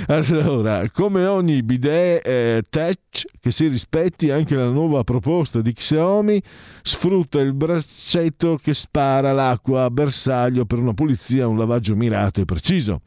allora, 0.09 0.85
come 0.93 1.25
ogni 1.25 1.63
bidet 1.63 2.27
eh, 2.27 2.63
touch 2.69 3.25
che 3.41 3.51
si 3.51 3.67
rispetti, 3.67 4.31
anche 4.31 4.57
la 4.57 4.69
nuova 4.69 5.05
proposta 5.05 5.63
di 5.63 5.73
Xiaomi 5.73 6.43
sfrutta 6.83 7.41
il 7.41 7.55
braccetto 7.55 8.59
che 8.63 8.75
spara 8.75 9.33
l'acqua 9.33 9.85
a 9.85 9.91
bersaglio 9.91 10.67
per 10.67 10.81
una 10.81 10.93
pulizia 10.93 11.49
un 11.49 11.57
lavaggio 11.57 11.97
mirato 11.97 12.43
e 12.43 12.45
preciso. 12.45 13.01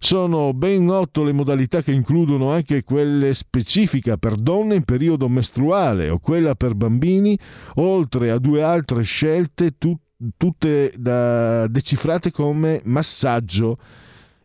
Sono 0.00 0.52
ben 0.52 0.90
otto 0.90 1.22
le 1.22 1.32
modalità 1.32 1.80
che 1.80 1.92
includono 1.92 2.50
anche 2.50 2.82
quelle 2.82 3.34
specifiche 3.34 4.18
per 4.18 4.34
donne 4.34 4.74
in 4.74 4.82
periodo 4.82 5.28
mestruale 5.28 6.10
o 6.10 6.18
quella 6.18 6.56
per 6.56 6.74
bambini, 6.74 7.38
oltre 7.76 8.32
a 8.32 8.38
due 8.38 8.64
altre 8.64 9.02
scelte 9.02 9.78
tut- 9.78 10.00
tutte 10.36 10.92
da- 10.96 11.68
decifrate 11.68 12.32
come 12.32 12.80
massaggio 12.84 13.78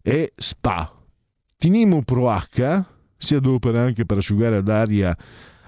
e 0.02 0.34
spa. 0.36 0.92
Tinimu 1.58 2.04
Pro 2.04 2.30
H 2.30 2.84
si 3.18 3.36
adopera 3.36 3.82
anche 3.84 4.06
per 4.06 4.18
asciugare 4.18 4.58
ad 4.58 4.70
aria 4.70 5.16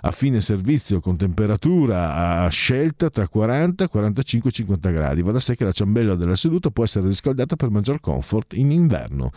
a 0.03 0.11
fine 0.11 0.41
servizio 0.41 0.99
con 0.99 1.15
temperatura 1.15 2.43
a 2.43 2.49
scelta 2.49 3.09
tra 3.09 3.27
40, 3.27 3.87
45 3.87 4.49
e 4.49 4.53
50 4.53 4.89
gradi. 4.89 5.21
Va 5.21 5.31
da 5.31 5.39
sé 5.39 5.55
che 5.55 5.63
la 5.63 5.71
ciambella 5.71 6.15
della 6.15 6.35
seduta 6.35 6.71
può 6.71 6.83
essere 6.83 7.07
riscaldata 7.07 7.55
per 7.55 7.69
maggior 7.69 7.99
comfort 7.99 8.53
in 8.53 8.71
inverno. 8.71 9.31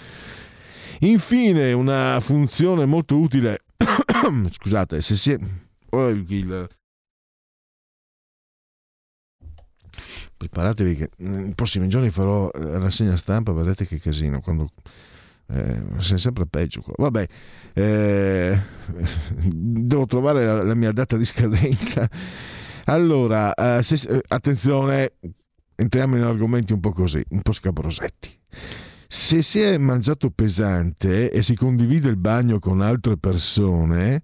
Infine, 1.01 1.73
una 1.73 2.19
funzione 2.21 2.87
molto 2.87 3.19
utile. 3.19 3.65
Scusate, 4.51 5.03
se 5.03 5.17
si 5.17 5.33
è. 5.33 5.39
oh, 5.91 6.09
il- 6.09 6.69
Preparatevi 10.49 10.95
che 10.95 11.11
nei 11.19 11.55
prossimi 11.55 11.89
giorni 11.89 12.11
farò 12.11 12.51
eh, 12.51 12.79
rassegna 12.79 13.17
stampa, 13.17 13.53
vedete 13.53 13.87
che 13.87 13.99
casino. 13.99 14.41
Quando 14.41 14.69
eh, 15.49 15.83
sei 15.99 16.19
sempre 16.19 16.47
peggio 16.47 16.83
qua. 16.83 16.95
Vabbè, 16.97 17.27
eh, 17.73 18.61
devo 19.43 20.07
trovare 20.07 20.45
la, 20.45 20.63
la 20.63 20.75
mia 20.75 20.93
data 20.93 21.17
di 21.17 21.25
scadenza. 21.25 22.09
Allora, 22.85 23.55
eh, 23.55 23.83
se- 23.83 24.09
eh, 24.09 24.23
attenzione, 24.29 25.13
entriamo 25.75 26.17
in 26.17 26.23
argomenti 26.23 26.73
un 26.73 26.81
po' 26.81 26.93
così, 26.93 27.25
un 27.31 27.41
po' 27.41 27.53
scabrosetti. 27.53 28.39
Se 29.09 29.43
si 29.43 29.61
è 29.61 29.79
mangiato 29.79 30.31
pesante 30.31 31.31
e 31.31 31.43
si 31.43 31.55
condivide 31.55 32.09
il 32.09 32.17
bagno 32.17 32.59
con 32.59 32.81
altre 32.81 33.17
persone, 33.17 34.23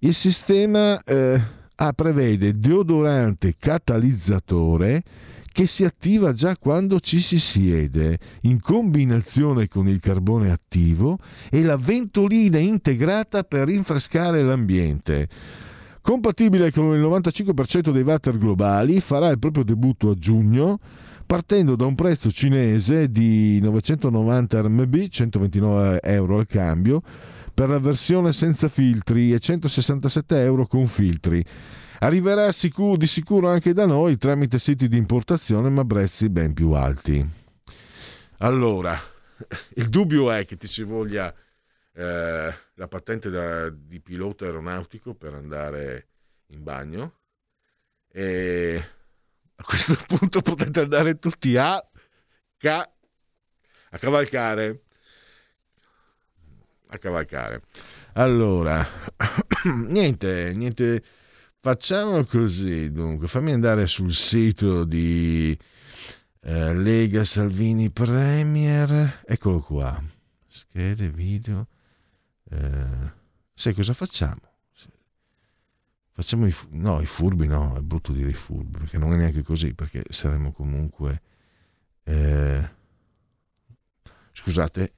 il 0.00 0.14
sistema 0.14 1.02
eh, 1.02 1.40
ah, 1.74 1.92
prevede 1.92 2.58
deodorante 2.58 3.56
catalizzatore 3.58 5.02
che 5.52 5.66
si 5.66 5.84
attiva 5.84 6.32
già 6.32 6.56
quando 6.56 6.98
ci 6.98 7.20
si 7.20 7.38
siede, 7.38 8.18
in 8.42 8.60
combinazione 8.60 9.68
con 9.68 9.86
il 9.86 10.00
carbone 10.00 10.50
attivo 10.50 11.18
e 11.50 11.62
la 11.62 11.76
ventolina 11.76 12.58
integrata 12.58 13.44
per 13.44 13.68
rinfrescare 13.68 14.42
l'ambiente. 14.42 15.28
Compatibile 16.00 16.72
con 16.72 16.94
il 16.94 17.00
95% 17.00 17.90
dei 17.92 18.02
water 18.02 18.36
globali, 18.36 19.00
farà 19.00 19.28
il 19.28 19.38
proprio 19.38 19.62
debutto 19.62 20.10
a 20.10 20.14
giugno 20.14 20.80
partendo 21.32 21.76
da 21.76 21.86
un 21.86 21.94
prezzo 21.94 22.30
cinese 22.30 23.10
di 23.10 23.58
990 23.60 24.60
RMB, 24.60 25.08
129 25.08 26.00
euro 26.02 26.38
al 26.38 26.46
cambio, 26.46 27.02
per 27.54 27.68
la 27.68 27.78
versione 27.78 28.32
senza 28.32 28.68
filtri 28.68 29.32
e 29.32 29.38
167 29.38 30.42
euro 30.42 30.66
con 30.66 30.86
filtri. 30.86 31.44
Arriverà 32.00 32.50
sicu- 32.50 32.96
di 32.96 33.06
sicuro 33.06 33.48
anche 33.48 33.72
da 33.72 33.86
noi 33.86 34.16
tramite 34.16 34.58
siti 34.58 34.88
di 34.88 34.96
importazione 34.96 35.70
ma 35.70 35.84
prezzi 35.84 36.28
ben 36.30 36.52
più 36.52 36.72
alti. 36.72 37.24
Allora, 38.38 38.98
il 39.74 39.88
dubbio 39.88 40.30
è 40.30 40.44
che 40.44 40.56
ti 40.56 40.66
ci 40.66 40.82
voglia 40.82 41.32
eh, 41.94 42.54
la 42.74 42.88
patente 42.88 43.30
da- 43.30 43.70
di 43.70 44.00
pilota 44.00 44.46
aeronautico 44.46 45.14
per 45.14 45.34
andare 45.34 46.08
in 46.48 46.62
bagno 46.62 47.18
e 48.08 48.82
a 49.54 49.62
questo 49.62 49.94
punto 50.08 50.40
potete 50.40 50.80
andare 50.80 51.18
tutti 51.18 51.56
a, 51.56 51.80
ca- 52.56 52.90
a 53.90 53.98
cavalcare. 53.98 54.82
A 56.92 56.98
cavalcare. 56.98 57.62
Allora, 58.12 58.86
niente, 59.88 60.52
niente. 60.54 61.02
Facciamo 61.58 62.22
così, 62.24 62.92
dunque, 62.92 63.28
fammi 63.28 63.50
andare 63.52 63.86
sul 63.86 64.12
sito 64.12 64.84
di 64.84 65.56
eh, 66.40 66.74
Lega 66.74 67.24
Salvini 67.24 67.88
Premier. 67.90 69.22
Eccolo 69.24 69.60
qua. 69.60 70.02
Schede, 70.48 71.08
video. 71.08 71.66
Eh, 72.50 73.10
sai 73.54 73.72
cosa 73.72 73.94
facciamo? 73.94 74.40
Facciamo 76.10 76.46
i, 76.46 76.54
no, 76.72 77.00
i 77.00 77.06
furbi, 77.06 77.46
no, 77.46 77.74
è 77.74 77.80
brutto 77.80 78.12
dire 78.12 78.28
i 78.28 78.34
furbi, 78.34 78.76
perché 78.80 78.98
non 78.98 79.14
è 79.14 79.16
neanche 79.16 79.42
così, 79.42 79.72
perché 79.72 80.04
saremo 80.10 80.52
comunque... 80.52 81.22
eh, 82.04 82.70
scusate. 84.32 84.92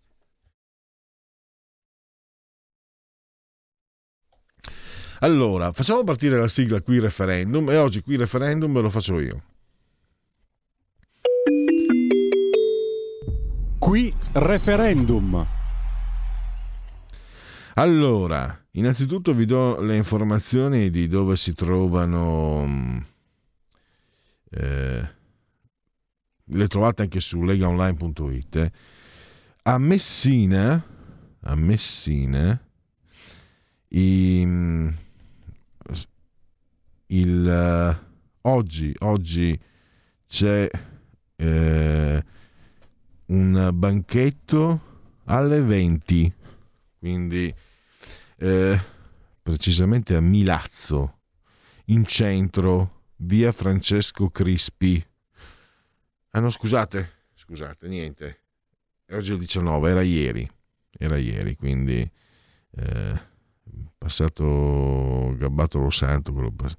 Allora, 5.25 5.73
facciamo 5.73 6.05
partire 6.05 6.39
la 6.39 6.49
sigla 6.49 6.83
qui 6.83 7.01
referendum 7.01 7.71
e 7.71 7.79
oggi 7.79 8.03
qui 8.03 8.15
referendum 8.17 8.79
lo 8.79 8.91
faccio 8.91 9.19
io. 9.21 9.43
Qui 13.79 14.15
referendum. 14.33 15.47
Allora, 17.77 18.67
innanzitutto 18.73 19.33
vi 19.33 19.47
do 19.47 19.81
le 19.81 19.97
informazioni 19.97 20.91
di 20.91 21.09
dove 21.09 21.37
si 21.37 21.55
trovano. 21.55 22.67
mh, 22.67 23.07
eh, 24.51 25.09
le 26.49 26.69
trovate 26.69 27.01
anche 27.01 27.21
su 27.21 27.43
legaonline.it. 27.43 28.57
eh. 28.57 28.73
A 29.63 29.79
Messina, 29.79 30.85
a 31.41 31.55
Messina, 31.55 32.63
i- 33.89 34.45
mh, 34.45 34.99
il, 37.07 37.49
eh, 37.49 38.07
oggi, 38.43 38.95
oggi 39.01 39.59
c'è 40.27 40.69
eh, 41.37 42.25
un 43.27 43.71
banchetto 43.73 44.81
alle 45.25 45.61
20 45.61 46.33
quindi 47.05 47.55
eh, 48.39 48.81
precisamente 49.43 50.15
a 50.15 50.21
Milazzo, 50.21 51.19
in 51.89 52.07
centro, 52.07 53.09
via 53.17 53.53
Francesco 53.53 54.31
Crispi. 54.31 55.07
Ah 56.31 56.41
no, 56.41 56.49
scusate, 56.49 57.27
scusate, 57.35 57.89
niente. 57.89 58.41
Oggi 59.11 59.33
è 59.33 59.35
il 59.35 59.41
19, 59.41 59.91
era 59.91 60.01
ieri, 60.01 60.51
era 60.93 61.19
ieri, 61.19 61.57
quindi 61.57 62.11
eh, 62.71 63.23
passato 63.97 65.35
Gabbato 65.37 65.79
Lo 65.79 65.91
Santo, 65.91 66.33
pass- 66.55 66.77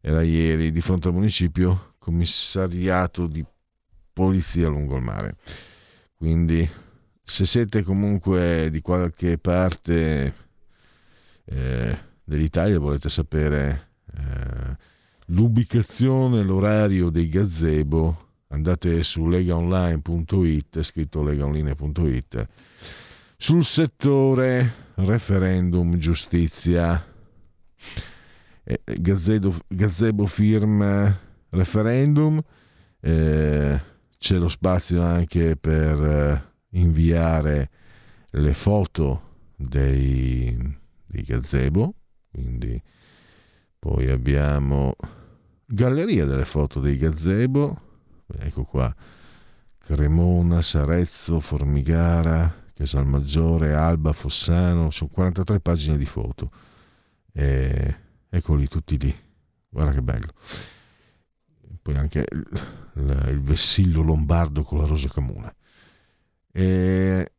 era 0.00 0.22
ieri 0.22 0.70
di 0.70 0.80
fronte 0.80 1.08
al 1.08 1.14
municipio, 1.14 1.94
commissariato 1.98 3.26
di 3.26 3.44
polizia 4.12 4.68
lungo 4.68 4.96
il 4.96 5.02
mare. 5.02 5.36
Quindi 6.16 6.68
se 7.22 7.46
siete 7.46 7.82
comunque 7.82 8.70
di 8.70 8.80
qualche 8.80 9.38
parte 9.38 10.34
eh, 11.44 11.98
dell'Italia 12.24 12.78
volete 12.78 13.08
sapere 13.08 13.90
eh, 14.16 14.76
l'ubicazione, 15.26 16.42
l'orario 16.42 17.10
dei 17.10 17.28
gazebo, 17.28 18.26
andate 18.48 19.02
su 19.02 19.28
legaonline.it, 19.28 20.82
scritto 20.82 21.22
legaonline.it, 21.22 22.46
sul 23.40 23.64
settore 23.64 24.86
referendum 24.96 25.96
giustizia. 25.96 27.06
Eh, 28.64 28.80
gazebo, 28.98 30.26
firma 30.26 31.16
referendum, 31.50 32.42
eh, 33.00 33.80
c'è 34.18 34.36
lo 34.36 34.48
spazio 34.48 35.00
anche 35.02 35.56
per 35.56 36.04
eh, 36.04 36.42
inviare 36.70 37.70
le 38.30 38.52
foto 38.54 39.36
dei, 39.54 40.76
dei 41.06 41.22
gazebo, 41.22 41.94
quindi 42.30 42.82
poi 43.78 44.10
abbiamo 44.10 44.96
galleria 45.64 46.24
delle 46.24 46.44
foto 46.44 46.80
dei 46.80 46.96
gazebo, 46.96 47.80
ecco 48.36 48.64
qua, 48.64 48.94
Cremona, 49.78 50.60
Sarezzo, 50.60 51.40
Formigara, 51.40 52.57
Casalmaggiore, 52.78 53.74
Alba, 53.74 54.12
Fossano, 54.12 54.90
sono 54.92 55.10
43 55.10 55.58
pagine 55.58 55.96
di 55.98 56.06
foto. 56.06 56.52
E 57.32 57.96
eccoli 58.28 58.68
tutti 58.68 58.96
lì, 58.98 59.12
guarda 59.68 59.92
che 59.92 60.02
bello. 60.02 60.32
Poi 61.82 61.94
anche 61.96 62.24
il, 62.30 62.46
il- 62.94 63.26
il 63.30 63.40
vessillo 63.40 64.02
lombardo 64.02 64.62
con 64.62 64.78
la 64.78 64.86
rosa 64.86 65.08
comune. 65.08 65.54
E 66.52 67.32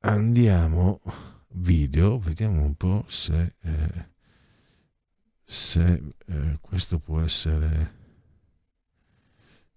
andiamo 0.00 1.00
video, 1.48 2.18
vediamo 2.18 2.62
un 2.62 2.74
po' 2.74 3.04
se, 3.08 3.54
eh, 3.60 4.08
se 5.44 6.02
eh, 6.26 6.58
questo 6.60 6.98
può 6.98 7.20
essere... 7.20 8.02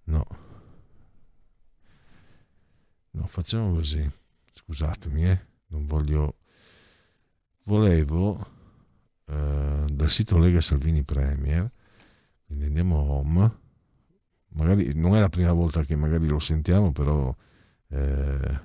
No. 0.06 0.26
No, 3.12 3.28
facciamo 3.28 3.74
così. 3.74 4.10
Scusatemi, 4.68 5.30
eh. 5.30 5.46
Non 5.68 5.86
voglio... 5.86 6.36
Volevo 7.64 8.46
eh, 9.26 9.86
dal 9.90 10.10
sito 10.10 10.38
Lega 10.38 10.60
Salvini 10.60 11.04
Premier, 11.04 11.70
quindi 12.46 12.66
andiamo 12.66 12.98
home. 12.98 13.52
Magari 14.50 14.94
non 14.94 15.16
è 15.16 15.20
la 15.20 15.30
prima 15.30 15.52
volta 15.54 15.84
che 15.84 15.96
magari 15.96 16.28
lo 16.28 16.40
sentiamo, 16.40 16.92
però 16.92 17.34
eh, 17.90 18.60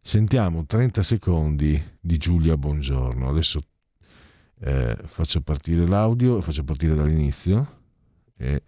sentiamo 0.00 0.66
30 0.66 1.02
secondi 1.02 1.80
di 2.00 2.16
Giulia 2.18 2.56
Buongiorno. 2.56 3.28
Adesso 3.28 3.64
eh, 4.60 4.96
faccio 5.06 5.40
partire 5.40 5.86
l'audio 5.86 6.40
faccio 6.40 6.62
partire 6.62 6.94
dall'inizio 6.94 7.80
e 8.36 8.62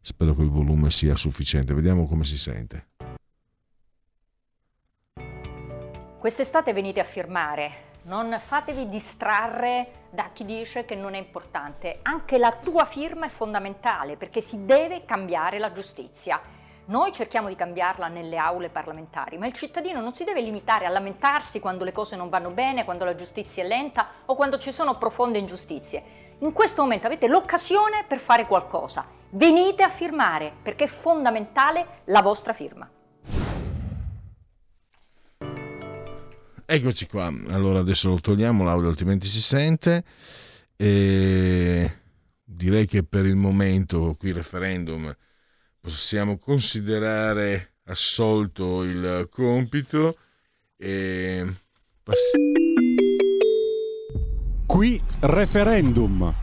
spero 0.00 0.34
che 0.34 0.42
il 0.42 0.48
volume 0.50 0.90
sia 0.90 1.16
sufficiente. 1.16 1.74
Vediamo 1.74 2.06
come 2.06 2.24
si 2.24 2.38
sente. 2.38 2.93
Quest'estate 6.24 6.72
venite 6.72 7.00
a 7.00 7.04
firmare, 7.04 7.90
non 8.04 8.40
fatevi 8.42 8.88
distrarre 8.88 9.90
da 10.08 10.30
chi 10.32 10.46
dice 10.46 10.86
che 10.86 10.94
non 10.94 11.12
è 11.12 11.18
importante. 11.18 11.98
Anche 12.00 12.38
la 12.38 12.50
tua 12.50 12.86
firma 12.86 13.26
è 13.26 13.28
fondamentale 13.28 14.16
perché 14.16 14.40
si 14.40 14.64
deve 14.64 15.04
cambiare 15.04 15.58
la 15.58 15.70
giustizia. 15.70 16.40
Noi 16.86 17.12
cerchiamo 17.12 17.48
di 17.48 17.54
cambiarla 17.54 18.08
nelle 18.08 18.38
aule 18.38 18.70
parlamentari, 18.70 19.36
ma 19.36 19.46
il 19.46 19.52
cittadino 19.52 20.00
non 20.00 20.14
si 20.14 20.24
deve 20.24 20.40
limitare 20.40 20.86
a 20.86 20.88
lamentarsi 20.88 21.60
quando 21.60 21.84
le 21.84 21.92
cose 21.92 22.16
non 22.16 22.30
vanno 22.30 22.48
bene, 22.48 22.86
quando 22.86 23.04
la 23.04 23.14
giustizia 23.14 23.62
è 23.62 23.66
lenta 23.66 24.06
o 24.24 24.34
quando 24.34 24.56
ci 24.56 24.72
sono 24.72 24.94
profonde 24.94 25.36
ingiustizie. 25.36 26.02
In 26.38 26.52
questo 26.52 26.80
momento 26.80 27.06
avete 27.06 27.28
l'occasione 27.28 28.02
per 28.08 28.18
fare 28.18 28.46
qualcosa. 28.46 29.04
Venite 29.28 29.82
a 29.82 29.90
firmare 29.90 30.54
perché 30.62 30.84
è 30.84 30.86
fondamentale 30.86 32.00
la 32.04 32.22
vostra 32.22 32.54
firma. 32.54 32.88
Eccoci 36.66 37.06
qua, 37.06 37.26
allora 37.48 37.80
adesso 37.80 38.08
lo 38.08 38.20
togliamo, 38.20 38.64
l'audio 38.64 38.88
altrimenti 38.88 39.26
si 39.26 39.40
sente 39.42 40.02
e 40.76 41.92
direi 42.42 42.86
che 42.86 43.02
per 43.04 43.26
il 43.26 43.36
momento 43.36 44.14
qui 44.18 44.32
referendum 44.32 45.14
possiamo 45.78 46.38
considerare 46.38 47.74
assolto 47.84 48.82
il 48.82 49.28
compito 49.30 50.16
e 50.78 51.54
pass- 52.02 52.30
Qui 54.66 55.02
referendum. 55.20 56.34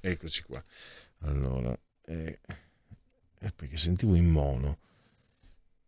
eccoci 0.00 0.42
qua. 0.44 0.64
Allora, 1.24 1.78
eh, 2.06 2.40
eh, 3.38 3.52
perché 3.54 3.76
sentivo 3.76 4.14
in 4.14 4.28
mono. 4.30 4.78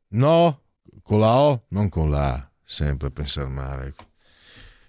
No, 0.09 0.61
con 1.03 1.21
la 1.21 1.39
O, 1.39 1.65
non 1.69 1.89
con 1.89 2.11
la 2.11 2.33
A, 2.35 2.51
sempre 2.65 3.11
pensare 3.11 3.49
male. 3.49 3.95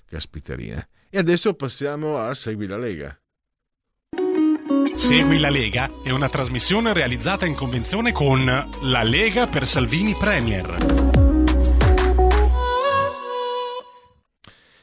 Caspiterina. 0.05 0.87
E 1.09 1.17
adesso 1.17 1.53
passiamo 1.53 2.17
a 2.17 2.33
Segui 2.33 2.67
la 2.67 2.77
Lega. 2.77 3.17
Segui 4.95 5.39
la 5.39 5.49
Lega 5.49 5.89
è 6.03 6.09
una 6.09 6.29
trasmissione 6.29 6.93
realizzata 6.93 7.45
in 7.45 7.53
convenzione 7.53 8.13
con 8.13 8.45
La 8.45 9.03
Lega 9.03 9.47
per 9.47 9.67
Salvini 9.67 10.15
Premier. 10.15 10.77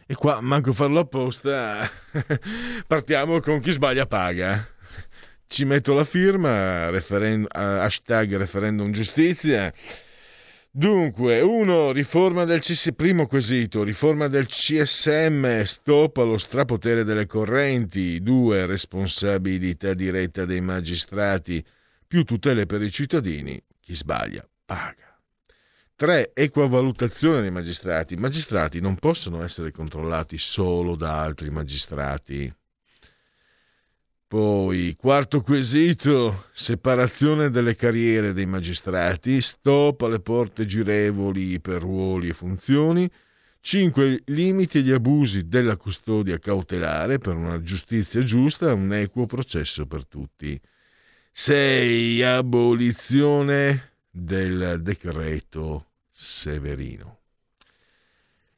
E 0.07 0.15
qua, 0.15 0.41
manco 0.43 0.75
farlo 0.75 1.01
apposta, 1.01 1.89
partiamo 2.87 3.41
con 3.41 3.61
chi 3.61 3.71
sbaglia 3.71 4.05
paga. 4.05 4.69
Ci 5.47 5.65
metto 5.65 5.95
la 5.95 6.05
firma, 6.05 6.91
referen- 6.91 7.47
hashtag 7.49 8.37
referendum 8.37 8.91
giustizia. 8.91 9.73
Dunque, 10.75 11.43
uno, 11.43 11.93
riforma 11.93 12.47
del 12.47 12.61
CSM, 12.61 12.93
primo 12.93 13.27
quesito, 13.27 13.83
riforma 13.83 14.29
del 14.29 14.47
CSM, 14.47 15.61
stop 15.65 16.17
allo 16.17 16.39
strapotere 16.39 17.05
delle 17.05 17.27
correnti. 17.27 18.23
Due, 18.23 18.65
responsabilità 18.65 19.93
diretta 19.93 20.47
dei 20.47 20.63
magistrati, 20.63 21.63
più 22.07 22.25
tutele 22.25 22.65
per 22.65 22.81
i 22.81 22.91
cittadini. 22.91 23.63
Chi 23.81 23.95
sbaglia 23.95 24.49
paga. 24.65 25.15
3. 25.95 26.31
Equavalutazione 26.33 27.43
dei 27.43 27.51
magistrati. 27.51 28.15
I 28.15 28.17
magistrati 28.17 28.81
non 28.81 28.97
possono 28.97 29.43
essere 29.43 29.73
controllati 29.73 30.39
solo 30.39 30.97
da 30.97 31.21
altri 31.21 31.51
magistrati. 31.51 32.51
Poi, 34.33 34.97
quarto 34.99 35.43
quesito, 35.43 36.47
separazione 36.55 37.51
delle 37.51 37.77
carriere 37.77 38.33
dei 38.33 38.47
magistrati, 38.47 39.43
stop 39.43 40.01
alle 40.01 40.21
porte 40.21 40.65
girevoli 40.65 41.61
per 41.61 41.83
ruoli 41.83 42.29
e 42.29 42.33
funzioni. 42.33 43.07
5. 43.61 44.23
Limiti 44.29 44.79
agli 44.79 44.91
abusi 44.91 45.49
della 45.49 45.77
custodia 45.77 46.39
cautelare 46.39 47.19
per 47.19 47.37
una 47.37 47.61
giustizia 47.61 48.23
giusta 48.23 48.71
e 48.71 48.73
un 48.73 48.95
equo 48.95 49.27
processo 49.27 49.85
per 49.85 50.07
tutti. 50.07 50.59
6. 51.31 52.23
Abolizione 52.23 53.97
del 54.09 54.81
decreto 54.81 55.89
Severino. 56.11 57.19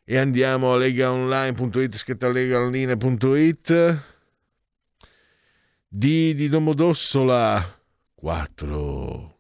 E 0.05 0.19
andiamo 0.19 0.73
a 0.73 0.77
legaonline.it, 0.77 2.21
legaonline.it. 2.21 4.13
D 5.97 6.35
di 6.35 6.49
Domodossola 6.49 7.81
4. 8.17 9.39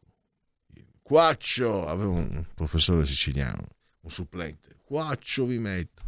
Quaccio, 1.02 1.85
avevo 1.89 2.12
un 2.12 2.44
professore 2.55 3.05
siciliano, 3.06 3.66
un 4.02 4.10
supplente. 4.10 4.76
Quaccio 4.85 5.47
vi 5.47 5.59
metto, 5.59 6.02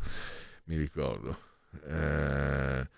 mi 0.66 0.76
ricordo. 0.76 1.36
Eh, 1.84 2.88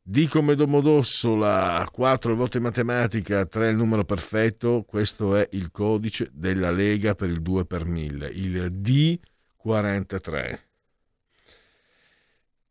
D 0.00 0.28
come 0.28 0.54
Domodossola, 0.54 1.84
4 1.90 2.30
il 2.30 2.36
voto 2.36 2.56
in 2.58 2.62
matematica, 2.62 3.44
3 3.46 3.70
il 3.70 3.76
numero 3.76 4.04
perfetto, 4.04 4.84
questo 4.86 5.34
è 5.34 5.48
il 5.54 5.72
codice 5.72 6.30
della 6.32 6.70
Lega 6.70 7.16
per 7.16 7.30
il 7.30 7.42
2 7.42 7.66
per 7.66 7.84
1000, 7.84 8.28
il 8.28 8.70
D43. 8.70 10.58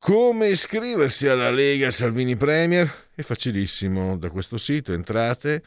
Come 0.06 0.49
iscriversi 0.49 1.27
alla 1.27 1.49
Lega 1.49 1.90
Salvini 1.90 2.36
Premier? 2.36 3.10
È 3.15 3.23
facilissimo, 3.23 4.15
da 4.18 4.30
questo 4.30 4.60
sito 4.60 4.94
entrate, 4.94 5.64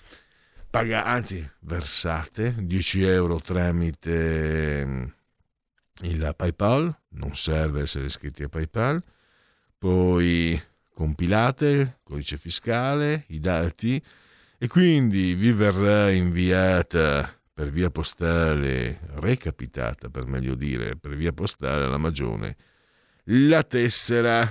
paga, 0.70 1.04
anzi 1.04 1.44
versate 1.62 2.54
10 2.56 3.02
euro 3.02 3.40
tramite 3.40 5.12
il 6.02 6.34
PayPal, 6.36 6.96
non 7.14 7.34
serve 7.34 7.80
essere 7.80 8.04
iscritti 8.04 8.44
a 8.44 8.48
PayPal, 8.48 9.02
poi 9.76 10.62
compilate, 10.94 11.98
codice 12.04 12.36
fiscale, 12.36 13.24
i 13.30 13.40
dati 13.40 14.00
e 14.56 14.68
quindi 14.68 15.34
vi 15.34 15.50
verrà 15.50 16.12
inviata 16.12 17.28
per 17.52 17.70
via 17.70 17.90
postale, 17.90 19.00
recapitata 19.14 20.08
per 20.10 20.26
meglio 20.26 20.54
dire, 20.54 20.94
per 20.94 21.16
via 21.16 21.32
postale 21.32 21.86
alla 21.86 21.98
Magione, 21.98 22.56
la 23.30 23.62
tessera 23.62 24.50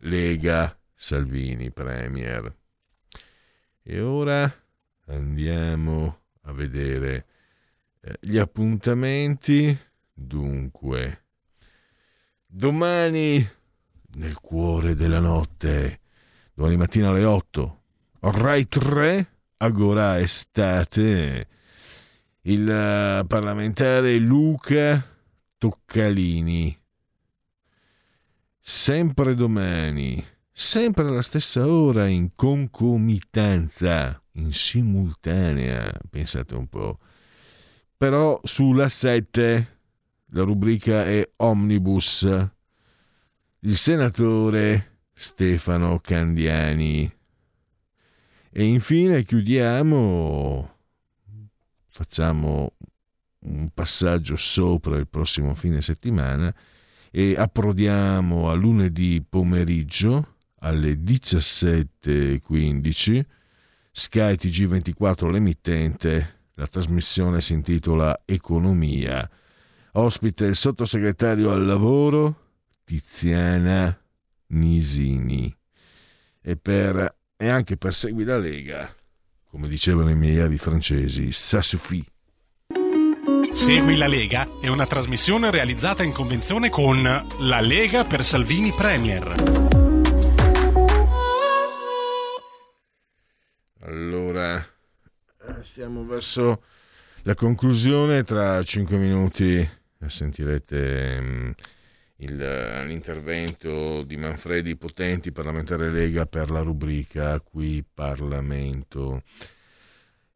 Lega 0.00 0.78
Salvini 0.94 1.70
Premier. 1.70 2.54
E 3.82 4.00
ora 4.00 4.52
andiamo 5.06 6.20
a 6.42 6.52
vedere 6.52 7.26
eh, 8.00 8.18
gli 8.20 8.36
appuntamenti. 8.36 9.76
Dunque, 10.12 11.24
domani 12.44 13.48
nel 14.16 14.34
cuore 14.38 14.94
della 14.94 15.20
notte, 15.20 16.00
domani 16.52 16.76
mattina 16.76 17.08
alle 17.08 17.24
8, 17.24 17.82
Rai 18.20 18.68
3, 18.68 19.36
Agora 19.58 20.20
Estate, 20.20 21.48
il 22.42 22.68
eh, 22.68 23.24
parlamentare 23.26 24.18
Luca 24.18 25.02
Toccalini. 25.56 26.79
Sempre 28.72 29.34
domani, 29.34 30.24
sempre 30.52 31.04
alla 31.04 31.22
stessa 31.22 31.66
ora, 31.66 32.06
in 32.06 32.36
concomitanza, 32.36 34.22
in 34.34 34.52
simultanea, 34.52 35.92
pensate 36.08 36.54
un 36.54 36.68
po'. 36.68 37.00
Però 37.96 38.40
sulla 38.44 38.88
7 38.88 39.78
la 40.26 40.42
rubrica 40.44 41.04
è 41.04 41.28
Omnibus. 41.38 42.22
Il 43.58 43.76
senatore 43.76 45.00
Stefano 45.14 45.98
Candiani. 45.98 47.12
E 48.50 48.64
infine 48.64 49.24
chiudiamo, 49.24 50.76
facciamo 51.88 52.74
un 53.40 53.68
passaggio 53.74 54.36
sopra 54.36 54.96
il 54.96 55.08
prossimo 55.08 55.56
fine 55.56 55.82
settimana 55.82 56.54
e 57.10 57.34
approdiamo 57.36 58.48
a 58.50 58.54
lunedì 58.54 59.22
pomeriggio 59.28 60.36
alle 60.60 60.94
17.15 60.94 63.24
Sky 63.92 64.34
TG24 64.34 65.30
l'emittente. 65.30 66.38
La 66.54 66.66
trasmissione 66.66 67.40
si 67.40 67.52
intitola 67.54 68.20
Economia. 68.24 69.28
Ospite 69.92 70.44
il 70.44 70.56
sottosegretario 70.56 71.50
al 71.50 71.64
lavoro 71.64 72.50
Tiziana 72.84 73.98
Nisini. 74.48 75.56
E, 76.42 76.56
per, 76.56 77.16
e 77.36 77.48
anche 77.48 77.76
per 77.76 77.92
Segui 77.92 78.24
la 78.24 78.38
Lega 78.38 78.94
come 79.50 79.66
dicevano 79.66 80.10
i 80.10 80.14
miei 80.14 80.38
avi 80.38 80.58
francesi 80.58 81.32
suffit 81.32 82.08
Segui 83.52 83.96
la 83.96 84.06
Lega 84.06 84.46
è 84.60 84.68
una 84.68 84.86
trasmissione 84.86 85.50
realizzata 85.50 86.02
in 86.02 86.12
convenzione 86.12 86.70
con 86.70 87.02
La 87.02 87.60
Lega 87.60 88.04
per 88.04 88.24
Salvini 88.24 88.72
Premier. 88.72 89.34
Allora, 93.80 94.64
siamo 95.62 96.04
verso 96.04 96.62
la 97.22 97.34
conclusione. 97.34 98.22
Tra 98.24 98.62
cinque 98.62 98.96
minuti 98.96 99.66
sentirete 100.06 101.20
mm, 101.20 101.50
il- 102.16 102.84
l'intervento 102.86 104.02
di 104.02 104.16
Manfredi 104.16 104.76
Potenti, 104.76 105.32
parlamentare 105.32 105.90
Lega, 105.90 106.26
per 106.26 106.50
la 106.50 106.60
rubrica 106.60 107.40
Qui 107.40 107.84
Parlamento. 107.92 109.22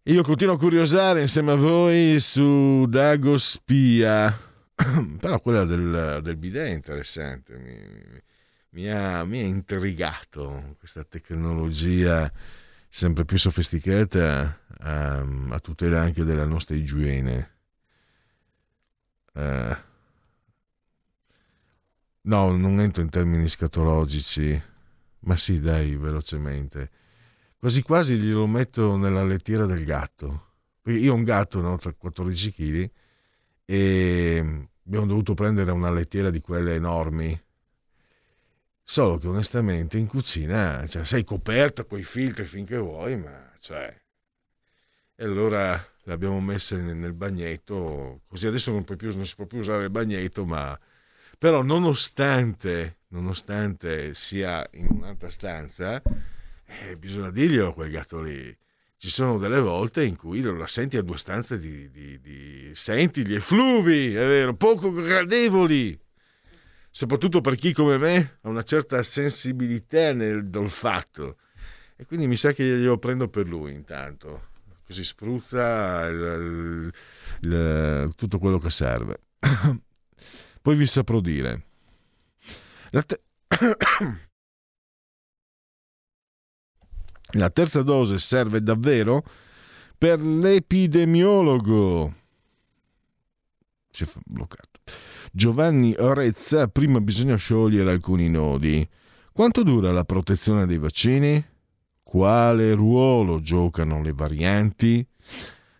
Io 0.06 0.22
continuo 0.22 0.54
a 0.54 0.58
curiosare 0.58 1.22
insieme 1.22 1.52
a 1.52 1.54
voi 1.54 2.20
su 2.20 2.84
Dago 2.86 3.38
Spia, 3.38 4.30
però 5.18 5.40
quella 5.40 5.64
del, 5.64 6.20
del 6.22 6.36
bidet 6.36 6.68
è 6.68 6.72
interessante, 6.72 7.56
mi, 7.56 7.72
mi- 7.78 8.22
mi 8.70 8.90
ha, 8.90 9.24
mi 9.24 9.38
ha 9.40 9.44
intrigato 9.44 10.74
questa 10.78 11.04
tecnologia 11.04 12.30
sempre 12.88 13.24
più 13.24 13.38
sofisticata 13.38 14.58
a, 14.80 15.18
a 15.50 15.58
tutela 15.60 16.00
anche 16.02 16.24
della 16.24 16.44
nostra 16.44 16.74
igiene. 16.74 17.52
Eh, 19.34 19.76
no, 22.22 22.56
non 22.56 22.80
entro 22.80 23.02
in 23.02 23.10
termini 23.10 23.48
scatologici, 23.48 24.60
ma 25.20 25.36
sì, 25.36 25.60
dai, 25.60 25.96
velocemente. 25.96 26.90
Quasi 27.64 27.80
quasi 27.80 28.16
glielo 28.16 28.46
metto 28.46 28.98
nella 28.98 29.24
lettiera 29.24 29.64
del 29.64 29.86
gatto. 29.86 30.48
Perché 30.82 30.98
io 30.98 31.12
ho 31.12 31.14
un 31.14 31.24
gatto, 31.24 31.62
no, 31.62 31.78
tra 31.78 31.94
14 31.94 32.52
kg, 32.52 32.90
e 33.64 34.68
abbiamo 34.84 35.06
dovuto 35.06 35.32
prendere 35.32 35.70
una 35.70 35.90
lettiera 35.90 36.28
di 36.28 36.42
quelle 36.42 36.74
enormi. 36.74 37.42
Solo 38.82 39.16
che 39.16 39.28
onestamente 39.28 39.96
in 39.96 40.06
cucina 40.06 40.86
cioè, 40.86 41.06
sei 41.06 41.24
coperta 41.24 41.84
con 41.84 41.98
i 41.98 42.02
filtri 42.02 42.44
finché 42.44 42.76
vuoi, 42.76 43.16
ma 43.16 43.50
cioè. 43.58 43.98
E 45.14 45.24
allora 45.24 45.82
l'abbiamo 46.02 46.40
messa 46.42 46.76
nel, 46.76 47.14
bagnetto, 47.14 48.24
così 48.28 48.46
adesso 48.46 48.72
non, 48.72 48.84
più- 48.84 49.16
non 49.16 49.24
si 49.24 49.36
può 49.36 49.46
più 49.46 49.60
usare 49.60 49.84
il 49.84 49.90
bagnetto, 49.90 50.44
ma 50.44 50.78
però 51.38 51.62
nonostante, 51.62 52.98
nonostante 53.08 54.12
sia 54.12 54.68
in 54.72 54.88
un'altra 54.90 55.30
stanza, 55.30 56.02
eh, 56.82 56.96
bisogna 56.96 57.30
dirglielo 57.30 57.68
a 57.68 57.74
quel 57.74 57.90
gatto 57.90 58.20
lì. 58.20 58.56
Ci 58.96 59.10
sono 59.10 59.38
delle 59.38 59.60
volte 59.60 60.04
in 60.04 60.16
cui 60.16 60.40
la 60.40 60.66
senti 60.66 60.96
a 60.96 61.02
due 61.02 61.18
stanze 61.18 61.58
di, 61.58 61.90
di- 61.90 62.20
di- 62.20 62.70
senti 62.74 63.26
gli 63.26 63.34
effluvi, 63.34 64.14
è 64.14 64.26
vero, 64.26 64.54
poco 64.54 64.90
gradevoli. 64.92 65.98
Soprattutto 66.90 67.40
per 67.40 67.56
chi 67.56 67.72
come 67.72 67.98
me 67.98 68.38
ha 68.40 68.48
una 68.48 68.62
certa 68.62 69.02
sensibilità 69.02 70.12
nell'olfatto. 70.12 71.36
E 71.96 72.06
quindi 72.06 72.26
mi 72.26 72.36
sa 72.36 72.52
che 72.52 72.64
glielo 72.64 72.98
prendo 72.98 73.28
per 73.28 73.46
lui 73.46 73.72
intanto. 73.72 74.48
Così 74.86 75.04
spruzza 75.04 76.06
il- 76.06 76.92
il- 77.40 77.48
il- 77.50 78.12
tutto 78.16 78.38
quello 78.38 78.58
che 78.58 78.70
serve. 78.70 79.20
Poi 80.62 80.76
vi 80.76 80.86
saprò 80.86 81.20
dire. 81.20 81.62
La 82.90 83.02
te- 83.02 83.20
La 87.36 87.50
terza 87.50 87.82
dose 87.82 88.18
serve 88.18 88.62
davvero 88.62 89.24
per 89.96 90.20
l'epidemiologo. 90.20 92.14
Si 93.90 94.04
è 94.04 94.08
bloccato. 94.24 94.80
Giovanni 95.32 95.94
Orezza, 95.98 96.68
prima 96.68 97.00
bisogna 97.00 97.36
sciogliere 97.36 97.90
alcuni 97.90 98.28
nodi. 98.28 98.88
Quanto 99.32 99.64
dura 99.64 99.90
la 99.90 100.04
protezione 100.04 100.66
dei 100.66 100.78
vaccini? 100.78 101.44
Quale 102.04 102.74
ruolo 102.74 103.40
giocano 103.40 104.00
le 104.00 104.12
varianti? 104.12 105.04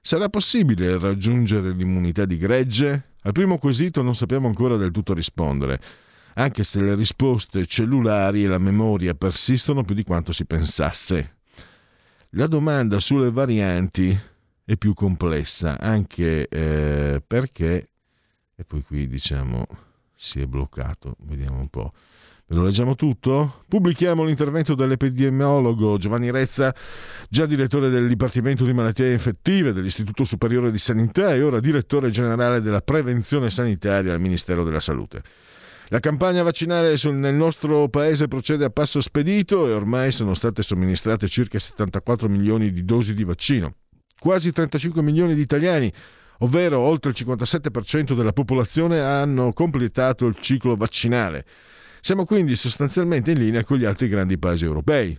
Sarà 0.01 0.29
possibile 0.29 0.99
raggiungere 0.99 1.71
l'immunità 1.71 2.25
di 2.25 2.37
gregge? 2.37 3.11
Al 3.23 3.33
primo 3.33 3.59
quesito 3.59 4.03
non 4.03 4.17
sappiamo 4.17 4.49
ancora 4.49 4.77
del 4.77 4.91
tutto 4.91 5.15
rispondere, 5.15 5.81
anche 6.35 6.65
se 6.65 6.81
le 6.81 6.95
risposte 6.95 7.65
cellulari 7.67 8.45
e 8.45 8.49
la 8.49 8.59
memoria 8.59 9.15
persistono 9.15 9.85
più 9.85 9.95
di 9.95 10.03
quanto 10.03 10.33
si 10.33 10.45
pensasse. 10.45 11.34
La 12.37 12.49
domanda 12.49 12.99
sulle 12.99 13.31
varianti 13.31 14.19
è 14.65 14.77
più 14.77 14.93
complessa, 14.93 15.79
anche 15.79 16.49
eh, 16.49 17.23
perché, 17.25 17.89
e 18.57 18.65
poi 18.65 18.83
qui 18.83 19.07
diciamo 19.07 19.65
si 20.17 20.41
è 20.41 20.47
bloccato, 20.47 21.15
vediamo 21.21 21.61
un 21.61 21.69
po'. 21.69 21.93
Ve 22.47 22.57
lo 22.57 22.65
leggiamo 22.65 22.97
tutto? 22.97 23.63
Pubblichiamo 23.69 24.25
l'intervento 24.25 24.75
dell'epidemiologo 24.75 25.97
Giovanni 25.97 26.33
Rezza, 26.33 26.75
già 27.29 27.47
direttore 27.47 27.89
del 27.89 28.09
Dipartimento 28.09 28.65
di 28.65 28.73
Malattie 28.73 29.13
Infettive 29.13 29.73
dell'Istituto 29.73 30.25
Superiore 30.25 30.73
di 30.73 30.79
Sanità 30.79 31.33
e 31.35 31.41
ora 31.41 31.61
direttore 31.61 32.11
generale 32.11 32.61
della 32.61 32.81
prevenzione 32.81 33.49
sanitaria 33.49 34.13
al 34.13 34.21
Ministero 34.21 34.65
della 34.65 34.81
Salute. 34.81 35.23
La 35.95 36.01
campagna 36.01 36.43
vaccinale 36.43 36.97
nel 37.13 37.37
nostro 37.37 37.89
paese 37.89 38.27
procede 38.27 38.65
a 38.65 38.71
passo 38.71 39.01
spedito 39.01 39.69
e 39.69 39.73
ormai 39.73 40.11
sono 40.11 40.35
state 40.35 40.61
somministrate 40.61 41.29
circa 41.29 41.61
74 41.61 42.29
milioni 42.29 42.73
di 42.73 42.85
dosi 42.85 43.15
di 43.15 43.23
vaccino. 43.23 43.75
Quasi 44.19 44.51
35 44.51 45.03
milioni 45.03 45.37
di 45.37 45.41
italiani, 45.41 45.93
ovvero 46.39 46.81
oltre 46.81 47.13
il 47.13 47.17
57% 47.25 48.17
della 48.17 48.33
popolazione, 48.33 48.99
hanno 48.99 49.53
completato 49.53 50.27
il 50.27 50.37
ciclo 50.41 50.75
vaccinale. 50.75 51.45
Siamo 52.01 52.25
quindi 52.25 52.57
sostanzialmente 52.57 53.31
in 53.31 53.39
linea 53.39 53.63
con 53.63 53.77
gli 53.77 53.85
altri 53.85 54.09
grandi 54.09 54.37
paesi 54.37 54.65
europei. 54.65 55.17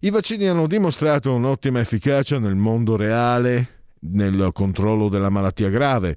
I 0.00 0.10
vaccini 0.10 0.48
hanno 0.48 0.66
dimostrato 0.66 1.32
un'ottima 1.32 1.78
efficacia 1.78 2.40
nel 2.40 2.56
mondo 2.56 2.96
reale 2.96 3.74
nel 4.00 4.50
controllo 4.52 5.08
della 5.08 5.30
malattia 5.30 5.68
grave, 5.68 6.16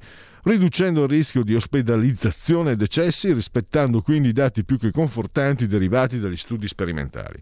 riducendo 0.49 1.03
il 1.03 1.09
rischio 1.09 1.43
di 1.43 1.53
ospedalizzazione 1.53 2.71
e 2.71 2.75
decessi, 2.75 3.31
rispettando 3.31 4.01
quindi 4.01 4.29
i 4.29 4.33
dati 4.33 4.63
più 4.63 4.79
che 4.79 4.91
confortanti 4.91 5.67
derivati 5.67 6.19
dagli 6.19 6.35
studi 6.35 6.67
sperimentali. 6.67 7.39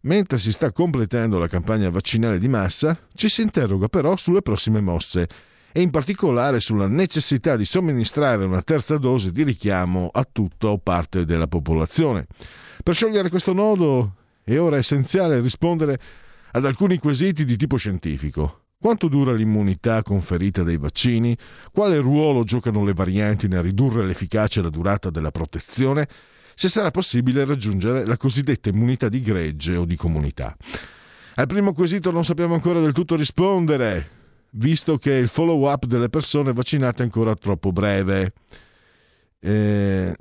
Mentre 0.00 0.38
si 0.38 0.50
sta 0.52 0.72
completando 0.72 1.38
la 1.38 1.48
campagna 1.48 1.90
vaccinale 1.90 2.38
di 2.38 2.48
massa, 2.48 2.98
ci 3.14 3.28
si 3.28 3.42
interroga 3.42 3.88
però 3.88 4.16
sulle 4.16 4.40
prossime 4.40 4.80
mosse 4.80 5.28
e 5.72 5.82
in 5.82 5.90
particolare 5.90 6.58
sulla 6.60 6.86
necessità 6.86 7.54
di 7.56 7.66
somministrare 7.66 8.44
una 8.44 8.62
terza 8.62 8.96
dose 8.96 9.30
di 9.30 9.42
richiamo 9.42 10.08
a 10.10 10.26
tutta 10.30 10.68
o 10.68 10.78
parte 10.78 11.26
della 11.26 11.48
popolazione. 11.48 12.26
Per 12.82 12.94
sciogliere 12.94 13.28
questo 13.28 13.52
nodo 13.52 14.14
è 14.42 14.58
ora 14.58 14.78
essenziale 14.78 15.40
rispondere 15.40 15.98
ad 16.52 16.64
alcuni 16.64 16.98
quesiti 16.98 17.44
di 17.44 17.56
tipo 17.56 17.76
scientifico. 17.76 18.65
Quanto 18.78 19.08
dura 19.08 19.32
l'immunità 19.32 20.02
conferita 20.02 20.62
dai 20.62 20.76
vaccini? 20.76 21.36
Quale 21.72 21.96
ruolo 21.96 22.44
giocano 22.44 22.84
le 22.84 22.92
varianti 22.92 23.48
nel 23.48 23.62
ridurre 23.62 24.04
l'efficacia 24.04 24.60
e 24.60 24.62
la 24.64 24.68
durata 24.68 25.08
della 25.08 25.30
protezione? 25.30 26.06
Se 26.54 26.68
sarà 26.68 26.90
possibile 26.90 27.46
raggiungere 27.46 28.04
la 28.04 28.18
cosiddetta 28.18 28.68
immunità 28.68 29.08
di 29.08 29.22
gregge 29.22 29.76
o 29.76 29.86
di 29.86 29.96
comunità. 29.96 30.54
Al 31.36 31.46
primo 31.46 31.72
quesito 31.72 32.10
non 32.10 32.22
sappiamo 32.22 32.52
ancora 32.52 32.80
del 32.80 32.92
tutto 32.92 33.16
rispondere, 33.16 34.10
visto 34.50 34.98
che 34.98 35.12
il 35.12 35.28
follow-up 35.28 35.86
delle 35.86 36.10
persone 36.10 36.52
vaccinate 36.52 37.00
è 37.00 37.04
ancora 37.04 37.34
troppo 37.34 37.72
breve. 37.72 38.34
Eh, 39.40 40.14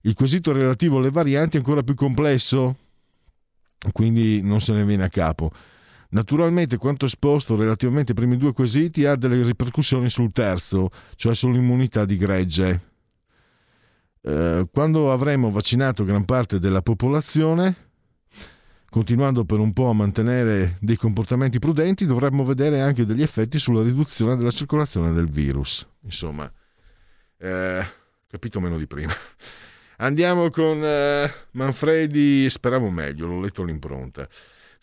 il 0.00 0.14
quesito 0.14 0.52
relativo 0.52 0.98
alle 0.98 1.10
varianti 1.10 1.56
è 1.56 1.60
ancora 1.60 1.82
più 1.82 1.94
complesso, 1.94 2.76
quindi 3.92 4.42
non 4.42 4.60
se 4.60 4.72
ne 4.72 4.84
viene 4.84 5.04
a 5.04 5.08
capo. 5.08 5.52
Naturalmente 6.14 6.76
quanto 6.76 7.06
esposto 7.06 7.56
relativamente 7.56 8.12
ai 8.12 8.16
primi 8.16 8.36
due 8.36 8.52
quesiti 8.52 9.04
ha 9.04 9.16
delle 9.16 9.42
ripercussioni 9.42 10.08
sul 10.08 10.30
terzo, 10.30 10.90
cioè 11.16 11.34
sull'immunità 11.34 12.04
di 12.04 12.16
gregge. 12.16 12.80
Eh, 14.20 14.68
quando 14.70 15.10
avremo 15.12 15.50
vaccinato 15.50 16.04
gran 16.04 16.24
parte 16.24 16.60
della 16.60 16.82
popolazione, 16.82 17.74
continuando 18.88 19.44
per 19.44 19.58
un 19.58 19.72
po' 19.72 19.88
a 19.88 19.92
mantenere 19.92 20.76
dei 20.80 20.94
comportamenti 20.94 21.58
prudenti, 21.58 22.06
dovremmo 22.06 22.44
vedere 22.44 22.80
anche 22.80 23.04
degli 23.04 23.22
effetti 23.22 23.58
sulla 23.58 23.82
riduzione 23.82 24.36
della 24.36 24.52
circolazione 24.52 25.12
del 25.12 25.28
virus. 25.28 25.84
Insomma, 26.02 26.50
eh, 27.38 27.84
capito 28.28 28.60
meno 28.60 28.78
di 28.78 28.86
prima. 28.86 29.12
Andiamo 29.98 30.48
con 30.50 30.80
eh, 30.80 31.28
Manfredi, 31.50 32.48
speravo 32.48 32.88
meglio, 32.88 33.26
l'ho 33.26 33.40
letto 33.40 33.62
all'impronta. 33.62 34.28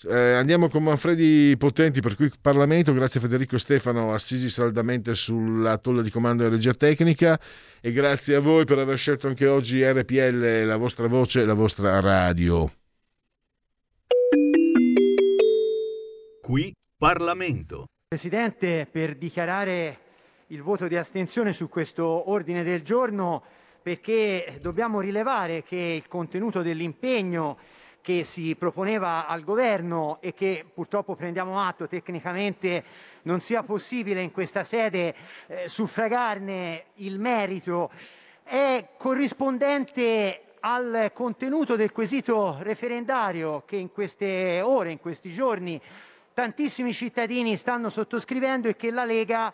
Eh, 0.03 0.34
andiamo 0.34 0.68
con 0.68 0.82
Manfredi 0.82 1.56
Potenti 1.57 2.02
per 2.02 2.15
cui 2.15 2.32
Parlamento, 2.41 2.91
grazie 2.91 3.19
a 3.19 3.23
Federico 3.23 3.56
e 3.56 3.60
Stefano 3.60 4.14
assisi 4.14 4.49
saldamente 4.49 5.14
sulla 5.14 5.78
tolla 5.78 6.02
di 6.02 6.10
comando 6.10 6.44
e 6.44 6.49
regia 6.49 6.73
tecnica 6.73 7.40
e 7.80 7.91
grazie 7.91 8.36
a 8.36 8.40
voi 8.40 8.65
per 8.65 8.80
aver 8.80 8.98
scelto 8.98 9.28
anche 9.28 9.45
oggi 9.45 9.84
RPL, 9.84 10.65
la 10.65 10.78
vostra 10.78 11.06
voce 11.07 11.41
e 11.41 11.45
la 11.45 11.53
vostra 11.53 11.99
radio. 11.99 12.72
Qui 16.41 16.73
Parlamento. 16.98 17.86
Presidente, 18.07 18.88
per 18.91 19.15
dichiarare 19.15 19.99
il 20.48 20.64
voto 20.64 20.88
di 20.88 20.95
astensione 20.95 21.53
su 21.53 21.69
questo 21.69 22.32
ordine 22.32 22.64
del 22.64 22.82
giorno 22.82 23.44
perché 23.82 24.57
dobbiamo 24.61 24.99
rilevare 24.99 25.64
che 25.64 25.76
il 25.76 26.07
contenuto 26.07 26.64
dell'impegno 26.64 27.57
che 28.02 28.23
si 28.23 28.56
proponeva 28.56 29.28
al 29.28 29.44
governo 29.44 30.18
e 30.22 30.34
che 30.34 30.65
purtroppo 30.73 31.15
prendiamo 31.15 31.61
atto 31.61 31.88
tecnicamente 31.88 32.84
non 33.23 33.41
sia 33.41 33.64
possibile 33.64 34.22
in 34.22 34.32
questa 34.32 34.64
sede 34.64 35.15
eh, 35.48 35.69
suffragarne 35.69 36.86
il 36.95 37.19
merito 37.19 37.91
è 38.44 38.90
corrispondente 38.98 40.41
al 40.61 41.11
contenuto 41.14 41.76
del 41.76 41.91
quesito 41.91 42.57
referendario 42.61 43.64
che 43.65 43.78
in 43.78 43.91
queste 43.91 44.61
ore, 44.61 44.91
in 44.91 44.99
questi 44.99 45.30
giorni, 45.30 45.82
tantissimi 46.34 46.94
cittadini 46.94 47.57
stanno 47.57 47.90
sottoscrivendo 47.90 48.68
e 48.68 48.76
che 48.76 48.91
la 48.91 49.06
Lega 49.06 49.53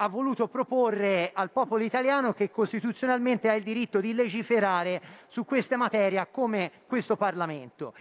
ha 0.00 0.08
voluto 0.08 0.46
proporre 0.46 1.32
al 1.34 1.50
popolo 1.50 1.82
italiano 1.82 2.32
che 2.32 2.50
costituzionalmente 2.50 3.48
ha 3.48 3.54
il 3.54 3.64
diritto 3.64 4.00
di 4.00 4.14
legiferare 4.14 5.02
su 5.26 5.44
questa 5.44 5.76
materia 5.76 6.26
come 6.26 6.70
questo 6.86 7.16
Parlamento. 7.16 7.94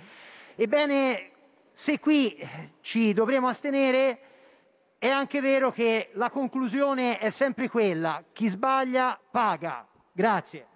Ebbene, 0.56 1.32
se 1.74 2.00
qui 2.00 2.38
ci 2.82 3.14
dovremo 3.14 3.48
astenere, 3.48 4.20
è 5.00 5.10
anche 5.10 5.42
vero 5.42 5.72
che 5.72 6.10
la 6.14 6.30
conclusione 6.30 7.18
è 7.18 7.32
sempre 7.32 7.68
quella, 7.68 8.24
chi 8.32 8.48
sbaglia 8.48 9.20
paga. 9.32 9.88
Grazie. 10.12 10.68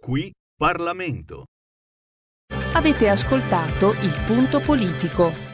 Qui 0.00 0.32
Parlamento. 0.56 1.44
Avete 2.74 3.08
ascoltato 3.08 3.92
il 3.92 4.22
punto 4.26 4.60
politico. 4.60 5.45